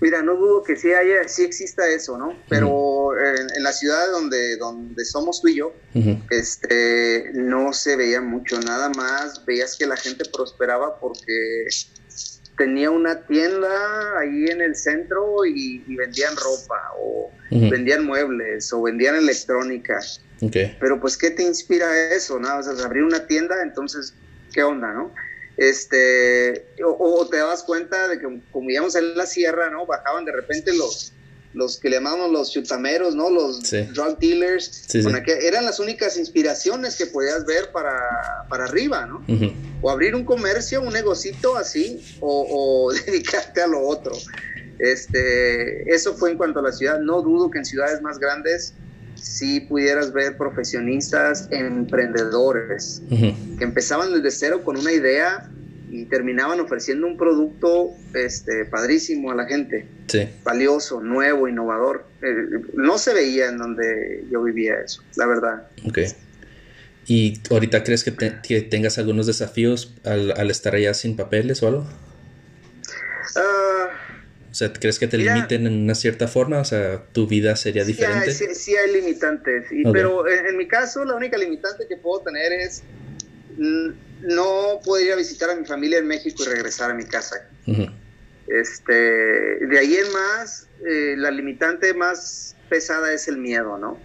mira, 0.00 0.22
no 0.22 0.36
dudo 0.36 0.62
que 0.62 0.76
sí 0.76 0.92
haya, 0.92 1.26
sí 1.28 1.44
exista 1.44 1.88
eso, 1.88 2.18
¿no? 2.18 2.36
Pero 2.48 2.91
en, 3.18 3.48
en 3.56 3.62
la 3.62 3.72
ciudad 3.72 4.10
donde, 4.10 4.56
donde 4.56 5.04
somos 5.04 5.40
tú 5.40 5.48
y 5.48 5.56
yo, 5.56 5.74
este, 6.30 7.30
no 7.34 7.72
se 7.72 7.96
veía 7.96 8.20
mucho, 8.20 8.60
nada 8.60 8.88
más 8.90 9.44
veías 9.44 9.76
que 9.76 9.86
la 9.86 9.96
gente 9.96 10.24
prosperaba 10.32 10.98
porque 10.98 11.66
tenía 12.56 12.90
una 12.90 13.26
tienda 13.26 14.18
ahí 14.18 14.46
en 14.46 14.60
el 14.60 14.76
centro 14.76 15.44
y, 15.44 15.82
y 15.86 15.96
vendían 15.96 16.36
ropa 16.36 16.80
o 16.98 17.30
vendían 17.50 18.04
muebles 18.04 18.72
o 18.72 18.82
vendían 18.82 19.16
electrónica. 19.16 20.00
Pero 20.80 21.00
pues, 21.00 21.16
¿qué 21.16 21.30
te 21.30 21.42
inspira 21.42 22.12
eso? 22.12 22.38
¿no? 22.38 22.58
O 22.58 22.62
sea, 22.62 22.72
abrir 22.84 23.04
una 23.04 23.26
tienda, 23.26 23.62
entonces, 23.62 24.14
¿qué 24.52 24.62
onda, 24.62 24.92
no? 24.92 25.14
Este, 25.56 26.66
o, 26.84 26.96
o 27.20 27.28
te 27.28 27.36
dabas 27.36 27.62
cuenta 27.62 28.08
de 28.08 28.18
que 28.18 28.40
como 28.50 28.70
íbamos 28.70 28.96
en 28.96 29.16
la 29.16 29.26
sierra, 29.26 29.70
¿no? 29.70 29.86
Bajaban 29.86 30.24
de 30.24 30.32
repente 30.32 30.72
los, 30.74 31.12
los 31.54 31.78
que 31.78 31.90
le 31.90 31.96
llamamos 31.96 32.30
los 32.30 32.50
chutameros, 32.50 33.14
¿no? 33.14 33.28
Los 33.30 33.58
Sí. 33.60 33.82
drug 33.94 34.18
dealers. 34.18 34.84
Sí, 34.88 35.02
con 35.02 35.12
sí. 35.12 35.18
aquel- 35.18 35.42
eran 35.42 35.64
las 35.64 35.80
únicas 35.80 36.16
inspiraciones 36.16 36.96
que 36.96 37.06
podías 37.06 37.44
ver 37.44 37.70
para, 37.72 37.92
para 38.48 38.64
arriba, 38.64 39.04
¿no? 39.06 39.24
O 39.82 39.90
abrir 39.90 40.14
un 40.14 40.24
comercio, 40.24 40.80
un 40.80 40.92
negocito 40.92 41.56
así, 41.56 42.02
o, 42.20 42.46
o 42.88 42.92
dedicarte 43.06 43.60
a 43.62 43.66
lo 43.66 43.86
otro. 43.86 44.12
Este, 44.78 45.92
eso 45.94 46.14
fue 46.14 46.30
en 46.30 46.36
cuanto 46.36 46.58
a 46.58 46.62
la 46.62 46.72
ciudad. 46.72 46.98
No 47.00 47.22
dudo 47.22 47.50
que 47.50 47.58
en 47.58 47.64
ciudades 47.64 48.02
más 48.02 48.18
grandes 48.18 48.74
sí 49.14 49.60
pudieras 49.60 50.12
ver 50.12 50.36
profesionistas, 50.36 51.48
emprendedores, 51.50 53.02
que 53.08 53.64
empezaban 53.64 54.12
desde 54.14 54.30
cero 54.36 54.62
con 54.64 54.76
una 54.76 54.92
idea 54.92 55.48
y 55.92 56.06
terminaban 56.06 56.58
ofreciendo 56.58 57.06
un 57.06 57.16
producto 57.18 57.90
este, 58.14 58.64
padrísimo 58.64 59.30
a 59.30 59.34
la 59.34 59.44
gente, 59.46 59.86
Sí. 60.08 60.26
valioso, 60.44 61.00
nuevo, 61.02 61.46
innovador. 61.48 62.06
Eh, 62.22 62.34
no 62.74 62.96
se 62.98 63.12
veía 63.14 63.48
en 63.50 63.58
donde 63.58 64.24
yo 64.30 64.42
vivía 64.42 64.74
eso, 64.84 65.02
la 65.16 65.26
verdad. 65.26 65.68
Ok. 65.86 65.98
¿Y 67.06 67.40
ahorita 67.50 67.84
crees 67.84 68.04
que, 68.04 68.10
te- 68.12 68.38
que 68.42 68.62
tengas 68.62 68.96
algunos 68.98 69.26
desafíos 69.26 69.94
al, 70.04 70.32
al 70.32 70.50
estar 70.50 70.74
allá 70.74 70.94
sin 70.94 71.14
papeles 71.16 71.62
o 71.62 71.68
algo? 71.68 71.86
Ah, 73.36 73.88
O 74.50 74.54
sea, 74.54 74.72
¿crees 74.72 74.98
que 74.98 75.08
te 75.08 75.18
Mira. 75.18 75.34
limiten 75.34 75.66
en 75.66 75.82
una 75.82 75.94
cierta 75.94 76.28
forma? 76.28 76.58
O 76.60 76.64
sea, 76.64 77.02
¿tu 77.12 77.26
vida 77.26 77.56
sería 77.56 77.84
Sí 77.84 77.92
diferente? 77.92 78.30
hay, 78.30 78.34
sí, 78.34 78.46
sí 78.54 78.76
hay 78.76 78.92
limitantes, 78.92 79.66
y- 79.72 79.84
pero 79.92 80.28
en, 80.28 80.46
en 80.46 80.56
mi 80.56 80.66
caso 80.68 81.04
la 81.04 81.14
única 81.14 81.36
limitante 81.38 81.86
que 81.88 81.96
puedo 81.96 82.22
tener 82.22 82.52
es 82.52 82.82
mm, 83.56 83.90
no 84.22 84.80
poder 84.84 85.06
ir 85.06 85.12
a 85.12 85.16
visitar 85.16 85.50
a 85.50 85.54
mi 85.54 85.64
familia 85.64 85.98
en 85.98 86.06
México 86.06 86.42
y 86.44 86.48
regresar 86.48 86.90
a 86.90 86.94
mi 86.94 87.04
casa. 87.04 87.48
Este, 88.46 88.92
de 88.92 89.78
ahí 89.78 89.96
en 89.96 90.12
más, 90.12 90.68
eh, 90.86 91.14
la 91.16 91.30
limitante 91.30 91.94
más 91.94 92.56
pesada 92.68 93.12
es 93.12 93.28
el 93.28 93.38
miedo, 93.38 93.78
¿no? 93.78 93.98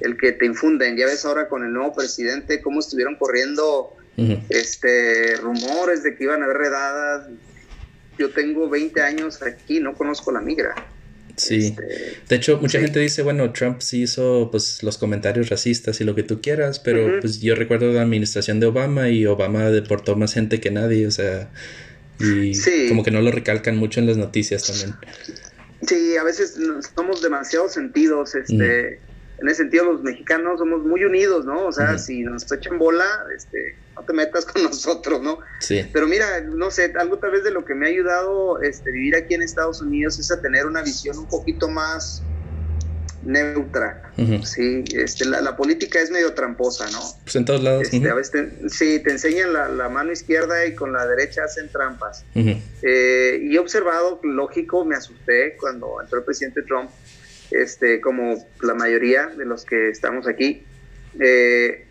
El 0.00 0.16
que 0.16 0.32
te 0.32 0.46
infunden. 0.46 0.96
Ya 0.96 1.06
ves 1.06 1.24
ahora 1.24 1.48
con 1.48 1.64
el 1.64 1.72
nuevo 1.72 1.94
presidente 1.94 2.62
cómo 2.62 2.80
estuvieron 2.80 3.16
corriendo 3.16 3.96
este, 4.48 5.36
rumores 5.36 6.02
de 6.02 6.16
que 6.16 6.24
iban 6.24 6.42
a 6.42 6.44
haber 6.46 6.58
redadas. 6.58 7.28
Yo 8.18 8.30
tengo 8.30 8.68
20 8.68 9.02
años 9.02 9.42
aquí, 9.42 9.80
no 9.80 9.94
conozco 9.94 10.32
la 10.32 10.40
migra. 10.40 10.74
Sí. 11.36 11.66
Este, 11.78 11.82
De 12.28 12.36
hecho, 12.36 12.58
mucha 12.60 12.78
sí. 12.78 12.84
gente 12.84 13.00
dice, 13.00 13.22
bueno, 13.22 13.52
Trump 13.52 13.80
sí 13.80 14.02
hizo 14.02 14.48
pues 14.50 14.82
los 14.82 14.96
comentarios 14.98 15.48
racistas 15.50 16.00
y 16.00 16.04
lo 16.04 16.14
que 16.14 16.22
tú 16.22 16.40
quieras, 16.40 16.78
pero 16.78 17.20
pues 17.20 17.40
yo 17.40 17.54
recuerdo 17.54 17.92
la 17.92 18.02
administración 18.02 18.58
de 18.60 18.66
Obama 18.66 19.08
y 19.10 19.26
Obama 19.26 19.70
deportó 19.70 20.16
más 20.16 20.32
gente 20.34 20.60
que 20.60 20.70
nadie, 20.70 21.06
o 21.06 21.10
sea, 21.10 21.50
y 22.18 22.54
Sí. 22.54 22.86
como 22.88 23.02
que 23.04 23.10
no 23.10 23.20
lo 23.20 23.30
recalcan 23.30 23.76
mucho 23.76 24.00
en 24.00 24.06
las 24.06 24.16
noticias 24.16 24.64
también. 24.66 24.94
Sí, 25.86 26.16
a 26.16 26.24
veces 26.24 26.56
somos 26.94 27.20
demasiado 27.22 27.68
sentidos, 27.68 28.34
este, 28.34 28.98
en 29.38 29.48
ese 29.48 29.62
sentido 29.62 29.84
los 29.84 30.02
mexicanos 30.02 30.58
somos 30.58 30.82
muy 30.82 31.04
unidos, 31.04 31.44
¿no? 31.44 31.66
O 31.66 31.72
sea, 31.72 31.98
si 31.98 32.22
nos 32.22 32.50
echan 32.50 32.78
bola, 32.78 33.06
este, 33.36 33.76
no 33.94 34.02
te 34.02 34.12
metas 34.12 34.46
con 34.46 34.62
nosotros, 34.64 35.20
¿no? 35.22 35.38
Sí. 35.60 35.88
Pero 35.92 36.06
mira, 36.06 36.40
no 36.40 36.70
sé, 36.70 36.92
algo 36.98 37.18
tal 37.18 37.32
vez 37.32 37.44
de 37.44 37.50
lo 37.50 37.64
que 37.64 37.74
me 37.74 37.86
ha 37.86 37.88
ayudado 37.90 38.60
este, 38.62 38.90
vivir 38.90 39.16
aquí 39.16 39.34
en 39.34 39.42
Estados 39.42 39.82
Unidos 39.82 40.18
es 40.18 40.30
a 40.30 40.40
tener 40.40 40.66
una 40.66 40.82
visión 40.82 41.18
un 41.18 41.28
poquito 41.28 41.68
más 41.68 42.22
neutra, 43.26 44.12
sí, 44.44 44.84
este, 44.94 45.24
la, 45.24 45.40
la 45.40 45.56
política 45.56 46.00
es 46.00 46.10
medio 46.10 46.32
tramposa, 46.34 46.88
¿no? 46.90 47.00
Pues 47.24 47.36
en 47.36 47.44
todos 47.44 47.62
lados. 47.62 47.82
Este, 47.82 48.08
a 48.08 48.14
veces 48.14 48.32
te, 48.32 48.68
sí, 48.68 49.00
te 49.00 49.10
enseñan 49.10 49.52
la, 49.52 49.68
la 49.68 49.88
mano 49.88 50.12
izquierda 50.12 50.64
y 50.64 50.74
con 50.74 50.92
la 50.92 51.06
derecha 51.06 51.44
hacen 51.44 51.68
trampas. 51.70 52.24
Eh, 52.34 53.40
y 53.42 53.56
he 53.56 53.58
observado, 53.58 54.20
lógico, 54.22 54.84
me 54.84 54.94
asusté 54.94 55.56
cuando 55.58 56.00
entró 56.00 56.20
el 56.20 56.24
presidente 56.24 56.62
Trump, 56.62 56.90
este, 57.50 58.00
como 58.00 58.46
la 58.60 58.74
mayoría 58.74 59.26
de 59.26 59.44
los 59.44 59.64
que 59.64 59.88
estamos 59.88 60.26
aquí, 60.26 60.64
Eh, 61.18 61.86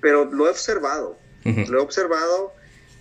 pero 0.00 0.26
lo 0.26 0.46
he 0.46 0.50
observado. 0.50 1.18
Lo 1.44 1.78
he 1.78 1.80
observado. 1.80 2.52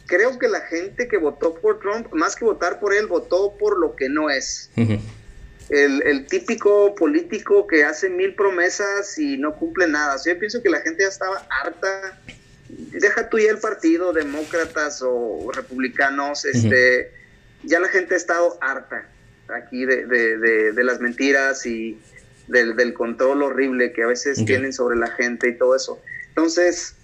Creo 0.05 0.39
que 0.39 0.47
la 0.47 0.61
gente 0.61 1.09
que 1.09 1.17
votó 1.17 1.55
por 1.55 1.79
Trump, 1.79 2.07
más 2.13 2.37
que 2.37 2.45
votar 2.45 2.79
por 2.79 2.93
él, 2.93 3.07
votó 3.07 3.57
por 3.57 3.77
lo 3.77 3.95
que 3.95 4.07
no 4.07 4.29
es. 4.29 4.69
El, 5.69 6.01
el 6.03 6.25
típico 6.27 6.95
político 6.95 7.67
que 7.67 7.83
hace 7.83 8.09
mil 8.09 8.33
promesas 8.35 9.17
y 9.19 9.37
no 9.37 9.55
cumple 9.55 9.87
nada. 9.87 10.15
O 10.15 10.17
sea, 10.17 10.33
yo 10.33 10.39
pienso 10.39 10.63
que 10.63 10.69
la 10.69 10.79
gente 10.79 11.03
ya 11.03 11.09
estaba 11.09 11.45
harta. 11.61 12.21
Deja 12.69 13.27
tú 13.27 13.37
ya 13.37 13.51
el 13.51 13.59
partido, 13.59 14.13
demócratas 14.13 15.01
o 15.03 15.51
republicanos, 15.53 16.45
este, 16.45 17.11
ya 17.63 17.81
la 17.81 17.89
gente 17.89 18.13
ha 18.13 18.17
estado 18.17 18.57
harta 18.61 19.09
aquí 19.55 19.85
de, 19.85 20.05
de- 20.05 20.37
de- 20.37 20.71
de 20.73 20.83
las 20.83 20.99
mentiras 20.99 21.65
y 21.65 21.99
del, 22.47 22.75
del 22.75 22.93
control 22.93 23.43
horrible 23.43 23.91
que 23.93 24.03
a 24.03 24.07
veces 24.07 24.43
tienen 24.45 24.73
sobre 24.73 24.97
la 24.97 25.07
gente 25.09 25.49
y 25.49 25.57
todo 25.57 25.75
eso. 25.75 25.99
Entonces, 26.29 26.95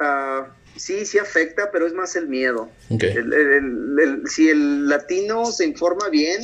ah, 0.00 0.48
sí, 0.76 1.04
sí 1.04 1.18
afecta, 1.18 1.70
pero 1.70 1.86
es 1.86 1.92
más 1.94 2.16
el 2.16 2.28
miedo. 2.28 2.70
Ok. 2.90 3.02
El- 3.02 3.32
el- 3.32 3.52
el- 3.52 3.96
el- 4.00 4.22
si 4.28 4.48
el 4.48 4.88
latino 4.88 5.46
se 5.52 5.64
informa 5.66 6.08
bien, 6.08 6.40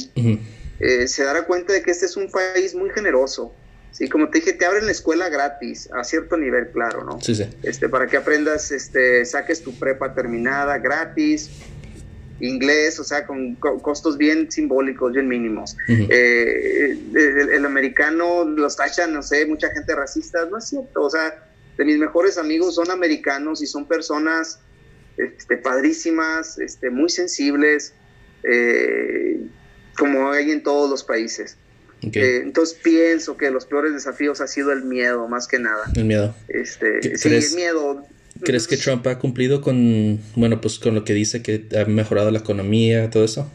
eh, 0.80 1.08
se 1.08 1.24
dará 1.24 1.46
cuenta 1.46 1.72
de 1.72 1.82
que 1.82 1.90
este 1.90 2.06
es 2.06 2.16
un 2.16 2.30
país 2.30 2.74
muy 2.74 2.90
generoso. 2.90 3.54
Sí, 3.92 4.08
como 4.08 4.28
te 4.28 4.40
dije, 4.40 4.52
te 4.54 4.64
abren 4.66 4.86
la 4.86 4.90
escuela 4.92 5.28
gratis, 5.28 5.88
a 5.92 6.02
cierto 6.02 6.36
nivel, 6.36 6.66
claro, 6.72 7.04
¿no? 7.04 7.20
Sí, 7.20 7.32
sí. 7.36 7.44
Este, 7.62 7.88
para 7.88 8.08
que 8.08 8.16
aprendas, 8.16 8.72
este, 8.72 9.24
saques 9.24 9.62
tu 9.62 9.72
prepa 9.78 10.14
terminada 10.14 10.78
gratis, 10.78 11.48
inglés, 12.40 12.98
o 12.98 13.04
sea, 13.04 13.26
con 13.26 13.56
co- 13.56 13.80
costos 13.80 14.16
bien 14.18 14.50
simbólicos, 14.50 15.12
bien 15.12 15.28
mínimos. 15.28 15.76
Ujú. 15.88 16.06
Eh, 16.10 16.90
el, 17.14 17.50
el 17.50 17.64
americano 17.64 18.44
los 18.44 18.76
tachan, 18.76 19.12
no 19.12 19.22
sé, 19.22 19.46
mucha 19.46 19.70
gente 19.70 19.94
racista, 19.94 20.44
no 20.50 20.58
es 20.58 20.68
cierto, 20.68 21.02
o 21.02 21.10
sea, 21.10 21.32
de 21.76 21.84
mis 21.84 21.98
mejores 21.98 22.38
amigos 22.38 22.74
son 22.74 22.90
americanos 22.90 23.62
y 23.62 23.66
son 23.66 23.86
personas 23.88 24.60
este, 25.16 25.56
padrísimas, 25.58 26.58
este, 26.58 26.90
muy 26.90 27.08
sensibles, 27.08 27.94
eh, 28.42 29.38
como 29.96 30.30
hay 30.30 30.50
en 30.50 30.62
todos 30.62 30.90
los 30.90 31.04
países. 31.04 31.58
Eh, 32.02 32.40
entonces 32.42 32.78
pienso 32.82 33.36
que 33.38 33.50
los 33.50 33.64
peores 33.64 33.94
desafíos 33.94 34.40
ha 34.42 34.46
sido 34.46 34.72
el 34.72 34.84
miedo, 34.84 35.26
más 35.28 35.48
que 35.48 35.58
nada. 35.58 35.84
El 35.96 36.04
miedo. 36.04 36.34
Este, 36.48 37.00
¿Qué 37.00 37.16
sí, 37.16 37.34
el 37.34 37.54
miedo. 37.54 38.06
¿Crees 38.44 38.66
que 38.66 38.76
Trump 38.76 39.06
ha 39.06 39.18
cumplido 39.18 39.60
con, 39.60 40.20
bueno, 40.36 40.60
pues 40.60 40.78
con 40.78 40.94
lo 40.94 41.04
que 41.04 41.12
dice 41.12 41.42
que 41.42 41.66
ha 41.76 41.84
mejorado 41.84 42.30
la 42.30 42.38
economía, 42.38 43.10
todo 43.10 43.24
eso? 43.24 43.50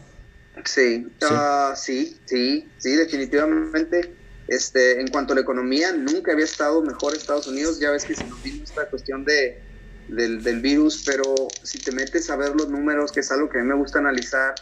Sí, 0.64 1.06
ah, 1.22 1.74
sí, 1.76 2.16
sí, 2.24 2.66
sí, 2.78 2.96
definitivamente. 2.96 4.14
Este, 4.48 5.00
en 5.00 5.08
cuanto 5.08 5.32
a 5.32 5.36
la 5.36 5.42
economía, 5.42 5.92
nunca 5.92 6.32
había 6.32 6.44
estado 6.44 6.82
mejor 6.82 7.14
Estados 7.14 7.46
Unidos. 7.46 7.78
Ya 7.78 7.92
ves 7.92 8.04
que 8.04 8.14
se 8.14 8.24
nos 8.24 8.42
vino 8.42 8.64
esta 8.64 8.86
cuestión 8.90 9.24
de, 9.24 9.60
del, 10.08 10.42
del 10.42 10.60
virus, 10.60 11.04
pero 11.06 11.22
si 11.62 11.78
te 11.78 11.92
metes 11.92 12.28
a 12.30 12.36
ver 12.36 12.54
los 12.56 12.68
números, 12.68 13.12
que 13.12 13.20
es 13.20 13.30
algo 13.30 13.48
que 13.48 13.58
a 13.58 13.62
mí 13.62 13.68
me 13.68 13.76
gusta 13.76 14.00
analizar, 14.00 14.54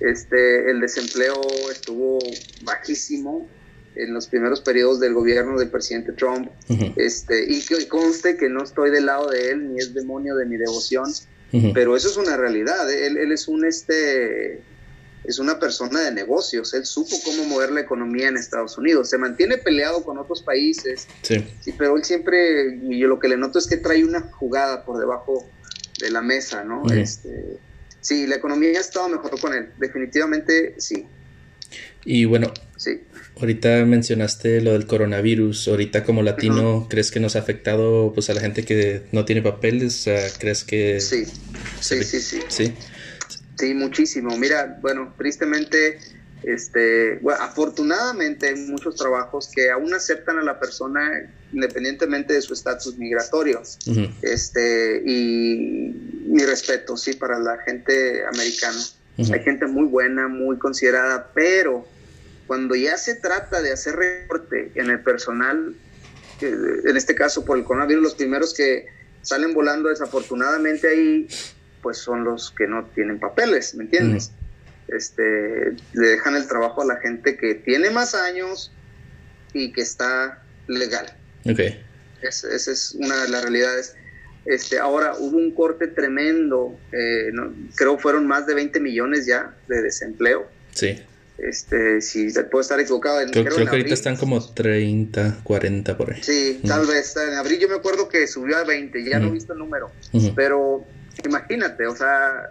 este, 0.00 0.70
el 0.70 0.80
desempleo 0.80 1.40
estuvo 1.70 2.18
bajísimo 2.62 3.46
en 3.96 4.14
los 4.14 4.26
primeros 4.26 4.60
periodos 4.60 5.00
del 5.00 5.14
gobierno 5.14 5.58
del 5.58 5.70
presidente 5.70 6.12
Trump. 6.12 6.50
Este, 6.96 7.44
y 7.50 7.60
que 7.62 7.88
conste 7.88 8.36
que 8.36 8.48
no 8.48 8.62
estoy 8.62 8.90
del 8.90 9.06
lado 9.06 9.28
de 9.30 9.50
él, 9.50 9.72
ni 9.72 9.78
es 9.78 9.94
demonio 9.94 10.36
de 10.36 10.46
mi 10.46 10.56
devoción, 10.56 11.10
pero 11.74 11.96
eso 11.96 12.08
es 12.08 12.16
una 12.16 12.36
realidad. 12.36 12.92
Él, 12.92 13.16
él 13.16 13.32
es 13.32 13.48
un 13.48 13.64
este 13.64 14.60
es 15.26 15.38
una 15.40 15.58
persona 15.58 16.00
de 16.02 16.12
negocios. 16.12 16.72
Él 16.74 16.86
supo 16.86 17.16
cómo 17.24 17.44
mover 17.44 17.72
la 17.72 17.80
economía 17.80 18.28
en 18.28 18.36
Estados 18.36 18.78
Unidos. 18.78 19.10
Se 19.10 19.18
mantiene 19.18 19.58
peleado 19.58 20.04
con 20.04 20.18
otros 20.18 20.40
países, 20.42 21.08
Sí. 21.22 21.44
sí, 21.60 21.74
pero 21.76 21.96
él 21.96 22.04
siempre, 22.04 22.78
y 22.82 22.98
yo 22.98 23.08
lo 23.08 23.18
que 23.18 23.28
le 23.28 23.36
noto 23.36 23.58
es 23.58 23.66
que 23.66 23.76
trae 23.76 24.04
una 24.04 24.20
jugada 24.20 24.84
por 24.84 24.98
debajo 25.00 25.48
de 26.00 26.10
la 26.10 26.22
mesa, 26.22 26.62
¿no? 26.62 26.88
Este, 26.92 27.58
sí, 28.00 28.26
la 28.26 28.36
economía 28.36 28.70
ha 28.78 28.80
estado 28.80 29.08
mejor 29.08 29.40
con 29.40 29.52
él. 29.52 29.70
Definitivamente 29.78 30.74
sí, 30.78 31.06
Y 32.04 32.24
bueno, 32.24 32.52
sí. 32.76 33.00
Ahorita 33.38 33.84
mencionaste 33.84 34.60
lo 34.60 34.72
del 34.72 34.86
coronavirus. 34.86 35.68
Ahorita 35.68 36.04
como 36.04 36.22
latino, 36.22 36.86
¿crees 36.88 37.10
que 37.10 37.20
nos 37.20 37.36
ha 37.36 37.40
afectado 37.40 38.12
pues 38.14 38.30
a 38.30 38.34
la 38.34 38.40
gente 38.40 38.64
que 38.64 39.02
no 39.12 39.24
tiene 39.24 39.42
papeles? 39.42 40.08
¿crees 40.38 40.64
que 40.64 41.00
Sí, 41.00 41.24
sí, 41.80 42.02
sí, 42.02 42.20
sí. 42.20 42.40
Sí. 42.48 42.74
Sí, 43.58 43.74
muchísimo. 43.74 44.36
Mira, 44.36 44.78
bueno, 44.82 45.14
tristemente, 45.16 45.98
este, 46.42 47.18
bueno, 47.22 47.42
afortunadamente 47.42 48.48
hay 48.48 48.56
muchos 48.56 48.96
trabajos 48.96 49.50
que 49.54 49.70
aún 49.70 49.94
aceptan 49.94 50.38
a 50.38 50.42
la 50.42 50.60
persona 50.60 51.32
independientemente 51.52 52.34
de 52.34 52.42
su 52.42 52.52
estatus 52.52 52.98
migratorio. 52.98 53.62
Este, 54.20 55.02
y 55.06 55.94
mi 56.26 56.44
respeto, 56.44 56.96
sí, 56.96 57.14
para 57.14 57.38
la 57.38 57.58
gente 57.58 58.24
americana. 58.26 58.78
Hay 59.18 59.42
gente 59.42 59.66
muy 59.66 59.86
buena, 59.86 60.28
muy 60.28 60.58
considerada, 60.58 61.30
pero 61.34 61.86
cuando 62.46 62.74
ya 62.74 62.96
se 62.96 63.14
trata 63.16 63.60
de 63.62 63.72
hacer 63.72 63.96
recorte 63.96 64.70
en 64.74 64.90
el 64.90 65.00
personal, 65.00 65.74
que, 66.38 66.48
en 66.48 66.96
este 66.96 67.14
caso 67.14 67.44
por 67.44 67.58
el 67.58 67.64
coronavirus, 67.64 68.02
los 68.02 68.14
primeros 68.14 68.54
que 68.54 68.86
salen 69.22 69.54
volando 69.54 69.88
desafortunadamente 69.88 70.88
ahí, 70.88 71.28
pues 71.82 71.98
son 71.98 72.24
los 72.24 72.50
que 72.50 72.66
no 72.66 72.84
tienen 72.94 73.18
papeles, 73.18 73.74
¿me 73.74 73.84
entiendes? 73.84 74.30
Este, 74.88 75.72
le 75.94 76.06
dejan 76.08 76.36
el 76.36 76.46
trabajo 76.46 76.82
a 76.82 76.84
la 76.86 76.96
gente 76.96 77.36
que 77.36 77.54
tiene 77.56 77.90
más 77.90 78.14
años 78.14 78.72
y 79.52 79.72
que 79.72 79.80
está 79.82 80.42
legal. 80.68 81.06
Ok. 81.44 81.58
Es- 82.22 82.44
Esa 82.44 82.70
es 82.72 82.92
una 82.98 83.22
de 83.24 83.28
las 83.28 83.42
realidades. 83.42 83.94
Este, 84.44 84.78
ahora 84.78 85.14
hubo 85.18 85.36
un 85.36 85.52
corte 85.52 85.88
tremendo, 85.88 86.78
eh, 86.92 87.30
no- 87.32 87.52
creo 87.74 87.98
fueron 87.98 88.26
más 88.28 88.46
de 88.46 88.54
20 88.54 88.78
millones 88.78 89.26
ya 89.26 89.54
de 89.66 89.82
desempleo. 89.82 90.48
Sí. 90.72 91.02
Este, 91.38 92.00
si 92.00 92.30
puedo 92.50 92.62
estar 92.62 92.80
equivocado, 92.80 93.20
en- 93.20 93.30
Creo, 93.30 93.44
creo 93.44 93.58
en 93.58 93.64
que 93.64 93.70
ahorita 93.70 93.94
están 93.94 94.16
como 94.16 94.42
30, 94.54 95.38
40 95.44 95.96
por 95.96 96.12
ahí. 96.12 96.22
Sí, 96.22 96.60
tal 96.66 96.86
vez. 96.86 97.14
En 97.16 97.34
abril 97.34 97.58
yo 97.58 97.68
me 97.68 97.74
acuerdo 97.74 98.08
que 98.08 98.26
subió 98.26 98.56
a 98.56 98.64
20, 98.64 99.04
ya 99.04 99.18
no 99.18 99.28
he 99.28 99.32
visto 99.32 99.52
el 99.52 99.58
número. 99.58 99.90
Pero 100.34 100.84
imagínate, 101.24 101.86
o 101.86 101.94
sea, 101.94 102.48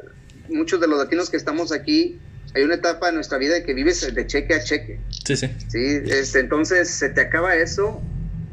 muchos 0.49 0.80
de 0.80 0.88
los 0.88 0.99
latinos 0.99 1.30
que 1.30 1.38
estamos 1.38 1.72
aquí, 1.72 2.20
hay 2.53 2.64
una 2.64 2.76
etapa 2.76 3.07
de 3.07 3.14
nuestra 3.14 3.38
vida 3.38 3.64
que 3.64 3.74
vives 3.74 4.14
de 4.14 4.28
cheque 4.28 4.53
a 4.53 4.64
cheque. 4.64 4.99
Sí, 5.26 5.36
sí. 5.36 5.49
¿sí? 5.68 6.02
Este, 6.06 6.40
entonces 6.40 6.90
se 6.90 7.10
te 7.10 7.22
acaba 7.22 7.56
eso 7.56 8.02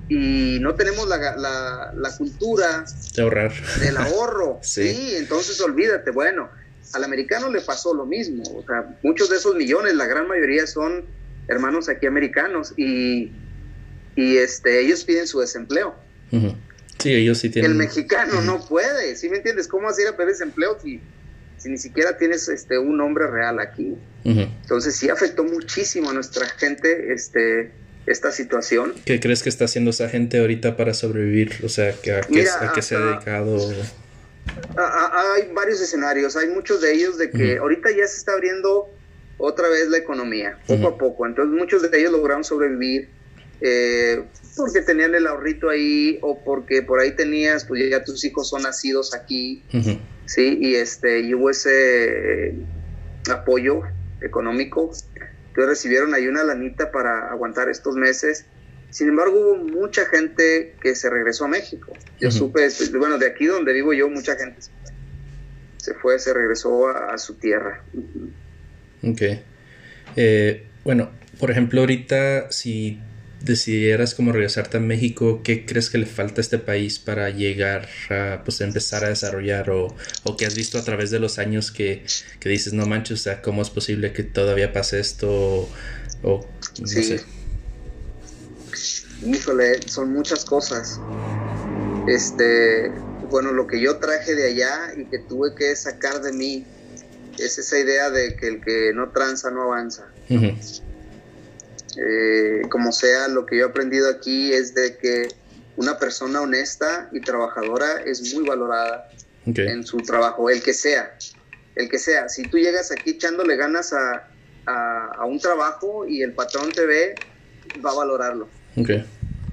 y 0.08 0.58
no 0.60 0.74
tenemos 0.74 1.08
la, 1.08 1.18
la, 1.36 1.92
la 1.94 2.16
cultura 2.16 2.84
De 3.14 3.22
ahorrar. 3.22 3.52
del 3.80 3.96
ahorro. 3.98 4.60
Sí. 4.62 4.92
sí. 4.94 5.14
entonces 5.16 5.60
olvídate. 5.60 6.10
Bueno, 6.10 6.50
al 6.92 7.04
americano 7.04 7.50
le 7.50 7.60
pasó 7.60 7.94
lo 7.94 8.06
mismo. 8.06 8.42
O 8.54 8.64
sea, 8.66 8.98
muchos 9.02 9.30
de 9.30 9.36
esos 9.36 9.54
millones, 9.54 9.94
la 9.94 10.06
gran 10.06 10.28
mayoría 10.28 10.66
son 10.66 11.04
hermanos 11.48 11.88
aquí 11.88 12.06
americanos 12.06 12.72
y, 12.76 13.30
y 14.16 14.36
este, 14.36 14.80
ellos 14.80 15.04
piden 15.04 15.26
su 15.26 15.40
desempleo. 15.40 15.94
Sí, 16.98 17.12
ellos 17.12 17.38
sí 17.38 17.50
tienen. 17.50 17.72
El 17.72 17.76
mexicano 17.76 18.40
no 18.42 18.64
puede, 18.64 19.16
¿sí 19.16 19.28
me 19.28 19.38
entiendes? 19.38 19.68
¿Cómo 19.68 19.86
vas 19.86 19.98
a 19.98 20.02
ir 20.02 20.08
a 20.08 20.16
pedir 20.16 20.30
desempleo 20.30 20.78
si, 20.80 21.00
si 21.58 21.68
ni 21.68 21.78
siquiera 21.78 22.16
tienes 22.16 22.48
este, 22.48 22.78
un 22.78 22.96
nombre 22.96 23.26
real 23.26 23.58
aquí? 23.60 23.94
Entonces 24.24 24.96
sí 24.96 25.08
afectó 25.08 25.44
muchísimo 25.44 26.10
a 26.10 26.12
nuestra 26.14 26.46
gente 26.46 27.12
este, 27.12 27.72
esta 28.06 28.30
situación. 28.32 28.94
¿Qué 29.04 29.20
crees 29.20 29.42
que 29.42 29.48
está 29.48 29.64
haciendo 29.64 29.90
esa 29.90 30.08
gente 30.08 30.38
ahorita 30.38 30.76
para 30.76 30.94
sobrevivir? 30.94 31.56
O 31.64 31.68
sea, 31.68 31.90
¿a, 31.90 31.92
qué, 31.92 32.22
Mira, 32.28 32.70
a 32.70 32.72
qué 32.72 32.82
se 32.82 32.96
ha 32.96 33.00
dedicado? 33.00 33.58
Ah, 34.76 35.10
ah, 35.12 35.34
hay 35.34 35.52
varios 35.52 35.80
escenarios, 35.80 36.36
hay 36.36 36.48
muchos 36.48 36.80
de 36.80 36.92
ellos 36.92 37.18
de 37.18 37.30
que 37.30 37.58
ahorita 37.58 37.90
ya 37.90 38.06
se 38.06 38.18
está 38.18 38.32
abriendo 38.32 38.88
otra 39.38 39.68
vez 39.68 39.88
la 39.88 39.98
economía, 39.98 40.58
poco 40.66 40.88
a 40.88 40.98
poco. 40.98 41.26
Entonces 41.26 41.54
muchos 41.58 41.82
de 41.82 41.98
ellos 41.98 42.12
lograron 42.12 42.44
sobrevivir 42.44 43.08
eh, 43.60 44.24
porque 44.56 44.82
tenían 44.82 45.14
el 45.14 45.26
ahorrito 45.26 45.68
ahí 45.68 46.18
o 46.22 46.42
porque 46.42 46.82
por 46.82 47.00
ahí 47.00 47.12
tenías, 47.12 47.64
pues 47.64 47.88
ya 47.90 48.02
tus 48.02 48.24
hijos 48.24 48.48
son 48.48 48.62
nacidos 48.62 49.14
aquí, 49.14 49.62
sí, 50.26 50.58
y 50.60 50.74
este 50.74 51.20
y 51.20 51.34
hubo 51.34 51.50
ese 51.50 52.54
apoyo 53.30 53.82
económico. 54.20 54.92
Entonces 55.48 55.68
recibieron 55.68 56.14
ahí 56.14 56.26
una 56.26 56.44
lanita 56.44 56.90
para 56.90 57.30
aguantar 57.30 57.68
estos 57.68 57.94
meses. 57.94 58.46
Sin 58.92 59.08
embargo, 59.08 59.40
hubo 59.40 59.56
mucha 59.56 60.04
gente 60.06 60.74
que 60.80 60.94
se 60.94 61.08
regresó 61.10 61.46
a 61.46 61.48
México. 61.48 61.92
Yo 62.20 62.30
supe, 62.30 62.68
bueno, 62.98 63.18
de 63.18 63.26
aquí 63.26 63.46
donde 63.46 63.72
vivo 63.72 63.92
yo, 63.94 64.08
mucha 64.08 64.36
gente 64.36 64.60
se 65.78 65.94
fue, 65.94 66.18
se, 66.20 66.32
regresó 66.32 66.88
a, 66.88 67.14
a 67.14 67.18
su 67.18 67.34
tierra. 67.34 67.82
Ok. 69.02 69.22
Eh, 70.14 70.66
bueno, 70.84 71.10
por 71.40 71.50
ejemplo, 71.50 71.80
ahorita 71.80 72.52
si 72.52 73.00
decidieras 73.40 74.14
como 74.14 74.30
regresarte 74.32 74.76
a 74.76 74.80
México, 74.80 75.40
¿qué 75.42 75.66
crees 75.66 75.90
que 75.90 75.98
le 75.98 76.06
falta 76.06 76.40
a 76.40 76.42
este 76.42 76.58
país 76.58 76.98
para 77.00 77.30
llegar 77.30 77.88
a 78.10 78.42
pues 78.44 78.60
empezar 78.60 79.04
a 79.04 79.08
desarrollar 79.08 79.70
o, 79.70 79.96
o 80.22 80.36
que 80.36 80.46
has 80.46 80.54
visto 80.54 80.78
a 80.78 80.84
través 80.84 81.10
de 81.10 81.18
los 81.18 81.38
años 81.40 81.72
que, 81.72 82.04
que 82.38 82.48
dices, 82.48 82.72
no 82.74 82.86
manches, 82.86 83.20
o 83.20 83.22
sea, 83.22 83.42
¿cómo 83.42 83.62
es 83.62 83.70
posible 83.70 84.12
que 84.12 84.22
todavía 84.22 84.72
pase 84.72 85.00
esto? 85.00 85.28
O, 85.30 85.68
o 86.22 86.46
no 86.78 86.86
Sí. 86.86 87.02
sé. 87.02 87.20
Híjole, 89.22 89.88
son 89.88 90.12
muchas 90.12 90.44
cosas. 90.44 91.06
Este, 92.04 92.92
bueno, 93.20 93.52
lo 93.52 93.66
que 93.66 93.80
yo 93.80 93.98
traje 93.98 94.34
de 94.34 94.46
allá 94.48 94.92
y 94.96 95.08
que 95.08 95.20
tuve 95.20 95.54
que 95.56 95.76
sacar 95.76 96.20
de 96.20 96.32
mí 96.32 96.66
es 97.36 97.58
esa 97.58 97.78
idea 97.78 98.10
de 98.10 98.36
que 98.36 98.48
el 98.48 98.60
que 98.60 98.92
no 98.94 99.12
tranza 99.12 99.50
no 99.50 99.62
avanza. 99.62 100.12
Eh, 101.96 102.68
como 102.70 102.90
sea, 102.92 103.28
lo 103.28 103.44
que 103.46 103.58
yo 103.58 103.66
he 103.66 103.68
aprendido 103.68 104.08
aquí 104.10 104.52
es 104.52 104.74
de 104.74 104.96
que 104.98 105.28
una 105.76 105.98
persona 105.98 106.40
honesta 106.40 107.08
y 107.12 107.22
trabajadora 107.22 108.02
es 108.04 108.34
muy 108.34 108.44
valorada 108.44 109.06
en 109.68 109.84
su 109.84 110.02
trabajo, 110.02 110.48
el 110.50 110.62
que 110.62 110.72
sea, 110.74 111.14
el 111.74 111.88
que 111.88 111.98
sea. 111.98 112.28
Si 112.28 112.48
tú 112.48 112.58
llegas 112.58 112.90
aquí 112.92 113.10
echándole 113.10 113.56
ganas 113.56 113.92
a, 113.92 114.26
a- 114.66 115.12
a 115.18 115.26
un 115.26 115.38
trabajo 115.38 116.06
y 116.06 116.22
el 116.22 116.34
patrón 116.34 116.72
te 116.72 116.86
ve, 116.86 117.26
va 117.84 117.90
a 117.90 117.94
valorarlo. 117.94 118.50
Ok. 118.76 118.90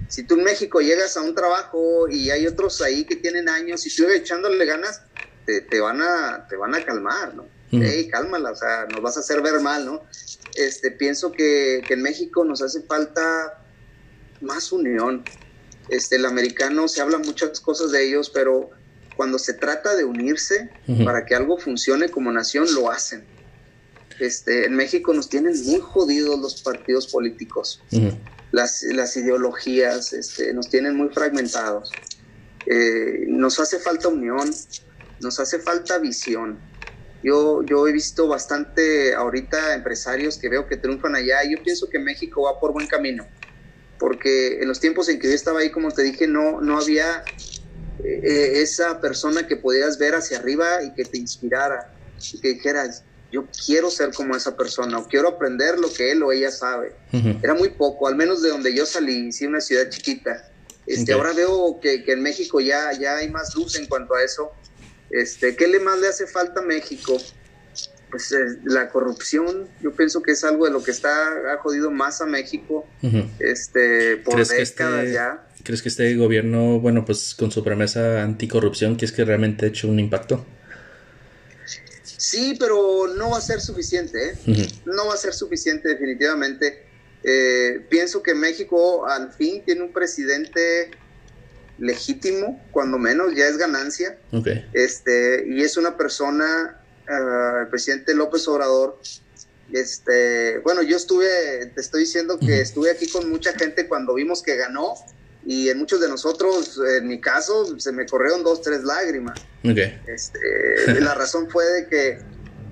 Si 0.07 0.25
tú 0.25 0.35
en 0.35 0.43
México 0.43 0.81
llegas 0.81 1.15
a 1.17 1.21
un 1.21 1.35
trabajo 1.35 2.07
y 2.09 2.31
hay 2.31 2.47
otros 2.47 2.81
ahí 2.81 3.05
que 3.05 3.17
tienen 3.17 3.47
años 3.47 3.85
y 3.85 3.95
tú 3.95 4.07
echándole 4.07 4.65
ganas, 4.65 5.01
te, 5.45 5.61
te 5.61 5.79
van 5.79 6.01
a 6.01 6.47
te 6.49 6.55
van 6.55 6.73
a 6.73 6.83
calmar, 6.83 7.35
¿no? 7.35 7.43
Ujú. 7.71 7.83
Ey, 7.83 8.07
cálmala, 8.07 8.51
o 8.51 8.55
sea, 8.55 8.87
nos 8.87 9.01
vas 9.01 9.17
a 9.17 9.19
hacer 9.19 9.41
ver 9.41 9.59
mal, 9.59 9.85
¿no? 9.85 10.03
Este, 10.55 10.91
pienso 10.91 11.31
que, 11.31 11.85
que 11.87 11.93
en 11.93 12.01
México 12.01 12.43
nos 12.43 12.61
hace 12.61 12.81
falta 12.83 13.53
más 14.41 14.71
unión. 14.71 15.25
Este, 15.87 16.15
el 16.15 16.25
americano 16.25 16.87
se 16.87 17.01
habla 17.01 17.19
muchas 17.19 17.59
cosas 17.59 17.91
de 17.91 18.07
ellos, 18.07 18.31
pero 18.33 18.71
cuando 19.13 19.37
se 19.37 19.53
trata 19.53 19.95
de 19.95 20.05
unirse 20.05 20.71
para 21.03 21.25
que 21.25 21.35
algo 21.35 21.57
funcione 21.57 22.09
como 22.09 22.31
nación, 22.31 22.67
lo 22.73 22.89
hacen. 22.89 23.27
Este, 24.19 24.65
en 24.65 24.75
México 24.75 25.13
nos 25.13 25.29
tienen 25.29 25.53
muy 25.65 25.79
jodidos 25.81 26.39
los 26.39 26.61
partidos 26.63 27.07
políticos 27.07 27.83
Ujú. 27.91 28.17
Las, 28.51 28.83
las 28.83 29.15
ideologías 29.17 30.13
este, 30.13 30.53
nos 30.53 30.69
tienen 30.69 30.95
muy 30.95 31.09
fragmentados. 31.09 31.99
Eh, 32.65 33.25
nos 33.27 33.59
hace 33.59 33.79
falta 33.79 34.09
unión, 34.09 34.49
nos 35.19 35.39
hace 35.39 35.59
falta 35.59 35.97
visión. 35.99 36.59
Yo, 37.21 37.63
yo 37.63 37.87
he 37.87 37.91
visto 37.91 38.27
bastante 38.27 39.13
ahorita 39.13 39.75
empresarios 39.75 40.37
que 40.37 40.49
veo 40.49 40.67
que 40.67 40.77
triunfan 40.77 41.15
allá 41.15 41.43
y 41.43 41.53
yo 41.53 41.63
pienso 41.63 41.89
que 41.89 41.99
México 41.99 42.43
va 42.43 42.59
por 42.59 42.71
buen 42.71 42.87
camino, 42.87 43.27
porque 43.97 44.59
en 44.61 44.67
los 44.69 44.79
tiempos 44.79 45.09
en 45.09 45.19
que 45.19 45.27
yo 45.27 45.33
estaba 45.33 45.59
ahí, 45.59 45.71
como 45.71 45.91
te 45.93 46.03
dije, 46.03 46.27
no, 46.27 46.61
no 46.61 46.77
había 46.79 47.25
eh, 47.97 48.61
esa 48.61 49.01
persona 49.01 49.47
que 49.47 49.57
podías 49.57 49.97
ver 49.99 50.15
hacia 50.15 50.37
arriba 50.37 50.83
y 50.83 50.93
que 50.93 51.05
te 51.05 51.17
inspirara 51.17 51.93
y 52.31 52.39
que 52.39 52.49
dijeras, 52.49 53.08
yo 53.31 53.45
quiero 53.65 53.89
ser 53.91 54.11
como 54.13 54.35
esa 54.35 54.55
persona 54.57 54.97
o 54.97 55.07
quiero 55.07 55.29
aprender 55.29 55.77
lo 55.77 55.91
que 55.93 56.11
él 56.11 56.23
o 56.23 56.31
ella 56.31 56.51
sabe 56.51 56.93
era 57.43 57.53
muy 57.53 57.69
poco, 57.69 58.07
al 58.07 58.15
menos 58.15 58.41
de 58.41 58.49
donde 58.49 58.73
yo 58.75 58.85
salí, 58.85 59.31
sí, 59.31 59.45
una 59.45 59.61
ciudad 59.61 59.89
chiquita. 59.89 60.49
Este. 60.85 61.13
Ahora 61.13 61.33
veo 61.33 61.79
que, 61.81 62.03
que 62.03 62.13
en 62.13 62.23
México 62.23 62.59
ya, 62.59 62.91
ya 62.93 63.17
hay 63.17 63.29
más 63.29 63.53
luz 63.55 63.77
en 63.77 63.85
cuanto 63.85 64.15
a 64.15 64.23
eso. 64.23 64.51
Este, 65.11 65.55
¿Qué 65.55 65.67
le 65.67 65.79
más 65.79 65.99
le 65.99 66.07
hace 66.07 66.25
falta 66.25 66.61
a 66.61 66.63
México? 66.63 67.17
Pues 68.09 68.31
eh, 68.31 68.59
la 68.63 68.89
corrupción, 68.89 69.67
yo 69.81 69.91
pienso 69.93 70.23
que 70.23 70.31
es 70.31 70.43
algo 70.43 70.65
de 70.65 70.71
lo 70.71 70.83
que 70.83 70.89
está 70.89 71.27
ha 71.53 71.57
jodido 71.57 71.91
más 71.91 72.21
a 72.21 72.25
México 72.25 72.87
este, 73.37 74.17
por 74.17 74.33
¿Crees 74.33 74.49
que 74.49 74.57
décadas 74.57 75.03
este- 75.03 75.13
ya. 75.13 75.47
¿Crees 75.63 75.81
que 75.83 75.89
este 75.89 76.15
gobierno, 76.15 76.79
bueno, 76.79 77.05
pues 77.05 77.35
con 77.35 77.51
su 77.51 77.63
promesa 77.63 78.23
anticorrupción, 78.23 78.97
que 78.97 79.05
es 79.05 79.11
que 79.11 79.25
realmente 79.25 79.65
ha 79.65 79.69
hecho 79.69 79.87
un 79.87 79.99
impacto? 79.99 80.43
Sí, 82.19 82.57
pero 82.59 83.07
no 83.15 83.29
va 83.29 83.37
a 83.37 83.41
ser 83.41 83.61
suficiente, 83.61 84.31
¿eh? 84.45 84.67
No 84.85 85.07
va 85.07 85.13
a 85.13 85.17
ser 85.17 85.33
suficiente 85.33 85.87
definitivamente. 85.87 86.83
Eh, 87.23 87.85
pienso 87.89 88.21
que 88.21 88.33
México 88.33 89.07
al 89.07 89.31
fin 89.31 89.63
tiene 89.63 89.83
un 89.83 89.93
presidente 89.93 90.91
legítimo, 91.77 92.61
cuando 92.71 92.97
menos, 92.97 93.33
ya 93.35 93.47
es 93.47 93.57
ganancia. 93.57 94.19
Este, 94.73 95.45
y 95.47 95.61
es 95.61 95.77
una 95.77 95.95
persona, 95.95 96.81
ah, 97.07 97.59
el 97.61 97.67
presidente 97.69 98.13
López 98.13 98.45
Obrador. 98.49 98.99
Este, 99.71 100.57
bueno, 100.59 100.81
yo 100.81 100.97
estuve, 100.97 101.67
te 101.73 101.79
estoy 101.79 102.01
diciendo 102.01 102.37
que 102.37 102.59
estuve 102.59 102.91
aquí 102.91 103.07
con 103.07 103.29
mucha 103.29 103.53
gente 103.53 103.87
cuando 103.87 104.13
vimos 104.15 104.43
que 104.43 104.57
ganó. 104.57 104.95
Y 105.45 105.69
en 105.69 105.77
muchos 105.79 105.99
de 106.01 106.09
nosotros, 106.09 106.79
en 106.97 107.07
mi 107.07 107.19
caso, 107.21 107.79
se 107.79 107.91
me 107.91 108.05
corrieron 108.05 108.43
dos, 108.43 108.61
tres 108.61 108.83
lágrimas. 108.83 109.39
Ok. 109.63 109.77
Este, 110.07 110.39
la 111.01 111.15
razón 111.15 111.49
fue 111.49 111.65
de 111.65 111.87
que 111.87 112.19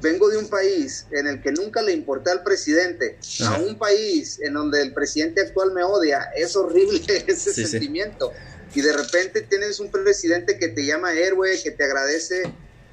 vengo 0.02 0.30
de 0.30 0.38
un 0.38 0.48
país 0.48 1.08
en 1.12 1.28
el 1.28 1.42
que 1.42 1.52
nunca 1.52 1.82
le 1.82 1.92
importé 1.94 2.30
al 2.30 2.44
presidente, 2.44 3.18
Ajá. 3.42 3.56
a 3.56 3.60
un 3.60 3.80
país 3.80 4.40
en 4.42 4.54
donde 4.54 4.82
el 4.82 4.94
presidente 4.94 5.42
actual 5.42 5.72
me 5.74 5.84
odia. 5.84 6.30
Es 6.36 6.56
horrible 6.56 7.02
ese 7.28 7.54
Sí, 7.54 7.64
sí. 7.64 7.68
sentimiento. 7.68 8.32
Y 8.76 8.82
de 8.82 8.94
repente 8.94 9.42
tienes 9.42 9.80
un 9.80 9.90
presidente 9.90 10.60
que 10.60 10.68
te 10.68 10.86
llama 10.86 11.14
héroe, 11.14 11.60
que 11.64 11.72
te 11.72 11.84
agradece 11.84 12.44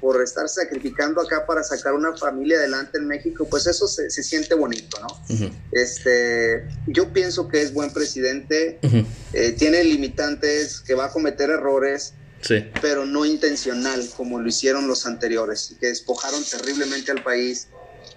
por 0.05 0.21
estar 0.21 0.47
sacrificando 0.47 1.19
acá 1.19 1.47
para 1.47 1.63
sacar 1.63 1.95
una 1.95 2.15
familia 2.15 2.59
adelante 2.59 2.99
en 2.99 3.07
México, 3.07 3.47
pues 3.49 3.65
eso 3.65 3.87
se, 3.87 4.11
se 4.11 4.21
siente 4.21 4.53
bonito, 4.53 4.99
¿no? 4.99 5.07
Ujú. 5.33 5.49
Este, 5.71 6.67
yo 6.85 7.11
pienso 7.11 7.47
que 7.47 7.63
es 7.63 7.73
buen 7.73 7.89
presidente, 7.89 8.77
Ujú. 8.83 9.03
eh, 9.33 9.53
tiene 9.53 9.83
limitantes, 9.83 10.79
que 10.81 10.93
va 10.93 11.05
a 11.05 11.09
cometer 11.11 11.49
errores, 11.49 12.13
Sí. 12.41 12.69
pero 12.83 13.07
no 13.07 13.25
intencional 13.25 14.07
como 14.15 14.39
lo 14.39 14.47
hicieron 14.47 14.87
los 14.87 15.07
anteriores, 15.07 15.75
que 15.79 15.87
despojaron 15.87 16.43
terriblemente 16.43 17.11
al 17.11 17.23
país, 17.23 17.69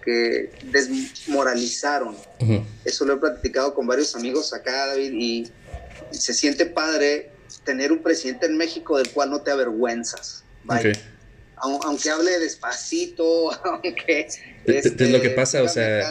que 0.04 0.50
desmoralizaron. 0.70 2.18
Ujú. 2.40 2.66
Eso 2.84 3.06
lo 3.06 3.14
he 3.14 3.16
platicado 3.16 3.72
con 3.72 3.86
varios 3.86 4.14
amigos 4.14 4.52
acá, 4.52 4.88
David, 4.88 5.12
y 5.14 5.50
se 6.10 6.34
siente 6.34 6.66
padre 6.66 7.30
tener 7.64 7.92
un 7.92 8.02
presidente 8.02 8.44
en 8.44 8.58
México 8.58 8.98
del 8.98 9.08
cual 9.08 9.30
no 9.30 9.40
te 9.40 9.50
avergüenzas. 9.50 10.44
Vaya. 10.64 10.90
Ok. 10.90 10.98
Au- 11.62 11.80
Aunque 11.84 12.10
hable 12.10 12.38
despacito, 12.38 13.50
aunque... 13.64 14.26
Es- 14.64 14.86
es 14.86 15.10
lo 15.10 15.20
que 15.20 15.30
pasa, 15.30 15.62
o 15.62 15.68
sea, 15.68 16.10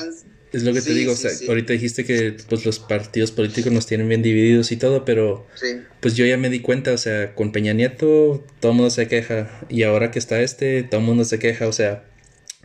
Es 0.54 0.64
lo 0.64 0.74
que 0.74 0.82
te 0.82 0.92
Sí, 0.92 1.00
digo, 1.00 1.12
o 1.12 1.16
sí, 1.16 1.22
sea, 1.24 1.32
sí. 1.32 1.46
ahorita 1.48 1.74
dijiste 1.74 2.06
que 2.06 2.36
pues 2.48 2.66
los 2.66 2.80
partidos 2.80 3.32
políticos 3.32 3.72
nos 3.72 3.86
tienen 3.86 4.08
bien 4.08 4.22
divididos 4.22 4.72
y 4.72 4.78
todo, 4.78 5.04
pero 5.04 5.46
Sí, 5.56 5.82
pues 6.00 6.16
yo 6.16 6.26
ya 6.26 6.38
me 6.38 6.50
di 6.50 6.62
cuenta, 6.62 6.94
o 6.94 6.98
sea, 6.98 7.36
con 7.36 7.52
Peña 7.52 7.74
Nieto 7.74 8.46
todo 8.62 8.72
el 8.72 8.78
mundo 8.78 8.90
se 8.90 9.08
queja 9.10 9.60
y 9.70 9.84
ahora 9.84 10.10
que 10.10 10.20
está 10.20 10.40
este, 10.42 10.84
todo 10.84 11.02
el 11.02 11.06
mundo 11.06 11.26
se 11.26 11.38
queja, 11.38 11.68
o 11.68 11.74
sea, 11.74 12.06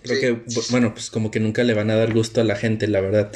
creo 0.03 0.21
que, 0.21 0.33
bu- 0.47 0.71
bueno, 0.71 0.95
pues 0.95 1.11
como 1.11 1.31
que 1.33 1.41
nunca 1.41 1.65
le 1.65 1.75
van 1.75 1.91
a 1.91 1.97
dar 1.97 2.13
gusto 2.15 2.41
a 2.41 2.45
la 2.45 2.55
gente, 2.57 2.87
la 2.87 3.01
verdad. 3.01 3.33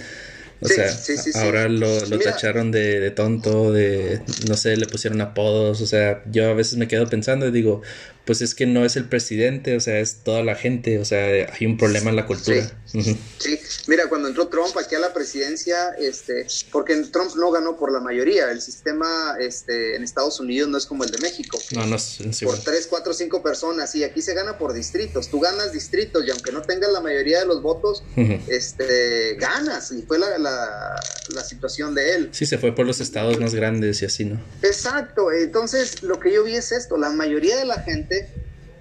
O 0.60 0.68
Sí, 0.68 0.74
sea, 0.74 0.88
sí, 0.90 1.16
sí, 1.18 1.32
sí. 1.32 1.38
ahora 1.38 1.68
lo, 1.68 2.06
lo 2.06 2.18
tacharon 2.18 2.70
de, 2.70 2.98
de 3.00 3.10
tonto, 3.10 3.72
de, 3.72 4.20
no 4.48 4.56
sé, 4.56 4.76
le 4.76 4.86
pusieron 4.86 5.20
apodos, 5.20 5.80
o 5.82 5.86
sea, 5.86 6.22
yo 6.30 6.48
a 6.48 6.54
veces 6.54 6.78
me 6.78 6.88
quedo 6.88 7.06
pensando 7.08 7.46
y 7.48 7.50
digo, 7.50 7.82
pues 8.26 8.42
es 8.42 8.56
que 8.56 8.66
no 8.66 8.84
es 8.84 8.96
el 8.96 9.08
presidente, 9.08 9.76
o 9.76 9.80
sea, 9.80 10.00
es 10.00 10.24
toda 10.24 10.42
la 10.42 10.56
gente, 10.56 10.98
o 10.98 11.04
sea, 11.04 11.24
hay 11.24 11.64
un 11.64 11.78
problema 11.78 12.10
en 12.10 12.16
la 12.16 12.26
cultura. 12.26 12.68
Sí, 12.84 13.16
mira, 13.86 14.08
cuando 14.08 14.26
entró 14.26 14.48
Trump 14.48 14.76
aquí 14.76 14.96
a 14.96 14.98
la 14.98 15.14
presidencia, 15.14 15.90
este, 15.98 16.44
porque 16.72 16.96
Trump 17.12 17.36
no 17.36 17.52
ganó 17.52 17.76
por 17.76 17.92
la 17.92 18.00
mayoría, 18.00 18.50
el 18.50 18.60
sistema 18.60 19.36
este, 19.38 19.94
en 19.94 20.02
Estados 20.02 20.40
Unidos 20.40 20.68
no 20.68 20.76
es 20.76 20.86
como 20.86 21.04
el 21.04 21.10
de 21.12 21.18
México, 21.18 21.56
No, 21.70 21.86
no 21.86 21.94
es 21.94 22.18
por 22.42 22.58
tres, 22.58 22.88
cuatro, 22.88 23.14
cinco 23.14 23.44
personas, 23.44 23.94
y 23.94 24.02
aquí 24.02 24.20
se 24.20 24.34
gana 24.34 24.58
por 24.58 24.72
distritos, 24.72 25.30
tú 25.30 25.38
ganas 25.38 25.72
distritos 25.72 26.26
y 26.26 26.30
aunque 26.30 26.50
no 26.50 26.62
tengas 26.62 26.90
la 26.90 27.00
mayoría 27.00 27.38
de 27.38 27.46
los 27.46 27.62
votos, 27.62 28.02
este, 28.48 29.36
ganas, 29.36 29.92
y 29.92 30.02
fue 30.02 30.18
la, 30.18 30.36
la, 30.38 31.00
la 31.28 31.44
situación 31.44 31.94
de 31.94 32.16
él. 32.16 32.28
Sí, 32.32 32.44
se 32.44 32.58
fue 32.58 32.74
por 32.74 32.86
los 32.86 33.00
estados 33.00 33.38
más 33.38 33.54
grandes 33.54 34.02
y 34.02 34.06
así, 34.06 34.24
¿no? 34.24 34.42
Exacto, 34.62 35.30
entonces 35.30 36.02
lo 36.02 36.18
que 36.18 36.32
yo 36.32 36.42
vi 36.42 36.56
es 36.56 36.72
esto, 36.72 36.96
la 36.96 37.10
mayoría 37.10 37.56
de 37.56 37.66
la 37.66 37.80
gente 37.82 38.15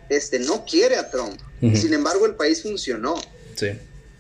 este, 0.09 0.39
no 0.39 0.65
quiere 0.65 0.95
a 0.97 1.09
Trump, 1.09 1.39
sin 1.73 1.93
embargo 1.93 2.25
el 2.25 2.35
país 2.35 2.61
funcionó, 2.61 3.15
Sí, 3.55 3.67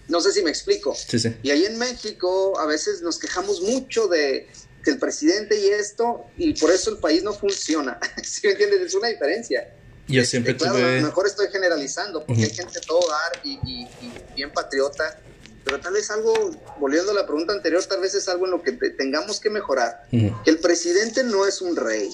no 0.07 0.21
sé 0.21 0.31
si 0.31 0.41
me 0.41 0.49
explico. 0.49 0.95
sí, 0.95 1.19
sí. 1.19 1.35
Y 1.43 1.51
ahí 1.51 1.65
en 1.65 1.77
México 1.77 2.57
a 2.59 2.65
veces 2.65 3.01
nos 3.01 3.19
quejamos 3.19 3.61
mucho 3.61 4.07
de 4.07 4.47
que 4.83 4.91
el 4.91 4.99
presidente 4.99 5.59
y 5.59 5.67
esto, 5.67 6.25
y 6.37 6.53
por 6.53 6.71
eso 6.71 6.89
el 6.91 6.97
país 6.97 7.23
no 7.23 7.33
funciona. 7.33 7.99
¿Sí 8.23 8.41
me 8.45 8.51
entiendes? 8.51 8.81
Es 8.81 8.93
una 8.95 9.07
diferencia. 9.09 9.67
Yo 10.07 10.21
Este, 10.21 10.31
siempre 10.31 10.55
claro, 10.55 10.75
tuve... 10.75 10.83
a 10.97 11.01
lo 11.01 11.07
mejor 11.07 11.25
estoy 11.27 11.47
generalizando, 11.51 12.23
porque 12.25 12.43
hay 12.43 12.51
gente 12.51 12.79
todo 12.87 12.99
dar 13.09 13.41
y, 13.43 13.53
y- 13.65 13.87
y 14.01 14.13
bien 14.35 14.51
patriota, 14.53 15.19
pero 15.63 15.79
tal 15.81 15.93
vez 15.93 16.11
algo, 16.11 16.51
volviendo 16.79 17.11
a 17.11 17.15
la 17.15 17.25
pregunta 17.25 17.53
anterior, 17.53 17.83
tal 17.85 17.99
vez 18.01 18.13
es 18.13 18.27
algo 18.29 18.45
en 18.45 18.51
lo 18.51 18.61
que 18.61 18.73
te- 18.73 18.91
tengamos 18.91 19.39
que 19.39 19.49
mejorar. 19.49 20.03
Que 20.11 20.51
el 20.51 20.59
presidente 20.59 21.23
no 21.23 21.47
es 21.47 21.61
un 21.61 21.75
rey. 21.75 22.09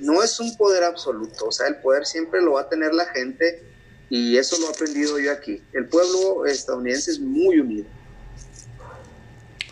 No 0.00 0.22
es 0.22 0.40
un 0.40 0.56
poder 0.56 0.84
absoluto, 0.84 1.46
o 1.46 1.52
sea, 1.52 1.68
el 1.68 1.76
poder 1.76 2.06
siempre 2.06 2.42
lo 2.42 2.52
va 2.52 2.62
a 2.62 2.68
tener 2.68 2.94
la 2.94 3.06
gente 3.06 3.62
y 4.10 4.36
eso 4.36 4.58
lo 4.58 4.66
he 4.66 4.70
aprendido 4.70 5.18
yo 5.18 5.32
aquí. 5.32 5.62
El 5.72 5.86
pueblo 5.86 6.46
estadounidense 6.46 7.12
es 7.12 7.20
muy 7.20 7.58
unido. 7.58 7.86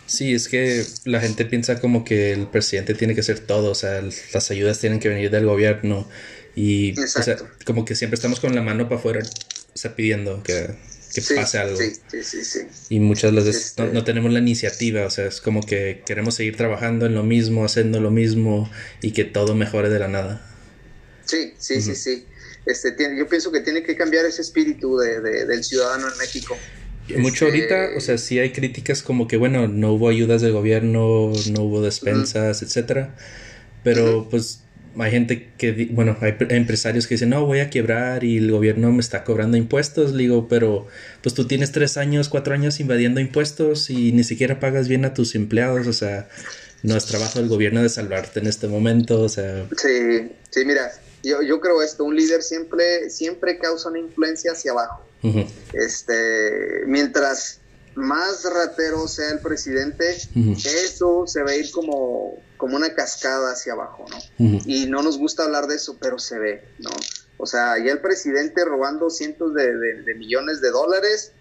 Sí, 0.07 0.35
es 0.35 0.49
que 0.49 0.85
la 1.05 1.21
gente 1.21 1.45
piensa 1.45 1.81
como 1.81 2.05
que 2.05 2.33
el 2.33 2.47
presidente 2.47 2.95
tiene 2.95 3.15
que 3.15 3.21
hacer 3.21 3.41
todo, 3.41 3.71
o 3.71 3.75
sea, 3.75 4.03
las 4.03 4.51
ayudas 4.51 4.79
tienen 4.79 5.01
que 5.01 5.09
venir 5.09 5.31
del 5.31 5.47
gobierno 5.47 6.07
y, 6.55 6.93
o 6.93 7.07
sea, 7.07 7.23
Exacto. 7.23 7.49
como 7.65 7.85
que 7.85 7.95
siempre 7.95 8.17
estamos 8.17 8.39
con 8.39 8.55
la 8.55 8.61
mano 8.61 8.89
para 8.89 8.97
afuera, 8.97 9.21
o 9.23 9.79
sea, 9.79 9.97
pidiendo 9.97 10.43
que, 10.43 10.77
que 11.15 11.21
Sí, 11.21 11.35
pase 11.35 11.59
algo. 11.59 11.77
Sí, 11.77 11.93
sí, 12.23 12.45
sí. 12.45 12.61
Y 12.89 13.01
muchas 13.01 13.35
veces 13.35 13.57
Este- 13.67 13.83
no, 13.85 13.93
no 13.93 14.05
tenemos 14.05 14.33
la 14.33 14.39
iniciativa, 14.39 15.05
o 15.07 15.11
sea, 15.11 15.27
es 15.27 15.41
como 15.41 15.65
que 15.65 16.03
queremos 16.07 16.35
seguir 16.35 16.57
trabajando 16.57 17.07
en 17.07 17.15
lo 17.15 17.23
mismo, 17.23 17.65
haciendo 17.65 18.01
lo 18.01 18.11
mismo 18.11 18.71
y 19.03 19.13
que 19.13 19.25
todo 19.25 19.55
mejore 19.55 19.89
de 19.91 19.99
la 19.99 20.09
nada. 20.09 20.47
Sí, 21.25 21.55
sí, 21.59 21.81
sí, 21.81 21.95
sí. 21.95 22.27
Este, 22.67 22.93
tiene, 22.93 23.19
yo 23.19 23.29
pienso 23.29 23.51
que 23.51 23.61
tiene 23.61 23.83
que 23.83 23.97
cambiar 23.97 24.25
ese 24.27 24.43
espíritu 24.43 24.97
de, 24.99 25.21
de- 25.21 25.47
del 25.47 25.65
ciudadano 25.65 26.09
en 26.11 26.19
México. 26.19 26.57
Mucho 27.17 27.47
Este, 27.47 27.75
ahorita, 27.75 27.97
o 27.99 28.01
sea, 28.01 28.17
sí 28.19 28.39
hay 28.39 28.53
críticas 28.53 29.03
como 29.03 29.27
que, 29.27 29.37
bueno, 29.37 29.67
no 29.69 29.93
hubo 29.93 30.09
ayudas 30.09 30.41
del 30.41 30.53
gobierno, 30.53 31.33
no 31.51 31.63
hubo 31.63 31.83
despensas, 31.83 32.63
etcétera. 32.63 33.17
Pero 33.83 34.29
pues 34.31 34.61
hay 34.99 35.11
gente 35.11 35.51
que, 35.59 35.89
bueno, 35.91 36.17
hay 36.21 36.33
pre- 36.33 36.57
empresarios 36.57 37.07
que 37.07 37.15
dicen, 37.15 37.31
no, 37.31 37.45
voy 37.47 37.61
a 37.61 37.71
quebrar 37.71 38.25
y 38.25 38.37
el 38.39 38.51
gobierno 38.51 38.93
me 38.93 39.01
está 39.01 39.25
cobrando 39.25 39.57
impuestos. 39.57 40.13
Le 40.13 40.25
digo, 40.25 40.49
pero 40.49 40.87
pues 41.23 41.35
tú 41.35 41.47
tienes 41.47 41.73
tres 41.73 41.97
años, 41.97 42.29
cuatro 42.29 42.55
años 42.55 42.81
invadiendo 42.81 43.21
impuestos 43.21 43.91
y 43.91 44.13
ni 44.13 44.25
siquiera 44.25 44.61
pagas 44.61 44.89
bien 44.89 45.05
a 45.05 45.15
tus 45.15 45.35
empleados. 45.35 45.87
O 45.87 45.93
sea, 45.93 46.29
no 46.83 46.97
es 46.97 47.07
trabajo 47.07 47.39
del 47.39 47.49
gobierno 47.49 47.83
de 47.83 47.89
salvarte 47.89 48.41
en 48.41 48.47
este 48.47 48.69
momento. 48.69 49.21
O 49.23 49.29
sea, 49.29 49.67
Sí, 49.77 50.31
sí, 50.51 50.65
mira, 50.65 50.93
yo, 51.23 51.41
yo 51.43 51.61
creo 51.61 51.83
esto, 51.83 52.05
un 52.05 52.17
líder 52.17 52.43
siempre, 52.43 53.09
siempre 53.09 53.59
causa 53.59 53.89
una 53.89 54.01
influencia 54.01 54.53
hacia 54.53 54.73
abajo. 54.73 55.07
Este, 55.73 56.85
mientras 56.87 57.61
más 57.95 58.45
ratero 58.45 59.07
sea 59.09 59.31
el 59.31 59.41
presidente, 59.41 60.17
eso 60.65 61.25
se 61.27 61.43
a 61.53 61.57
ir 61.57 61.71
como, 61.73 62.43
como 62.57 62.77
una 62.77 62.95
cascada 62.95 63.53
hacia 63.53 63.73
abajo, 63.75 64.07
¿no? 64.11 64.19
Y 64.67 64.87
no 64.87 65.03
nos 65.03 65.19
gusta 65.19 65.45
hablar 65.45 65.67
de 65.67 65.77
eso, 65.77 65.99
pero 66.01 66.19
se 66.19 66.39
ve, 66.39 66.69
¿no? 66.79 66.91
O 67.39 67.47
sea, 67.47 67.77
ya 67.79 67.91
el 67.93 68.01
presidente 68.01 68.65
robando 68.65 69.11
cientos 69.11 69.53
de, 69.55 69.77
de- 69.77 70.03
de 70.03 70.15
millones 70.15 70.61
de 70.61 70.71
dólares 70.71 71.33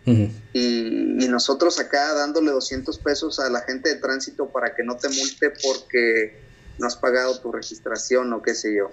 y, 0.53 1.23
y 1.23 1.27
nosotros 1.27 1.79
acá 1.79 2.13
dándole 2.15 2.51
200 2.51 2.97
pesos 2.99 3.39
a 3.39 3.49
la 3.49 3.61
gente 3.61 3.89
de 3.89 3.95
tránsito 3.95 4.49
para 4.49 4.73
que 4.73 4.83
no 4.83 4.97
te 4.97 5.09
multe 5.09 5.51
porque 5.63 6.41
no 6.79 6.87
has 6.87 6.95
pagado 6.95 7.39
tu 7.39 7.51
registración 7.51 8.33
o 8.33 8.41
qué 8.41 8.55
sé 8.55 8.75
yo. 8.75 8.91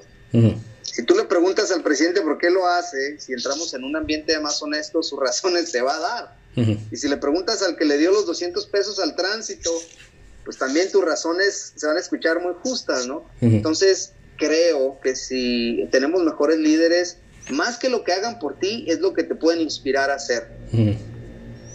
Si 0.83 1.03
tú 1.05 1.15
le 1.15 1.25
preguntas 1.25 1.71
al 1.71 1.83
presidente 1.83 2.21
por 2.21 2.37
qué 2.39 2.51
lo 2.51 2.67
hace, 2.67 3.19
si 3.19 3.33
entramos 3.33 3.73
en 3.73 3.85
un 3.85 3.97
ambiente 3.97 4.39
más 4.41 4.61
honesto, 4.63 5.03
sus 5.03 5.19
razones 5.19 5.73
te 5.73 5.81
va 5.81 5.97
a 5.97 6.01
dar. 6.01 6.37
Y 6.91 6.97
si 6.97 7.09
le 7.09 7.17
preguntas 7.19 7.63
al 7.63 7.77
que 7.77 7.85
le 7.85 7.99
dio 7.99 8.11
los 8.11 8.27
200 8.27 8.67
pesos 8.67 8.99
al 8.99 9.15
tránsito, 9.15 9.71
pues 10.45 10.57
también 10.59 10.91
tus 10.91 11.05
razones 11.05 11.73
se 11.77 11.87
van 11.87 11.97
a 11.97 12.01
escuchar 12.01 12.41
muy 12.41 12.55
justas, 12.63 13.07
¿no? 13.07 13.29
Entonces, 13.57 14.15
creo 14.37 14.99
que 15.03 15.15
si 15.15 15.89
tenemos 15.93 16.23
mejores 16.25 16.59
líderes, 16.59 17.19
más 17.51 17.79
que 17.79 17.89
lo 17.89 18.05
que 18.05 18.13
hagan 18.13 18.39
por 18.39 18.59
ti, 18.59 18.87
es 18.89 19.01
lo 19.01 19.13
que 19.13 19.25
te 19.25 19.35
pueden 19.35 19.61
inspirar 19.61 20.11
a 20.11 20.15
hacer, 20.15 20.49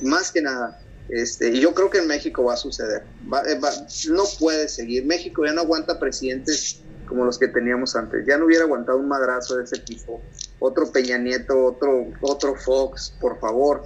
más 0.01 0.31
que 0.31 0.41
nada. 0.41 0.79
Este, 1.09 1.49
y 1.49 1.59
yo 1.59 1.73
creo 1.73 1.89
que 1.89 1.97
en 1.99 2.07
México 2.07 2.43
va 2.45 2.53
a 2.53 2.57
suceder. 2.57 3.03
Va- 3.31 3.43
eh, 3.43 3.59
va- 3.59 3.73
no 4.09 4.23
puede 4.39 4.67
seguir. 4.67 5.05
México 5.05 5.45
ya 5.45 5.53
no 5.53 5.61
aguanta 5.61 5.99
presidentes 5.99 6.85
como 7.05 7.25
los 7.25 7.37
que 7.37 7.49
teníamos 7.49 7.95
antes. 7.95 8.23
Ya 8.27 8.37
no 8.37 8.45
hubiera 8.45 8.63
aguantado 8.63 8.97
un 8.97 9.07
madrazo 9.07 9.57
de 9.57 9.65
ese 9.65 9.79
tipo. 9.79 10.23
Otro 10.59 10.91
Peña 10.91 11.17
Nieto, 11.17 11.65
otro, 11.65 12.11
otro 12.21 12.55
Fox, 12.55 13.15
por 13.19 13.39
favor. 13.39 13.83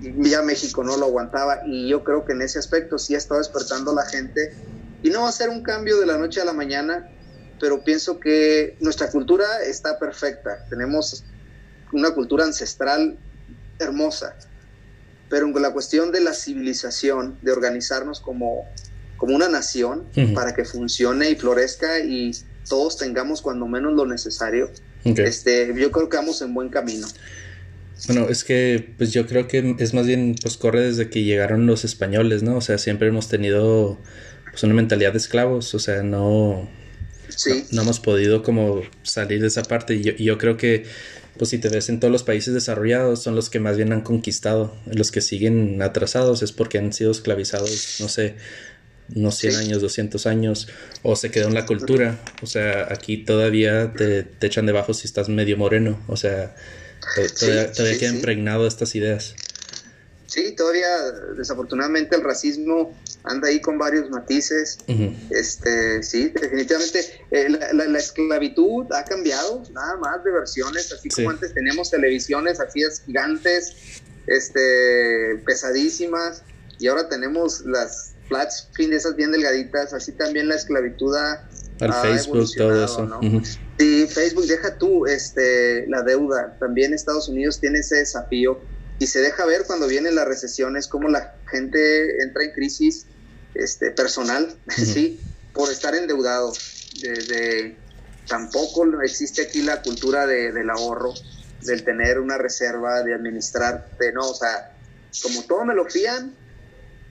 Ya 0.00 0.42
México 0.42 0.82
no 0.84 0.96
lo 0.96 1.06
aguantaba 1.06 1.60
y 1.66 1.88
yo 1.88 2.04
creo 2.04 2.24
que 2.24 2.32
en 2.32 2.42
ese 2.42 2.58
aspecto 2.58 2.98
sí 2.98 3.14
ha 3.14 3.18
estado 3.18 3.38
despertando 3.38 3.94
la 3.94 4.04
gente. 4.06 4.54
Y 5.02 5.10
no 5.10 5.22
va 5.22 5.28
a 5.28 5.32
ser 5.32 5.48
un 5.48 5.62
cambio 5.62 5.98
de 5.98 6.06
la 6.06 6.18
noche 6.18 6.40
a 6.40 6.44
la 6.44 6.52
mañana, 6.52 7.08
pero 7.58 7.84
pienso 7.84 8.20
que 8.20 8.76
nuestra 8.80 9.10
cultura 9.10 9.46
está 9.66 9.98
perfecta. 9.98 10.64
Tenemos 10.68 11.24
una 11.92 12.10
cultura 12.10 12.44
ancestral 12.44 13.18
hermosa, 13.78 14.36
pero 15.28 15.46
en 15.46 15.62
la 15.62 15.72
cuestión 15.72 16.12
de 16.12 16.20
la 16.20 16.34
civilización, 16.34 17.38
de 17.42 17.52
organizarnos 17.52 18.20
como, 18.20 18.66
como 19.16 19.34
una 19.34 19.48
nación 19.48 20.06
para 20.34 20.54
que 20.54 20.64
funcione 20.64 21.30
y 21.30 21.36
florezca 21.36 22.00
y 22.00 22.32
todos 22.68 22.96
tengamos 22.96 23.40
cuando 23.40 23.66
menos 23.66 23.94
lo 23.94 24.06
necesario, 24.06 24.70
este, 25.04 25.72
yo 25.74 25.90
creo 25.90 26.08
que 26.08 26.16
vamos 26.16 26.42
en 26.42 26.52
buen 26.52 26.68
camino. 26.68 27.06
Bueno, 28.06 28.28
es 28.28 28.44
que 28.44 28.92
pues 28.96 29.12
yo 29.12 29.26
creo 29.26 29.46
que 29.46 29.76
es 29.78 29.94
más 29.94 30.06
bien 30.06 30.34
pues 30.40 30.56
corre 30.56 30.82
desde 30.82 31.10
que 31.10 31.22
llegaron 31.22 31.66
los 31.66 31.84
españoles, 31.84 32.42
¿no? 32.42 32.56
O 32.56 32.60
sea, 32.60 32.78
siempre 32.78 33.08
hemos 33.08 33.28
tenido 33.28 33.98
pues 34.50 34.62
una 34.62 34.74
mentalidad 34.74 35.12
de 35.12 35.18
esclavos, 35.18 35.74
o 35.74 35.78
sea, 35.78 36.02
no 36.02 36.68
Sí, 37.28 37.64
no, 37.70 37.76
no 37.76 37.82
hemos 37.82 38.00
podido 38.00 38.42
como 38.42 38.82
salir 39.02 39.40
de 39.40 39.46
esa 39.48 39.62
parte 39.62 39.94
y 39.94 40.02
yo, 40.02 40.12
y 40.16 40.24
yo 40.24 40.38
creo 40.38 40.56
que 40.56 40.84
pues 41.38 41.50
si 41.50 41.58
te 41.58 41.68
ves 41.68 41.88
en 41.88 42.00
todos 42.00 42.10
los 42.12 42.22
países 42.24 42.52
desarrollados 42.52 43.22
son 43.22 43.34
los 43.36 43.48
que 43.50 43.60
más 43.60 43.76
bien 43.76 43.92
han 43.92 44.00
conquistado, 44.02 44.76
los 44.86 45.10
que 45.10 45.20
siguen 45.20 45.80
atrasados 45.80 46.42
es 46.42 46.52
porque 46.52 46.78
han 46.78 46.92
sido 46.92 47.10
esclavizados, 47.12 47.96
no 48.00 48.08
sé, 48.08 48.34
unos 49.14 49.36
100 49.36 49.52
Sí. 49.54 49.58
años, 49.58 49.80
200 49.80 50.26
años, 50.26 50.68
o 51.02 51.16
se 51.16 51.30
quedó 51.30 51.48
en 51.48 51.54
la 51.54 51.66
cultura, 51.66 52.18
o 52.42 52.46
sea, 52.46 52.88
aquí 52.90 53.18
todavía 53.18 53.92
te, 53.94 54.22
te 54.24 54.46
echan 54.48 54.66
debajo 54.66 54.92
si 54.94 55.06
estás 55.06 55.28
medio 55.28 55.56
moreno, 55.56 55.98
o 56.08 56.16
sea, 56.16 56.54
Sí, 57.34 57.34
todavía, 57.46 57.74
sí, 57.74 57.98
queda 57.98 58.10
sí. 58.10 58.16
impregnado 58.16 58.66
estas 58.66 58.94
ideas. 58.94 59.34
sí, 60.26 60.54
todavía 60.54 60.86
desafortunadamente 61.36 62.14
el 62.16 62.22
racismo 62.22 63.02
anda 63.24 63.48
ahí 63.48 63.60
con 63.60 63.78
varios 63.78 64.08
matices. 64.10 64.78
Este, 65.30 66.02
sí, 66.02 66.32
definitivamente 66.40 67.04
eh, 67.30 67.48
la, 67.48 67.72
la- 67.72 67.86
la 67.86 67.98
esclavitud 67.98 68.86
ha 68.92 69.04
cambiado, 69.04 69.62
nada 69.72 69.96
más 69.98 70.22
de 70.24 70.32
versiones, 70.32 70.92
así 70.92 71.08
como 71.08 71.30
antes 71.30 71.52
teníamos 71.54 71.90
televisiones 71.90 72.60
así 72.60 72.82
es 72.82 73.02
gigantes, 73.04 73.72
este, 74.26 75.42
pesadísimas, 75.46 76.42
y 76.78 76.86
ahora 76.88 77.08
tenemos 77.08 77.60
las 77.66 78.16
flat 78.28 78.50
screen 78.50 78.90
de 78.90 78.96
esas 78.96 79.16
bien 79.16 79.32
delgaditas, 79.32 79.92
así 79.92 80.16
también 80.16 80.48
la 80.48 80.54
esclavitud 80.56 81.14
ha, 81.16 81.40
Al 81.80 81.90
ha 81.90 82.02
Facebook, 82.02 82.48
todo 82.56 82.70
evolucionado, 82.70 82.84
eso. 82.84 83.06
¿no? 83.06 83.18
ujú. 83.20 83.42
Sí, 83.80 84.06
Facebook, 84.08 84.44
deja 84.44 84.76
tú 84.76 85.06
este, 85.06 85.86
la 85.88 86.02
deuda. 86.02 86.58
También 86.60 86.92
Estados 86.92 87.30
Unidos 87.30 87.60
tiene 87.60 87.78
ese 87.78 87.96
desafío 87.96 88.62
y 88.98 89.06
se 89.06 89.20
deja 89.20 89.46
ver 89.46 89.64
cuando 89.66 89.86
vienen 89.86 90.14
las 90.14 90.28
recesiones, 90.28 90.86
cómo 90.86 91.08
la 91.08 91.34
gente 91.50 92.22
entra 92.22 92.44
en 92.44 92.52
crisis 92.52 93.06
este, 93.54 93.92
personal, 93.92 94.60
¿sí? 94.76 95.24
Por 95.54 95.70
estar 95.70 95.94
endeudado. 95.94 96.52
De, 97.00 97.08
de- 97.10 97.80
tampoco 98.26 98.84
existe 99.02 99.40
aquí 99.40 99.62
la 99.62 99.80
cultura 99.80 100.26
de- 100.26 100.52
del 100.52 100.68
ahorro, 100.68 101.14
del 101.62 101.82
tener 101.82 102.20
una 102.20 102.36
reserva, 102.36 103.02
de 103.02 103.14
administrar, 103.14 103.88
de 103.98 104.12
no, 104.12 104.28
o 104.28 104.34
sea, 104.34 104.78
como 105.22 105.42
todo 105.44 105.64
me 105.64 105.74
lo 105.74 105.86
fían, 105.86 106.36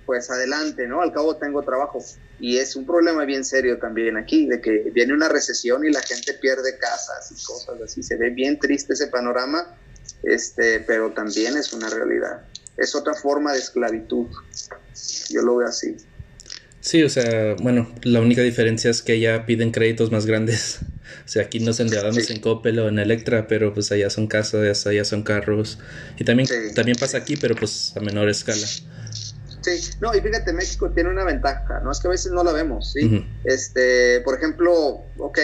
pues 0.05 0.29
adelante, 0.29 0.87
¿no? 0.87 1.01
Al 1.01 1.11
cabo 1.11 1.37
tengo 1.37 1.63
trabajo. 1.63 1.97
Y 2.39 2.57
es 2.57 2.75
un 2.75 2.85
problema 2.85 3.25
bien 3.25 3.43
serio 3.43 3.77
también 3.79 4.15
aquí, 4.17 4.47
de 4.47 4.61
que 4.61 4.89
viene 4.93 5.13
una 5.13 5.27
recesión 5.29 5.85
y 5.85 5.91
la 5.91 6.01
gente 6.01 6.33
pierde 6.35 6.77
casas 6.77 7.31
y 7.31 7.43
cosas 7.45 7.81
así. 7.83 8.01
Se 8.03 8.15
ve 8.15 8.29
bien 8.29 8.59
triste 8.59 8.93
ese 8.93 9.07
panorama, 9.07 9.75
este, 10.23 10.79
pero 10.81 11.11
también 11.11 11.57
es 11.57 11.73
una 11.73 11.89
realidad. 11.89 12.41
Es 12.77 12.95
otra 12.95 13.13
forma 13.13 13.51
de 13.53 13.59
esclavitud. 13.59 14.27
Yo 15.29 15.41
lo 15.41 15.57
veo 15.57 15.67
así. 15.67 15.97
Sí, 16.81 17.03
o 17.03 17.09
sea, 17.09 17.55
bueno, 17.61 17.93
la 18.03 18.21
única 18.21 18.41
diferencia 18.41 18.89
es 18.89 19.01
que 19.01 19.11
allá 19.13 19.45
piden 19.45 19.71
créditos 19.71 20.11
más 20.11 20.25
grandes. 20.25 20.79
O 21.25 21.31
sea, 21.31 21.43
aquí 21.43 21.59
nos 21.59 21.79
endeudamos 21.79 22.25
Sí. 22.25 22.33
en 22.33 22.39
Coppel 22.39 22.77
o 22.79 22.87
en 22.87 22.97
Electra, 22.99 23.47
pero 23.47 23.73
pues 23.73 23.91
allá 23.91 24.09
son 24.11 24.27
casas, 24.27 24.85
allá 24.87 25.03
son 25.03 25.21
carros. 25.23 25.77
Y 26.19 26.23
también, 26.23 26.47
Sí. 26.47 26.73
también 26.75 26.97
pasa 26.99 27.17
aquí, 27.17 27.35
pero 27.35 27.55
pues 27.55 27.93
a 27.95 27.99
menor 27.99 28.29
escala. 28.29 28.65
Sí, 29.77 29.91
no, 30.01 30.13
y 30.15 30.21
fíjate, 30.21 30.53
México 30.53 30.91
tiene 30.91 31.09
una 31.09 31.23
ventaja, 31.23 31.79
¿no? 31.83 31.91
Es 31.91 31.99
que 31.99 32.07
a 32.07 32.11
veces 32.11 32.31
no 32.31 32.43
la 32.43 32.51
vemos, 32.51 32.93
¿sí? 32.93 33.27
Este, 33.43 34.21
por 34.21 34.37
ejemplo, 34.37 35.03
ok, 35.17 35.39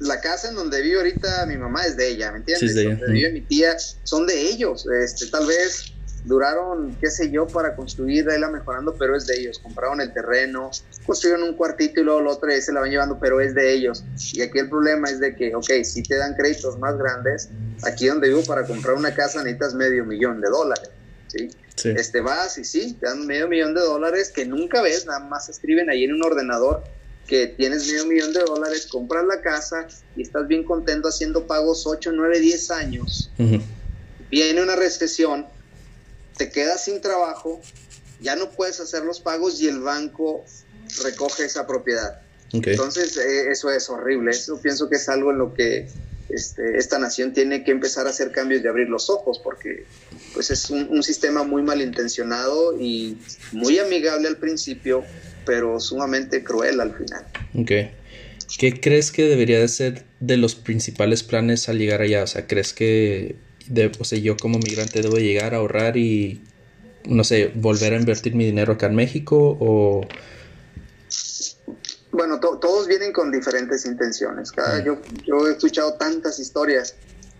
la 0.00 0.20
casa 0.20 0.48
en 0.48 0.54
donde 0.54 0.80
vive 0.82 0.96
ahorita 0.96 1.46
mi 1.46 1.56
mamá 1.56 1.84
es 1.84 1.96
de 1.96 2.08
ella, 2.08 2.32
¿me 2.32 2.38
entiendes? 2.38 2.60
Sí, 2.60 2.66
es 2.66 2.74
de 2.74 2.82
ella, 2.82 2.96
Donde 2.96 3.12
vive 3.12 3.32
mi 3.32 3.40
tía, 3.42 3.76
son 4.02 4.26
de 4.26 4.40
ellos, 4.40 4.86
este, 4.86 5.26
tal 5.26 5.46
vez 5.46 5.94
duraron, 6.24 6.96
qué 7.00 7.10
sé 7.10 7.30
yo, 7.30 7.46
para 7.46 7.74
construir, 7.74 8.28
ahí 8.28 8.38
la 8.38 8.50
mejorando, 8.50 8.94
pero 8.98 9.16
es 9.16 9.26
de 9.26 9.38
ellos, 9.38 9.58
compraron 9.58 10.00
el 10.00 10.12
terreno, 10.12 10.70
construyeron 11.06 11.48
un 11.48 11.56
cuartito 11.56 12.00
y 12.00 12.04
luego 12.04 12.20
el 12.20 12.26
otro 12.26 12.54
y 12.54 12.60
se 12.60 12.72
la 12.72 12.80
van 12.80 12.90
llevando, 12.90 13.18
pero 13.18 13.40
es 13.40 13.54
de 13.54 13.72
ellos. 13.72 14.04
Y 14.32 14.42
aquí 14.42 14.58
el 14.58 14.68
problema 14.68 15.08
es 15.08 15.20
de 15.20 15.34
que, 15.34 15.54
ok, 15.54 15.70
si 15.82 16.02
te 16.02 16.16
dan 16.16 16.34
créditos 16.34 16.78
más 16.78 16.96
grandes, 16.98 17.48
aquí 17.84 18.06
donde 18.06 18.28
vivo 18.28 18.42
para 18.44 18.66
comprar 18.66 18.96
una 18.96 19.14
casa 19.14 19.42
necesitas 19.42 19.74
medio 19.74 20.04
millón 20.04 20.40
de 20.40 20.48
dólares, 20.48 20.90
¿sí? 21.28 21.48
Sí. 21.80 21.90
Este 21.96 22.20
vas 22.20 22.58
y 22.58 22.64
sí, 22.64 22.96
te 23.00 23.06
dan 23.06 23.26
medio 23.26 23.48
millón 23.48 23.74
de 23.74 23.80
dólares 23.80 24.30
que 24.30 24.44
nunca 24.44 24.82
ves, 24.82 25.06
nada 25.06 25.20
más 25.20 25.48
escriben 25.48 25.88
ahí 25.88 26.04
en 26.04 26.14
un 26.14 26.22
ordenador 26.22 26.84
que 27.26 27.46
tienes 27.46 27.86
medio 27.86 28.06
millón 28.06 28.32
de 28.32 28.40
dólares, 28.40 28.86
compras 28.86 29.24
la 29.24 29.40
casa 29.40 29.86
y 30.16 30.22
estás 30.22 30.48
bien 30.48 30.64
contento 30.64 31.08
haciendo 31.08 31.46
pagos 31.46 31.86
8, 31.86 32.10
9, 32.12 32.40
10 32.40 32.70
años. 32.72 33.30
Viene 34.30 34.62
una 34.62 34.76
recesión, 34.76 35.46
te 36.36 36.50
quedas 36.50 36.84
sin 36.84 37.00
trabajo, 37.00 37.60
ya 38.20 38.36
no 38.36 38.50
puedes 38.50 38.80
hacer 38.80 39.04
los 39.04 39.20
pagos 39.20 39.60
y 39.60 39.68
el 39.68 39.80
banco 39.80 40.44
recoge 41.02 41.44
esa 41.44 41.66
propiedad. 41.66 42.20
Entonces, 42.52 43.16
eh, 43.16 43.50
eso 43.50 43.70
es 43.70 43.88
horrible. 43.88 44.32
Eso 44.32 44.60
pienso 44.60 44.88
que 44.88 44.96
es 44.96 45.08
algo 45.08 45.30
en 45.30 45.38
lo 45.38 45.54
que 45.54 45.88
este, 46.32 46.76
esta 46.76 46.98
nación 46.98 47.32
tiene 47.32 47.64
que 47.64 47.70
empezar 47.70 48.06
a 48.06 48.10
hacer 48.10 48.30
cambios 48.32 48.62
y 48.62 48.68
abrir 48.68 48.88
los 48.88 49.10
ojos, 49.10 49.38
porque 49.38 49.84
pues 50.34 50.50
es 50.50 50.70
un, 50.70 51.02
sistema 51.02 51.42
muy 51.42 51.62
malintencionado 51.62 52.78
y 52.78 53.18
muy 53.52 53.78
amigable 53.78 54.28
al 54.28 54.36
principio, 54.36 55.04
pero 55.44 55.80
sumamente 55.80 56.44
cruel 56.44 56.80
al 56.80 56.94
final. 56.94 57.24
Ok. 57.54 57.72
¿qué 58.58 58.80
crees 58.80 59.12
que 59.12 59.22
debería 59.22 59.60
de 59.60 59.68
ser 59.68 60.04
de 60.18 60.36
los 60.36 60.56
principales 60.56 61.22
planes 61.22 61.68
al 61.68 61.78
llegar 61.78 62.02
allá? 62.02 62.24
O 62.24 62.26
sea, 62.26 62.46
¿crees 62.46 62.72
que 62.72 63.36
de, 63.68 63.92
o 63.98 64.04
sea, 64.04 64.18
yo 64.18 64.36
como 64.36 64.58
migrante 64.58 65.02
debo 65.02 65.16
llegar 65.16 65.54
a 65.54 65.58
ahorrar 65.58 65.96
y, 65.96 66.40
no 67.06 67.24
sé, 67.24 67.50
volver 67.54 67.94
a 67.94 67.96
invertir 67.96 68.34
mi 68.34 68.44
dinero 68.44 68.74
acá 68.74 68.86
en 68.86 68.96
México 68.96 69.56
o... 69.60 70.06
Bueno, 72.12 72.40
to- 72.40 72.58
todos 72.58 72.86
vienen 72.86 73.12
con 73.12 73.30
diferentes 73.30 73.84
intenciones. 73.86 74.50
Cada, 74.52 74.82
yo, 74.84 74.98
yo 75.24 75.46
he 75.48 75.52
escuchado 75.52 75.94
tantas 75.94 76.38
historias, 76.38 76.94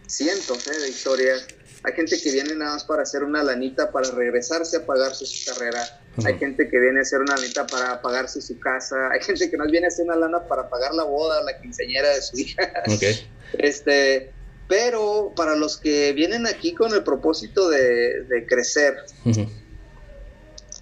cientos 0.06 0.66
eh, 0.68 0.78
de 0.80 0.88
historias. 0.88 1.46
Hay 1.82 1.94
gente 1.94 2.20
que 2.22 2.30
viene 2.30 2.54
nada 2.54 2.74
más 2.74 2.84
para 2.84 3.02
hacer 3.02 3.24
una 3.24 3.42
lanita 3.42 3.90
para 3.90 4.10
regresarse 4.10 4.76
a 4.76 4.86
pagarse 4.86 5.24
su 5.24 5.50
carrera. 5.50 5.82
Hay 6.26 6.38
gente 6.38 6.68
que 6.68 6.78
viene 6.78 6.98
a 6.98 7.02
hacer 7.02 7.20
una 7.20 7.36
lanita 7.36 7.66
para 7.66 8.02
pagarse 8.02 8.40
su 8.42 8.58
casa. 8.60 9.08
Hay 9.10 9.22
gente 9.22 9.50
que 9.50 9.56
nos 9.56 9.70
viene 9.70 9.86
a 9.86 9.88
hacer 9.88 10.04
una 10.04 10.16
lana 10.16 10.46
para 10.46 10.68
pagar 10.68 10.92
la 10.94 11.04
boda, 11.04 11.42
la 11.42 11.58
quinceañera 11.58 12.10
de 12.14 12.20
su 12.22 12.38
hija. 12.38 12.70
Este, 13.58 14.30
pero 14.68 15.32
para 15.34 15.56
los 15.56 15.76
que 15.78 16.12
vienen 16.12 16.46
aquí 16.46 16.74
con 16.74 16.92
el 16.94 17.02
propósito 17.02 17.68
de, 17.68 18.24
de 18.24 18.46
crecer. 18.46 18.96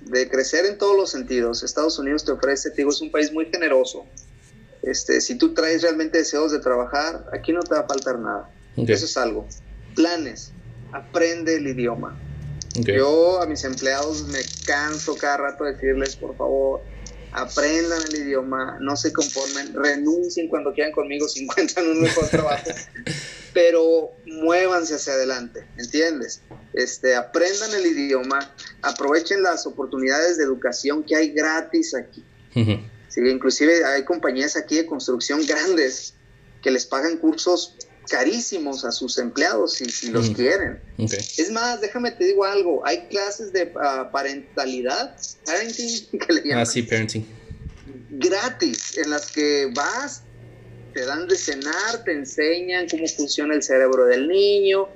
De 0.01 0.29
crecer 0.29 0.67
en 0.67 0.79
todos 0.79 0.97
los 0.97 1.11
sentidos. 1.11 1.63
Estados 1.63 1.99
Unidos 1.99 2.25
te 2.25 2.33
ofrece, 2.33 2.71
te 2.71 2.77
digo, 2.77 2.91
es 2.91 3.01
un 3.01 3.11
país 3.11 3.33
muy 3.33 3.47
generoso. 3.47 4.07
Este, 4.83 5.21
si 5.21 5.37
tú 5.37 5.55
traes 5.55 5.83
realmente 5.83 6.19
deseos 6.19 6.53
de 6.53 6.61
trabajar, 6.61 7.27
aquí 7.33 7.53
no 7.53 7.61
te 7.61 7.75
va 7.75 7.81
a 7.81 7.87
faltar 7.87 8.19
nada. 8.19 8.51
Ok. 8.77 8.89
Eso 8.91 9.05
es 9.07 9.17
algo. 9.17 9.47
Planes, 9.95 10.53
aprende 10.93 11.57
el 11.57 11.67
idioma. 11.67 12.19
Yo 12.75 13.43
a 13.43 13.47
mis 13.47 13.65
empleados 13.65 14.25
me 14.29 14.41
canso 14.65 15.17
cada 15.17 15.39
rato 15.39 15.65
de 15.65 15.73
decirles, 15.73 16.15
por 16.15 16.37
favor, 16.37 16.81
aprendan 17.33 18.01
el 18.11 18.17
idioma, 18.17 18.79
no 18.81 18.97
se 18.97 19.13
conformen, 19.13 19.75
renuncien 19.75 20.49
cuando 20.49 20.73
quieran 20.73 20.93
conmigo 20.93 21.29
si 21.29 21.45
encuentran 21.45 21.89
un 21.89 22.01
mejor 22.01 22.29
trabajo, 22.29 22.71
pero 23.53 24.13
muévanse 24.27 24.95
hacia 24.95 25.15
adelante, 25.15 25.67
¿entiendes? 25.77 26.43
Este, 26.73 27.15
aprendan 27.15 27.75
el 27.75 27.87
idioma, 27.87 28.55
aprovechen 28.83 29.43
las 29.43 29.67
oportunidades 29.67 30.37
de 30.39 30.45
educación 30.45 31.03
que 31.05 31.17
hay 31.17 31.31
gratis 31.31 31.95
aquí. 31.95 32.25
Sí, 33.09 33.21
inclusive 33.21 33.85
hay 33.85 34.05
compañías 34.05 34.57
aquí 34.57 34.77
de 34.77 34.87
construcción 34.87 35.45
grandes 35.47 36.15
que 36.63 36.71
les 36.71 36.85
pagan 36.87 37.17
cursos 37.19 37.75
carísimos 38.11 38.85
a 38.85 38.91
sus 38.91 39.19
empleados 39.19 39.75
si, 39.75 39.85
si 39.91 40.11
los 40.11 40.31
quieren. 40.31 40.81
Ok. 40.99 41.13
Es 41.13 41.51
más, 41.53 41.81
déjame 41.81 42.11
te 42.13 42.25
digo 42.25 42.45
algo, 42.45 42.85
hay 42.87 43.07
clases 43.09 43.53
de 43.53 43.73
ah, 43.81 44.09
parentalidad, 44.11 45.17
parenting, 45.45 46.07
que 46.27 46.33
le 46.33 46.41
llaman, 46.43 46.59
Ah, 46.63 46.67
sí, 46.67 46.83
parenting. 46.83 47.27
gratis, 48.11 48.97
en 48.99 49.11
las 49.11 49.31
que 49.31 49.71
vas, 49.75 50.23
te 50.95 51.05
dan 51.05 51.29
de 51.29 51.37
cenar, 51.37 52.03
te 52.05 52.13
enseñan 52.13 52.89
cómo 52.89 53.07
funciona 53.09 53.55
el 53.55 53.63
cerebro 53.63 54.07
del 54.07 54.27
niño, 54.27 54.89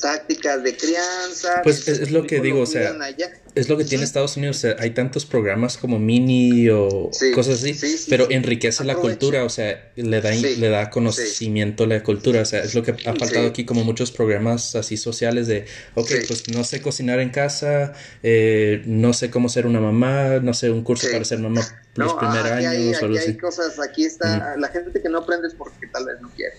tácticas 0.00 0.62
de 0.62 0.76
crianza. 0.76 1.60
Pues 1.62 1.86
es- 1.88 2.00
es 2.00 2.10
lo 2.10 2.26
que 2.26 2.40
digo, 2.40 2.60
o 2.60 2.66
sea, 2.66 2.90
allá. 3.02 3.30
Es 3.56 3.68
lo 3.68 3.76
que 3.76 3.84
tiene 3.84 4.04
Estados 4.04 4.36
Unidos, 4.36 4.58
o 4.58 4.60
sea, 4.60 4.76
hay 4.78 4.90
tantos 4.92 5.26
programas 5.26 5.76
como 5.76 5.98
Mini 5.98 6.68
o 6.68 7.10
Sí, 7.12 7.32
cosas 7.32 7.56
así, 7.60 7.74
sí, 7.74 7.98
sí, 7.98 8.06
pero 8.08 8.30
enriquece 8.30 8.84
la 8.84 8.94
cultura, 8.94 9.42
o 9.42 9.48
sea, 9.48 9.90
le 9.96 10.20
da, 10.20 10.30
le 10.30 10.68
da 10.68 10.88
conocimiento 10.88 11.82
a 11.82 11.86
la 11.88 12.02
cultura, 12.04 12.42
o 12.42 12.44
sea, 12.44 12.62
es 12.62 12.76
lo 12.76 12.84
que 12.84 12.92
ha 12.92 13.14
faltado 13.16 13.48
aquí 13.48 13.64
como 13.64 13.82
muchos 13.82 14.12
programas 14.12 14.76
así 14.76 14.96
sociales 14.96 15.48
de, 15.48 15.64
ok, 15.96 16.10
pues 16.28 16.48
no 16.54 16.62
sé 16.62 16.80
cocinar 16.80 17.18
en 17.18 17.30
casa, 17.30 17.92
eh, 18.22 18.82
no 18.86 19.12
sé 19.12 19.30
cómo 19.30 19.48
ser 19.48 19.66
una 19.66 19.80
mamá, 19.80 20.38
no 20.40 20.54
sé, 20.54 20.70
un 20.70 20.84
curso 20.84 21.08
para 21.10 21.24
ser 21.24 21.40
mamá 21.40 21.60
los 21.96 22.14
primeros 22.14 22.52
aquí 22.52 22.64
hay, 22.64 22.76
años 22.76 22.94
o 22.94 22.96
aquí 22.98 23.04
algo 23.04 23.18
hay 23.18 23.36
cosas, 23.36 23.80
aquí 23.80 24.04
está, 24.04 24.56
la 24.58 24.68
gente 24.68 25.02
que 25.02 25.08
no 25.08 25.18
aprende 25.18 25.48
es 25.48 25.54
porque 25.54 25.88
tal 25.88 26.06
vez 26.06 26.20
no 26.22 26.30
quiere. 26.30 26.54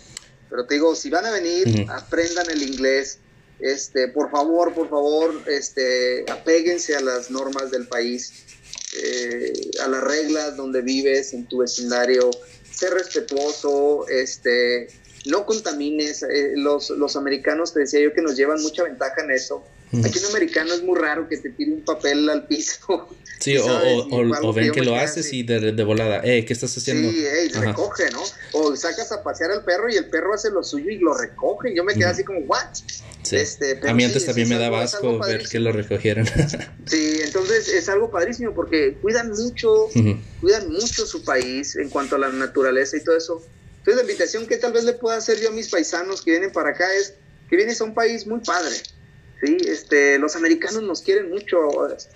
Pero 0.50 0.66
te 0.68 0.74
digo, 0.74 0.94
si 0.94 1.10
van 1.10 1.26
a 1.26 1.32
venir, 1.32 1.86
aprendan 1.90 2.50
el 2.50 2.62
inglés, 2.62 3.20
este, 3.62 4.08
por 4.08 4.32
favor, 4.32 4.74
por 4.74 4.90
favor, 4.90 5.34
este, 5.48 6.26
apéguense 6.30 6.96
a 6.96 7.02
las 7.02 7.30
normas 7.30 7.72
del 7.72 7.88
país, 7.88 8.34
eh, 9.02 9.54
a 9.84 9.88
las 9.88 10.04
reglas 10.04 10.58
donde 10.58 10.82
vives, 10.82 11.34
en 11.34 11.48
tu 11.48 11.60
vecindario, 11.60 12.32
sé 12.72 12.90
respetuoso, 12.90 14.08
este, 14.08 14.88
no 15.26 15.46
contamines, 15.46 16.24
eh, 16.24 16.54
los, 16.56 16.90
los 16.90 17.16
americanos, 17.16 17.74
te 17.74 17.82
decía 17.82 18.00
yo 18.00 18.14
que 18.14 18.22
nos 18.22 18.36
llevan 18.36 18.62
mucha 18.62 18.84
ventaja 18.84 19.22
en 19.22 19.32
eso. 19.32 19.64
Aquí 20.06 20.20
un 20.20 20.26
americano 20.28 20.74
es 20.74 20.82
muy 20.84 20.98
raro 20.98 21.28
que 21.30 21.38
te 21.38 21.50
tire 21.52 21.74
un 21.74 21.84
papel 21.84 22.30
al 22.30 22.48
piso. 22.48 22.78
Sí, 23.42 23.58
o, 23.58 23.66
o- 23.66 24.08
Y 24.28 24.32
o- 24.32 24.50
o 24.50 24.54
ven 24.54 24.72
que 24.72 24.84
lo 24.84 24.96
haces 24.96 25.26
así. 25.26 25.40
y 25.40 25.44
de, 25.44 25.72
de 25.72 25.84
volada, 25.84 26.22
eh, 26.24 26.46
¿qué 26.46 26.54
estás 26.54 26.78
haciendo? 26.78 27.10
Sí, 27.10 27.26
ey, 27.26 27.50
Ajá. 27.56 27.62
recoge, 27.72 28.12
¿no? 28.12 28.22
O 28.54 28.76
sacas 28.76 29.12
a 29.12 29.24
pasear 29.24 29.50
al 29.50 29.66
perro 29.66 29.90
y 29.90 29.96
el 29.96 30.10
perro 30.12 30.36
hace 30.36 30.52
lo 30.52 30.64
suyo 30.64 30.92
y 30.92 31.00
lo 31.00 31.18
recoge. 31.18 31.72
Y 31.72 31.76
yo 31.78 31.84
me 31.84 31.94
quedé 31.96 32.06
así 32.06 32.24
como, 32.24 32.40
¿what? 32.42 32.60
Sí. 33.24 33.38
Este, 33.38 33.80
a 33.82 33.94
mí 33.96 34.04
antes 34.04 34.22
sí, 34.22 34.28
también 34.28 34.48
me 34.48 34.60
daba 34.60 34.84
asco 34.84 35.18
ver 35.20 35.48
que 35.50 35.60
lo 35.60 35.72
recogieran. 35.72 36.26
Sí, 36.86 37.20
entonces 37.24 37.68
es 37.70 37.90
algo 37.90 38.12
padrísimo 38.12 38.54
porque 38.54 39.00
cuidan 39.02 39.30
mucho, 39.32 39.86
Ujú. 39.86 40.18
cuidan 40.40 40.70
mucho 40.72 41.06
su 41.08 41.24
país 41.24 41.76
en 41.78 41.90
cuanto 41.90 42.18
a 42.18 42.20
la 42.20 42.30
naturaleza 42.32 42.96
y 42.98 43.04
todo 43.04 43.18
eso. 43.18 43.42
Entonces 43.78 43.96
la 43.96 44.02
invitación 44.02 44.46
que 44.46 44.58
tal 44.58 44.74
vez 44.74 44.84
le 44.84 44.94
pueda 44.94 45.18
hacer 45.18 45.40
yo 45.40 45.50
a 45.50 45.52
mis 45.52 45.70
paisanos 45.70 46.22
que 46.22 46.32
vienen 46.32 46.52
para 46.52 46.72
acá 46.72 46.86
es 46.94 47.16
que 47.50 47.56
vienes 47.56 47.82
a 47.82 47.86
un 47.86 47.94
país 47.96 48.28
muy 48.28 48.42
padre. 48.42 48.76
Sí, 49.44 49.58
este, 49.68 50.20
los 50.20 50.36
americanos 50.36 50.84
nos 50.84 51.02
quieren 51.02 51.30
mucho, 51.30 51.58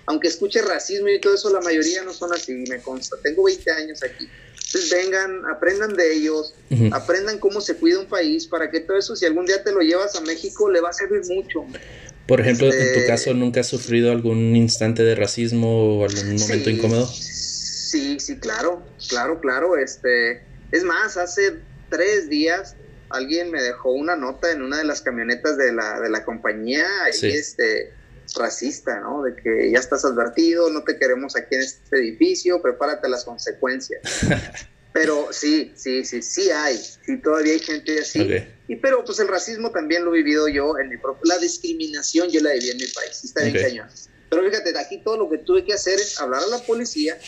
aunque 0.06 0.28
escuche 0.28 0.62
racismo 0.62 1.08
y 1.10 1.20
todo 1.20 1.34
eso, 1.34 1.50
la 1.52 1.60
mayoría 1.62 2.04
no 2.04 2.14
son 2.14 2.32
así, 2.34 2.54
me 2.70 2.82
consta. 2.82 3.16
Tengo 3.24 3.44
20 3.46 3.72
años 3.72 4.04
aquí. 4.04 4.30
Entonces 4.68 4.92
vengan, 4.92 5.42
aprendan 5.52 5.96
de 5.96 6.14
ellos, 6.14 6.54
aprendan 6.92 7.40
cómo 7.40 7.62
se 7.62 7.78
cuida 7.78 8.00
un 8.00 8.08
país 8.08 8.46
para 8.46 8.70
que 8.70 8.82
todo 8.82 8.98
eso, 8.98 9.16
si 9.16 9.26
algún 9.26 9.46
día 9.46 9.64
te 9.64 9.72
lo 9.72 9.80
llevas 9.82 10.16
a 10.16 10.22
México, 10.22 10.70
le 10.70 10.82
va 10.82 10.90
a 10.90 10.94
servir 10.94 11.22
mucho. 11.28 11.62
hombre. 11.62 11.82
Por 12.28 12.42
ejemplo, 12.42 12.68
en 12.68 12.72
tu 12.74 12.78
Este- 12.78 13.06
caso, 13.08 13.34
¿nunca 13.34 13.62
has 13.62 13.68
sufrido 13.68 14.12
algún 14.12 14.56
instante 14.56 15.04
de 15.04 15.16
racismo 15.16 16.00
o 16.00 16.06
algún 16.06 16.36
momento 16.36 16.70
Sí, 16.70 16.76
incómodo? 16.76 17.08
Sí, 17.08 18.20
sí, 18.20 18.38
claro, 18.40 18.86
claro, 19.10 19.40
claro. 19.40 19.78
Este, 19.78 20.44
es 20.72 20.84
más, 20.84 21.18
hace 21.18 21.54
tres 21.90 22.30
días 22.30 22.76
alguien 23.10 23.52
me 23.52 23.62
dejó 23.62 23.92
una 23.92 24.16
nota 24.16 24.52
en 24.52 24.62
una 24.62 24.78
de 24.78 24.84
las 24.84 25.02
camionetas 25.02 25.58
de 25.58 25.72
la, 25.74 26.00
de 26.00 26.10
la 26.10 26.24
compañía, 26.26 26.86
ahí, 27.04 27.14
Sí. 27.14 27.28
este, 27.28 27.94
racista, 28.36 29.00
¿no? 29.00 29.24
De 29.24 29.36
que 29.36 29.72
ya 29.72 29.80
estás 29.80 30.04
advertido, 30.04 30.70
no 30.72 30.84
te 30.84 30.98
queremos 30.98 31.36
aquí 31.36 31.56
en 31.56 31.62
este 31.62 31.98
edificio, 31.98 32.62
prepárate 32.62 33.08
a 33.08 33.10
las 33.10 33.24
consecuencias. 33.24 34.02
Pero 34.94 35.28
sí, 35.32 35.74
sí, 35.76 36.06
sí, 36.06 36.22
sí 36.22 36.50
hay, 36.52 36.78
sí 36.78 37.18
todavía 37.22 37.52
hay 37.54 37.60
gente 37.60 38.00
así. 38.00 38.34
Y 38.70 38.78
pero 38.78 39.04
pues 39.04 39.20
el 39.20 39.28
racismo 39.28 39.70
también 39.72 40.06
lo 40.06 40.16
he 40.16 40.20
vivido 40.20 40.48
yo 40.48 40.80
en 40.80 40.88
mi 40.88 40.96
propio, 40.96 41.22
la 41.26 41.38
discriminación 41.38 42.30
yo 42.30 42.40
la 42.40 42.54
viví 42.54 42.70
en 42.70 42.78
mi 42.78 42.88
país, 42.88 43.22
está 43.26 43.44
bien 43.44 43.62
cañón. 43.62 43.90
Pero 44.30 44.50
fíjate, 44.50 44.72
de 44.72 44.80
aquí 44.80 45.02
todo 45.04 45.18
lo 45.18 45.30
que 45.30 45.40
tuve 45.40 45.66
que 45.66 45.74
hacer 45.74 46.00
es 46.00 46.18
hablar 46.18 46.44
a 46.44 46.48
la 46.48 46.60
policía, 46.60 47.20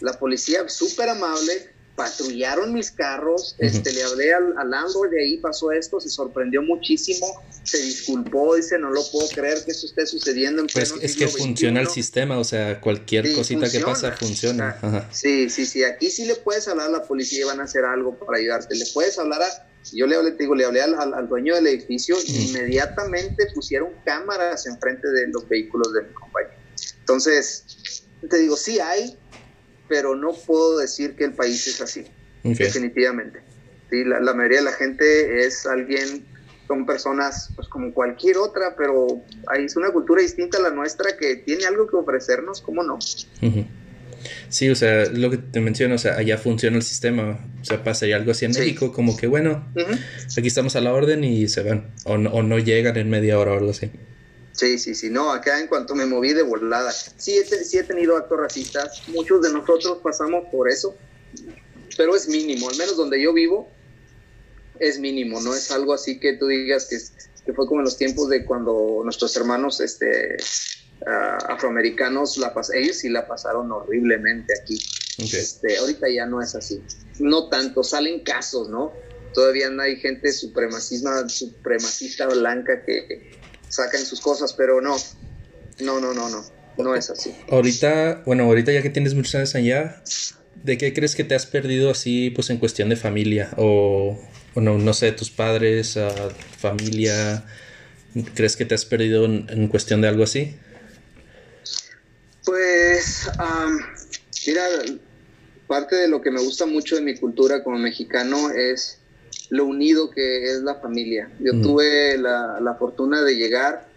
la 0.00 0.12
policía 0.18 0.68
súper 0.68 1.08
amable, 1.08 1.70
patrullaron 1.98 2.72
mis 2.72 2.92
carros, 2.92 3.56
este, 3.58 3.92
le 3.92 4.02
hablé 4.04 4.32
al, 4.32 4.54
al 4.56 4.70
landlord 4.70 5.10
de 5.10 5.22
ahí, 5.22 5.38
pasó 5.40 5.72
esto, 5.72 6.00
se 6.00 6.08
sorprendió 6.08 6.62
muchísimo, 6.62 7.26
se 7.64 7.78
disculpó, 7.82 8.54
dice, 8.54 8.78
no 8.78 8.90
lo 8.90 9.02
puedo 9.12 9.28
creer 9.34 9.58
que 9.64 9.72
esto 9.72 9.86
esté 9.86 10.06
sucediendo 10.06 10.62
en 10.62 10.68
Pues 10.68 10.94
es 11.02 11.16
que 11.16 11.26
funciona 11.28 11.80
el 11.80 11.86
XXI". 11.88 11.94
sistema, 11.94 12.38
o 12.38 12.44
sea, 12.44 12.80
cualquier 12.80 13.26
Sí, 13.26 13.34
cosita 13.34 13.68
que 13.70 13.80
pasa 13.80 14.12
funciona. 14.12 14.78
Ajá. 14.80 15.10
Sí, 15.12 15.50
sí, 15.50 15.66
sí. 15.66 15.82
Aquí 15.84 16.08
sí 16.10 16.24
le 16.24 16.36
puedes 16.36 16.66
hablar 16.68 16.86
a 16.86 16.90
la 16.92 17.02
policía 17.06 17.40
y 17.40 17.44
van 17.44 17.60
a 17.60 17.64
hacer 17.64 17.84
algo 17.84 18.16
para 18.18 18.38
ayudarte. 18.38 18.74
Le 18.76 18.86
puedes 18.94 19.18
hablar 19.18 19.42
a. 19.42 19.48
Yo 19.92 20.06
le 20.06 20.16
hablé, 20.16 20.30
te 20.32 20.44
digo, 20.44 20.54
le 20.54 20.64
hablé 20.66 20.82
al, 20.82 20.94
al- 20.94 21.14
al 21.14 21.28
dueño 21.28 21.54
del 21.56 21.66
edificio 21.66 22.16
y 22.24 22.32
Mm. 22.32 22.40
inmediatamente 22.48 23.46
pusieron 23.54 23.90
cámaras 24.04 24.66
enfrente 24.66 25.08
de 25.08 25.26
los 25.32 25.48
vehículos 25.48 25.92
de 25.92 26.02
mi 26.02 26.12
compañía. 26.14 26.52
Entonces, 27.00 27.64
te 28.28 28.38
digo, 28.38 28.56
sí 28.56 28.78
hay, 28.80 29.17
pero 29.88 30.14
no 30.14 30.32
puedo 30.32 30.78
decir 30.78 31.14
que 31.16 31.24
el 31.24 31.32
país 31.32 31.66
es 31.66 31.80
así, 31.80 32.04
definitivamente. 32.44 33.40
Sí, 33.90 34.04
la, 34.04 34.20
la 34.20 34.34
mayoría 34.34 34.58
de 34.58 34.64
la 34.64 34.72
gente 34.72 35.46
es 35.46 35.66
alguien, 35.66 36.24
son 36.66 36.84
personas 36.84 37.50
pues 37.56 37.66
como 37.68 37.92
cualquier 37.94 38.36
otra, 38.36 38.74
pero 38.76 39.22
hay 39.46 39.64
es 39.64 39.76
una 39.76 39.90
cultura 39.90 40.20
distinta 40.20 40.58
a 40.58 40.60
la 40.62 40.70
nuestra 40.70 41.16
que 41.16 41.36
tiene 41.36 41.64
algo 41.64 41.86
que 41.86 41.96
ofrecernos, 41.96 42.60
¿cómo 42.60 42.82
no? 42.82 42.98
Sí, 44.48 44.68
o 44.68 44.74
sea, 44.74 45.06
lo 45.06 45.30
que 45.30 45.38
te 45.38 45.60
menciono, 45.60 45.94
o 45.94 45.98
sea, 45.98 46.16
allá 46.16 46.36
funciona 46.38 46.76
el 46.76 46.82
sistema. 46.82 47.38
O 47.60 47.64
sea, 47.64 47.82
pasaría 47.84 48.16
algo 48.16 48.32
así 48.32 48.44
en 48.44 48.52
Sí. 48.54 48.60
México, 48.60 48.92
como 48.92 49.16
que 49.16 49.26
bueno, 49.26 49.66
aquí 50.36 50.48
estamos 50.48 50.74
a 50.76 50.80
la 50.80 50.92
orden 50.92 51.22
y 51.24 51.48
se 51.48 51.62
van. 51.62 51.90
O 52.04 52.18
no, 52.18 52.30
o 52.30 52.42
no 52.42 52.58
llegan 52.58 52.96
en 52.96 53.08
media 53.10 53.38
hora 53.38 53.52
o 53.52 53.58
algo 53.58 53.70
así. 53.70 53.90
Sí, 54.58 54.76
sí, 54.76 54.96
sí, 54.96 55.08
no, 55.08 55.30
acá 55.30 55.60
en 55.60 55.68
cuanto 55.68 55.94
me 55.94 56.04
moví 56.04 56.32
de 56.32 56.42
volada, 56.42 56.90
sí 56.90 57.38
he, 57.38 57.44
sí 57.44 57.78
he 57.78 57.84
tenido 57.84 58.16
actos 58.16 58.40
racistas, 58.40 59.04
muchos 59.06 59.40
de 59.40 59.52
nosotros 59.52 59.98
pasamos 60.02 60.46
por 60.50 60.68
eso, 60.68 60.96
pero 61.96 62.16
es 62.16 62.26
mínimo, 62.26 62.68
al 62.68 62.76
menos 62.76 62.96
donde 62.96 63.22
yo 63.22 63.32
vivo, 63.32 63.70
es 64.80 64.98
mínimo, 64.98 65.40
no 65.40 65.54
es 65.54 65.70
algo 65.70 65.94
así 65.94 66.18
que 66.18 66.32
tú 66.32 66.48
digas 66.48 66.86
que, 66.86 67.52
fue 67.52 67.68
como 67.68 67.82
en 67.82 67.84
los 67.84 67.96
tiempos 67.96 68.28
de 68.30 68.44
cuando 68.44 69.00
nuestros 69.04 69.36
hermanos 69.36 69.80
este, 69.80 70.36
ah, 71.06 71.38
afroamericanos, 71.50 72.36
la 72.38 72.52
pas 72.52 72.70
ellos 72.74 72.96
sí 72.96 73.10
la 73.10 73.28
pasaron 73.28 73.70
horriblemente 73.70 74.52
aquí. 74.60 74.76
Este, 75.18 75.78
ahorita 75.78 76.08
ya 76.10 76.26
no 76.26 76.42
es 76.42 76.54
así. 76.54 76.82
No 77.20 77.48
tanto, 77.48 77.82
salen 77.82 78.24
casos, 78.24 78.68
¿no? 78.68 78.92
Todavía 79.32 79.70
no 79.70 79.82
hay 79.82 79.96
gente 79.96 80.30
supremacista, 80.32 81.28
supremacista 81.28 82.26
blanca 82.26 82.82
que 82.84 83.38
sacan 83.68 84.04
sus 84.04 84.20
cosas, 84.20 84.52
pero 84.52 84.80
no. 84.80 84.96
No, 85.80 86.00
no, 86.00 86.12
no, 86.12 86.28
no. 86.28 86.44
No 86.78 86.94
es 86.94 87.10
así. 87.10 87.34
Ahorita, 87.50 88.22
bueno, 88.24 88.44
ahorita 88.44 88.72
ya 88.72 88.82
que 88.82 88.90
tienes 88.90 89.14
muchos 89.14 89.34
años 89.34 89.54
allá, 89.54 90.02
¿de 90.62 90.78
qué 90.78 90.94
crees 90.94 91.16
que 91.16 91.24
te 91.24 91.34
has 91.34 91.46
perdido 91.46 91.90
así, 91.90 92.30
pues 92.30 92.50
en 92.50 92.58
cuestión 92.58 92.88
de 92.88 92.96
familia? 92.96 93.50
O, 93.56 94.18
o 94.54 94.60
no, 94.60 94.78
no 94.78 94.94
sé, 94.94 95.10
tus 95.12 95.30
padres, 95.30 95.98
familia, 96.56 97.44
¿crees 98.34 98.56
que 98.56 98.64
te 98.64 98.74
has 98.76 98.84
perdido 98.84 99.24
en, 99.24 99.46
en 99.48 99.68
cuestión 99.68 100.00
de 100.00 100.08
algo 100.08 100.22
así? 100.22 100.56
Pues, 102.44 103.28
am, 103.38 103.78
mira, 104.46 104.62
parte 105.66 105.96
de 105.96 106.08
lo 106.08 106.20
que 106.22 106.30
me 106.30 106.40
gusta 106.40 106.64
mucho 106.64 106.96
de 106.96 107.02
mi 107.02 107.16
cultura 107.16 107.62
como 107.62 107.76
mexicano 107.78 108.50
es 108.50 109.00
lo 109.50 109.64
unido 109.66 110.10
que 110.10 110.44
es 110.44 110.60
la 110.62 110.76
familia. 110.80 111.30
Yo 111.40 111.54
Mm. 111.54 111.62
tuve 111.62 112.18
la, 112.18 112.58
la 112.60 112.74
fortuna 112.76 113.22
de 113.22 113.36
llegar 113.36 113.88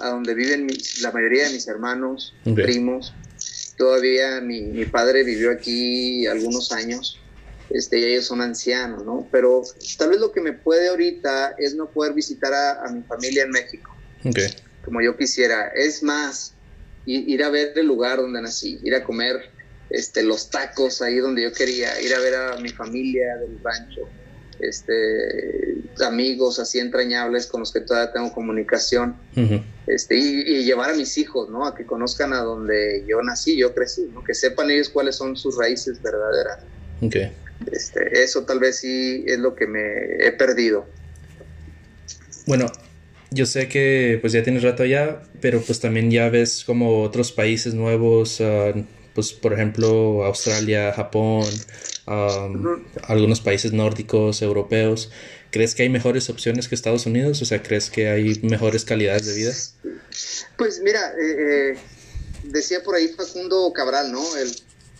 a 0.00 0.08
donde 0.10 0.34
viven 0.34 0.66
mis- 0.66 1.00
la 1.02 1.10
mayoría 1.12 1.44
de 1.46 1.50
mis 1.54 1.66
hermanos, 1.68 2.34
primos. 2.54 3.14
Todavía 3.76 4.40
mi, 4.40 4.72
mi 4.72 4.86
padre 4.86 5.24
vivió 5.24 5.50
aquí 5.50 6.26
algunos 6.26 6.70
años. 6.72 7.16
Este, 7.70 7.98
y 8.00 8.04
ellos 8.04 8.26
son 8.26 8.40
ancianos, 8.40 9.04
¿no? 9.04 9.28
Pero 9.30 9.62
tal 9.96 10.10
vez 10.10 10.18
lo 10.18 10.32
que 10.32 10.40
me 10.40 10.52
puede 10.52 10.88
ahorita 10.88 11.54
es 11.56 11.76
no 11.76 11.92
poder 11.92 12.14
visitar 12.14 12.52
a- 12.52 12.84
a 12.84 12.92
mi 12.92 13.02
familia 13.04 13.44
en 13.44 13.50
México 13.50 13.96
Ok. 14.24 14.38
como 14.84 15.00
yo 15.00 15.16
quisiera. 15.16 15.68
Es 15.74 16.02
más, 16.02 16.56
ir 17.04 17.42
a 17.44 17.48
ver 17.50 17.72
el 17.76 17.86
lugar 17.86 18.18
donde 18.18 18.42
nací, 18.42 18.80
ir 18.82 18.94
a 18.94 19.04
comer 19.04 19.36
este, 19.88 20.22
los 20.22 20.50
tacos 20.50 21.00
ahí 21.02 21.18
donde 21.18 21.42
yo 21.42 21.52
quería, 21.52 22.00
ir 22.00 22.12
a 22.14 22.18
ver 22.20 22.34
a 22.34 22.56
mi 22.60 22.68
familia 22.70 23.36
del 23.38 23.58
rancho, 23.62 24.08
este, 24.62 25.76
amigos 26.04 26.58
así 26.58 26.78
entrañables 26.78 27.46
con 27.46 27.60
los 27.60 27.72
que 27.72 27.80
todavía 27.80 28.12
tengo 28.12 28.32
comunicación, 28.32 29.16
este, 29.86 30.16
y, 30.16 30.40
y 30.46 30.64
llevar 30.64 30.90
a 30.90 30.94
mis 30.94 31.18
hijos, 31.18 31.50
¿no? 31.50 31.66
A 31.66 31.74
que 31.74 31.84
conozcan 31.86 32.32
a 32.32 32.42
donde 32.42 33.04
yo 33.08 33.22
nací, 33.22 33.56
yo 33.56 33.74
crecí, 33.74 34.08
¿no? 34.12 34.22
Que 34.24 34.34
sepan 34.34 34.70
ellos 34.70 34.88
cuáles 34.88 35.16
son 35.16 35.36
sus 35.36 35.56
raíces 35.56 36.00
verdaderas. 36.02 36.58
Ok. 37.02 37.16
Este, 37.70 38.22
eso 38.22 38.44
tal 38.44 38.58
vez 38.58 38.76
sí 38.76 39.24
es 39.26 39.38
lo 39.38 39.54
que 39.54 39.66
me 39.66 40.26
he 40.26 40.32
perdido. 40.32 40.86
Bueno, 42.46 42.66
yo 43.30 43.46
sé 43.46 43.68
que 43.68 44.18
pues 44.20 44.32
ya 44.32 44.42
tienes 44.42 44.62
rato 44.62 44.82
allá, 44.82 45.22
pero 45.40 45.60
pues 45.60 45.80
también 45.80 46.10
ya 46.10 46.28
ves 46.30 46.64
como 46.64 47.02
otros 47.02 47.32
países 47.32 47.74
nuevos, 47.74 48.40
ah, 48.40 48.72
pues 49.14 49.32
por 49.32 49.52
ejemplo 49.52 50.24
Australia, 50.24 50.92
Japón, 50.92 51.44
Ujú. 52.10 52.82
algunos 53.04 53.40
países 53.40 53.72
nórdicos, 53.72 54.42
europeos. 54.42 55.10
¿Crees 55.50 55.74
que 55.74 55.84
hay 55.84 55.88
mejores 55.88 56.28
opciones 56.28 56.68
que 56.68 56.74
Estados 56.74 57.06
Unidos? 57.06 57.40
O 57.42 57.44
sea, 57.44 57.62
¿crees 57.62 57.90
que 57.90 58.08
hay 58.08 58.40
mejores 58.42 58.84
calidades 58.84 59.26
de 59.26 59.34
vida? 59.34 59.52
Pues 60.56 60.80
mira, 60.82 61.00
eh, 61.20 61.72
eh, 61.72 61.78
decía 62.44 62.82
por 62.82 62.94
ahí 62.94 63.08
Facundo 63.08 63.72
Cabral, 63.72 64.10
¿no? 64.10 64.36
El, 64.36 64.50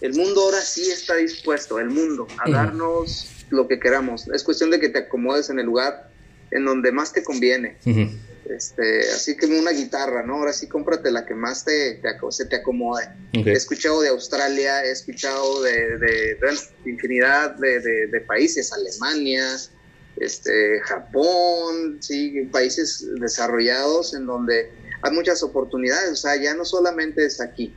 el 0.00 0.14
mundo 0.14 0.42
ahora 0.42 0.60
sí 0.60 0.88
está 0.90 1.16
dispuesto, 1.16 1.78
el 1.78 1.90
mundo, 1.90 2.28
a 2.44 2.50
darnos 2.50 3.26
lo 3.50 3.66
que 3.66 3.80
queramos. 3.80 4.28
Es 4.28 4.44
cuestión 4.44 4.70
de 4.70 4.78
que 4.78 4.88
te 4.88 5.00
acomodes 5.00 5.50
en 5.50 5.58
el 5.58 5.66
lugar 5.66 6.10
en 6.50 6.64
donde 6.64 6.92
más 6.92 7.12
te 7.12 7.22
conviene. 7.22 7.78
Ujú. 7.84 8.08
Este, 8.50 9.00
así 9.10 9.36
como 9.36 9.58
una 9.58 9.70
guitarra, 9.70 10.24
¿no? 10.24 10.36
Ahora 10.36 10.52
sí 10.52 10.66
cómprate 10.66 11.10
la 11.12 11.24
que 11.24 11.34
más 11.34 11.64
te, 11.64 12.00
se 12.30 12.44
te 12.46 12.56
acomode. 12.56 13.08
He 13.32 13.52
escuchado 13.52 14.00
de 14.00 14.08
Australia, 14.08 14.84
he 14.84 14.90
escuchado 14.90 15.62
de, 15.62 16.36
infinidad 16.84 17.54
de, 17.56 18.24
países, 18.26 18.72
Alemania, 18.72 19.44
este, 20.16 20.80
Japón, 20.80 21.98
sí, 22.00 22.48
países 22.50 23.06
desarrollados 23.20 24.14
en 24.14 24.26
donde 24.26 24.70
hay 25.02 25.12
muchas 25.12 25.42
oportunidades, 25.42 26.10
o 26.10 26.16
sea, 26.16 26.36
ya 26.36 26.54
no 26.54 26.64
solamente 26.64 27.24
es 27.24 27.40
aquí, 27.40 27.72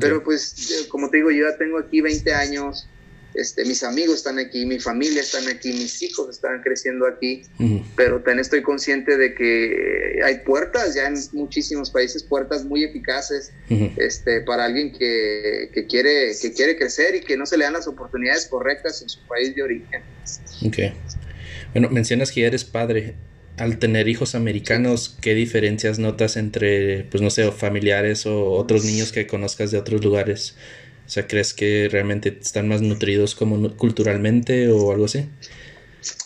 pero 0.00 0.22
pues, 0.22 0.86
como 0.90 1.08
te 1.08 1.18
digo, 1.18 1.30
yo 1.30 1.48
ya 1.48 1.56
tengo 1.56 1.78
aquí 1.78 2.00
20 2.00 2.34
años, 2.34 2.88
este, 3.36 3.64
mis 3.64 3.82
amigos 3.82 4.16
están 4.16 4.38
aquí, 4.38 4.64
mi 4.64 4.78
familia 4.78 5.20
están 5.20 5.46
aquí, 5.48 5.72
mis 5.72 6.02
hijos 6.02 6.30
están 6.30 6.62
creciendo 6.62 7.06
aquí, 7.06 7.42
pero 7.94 8.16
también 8.16 8.40
estoy 8.40 8.62
consciente 8.62 9.16
de 9.16 9.34
que 9.34 10.20
hay 10.24 10.38
puertas 10.38 10.94
ya 10.94 11.06
en 11.06 11.14
muchísimos 11.32 11.90
países, 11.90 12.22
puertas 12.22 12.64
muy 12.64 12.84
eficaces 12.84 13.52
este, 13.96 14.40
para 14.40 14.64
alguien 14.64 14.92
que, 14.92 15.70
que 15.72 15.86
quiere, 15.86 16.32
que 16.40 16.52
quiere 16.52 16.76
crecer 16.76 17.14
y 17.16 17.20
que 17.20 17.36
no 17.36 17.46
se 17.46 17.58
le 17.58 17.64
dan 17.64 17.74
las 17.74 17.86
oportunidades 17.86 18.46
correctas 18.46 19.02
en 19.02 19.08
su 19.08 19.20
país 19.26 19.54
de 19.54 19.62
origen. 19.62 20.02
Ok. 20.66 20.78
Bueno, 21.72 21.90
mencionas 21.90 22.32
que 22.32 22.40
ya 22.40 22.46
eres 22.46 22.64
padre. 22.64 23.14
Al 23.58 23.78
tener 23.78 24.06
hijos 24.06 24.34
americanos, 24.34 25.16
¿qué 25.22 25.34
diferencias 25.34 25.98
notas 25.98 26.36
entre, 26.36 27.04
pues 27.04 27.22
no 27.22 27.30
sé, 27.30 27.50
familiares 27.52 28.26
o 28.26 28.50
otros 28.50 28.84
niños 28.84 29.12
que 29.12 29.26
conozcas 29.26 29.70
de 29.70 29.78
otros 29.78 30.04
lugares? 30.04 30.56
O 31.06 31.08
sea, 31.08 31.26
¿crees 31.26 31.54
que 31.54 31.88
realmente 31.90 32.36
están 32.40 32.68
más 32.68 32.82
nutridos 32.82 33.34
como 33.34 33.76
culturalmente 33.76 34.68
o 34.68 34.90
algo 34.90 35.04
así? 35.04 35.28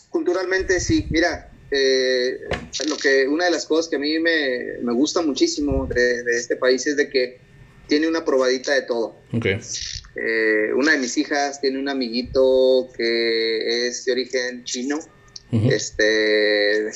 Culturalmente 0.08 0.80
sí, 0.80 1.06
mira, 1.10 1.50
eh, 1.70 2.40
lo 2.88 2.96
que 2.96 3.28
una 3.28 3.44
de 3.44 3.50
las 3.50 3.66
cosas 3.66 3.88
que 3.88 3.96
a 3.96 3.98
mí 3.98 4.18
me, 4.18 4.78
me 4.82 4.92
gusta 4.92 5.22
muchísimo 5.22 5.86
de, 5.86 6.22
de 6.22 6.36
este 6.36 6.56
país 6.56 6.86
es 6.86 6.96
de 6.96 7.08
que 7.08 7.40
tiene 7.86 8.08
una 8.08 8.24
probadita 8.24 8.72
de 8.72 8.82
todo. 8.82 9.16
Ok. 9.32 9.46
Eh, 10.16 10.72
una 10.74 10.92
de 10.92 10.98
mis 10.98 11.16
hijas 11.18 11.60
tiene 11.60 11.78
un 11.78 11.88
amiguito 11.88 12.88
que 12.96 13.86
es 13.88 14.04
de 14.04 14.12
origen 14.12 14.64
chino. 14.64 14.98
Este, 15.52 16.88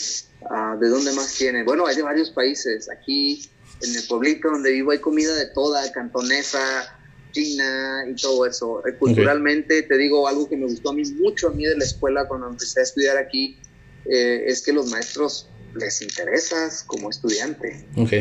ah, 0.49 0.77
¿de 0.81 0.89
dónde 0.89 1.13
más 1.13 1.35
tiene? 1.37 1.65
Bueno, 1.65 1.87
hay 1.87 1.97
de 1.97 2.03
varios 2.03 2.31
países. 2.31 2.89
Aquí 2.89 3.51
en 3.83 3.97
el 3.97 4.03
pueblito 4.07 4.49
donde 4.49 4.71
vivo 4.71 4.93
hay 4.93 5.01
comida 5.01 5.35
de 5.35 5.47
toda, 5.47 5.91
cantonesa, 5.91 6.97
china 7.35 8.05
y 8.11 8.15
todo 8.15 8.47
eso. 8.47 8.81
Eh, 8.87 8.95
Culturalmente, 8.99 9.83
te 9.83 9.99
digo 9.99 10.27
algo 10.27 10.49
que 10.49 10.57
me 10.57 10.65
gustó 10.67 10.91
a 10.91 10.95
mí 10.95 11.03
mucho 11.21 11.49
a 11.49 11.51
mí 11.53 11.65
de 11.65 11.77
la 11.77 11.85
escuela 11.85 12.27
cuando 12.27 12.49
empecé 12.49 12.81
a 12.81 12.83
estudiar 12.85 13.19
aquí, 13.19 13.59
eh, 14.11 14.45
es 14.47 14.63
que 14.63 14.73
los 14.73 14.91
maestros 14.91 15.49
les 15.75 16.01
interesas 16.01 16.85
como 16.87 17.11
estudiante 17.11 17.85
Ok. 17.97 18.13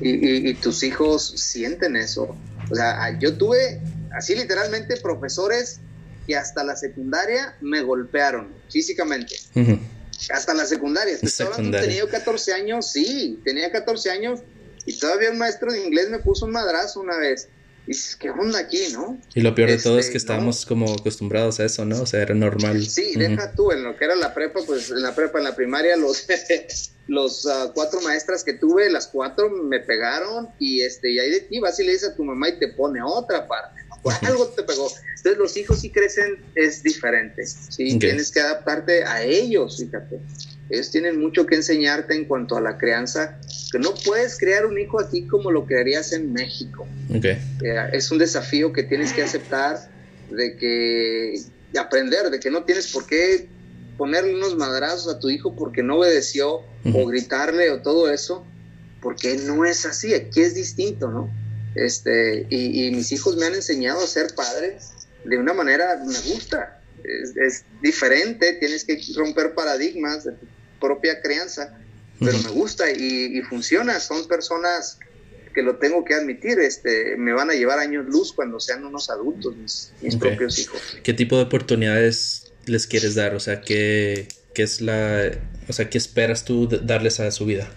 y, 0.00 0.10
y- 0.10 0.50
y 0.50 0.54
tus 0.54 0.82
hijos 0.82 1.32
sienten 1.36 1.96
eso. 1.96 2.36
O 2.70 2.74
sea, 2.74 3.02
ah, 3.02 3.18
yo 3.18 3.36
tuve 3.36 3.80
así 4.16 4.34
literalmente 4.36 4.96
profesores 4.98 5.80
que 6.26 6.36
hasta 6.36 6.62
la 6.62 6.76
secundaria 6.76 7.56
me 7.60 7.82
golpearon 7.82 8.54
físicamente. 8.70 9.34
Hasta 10.30 10.52
la 10.52 10.66
secundaria. 10.66 11.16
Secundaria. 11.18 11.80
tenía 11.80 11.98
yo 12.00 12.08
14 12.10 12.52
años, 12.52 12.92
sí, 12.92 13.40
tenía 13.44 13.72
14 13.72 14.10
años 14.10 14.40
y 14.84 14.98
todavía 14.98 15.30
un 15.30 15.38
maestro 15.38 15.72
de 15.72 15.82
inglés 15.82 16.10
me 16.10 16.18
puso 16.18 16.44
un 16.44 16.52
madrazo 16.52 17.00
una 17.00 17.16
vez. 17.16 17.48
Y 17.86 17.92
dices, 17.92 18.16
¿qué 18.16 18.30
onda 18.30 18.58
aquí, 18.58 18.88
no? 18.92 19.20
Y 19.34 19.40
lo 19.40 19.54
peor 19.54 19.70
de 19.70 19.78
todo 19.78 19.98
es 19.98 20.06
que 20.06 20.14
no. 20.14 20.18
estábamos 20.18 20.66
como 20.66 20.92
acostumbrados 20.92 21.60
a 21.60 21.64
eso, 21.64 21.84
¿no? 21.84 22.02
O 22.02 22.06
sea, 22.06 22.22
era 22.22 22.34
normal. 22.34 22.84
Sí, 22.86 23.14
deja 23.16 23.52
tú, 23.54 23.72
en 23.72 23.82
lo 23.82 23.96
que 23.96 24.04
era 24.04 24.14
la 24.16 24.34
prepa, 24.34 24.60
pues 24.66 24.90
en 24.90 25.02
la 25.02 25.14
prepa, 25.14 25.38
en 25.38 25.44
la 25.44 25.56
primaria, 25.56 25.96
los, 25.96 26.26
los 27.08 27.46
ah, 27.46 27.72
cuatro 27.74 28.00
maestras 28.02 28.44
que 28.44 28.52
tuve, 28.54 28.90
las 28.90 29.08
cuatro 29.08 29.50
me 29.50 29.80
pegaron 29.80 30.48
y 30.58 30.82
este, 30.82 31.10
y 31.10 31.18
ahí 31.18 31.30
de 31.30 31.40
ti 31.40 31.58
vas 31.58 31.80
y 31.80 31.84
le 31.84 31.92
dices 31.92 32.10
a 32.10 32.14
tu 32.14 32.24
mamá 32.24 32.48
y 32.50 32.58
te 32.58 32.68
pone 32.68 33.00
otra 33.02 33.48
parte, 33.48 33.82
¿no? 33.88 33.96
Por 34.02 34.14
algo 34.22 34.46
te 34.48 34.62
pegó. 34.62 34.88
Entonces 35.16 35.38
los 35.38 35.56
hijos 35.56 35.80
sí 35.80 35.90
crecen, 35.90 36.44
es 36.54 36.82
diferente, 36.82 37.44
sí, 37.46 37.98
tienes 37.98 38.30
que 38.30 38.40
adaptarte 38.40 39.04
a 39.04 39.22
ellos, 39.22 39.78
fíjate. 39.78 40.20
Ellos 40.70 40.90
tienen 40.90 41.20
mucho 41.20 41.46
que 41.46 41.56
enseñarte 41.56 42.14
en 42.14 42.24
cuanto 42.26 42.56
a 42.56 42.60
la 42.60 42.78
crianza, 42.78 43.38
que 43.72 43.78
no 43.78 43.92
puedes 43.94 44.38
crear 44.38 44.66
un 44.66 44.78
hijo 44.78 45.00
aquí 45.00 45.26
como 45.26 45.50
lo 45.50 45.66
crearías 45.66 46.12
en 46.12 46.32
México. 46.32 46.86
Ok. 47.08 47.24
Eh, 47.24 47.38
es 47.92 48.10
un 48.10 48.18
desafío 48.18 48.72
que 48.72 48.84
tienes 48.84 49.12
que 49.12 49.22
aceptar 49.22 49.90
de 50.30 50.56
que 50.56 51.40
de 51.72 51.78
aprender 51.78 52.30
de 52.30 52.40
que 52.40 52.50
no 52.50 52.64
tienes 52.64 52.92
por 52.92 53.06
qué 53.06 53.48
ponerle 53.96 54.34
unos 54.34 54.56
madrazos 54.56 55.14
a 55.14 55.18
tu 55.18 55.30
hijo 55.30 55.54
porque 55.54 55.82
no 55.82 55.98
obedeció 55.98 56.62
o 56.94 57.06
gritarle 57.06 57.70
o 57.70 57.82
todo 57.82 58.10
eso 58.10 58.46
porque 59.00 59.36
no 59.36 59.64
es 59.64 59.86
así 59.86 60.14
aquí 60.14 60.40
es 60.40 60.54
distinto 60.54 61.10
no 61.10 61.30
este 61.74 62.46
y, 62.48 62.86
y 62.86 62.90
mis 62.92 63.12
hijos 63.12 63.36
me 63.36 63.46
han 63.46 63.54
enseñado 63.54 64.02
a 64.02 64.06
ser 64.06 64.34
padres 64.34 64.90
de 65.24 65.38
una 65.38 65.52
manera 65.52 66.02
me 66.04 66.32
gusta 66.32 66.80
es, 67.04 67.36
es 67.36 67.64
diferente 67.82 68.54
tienes 68.54 68.84
que 68.84 69.00
romper 69.16 69.54
paradigmas 69.54 70.24
de 70.24 70.32
tu 70.32 70.46
propia 70.80 71.20
crianza 71.20 71.76
pero 72.18 72.38
me 72.38 72.50
gusta 72.50 72.90
y, 72.90 73.38
y 73.38 73.42
funciona 73.42 73.98
son 73.98 74.28
personas 74.28 74.98
que 75.54 75.62
lo 75.62 75.76
tengo 75.76 76.04
que 76.04 76.14
admitir, 76.14 76.58
este, 76.60 77.16
me 77.16 77.32
van 77.32 77.50
a 77.50 77.54
llevar 77.54 77.78
años 77.78 78.06
luz 78.06 78.32
cuando 78.32 78.60
sean 78.60 78.84
unos 78.84 79.10
adultos, 79.10 79.54
mis, 80.00 80.16
propios 80.16 80.58
hijos. 80.58 80.80
¿Qué 81.02 81.12
tipo 81.12 81.36
de 81.36 81.42
oportunidades 81.42 82.52
les 82.66 82.86
quieres 82.86 83.14
dar? 83.14 83.34
O 83.34 83.40
sea, 83.40 83.60
¿qué, 83.60 84.28
qué 84.54 84.62
es 84.62 84.80
la... 84.80 85.32
O 85.68 85.72
sea, 85.72 85.90
¿qué 85.90 85.98
esperas 85.98 86.44
tú 86.44 86.68
darles 86.68 87.20
a 87.20 87.30
su 87.32 87.46
vida? 87.46 87.68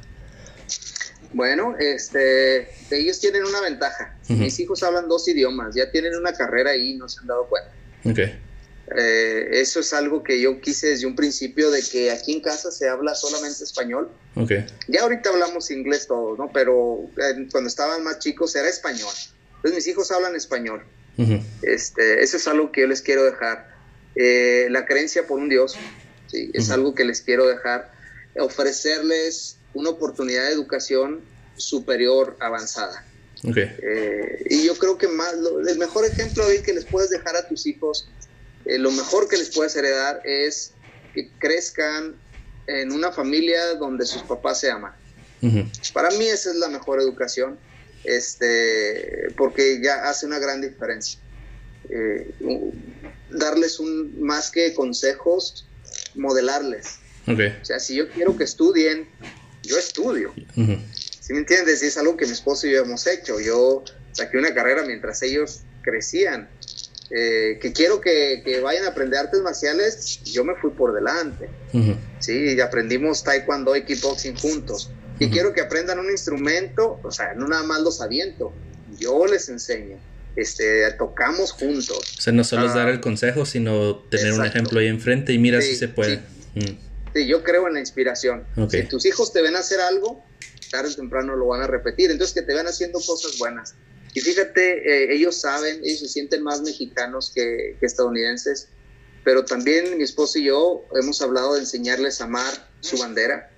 Bueno, 1.34 1.76
este, 1.80 2.70
ellos 2.92 3.20
tienen 3.20 3.44
una 3.44 3.62
ventaja. 3.62 4.20
Mis 4.30 4.60
hijos 4.60 4.84
hablan 4.84 5.08
dos 5.08 5.28
idiomas, 5.28 5.74
ya 5.76 5.90
tienen 5.90 6.16
una 6.16 6.34
carrera 6.34 6.72
ahí, 6.72 6.96
no 6.96 7.10
se 7.10 7.22
han 7.22 7.28
dado 7.28 7.48
cuenta. 7.48 7.72
Ok. 8.06 8.20
Eh, 8.98 9.48
eso 9.62 9.80
es 9.80 9.92
algo 9.94 10.24
que 10.24 10.40
yo 10.40 10.60
quise 10.62 10.88
desde 10.88 11.06
un 11.08 11.16
principio 11.16 11.72
de 11.72 11.82
que 11.82 12.12
aquí 12.12 12.34
en 12.34 12.42
casa 12.42 12.72
se 12.72 12.88
habla 12.90 13.16
solamente 13.16 13.64
español. 13.64 14.12
Ok. 14.36 14.52
Ya 14.88 15.02
ahorita 15.04 15.30
hablamos 15.30 15.72
inglés 15.72 16.08
todos, 16.08 16.38
¿no? 16.38 16.52
Pero 16.54 17.10
eh, 17.18 17.48
cuando 17.52 17.68
estaban 17.68 18.04
más 18.04 18.20
chicos 18.20 18.56
era 18.56 18.70
español. 18.70 19.14
Entonces 19.58 19.76
mis 19.78 19.88
hijos 19.88 20.12
hablan 20.12 20.36
español. 20.36 20.86
Ujú. 21.18 21.40
Este, 21.62 22.22
eso 22.24 22.38
es 22.38 22.48
algo 22.48 22.72
que 22.72 22.82
yo 22.82 22.88
les 22.88 23.02
quiero 23.02 23.24
dejar. 23.24 23.68
Eh, 24.16 24.68
la 24.70 24.86
creencia 24.86 25.26
por 25.26 25.40
un 25.40 25.50
Dios, 25.50 25.76
¿sí? 26.28 26.52
es 26.54 26.66
Ujú. 26.66 26.74
algo 26.74 26.96
que 26.96 27.04
les 27.06 27.22
quiero 27.22 27.48
dejar. 27.48 27.90
Ofrecerles 28.36 29.62
una 29.74 29.90
oportunidad 29.90 30.46
de 30.46 30.54
educación 30.54 31.26
superior, 31.56 32.38
avanzada. 32.40 33.10
Ok. 33.48 33.58
Eh, 33.58 34.38
y 34.50 34.66
yo 34.66 34.76
creo 34.76 34.98
que 34.98 35.08
más, 35.08 35.34
lo- 35.38 35.60
el 35.68 35.78
mejor 35.78 36.06
ejemplo 36.06 36.46
David, 36.46 36.62
que 36.62 36.74
les 36.74 36.86
puedes 36.86 37.10
dejar 37.10 37.36
a 37.36 37.48
tus 37.48 37.66
hijos, 37.66 38.14
eh, 38.66 38.78
lo 38.78 38.92
mejor 38.92 39.28
que 39.28 39.38
les 39.38 39.50
puedes 39.50 39.76
heredar 39.76 40.22
es 40.26 40.74
que 41.14 41.30
crezcan 41.40 42.16
en 42.68 42.92
una 42.92 43.12
familia 43.12 43.76
donde 43.76 44.06
sus 44.06 44.24
papás 44.24 44.60
se 44.60 44.72
aman. 44.72 44.94
Ujú. 45.42 45.66
Para 45.94 46.10
mí 46.12 46.26
esa 46.26 46.52
es 46.52 46.56
la 46.56 46.70
mejor 46.70 47.02
educación, 47.02 47.58
este, 48.04 49.34
porque 49.36 49.82
ya 49.84 50.10
hace 50.10 50.26
una 50.26 50.40
gran 50.40 50.62
diferencia. 50.62 51.20
Eh, 51.90 52.34
darles 53.30 53.80
un 53.80 54.22
más 54.22 54.50
que 54.50 54.74
consejos, 54.74 55.68
modelarles. 56.16 57.00
Ok. 57.28 57.40
O 57.62 57.66
sea, 57.66 57.80
si 57.80 57.96
yo 57.96 58.10
quiero 58.10 58.38
que 58.38 58.46
estudien, 58.46 59.08
yo 59.64 59.78
estudio. 59.78 60.34
Ujú. 60.56 60.78
¿Sí 61.20 61.34
me 61.34 61.40
entiendes? 61.40 61.84
Y 61.84 61.88
es 61.88 61.98
algo 61.98 62.18
que 62.18 62.26
mi 62.26 62.32
esposo 62.32 62.68
y 62.68 62.72
yo 62.72 62.82
hemos 62.82 63.06
hecho. 63.08 63.40
Yo 63.40 63.84
saqué 64.12 64.38
una 64.38 64.54
carrera 64.54 64.84
mientras 64.84 65.22
ellos 65.22 65.62
crecían. 65.82 66.50
Eh, 67.16 67.60
que 67.62 67.72
quiero 67.74 68.02
que, 68.02 68.42
que 68.44 68.60
vayan 68.60 68.86
a 68.86 68.88
aprender 68.90 69.20
artes 69.20 69.40
marciales, 69.42 70.22
yo 70.24 70.44
me 70.44 70.56
fui 70.56 70.72
por 70.72 70.94
delante. 70.94 71.48
Ujú. 71.74 71.96
Sí, 72.20 72.56
y 72.56 72.60
aprendimos 72.60 73.24
taekwondo 73.24 73.76
y 73.76 73.84
kickboxing 73.86 74.36
juntos. 74.36 74.90
Y 75.20 75.26
Ujú. 75.26 75.34
quiero 75.34 75.54
que 75.54 75.62
aprendan 75.62 76.00
un 76.00 76.10
instrumento, 76.10 77.00
o 77.04 77.12
sea, 77.12 77.34
no 77.36 77.48
nada 77.48 77.62
más 77.64 77.82
los 77.82 78.02
aviento, 78.02 78.52
yo 78.98 79.28
les 79.28 79.48
enseño. 79.50 79.98
Este, 80.36 80.92
tocamos 80.94 81.52
juntos. 81.52 82.00
O 82.18 82.22
sea, 82.22 82.34
no 82.34 82.44
solo 82.44 82.66
es 82.66 82.72
Ah. 82.72 82.78
dar 82.80 82.90
el 82.90 83.00
consejo, 83.00 83.46
sino 83.46 83.98
tener 84.10 84.28
un 84.34 84.40
Exacto. 84.40 84.50
ejemplo 84.58 84.80
ahí 84.80 84.88
enfrente 84.88 85.32
y 85.34 85.38
mira 85.38 85.62
Sí, 85.62 85.68
si 85.70 85.76
se 85.76 85.88
puede. 85.90 86.18
Mm. 86.56 87.14
Sí, 87.14 87.28
yo 87.28 87.44
creo 87.44 87.68
en 87.68 87.76
la 87.76 87.80
inspiración. 87.80 88.44
Ok. 88.58 88.72
Si 88.72 88.84
tus 88.86 89.06
hijos 89.06 89.32
te 89.32 89.44
ven 89.44 89.56
hacer 89.56 89.80
algo, 89.80 90.26
tarde 90.72 90.90
o 90.90 90.96
temprano 90.96 91.36
lo 91.36 91.46
van 91.46 91.62
a 91.62 91.68
repetir. 91.68 92.10
Entonces, 92.10 92.34
que 92.34 92.42
te 92.42 92.52
vean 92.56 92.66
haciendo 92.66 93.00
cosas 93.00 93.38
buenas. 93.38 93.76
Y 94.14 94.22
fíjate, 94.22 94.64
eh, 95.12 95.14
ellos 95.16 95.42
saben, 95.42 95.82
ellos 95.84 96.00
se 96.00 96.08
sienten 96.08 96.44
más 96.44 96.62
mexicanos 96.62 97.32
que, 97.34 97.78
que 97.80 97.86
estadounidenses, 97.86 98.68
pero 99.24 99.44
también 99.46 99.98
mi 99.98 100.04
esposo 100.04 100.38
y 100.40 100.46
yo 100.46 100.86
hemos 100.96 101.22
hablado 101.22 101.54
de 101.54 101.62
enseñarles 101.62 102.22
a 102.22 102.26
amar 102.26 102.54
su 102.82 102.98
bandera, 102.98 103.50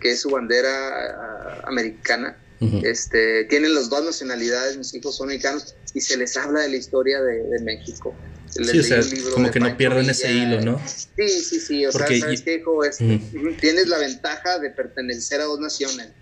que 0.00 0.10
es 0.10 0.20
su 0.20 0.30
bandera 0.30 0.70
ah, 1.10 1.62
americana. 1.66 2.36
Ujú. 2.60 2.80
Este, 2.84 3.44
tienen 3.44 3.74
las 3.74 3.88
dos 3.90 4.04
nacionalidades, 4.04 4.76
mis 4.76 4.92
hijos 4.94 5.16
son 5.16 5.28
mexicanos, 5.28 5.74
y 5.92 6.00
se 6.00 6.16
les 6.16 6.36
habla 6.36 6.60
de 6.62 6.68
la 6.70 6.76
historia 6.76 7.22
de, 7.22 7.42
de 7.44 7.60
México. 7.62 8.16
Les 8.56 8.70
Sí, 8.70 8.78
o 8.78 8.82
sea, 8.82 9.00
como 9.32 9.50
que 9.50 9.58
no 9.60 9.76
pierdan 9.76 10.08
ese 10.08 10.30
hilo, 10.32 10.60
¿no? 10.60 10.80
Sí, 10.86 11.28
sí, 11.28 11.60
sí, 11.60 11.86
o 11.86 11.90
Porque 11.92 12.18
sea, 12.18 12.20
¿sabes 12.20 12.40
y- 12.40 12.44
qué, 12.44 12.54
hijo? 12.56 12.84
Es- 12.84 13.00
Ujú. 13.00 13.14
ujú, 13.14 13.56
Tienes 13.60 13.88
la 13.88 13.98
ventaja 13.98 14.58
de 14.58 14.70
pertenecer 14.70 15.40
a 15.40 15.44
dos 15.44 15.58
naciones. 15.60 16.12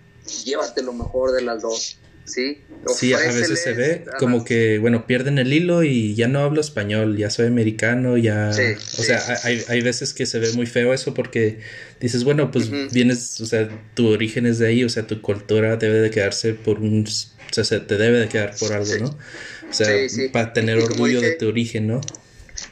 Llévate 0.45 0.83
lo 0.83 0.93
mejor 0.93 1.33
de 1.33 1.43
las 1.43 1.63
dos, 1.63 2.01
¿sí? 2.25 2.59
Sí, 2.95 3.13
a 3.13 3.19
veces 3.19 3.63
se 3.63 3.73
ve 3.75 4.05
como 4.19 4.45
que, 4.45 4.79
bueno, 4.79 5.07
pierden 5.07 5.39
el 5.39 5.53
hilo 5.53 5.85
y 5.85 6.15
ya 6.15 6.27
no 6.27 6.41
hablo 6.41 6.61
español, 6.61 7.17
ya 7.17 7.31
soy 7.31 7.47
americano, 7.47 8.17
ya... 8.17 8.53
Sí, 8.53 8.63
o 8.75 8.81
sí, 8.81 9.03
sea, 9.05 9.21
sí, 9.21 9.33
hay, 9.45 9.63
hay 9.69 9.81
veces 9.83 10.13
que 10.15 10.27
se 10.27 10.39
ve 10.41 10.53
muy 10.53 10.67
feo 10.67 10.93
eso 10.93 11.15
porque 11.15 11.61
dices, 12.01 12.25
bueno, 12.25 12.51
pues 12.51 12.71
vienes, 12.93 13.41
o 13.41 13.47
sea, 13.47 13.69
tu 13.95 14.09
origen 14.09 14.47
es 14.47 14.59
de 14.59 14.67
ahí, 14.67 14.85
o 14.85 14.89
sea, 14.89 15.07
tu 15.07 15.23
cultura 15.23 15.77
debe 15.77 16.01
de 16.01 16.11
quedarse 16.11 16.55
por 16.55 16.81
un... 16.81 17.07
O 17.07 17.55
sea, 17.55 17.65
se 17.65 17.81
te 17.81 17.99
debe 17.99 18.19
de 18.19 18.29
quedar 18.29 18.57
por 18.59 18.73
algo. 18.73 18.97
¿no? 18.99 19.19
O 19.71 19.75
sea, 19.75 19.89
para 20.33 20.53
tener 20.53 20.79
Y 20.79 20.83
orgullo 20.83 21.21
de 21.21 21.33
tu 21.33 21.49
origen, 21.49 21.87
¿no? 21.87 22.01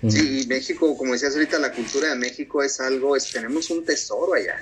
Sí, 0.09 0.43
y 0.43 0.47
México, 0.47 0.97
como 0.97 1.13
decías 1.13 1.35
ahorita, 1.35 1.59
la 1.59 1.73
cultura 1.73 2.11
de 2.11 2.15
México 2.17 2.63
es 2.63 2.81
algo, 2.81 3.17
es, 3.17 3.31
tenemos 3.31 3.71
un 3.71 3.85
tesoro 3.85 4.35
allá, 4.35 4.57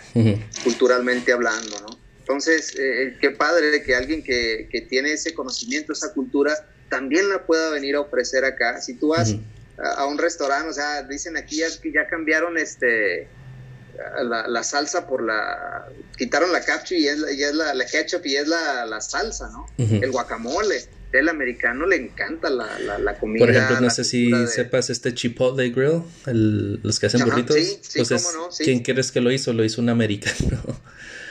culturalmente 0.64 1.32
hablando, 1.32 1.80
¿no? 1.80 2.07
Entonces, 2.28 2.74
eh, 2.78 3.16
qué 3.20 3.30
padre 3.30 3.82
que 3.82 3.94
alguien 3.96 4.22
que, 4.22 4.68
que 4.70 4.82
tiene 4.82 5.12
ese 5.12 5.32
conocimiento, 5.32 5.94
esa 5.94 6.12
cultura, 6.12 6.54
también 6.90 7.30
la 7.30 7.46
pueda 7.46 7.70
venir 7.70 7.96
a 7.96 8.00
ofrecer 8.00 8.44
acá. 8.44 8.82
Si 8.82 8.98
tú 8.98 9.08
vas 9.08 9.34
a, 9.78 10.02
a 10.02 10.06
un 10.06 10.18
restaurante, 10.18 10.68
o 10.68 10.72
sea, 10.74 11.02
dicen 11.04 11.38
aquí 11.38 11.56
ya, 11.56 11.68
ya 11.68 12.06
cambiaron 12.10 12.58
este 12.58 13.30
la, 14.22 14.46
la 14.46 14.62
salsa 14.62 15.06
por 15.08 15.24
la... 15.24 15.86
Quitaron 16.16 16.52
la 16.52 16.60
ketchup 16.60 16.98
y 16.98 17.08
es 17.08 17.18
la, 17.18 17.32
y 17.32 17.42
es 17.42 17.54
la, 17.54 17.74
la 17.74 17.86
ketchup 17.86 18.24
y 18.26 18.36
es 18.36 18.46
la, 18.46 18.84
la 18.86 19.00
salsa, 19.00 19.48
¿no? 19.50 19.66
El 19.78 20.10
guacamole. 20.10 20.84
El 21.10 21.28
americano 21.30 21.86
le 21.86 21.96
encanta 21.96 22.50
la, 22.50 22.78
la, 22.78 22.98
la 22.98 23.18
comida. 23.18 23.46
Por 23.46 23.50
ejemplo, 23.54 23.80
no 23.80 23.88
sé 23.88 24.04
si 24.04 24.30
de- 24.30 24.46
sepas 24.46 24.90
este 24.90 25.14
Chipotle 25.14 25.70
Grill, 25.70 26.02
el- 26.26 26.80
los 26.82 27.00
que 27.00 27.06
hacen 27.06 27.22
Ajá, 27.22 27.30
burritos. 27.30 27.56
sí, 27.56 27.80
sí, 27.82 28.02
cómo 28.04 28.32
no, 28.32 28.52
sí. 28.52 28.64
¿quién 28.64 28.80
crees 28.82 29.10
que 29.10 29.22
lo 29.22 29.32
hizo? 29.32 29.52
Lo 29.54 29.64
hizo 29.64 29.80
un 29.80 29.88
americano. 29.88 30.60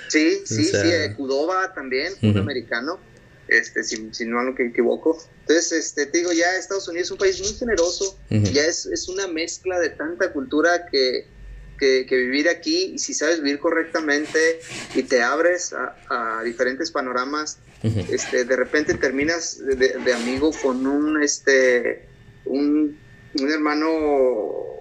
Sí, 0.07 0.43
sí, 0.45 0.67
O 0.67 0.71
sea- 0.71 0.81
sí, 0.83 0.89
eh, 0.91 1.13
Kudoba 1.15 1.73
también, 1.73 2.13
un 2.21 2.37
americano, 2.37 2.99
este, 3.47 3.83
si, 3.83 4.09
si 4.13 4.25
no 4.25 4.41
me 4.43 4.51
equivoco. 4.65 5.17
Entonces, 5.41 5.71
este, 5.71 6.05
te 6.07 6.17
digo, 6.19 6.31
ya 6.33 6.55
Estados 6.57 6.87
Unidos 6.87 7.07
es 7.07 7.11
un 7.11 7.17
país 7.17 7.39
muy 7.41 7.53
generoso, 7.57 8.17
ya 8.53 8.65
es, 8.65 8.85
es 8.87 9.07
una 9.09 9.27
mezcla 9.27 9.79
de 9.79 9.89
tanta 9.91 10.31
cultura 10.33 10.85
que, 10.91 11.27
que, 11.79 12.05
que 12.07 12.15
vivir 12.17 12.49
aquí, 12.49 12.93
y 12.95 12.99
si 12.99 13.13
sabes 13.13 13.41
vivir 13.41 13.59
correctamente 13.59 14.59
y 14.95 15.03
te 15.03 15.21
abres 15.21 15.73
a, 15.73 16.39
a 16.39 16.43
diferentes 16.43 16.91
panoramas, 16.91 17.59
este, 18.11 18.43
de 18.45 18.55
repente 18.55 18.95
terminas 18.95 19.57
de, 19.65 19.75
de- 19.75 19.97
de 19.99 20.13
amigo 20.13 20.51
con 20.61 20.85
un, 20.87 21.21
este, 21.23 22.07
un, 22.45 22.97
un 23.39 23.51
hermano 23.51 24.76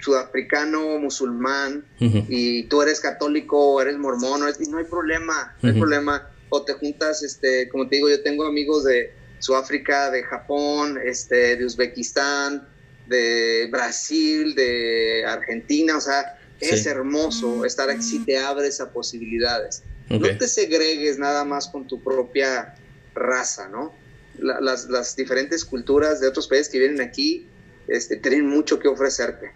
sudafricano, 0.00 0.98
musulmán, 0.98 1.86
y 2.28 2.68
tú 2.68 2.82
eres 2.82 3.00
católico 3.00 3.58
o 3.74 3.80
eres 3.80 3.98
mormón, 3.98 4.42
y 4.58 4.68
no 4.68 4.78
hay 4.78 4.84
problema, 4.84 5.54
no 5.62 5.68
hay 5.68 5.74
problema. 5.80 6.26
O 6.48 6.64
te 6.64 6.72
juntas, 6.74 7.22
este, 7.22 7.68
como 7.68 7.88
te 7.88 7.96
digo, 7.96 8.08
yo 8.08 8.22
tengo 8.22 8.44
amigos 8.46 8.84
de 8.84 9.10
Sudáfrica, 9.38 10.10
de 10.10 10.22
Japón, 10.24 10.98
este, 11.04 11.56
de 11.56 11.64
Uzbekistán, 11.64 12.68
de 13.06 13.68
Brasil, 13.70 14.54
de 14.54 15.24
Argentina, 15.26 15.96
o 15.96 16.00
sea, 16.00 16.26
es 16.58 16.82
Sí. 16.82 16.88
hermoso 16.88 17.64
estar 17.64 17.88
aquí 17.88 18.02
si 18.02 18.24
te 18.24 18.38
abres 18.38 18.80
a 18.80 18.92
posibilidades. 18.92 19.82
No 20.08 20.26
te 20.38 20.48
segregues 20.48 21.18
nada 21.18 21.44
más 21.44 21.68
con 21.68 21.86
tu 21.86 22.02
propia 22.02 22.74
raza, 23.14 23.68
¿no? 23.68 23.98
La- 24.34 24.60
las, 24.60 24.86
las 24.86 25.14
diferentes 25.16 25.64
culturas 25.64 26.20
de 26.20 26.28
otros 26.28 26.48
países 26.48 26.68
que 26.70 26.78
vienen 26.78 27.00
aquí 27.00 27.48
este, 27.90 28.16
tienen 28.16 28.46
mucho 28.46 28.78
que 28.78 28.88
ofrecerte. 28.88 29.50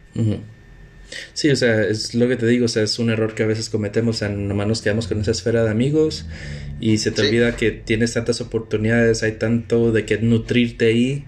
Sí, 1.32 1.50
o 1.50 1.56
sea, 1.56 1.82
es 1.84 2.14
lo 2.14 2.26
que 2.28 2.36
te 2.36 2.46
digo, 2.46 2.64
o 2.64 2.68
sea, 2.68 2.82
es 2.82 2.98
un 2.98 3.10
error 3.10 3.34
que 3.34 3.42
a 3.44 3.46
veces 3.46 3.68
cometemos, 3.68 4.16
o 4.16 4.18
sea, 4.20 4.28
nomás 4.30 4.66
nos 4.66 4.82
quedamos 4.82 5.06
con 5.06 5.20
esa 5.20 5.30
esfera 5.30 5.62
de 5.62 5.70
amigos 5.70 6.26
y 6.80 6.98
se 6.98 7.10
te 7.10 7.22
Sí. 7.22 7.28
olvida 7.28 7.56
que 7.56 7.70
tienes 7.70 8.14
tantas 8.14 8.40
oportunidades, 8.40 9.22
hay 9.22 9.32
tanto 9.32 9.92
de 9.92 10.04
que 10.06 10.18
nutrirte 10.18 10.86
ahí 10.86 11.24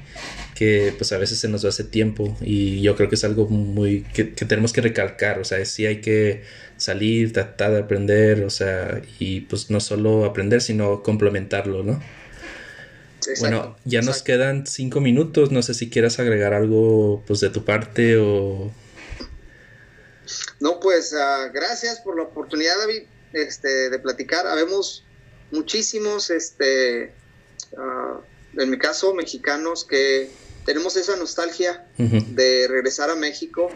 que 0.57 0.95
pues 0.97 1.13
a 1.13 1.19
veces 1.19 1.39
se 1.39 1.49
nos 1.49 1.65
va 1.65 1.69
hace 1.69 1.85
tiempo 1.85 2.35
y 2.41 2.81
yo 2.81 2.97
creo 2.97 3.11
que 3.11 3.15
es 3.17 3.25
algo 3.25 3.47
muy 3.49 4.03
que, 4.15 4.31
que 4.33 4.45
tenemos 4.47 4.73
que 4.73 4.81
recalcar, 4.81 5.39
o 5.39 5.45
sea, 5.45 5.63
sí 5.67 5.85
hay 5.85 6.01
que 6.01 6.43
salir, 6.79 7.33
tratar 7.35 7.73
de 7.73 7.81
aprender, 7.81 8.43
o 8.45 8.51
sea, 8.51 9.03
y 9.21 9.43
pues 9.43 9.71
no 9.71 9.81
solo 9.81 10.25
aprender, 10.25 10.63
sino 10.63 11.03
complementarlo, 11.03 11.83
¿no? 11.85 12.03
Exacto, 13.29 13.57
Bueno, 13.57 13.77
ya 13.85 14.03
nos 14.03 14.23
quedan 14.23 14.67
cinco 14.67 15.01
minutos, 15.01 15.51
no 15.51 15.63
sé 15.63 15.75
si 15.75 15.91
quieras 15.91 16.19
agregar 16.19 16.55
algo 16.55 17.23
pues 17.27 17.41
de 17.41 17.51
tu 17.51 17.65
parte 17.65 18.17
o... 18.17 18.71
No, 20.61 20.81
pues 20.81 21.15
ah, 21.15 21.51
gracias 21.53 22.01
por 22.01 22.17
la 22.17 22.23
oportunidad, 22.23 22.77
David, 22.79 23.03
este, 23.33 23.91
de 23.91 23.99
platicar. 23.99 24.47
Habemos 24.47 25.05
muchísimos, 25.51 26.31
este, 26.31 27.13
ah, 27.77 28.21
en 28.57 28.71
mi 28.71 28.79
caso, 28.79 29.15
mexicanos 29.15 29.85
que 29.85 30.31
tenemos 30.65 30.97
esa 30.97 31.17
nostalgia 31.17 31.87
de 31.97 32.67
regresar 32.69 33.09
a 33.09 33.15
México 33.15 33.71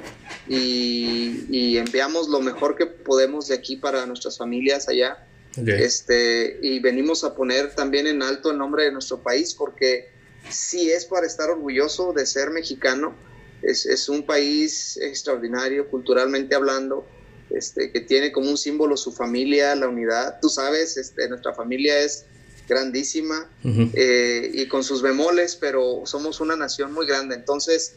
y, 0.48 1.44
y 1.48 1.78
enviamos 1.78 2.28
lo 2.28 2.40
mejor 2.40 2.74
que 2.74 2.86
podemos 2.86 3.46
de 3.46 3.54
aquí 3.54 3.76
para 3.76 4.06
nuestras 4.06 4.36
familias 4.36 4.88
allá. 4.88 5.24
Ok. 5.58 5.68
Este, 5.68 6.58
y 6.62 6.78
venimos 6.78 7.24
a 7.24 7.34
poner 7.34 7.74
también 7.74 8.06
en 8.06 8.22
alto 8.22 8.50
el 8.50 8.58
nombre 8.58 8.84
de 8.84 8.92
nuestro 8.92 9.22
país 9.22 9.54
porque 9.54 10.10
sí 10.48 10.90
es 10.90 11.04
para 11.04 11.26
estar 11.26 11.50
orgulloso 11.50 12.12
de 12.12 12.26
ser 12.26 12.50
mexicano. 12.50 13.14
Es, 13.62 13.84
es 13.84 14.08
un 14.08 14.24
país 14.24 14.96
extraordinario 15.02 15.88
culturalmente 15.88 16.54
hablando 16.54 17.06
este, 17.50 17.90
que 17.90 18.00
tiene 18.00 18.32
como 18.32 18.48
un 18.48 18.56
símbolo 18.56 18.96
su 18.96 19.12
familia, 19.12 19.74
la 19.74 19.88
unidad. 19.88 20.38
Tú 20.40 20.48
sabes, 20.48 20.96
este, 20.96 21.28
nuestra 21.28 21.52
familia 21.52 21.98
es 22.00 22.24
grandísima 22.68 23.50
Ujú. 23.64 23.90
eh, 23.94 24.50
y 24.54 24.68
con 24.68 24.84
sus 24.84 25.02
bemoles, 25.02 25.56
pero 25.56 26.02
somos 26.04 26.40
una 26.40 26.56
nación 26.56 26.92
muy 26.92 27.06
grande. 27.06 27.34
Entonces, 27.34 27.96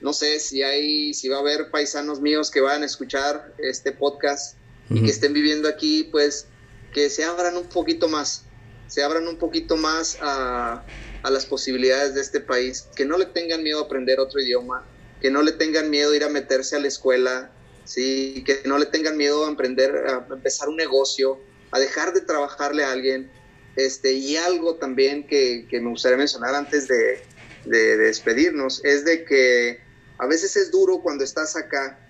no 0.00 0.12
sé 0.14 0.40
si 0.40 0.62
hay, 0.62 1.12
si 1.14 1.28
va 1.28 1.36
a 1.36 1.40
haber 1.40 1.70
paisanos 1.70 2.20
míos 2.20 2.50
que 2.50 2.60
van 2.60 2.82
a 2.82 2.86
escuchar 2.86 3.54
este 3.58 3.92
podcast 3.92 4.56
y 4.90 4.94
Ujú. 4.94 5.04
que 5.04 5.10
estén 5.10 5.32
viviendo 5.34 5.68
aquí, 5.68 6.08
pues 6.10 6.46
que 6.94 7.10
se 7.10 7.24
abran 7.24 7.58
un 7.58 7.70
poquito 7.70 8.08
más, 8.08 8.54
se 8.86 9.04
abran 9.04 9.28
un 9.28 9.38
poquito 9.38 9.76
más 9.78 10.18
a, 10.22 10.90
a 11.22 11.30
las 11.32 11.46
posibilidades 11.46 12.14
de 12.14 12.22
este 12.22 12.40
país, 12.40 12.90
que 12.96 13.06
no 13.06 13.18
le 13.18 13.26
tengan 13.26 13.64
miedo 13.64 13.80
a 13.80 13.84
aprender 13.84 14.20
otro 14.20 14.40
idioma, 14.40 14.90
que 15.20 15.30
no 15.30 15.42
le 15.42 15.52
tengan 15.52 15.90
miedo 15.90 16.12
a 16.12 16.16
ir 16.16 16.24
a 16.24 16.30
meterse 16.30 16.76
a 16.76 16.80
la 16.80 16.88
escuela, 16.88 17.58
sí, 17.84 18.44
que 18.46 18.62
no 18.66 18.78
le 18.78 18.86
tengan 18.86 19.18
miedo 19.18 19.46
a 19.46 19.50
emprender, 19.50 19.92
a 20.08 20.26
empezar 20.32 20.70
un 20.70 20.76
negocio, 20.76 21.44
a 21.72 21.80
dejar 21.80 22.14
de 22.14 22.22
trabajarle 22.22 22.84
a 22.84 22.92
alguien, 22.92 23.36
este, 23.76 24.14
y 24.14 24.36
algo 24.36 24.78
también 24.78 25.26
que, 25.28 25.66
que 25.70 25.80
me 25.80 25.90
gustaría 25.90 26.18
mencionar 26.18 26.54
antes 26.56 26.88
de, 26.88 27.28
de- 27.64 27.96
de 27.98 28.06
despedirnos, 28.06 28.84
es 28.84 29.04
de 29.04 29.24
que 29.26 29.80
a 30.18 30.26
veces 30.28 30.56
es 30.56 30.72
duro 30.72 31.02
cuando 31.02 31.24
estás 31.24 31.56
acá 31.56 32.00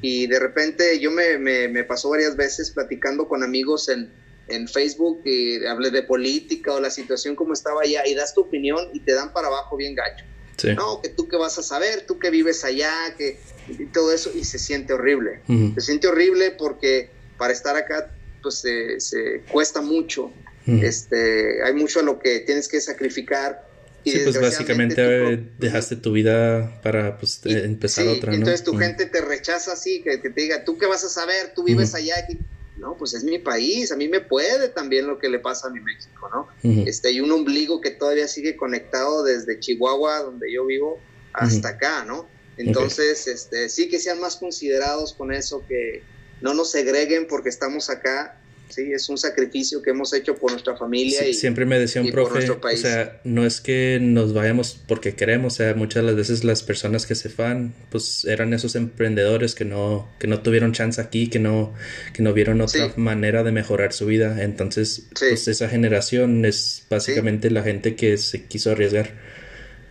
y 0.00 0.26
de 0.28 0.38
repente 0.40 0.98
yo 1.00 1.10
me, 1.10 1.38
me, 1.38 1.68
me 1.68 1.84
pasó 1.84 2.10
varias 2.10 2.36
veces 2.36 2.72
platicando 2.72 3.28
con 3.28 3.42
amigos 3.44 3.88
en, 3.88 4.21
en 4.48 4.68
Facebook 4.68 5.22
y 5.24 5.64
hablé 5.66 5.90
de 5.90 6.02
política 6.02 6.72
o 6.74 6.80
la 6.80 6.90
situación 6.90 7.36
como 7.36 7.52
estaba 7.52 7.82
allá 7.82 8.06
y 8.06 8.14
das 8.14 8.34
tu 8.34 8.42
opinión 8.42 8.88
y 8.92 9.00
te 9.00 9.12
dan 9.14 9.32
para 9.32 9.48
abajo 9.48 9.76
bien 9.76 9.94
gacho. 9.94 10.24
Sí. 10.56 10.74
No, 10.74 11.00
que 11.02 11.08
tú 11.08 11.28
qué 11.28 11.36
vas 11.36 11.58
a 11.58 11.62
saber, 11.62 12.04
tú 12.06 12.18
que 12.18 12.30
vives 12.30 12.64
allá, 12.64 12.92
que 13.16 13.38
y 13.68 13.86
todo 13.86 14.12
eso 14.12 14.30
y 14.34 14.44
se 14.44 14.58
siente 14.58 14.92
horrible. 14.92 15.40
Se 15.74 15.80
siente 15.80 16.08
horrible 16.08 16.50
porque 16.58 17.10
para 17.38 17.52
estar 17.52 17.76
acá 17.76 18.12
pues 18.42 18.56
se, 18.60 18.98
se 19.00 19.42
cuesta 19.48 19.80
mucho. 19.80 20.32
Este, 20.66 21.62
hay 21.64 21.74
mucho 21.74 22.00
a 22.00 22.02
lo 22.02 22.18
que 22.18 22.40
tienes 22.40 22.68
que 22.68 22.80
sacrificar. 22.80 23.66
y 24.04 24.10
Sí, 24.12 24.20
pues 24.24 24.40
básicamente 24.40 24.94
tu 24.96 25.00
eh, 25.02 25.48
dejaste 25.58 25.96
tu 25.96 26.12
vida 26.12 26.80
para 26.82 27.18
pues 27.18 27.40
y- 27.44 27.54
eh, 27.54 27.64
empezar 27.64 28.04
sí, 28.04 28.10
otra, 28.10 28.32
¿no? 28.32 28.38
Entonces 28.38 28.64
tu 28.64 28.76
gente 28.76 29.06
te 29.06 29.20
rechaza 29.20 29.72
así, 29.72 30.02
que, 30.02 30.20
que 30.20 30.30
te 30.30 30.40
diga, 30.42 30.64
¿tú 30.64 30.76
qué 30.78 30.86
vas 30.86 31.04
a 31.04 31.08
saber? 31.08 31.52
Tú 31.54 31.64
vives 31.64 31.94
allá. 31.94 32.16
aquí". 32.18 32.38
No, 32.82 32.96
pues 32.96 33.14
es 33.14 33.22
mi 33.22 33.38
país, 33.38 33.92
a 33.92 33.96
mí 33.96 34.08
me 34.08 34.20
puede 34.20 34.68
también 34.68 35.06
lo 35.06 35.20
que 35.20 35.28
le 35.28 35.38
pasa 35.38 35.68
a 35.68 35.70
mi 35.70 35.78
México, 35.78 36.28
¿no? 36.34 36.48
Este, 36.84 37.08
hay 37.08 37.20
un 37.20 37.30
ombligo 37.30 37.80
que 37.80 37.92
todavía 37.92 38.26
sigue 38.26 38.56
conectado 38.56 39.22
desde 39.22 39.60
Chihuahua, 39.60 40.18
donde 40.24 40.52
yo 40.52 40.66
vivo, 40.66 40.98
hasta 41.32 41.68
acá, 41.68 42.04
¿no? 42.04 42.28
Entonces, 42.56 43.28
este, 43.28 43.68
sí 43.68 43.88
que 43.88 44.00
sean 44.00 44.20
más 44.20 44.34
considerados 44.34 45.14
con 45.14 45.32
eso, 45.32 45.64
que 45.68 46.02
no 46.40 46.54
nos 46.54 46.72
segreguen 46.72 47.28
porque 47.28 47.50
estamos 47.50 47.88
acá, 47.88 48.41
sí, 48.72 48.92
es 48.92 49.08
un 49.08 49.18
sacrificio 49.18 49.82
que 49.82 49.90
hemos 49.90 50.12
hecho 50.14 50.34
por 50.34 50.50
nuestra 50.50 50.76
familia 50.76 51.20
Sí, 51.20 51.26
y 51.30 51.34
siempre 51.34 51.64
me 51.66 51.78
decía 51.78 52.00
un 52.02 52.10
profe, 52.10 52.48
o 52.50 52.76
sea, 52.76 53.20
no 53.24 53.44
es 53.46 53.60
que 53.60 53.98
nos 54.00 54.32
vayamos 54.32 54.78
porque 54.88 55.14
queremos, 55.14 55.54
o 55.54 55.56
sea, 55.58 55.74
muchas 55.74 56.02
de 56.02 56.06
las 56.08 56.16
veces 56.16 56.44
las 56.44 56.62
personas 56.62 57.06
que 57.06 57.14
se 57.14 57.28
van, 57.28 57.74
pues 57.90 58.24
eran 58.24 58.52
esos 58.54 58.74
emprendedores 58.74 59.54
que 59.54 59.64
no, 59.64 60.10
que 60.18 60.26
no 60.26 60.40
tuvieron 60.42 60.72
chance 60.72 61.00
aquí, 61.00 61.28
que 61.28 61.38
no, 61.38 61.74
que 62.14 62.22
no 62.22 62.32
vieron 62.32 62.60
otra 62.60 62.86
Sí. 62.86 62.92
manera 62.96 63.42
de 63.42 63.52
mejorar 63.52 63.92
su 63.92 64.06
vida. 64.06 64.42
Entonces, 64.42 65.02
Sí. 65.14 65.26
pues 65.28 65.46
esa 65.48 65.68
generación 65.68 66.44
es 66.44 66.84
básicamente 66.88 67.50
la 67.50 67.62
gente 67.62 67.94
que 67.96 68.16
se 68.16 68.44
quiso 68.46 68.70
arriesgar. 68.72 69.10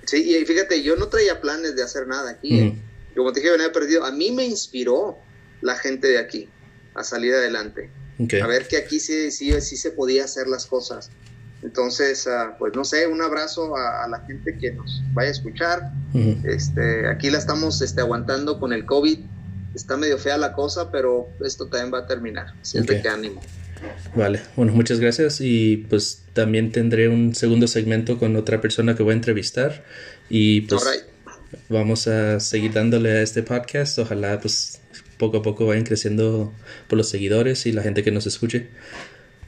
Sí, 0.06 0.36
y 0.36 0.46
fíjate, 0.46 0.82
yo 0.82 0.96
no 0.96 1.08
traía 1.08 1.40
planes 1.40 1.76
de 1.76 1.84
hacer 1.84 2.08
nada 2.08 2.32
aquí. 2.32 2.60
¿eh? 2.60 2.74
Como 3.16 3.32
te 3.32 3.40
dije, 3.40 3.52
venía 3.52 3.72
perdido. 3.72 4.04
A 4.06 4.12
mí 4.12 4.32
me 4.32 4.46
inspiró 4.46 5.18
la 5.62 5.76
gente 5.76 6.08
de 6.08 6.18
aquí 6.18 6.50
a 6.96 7.04
salir 7.04 7.34
adelante. 7.34 7.90
Ok. 8.20 8.36
A 8.42 8.48
ver 8.48 8.68
que 8.68 8.78
aquí 8.78 9.00
sí, 9.00 9.32
sí, 9.32 9.60
sí 9.62 9.78
se 9.78 9.92
podía 9.92 10.26
hacer 10.26 10.48
las 10.48 10.66
cosas. 10.66 11.10
Entonces, 11.64 12.26
ah, 12.28 12.56
pues 12.58 12.74
no 12.76 12.84
sé, 12.84 13.06
un 13.08 13.22
abrazo 13.22 13.76
a, 13.78 14.04
a 14.04 14.08
la 14.08 14.20
gente 14.26 14.58
que 14.58 14.72
nos 14.72 15.02
vaya 15.14 15.30
a 15.30 15.32
escuchar. 15.32 15.92
Ujú. 16.14 16.38
Este, 16.48 17.08
aquí 17.08 17.30
la 17.30 17.38
estamos 17.38 17.82
este, 17.82 18.02
aguantando 18.02 18.60
con 18.60 18.74
el 18.74 18.86
COVID. 18.86 19.20
Está 19.76 19.96
medio 19.96 20.18
fea 20.18 20.38
la 20.38 20.54
cosa, 20.54 20.92
pero 20.92 21.30
esto 21.46 21.68
también 21.68 21.94
va 21.94 22.00
a 22.00 22.08
terminar. 22.08 22.54
Siempre 22.62 22.98
Ok. 22.98 23.02
que 23.04 23.10
ánimo. 23.10 23.42
Vale, 24.16 24.42
bueno, 24.56 24.74
muchas 24.74 25.00
gracias 25.00 25.40
y 25.42 25.78
pues 25.90 26.24
también 26.34 26.72
tendré 26.72 27.08
un 27.10 27.34
segundo 27.34 27.68
segmento 27.68 28.20
con 28.20 28.36
otra 28.36 28.62
persona 28.62 28.96
que 28.96 29.02
voy 29.02 29.14
a 29.14 29.16
entrevistar 29.16 29.84
y 30.30 30.62
pues 30.62 30.86
Alright. 30.86 31.04
vamos 31.70 32.08
a 32.08 32.40
seguir 32.40 32.74
dándole 32.74 33.12
a 33.12 33.22
este 33.24 33.42
podcast. 33.42 33.98
Ojalá 33.98 34.40
pues 34.40 34.81
poco 35.22 35.38
a 35.38 35.42
poco 35.44 35.68
vayan 35.68 35.84
creciendo 35.84 36.52
por 36.88 36.98
los 36.98 37.08
seguidores 37.08 37.68
y 37.68 37.72
la 37.72 37.84
gente 37.84 38.02
que 38.02 38.10
nos 38.10 38.26
escuche. 38.26 38.70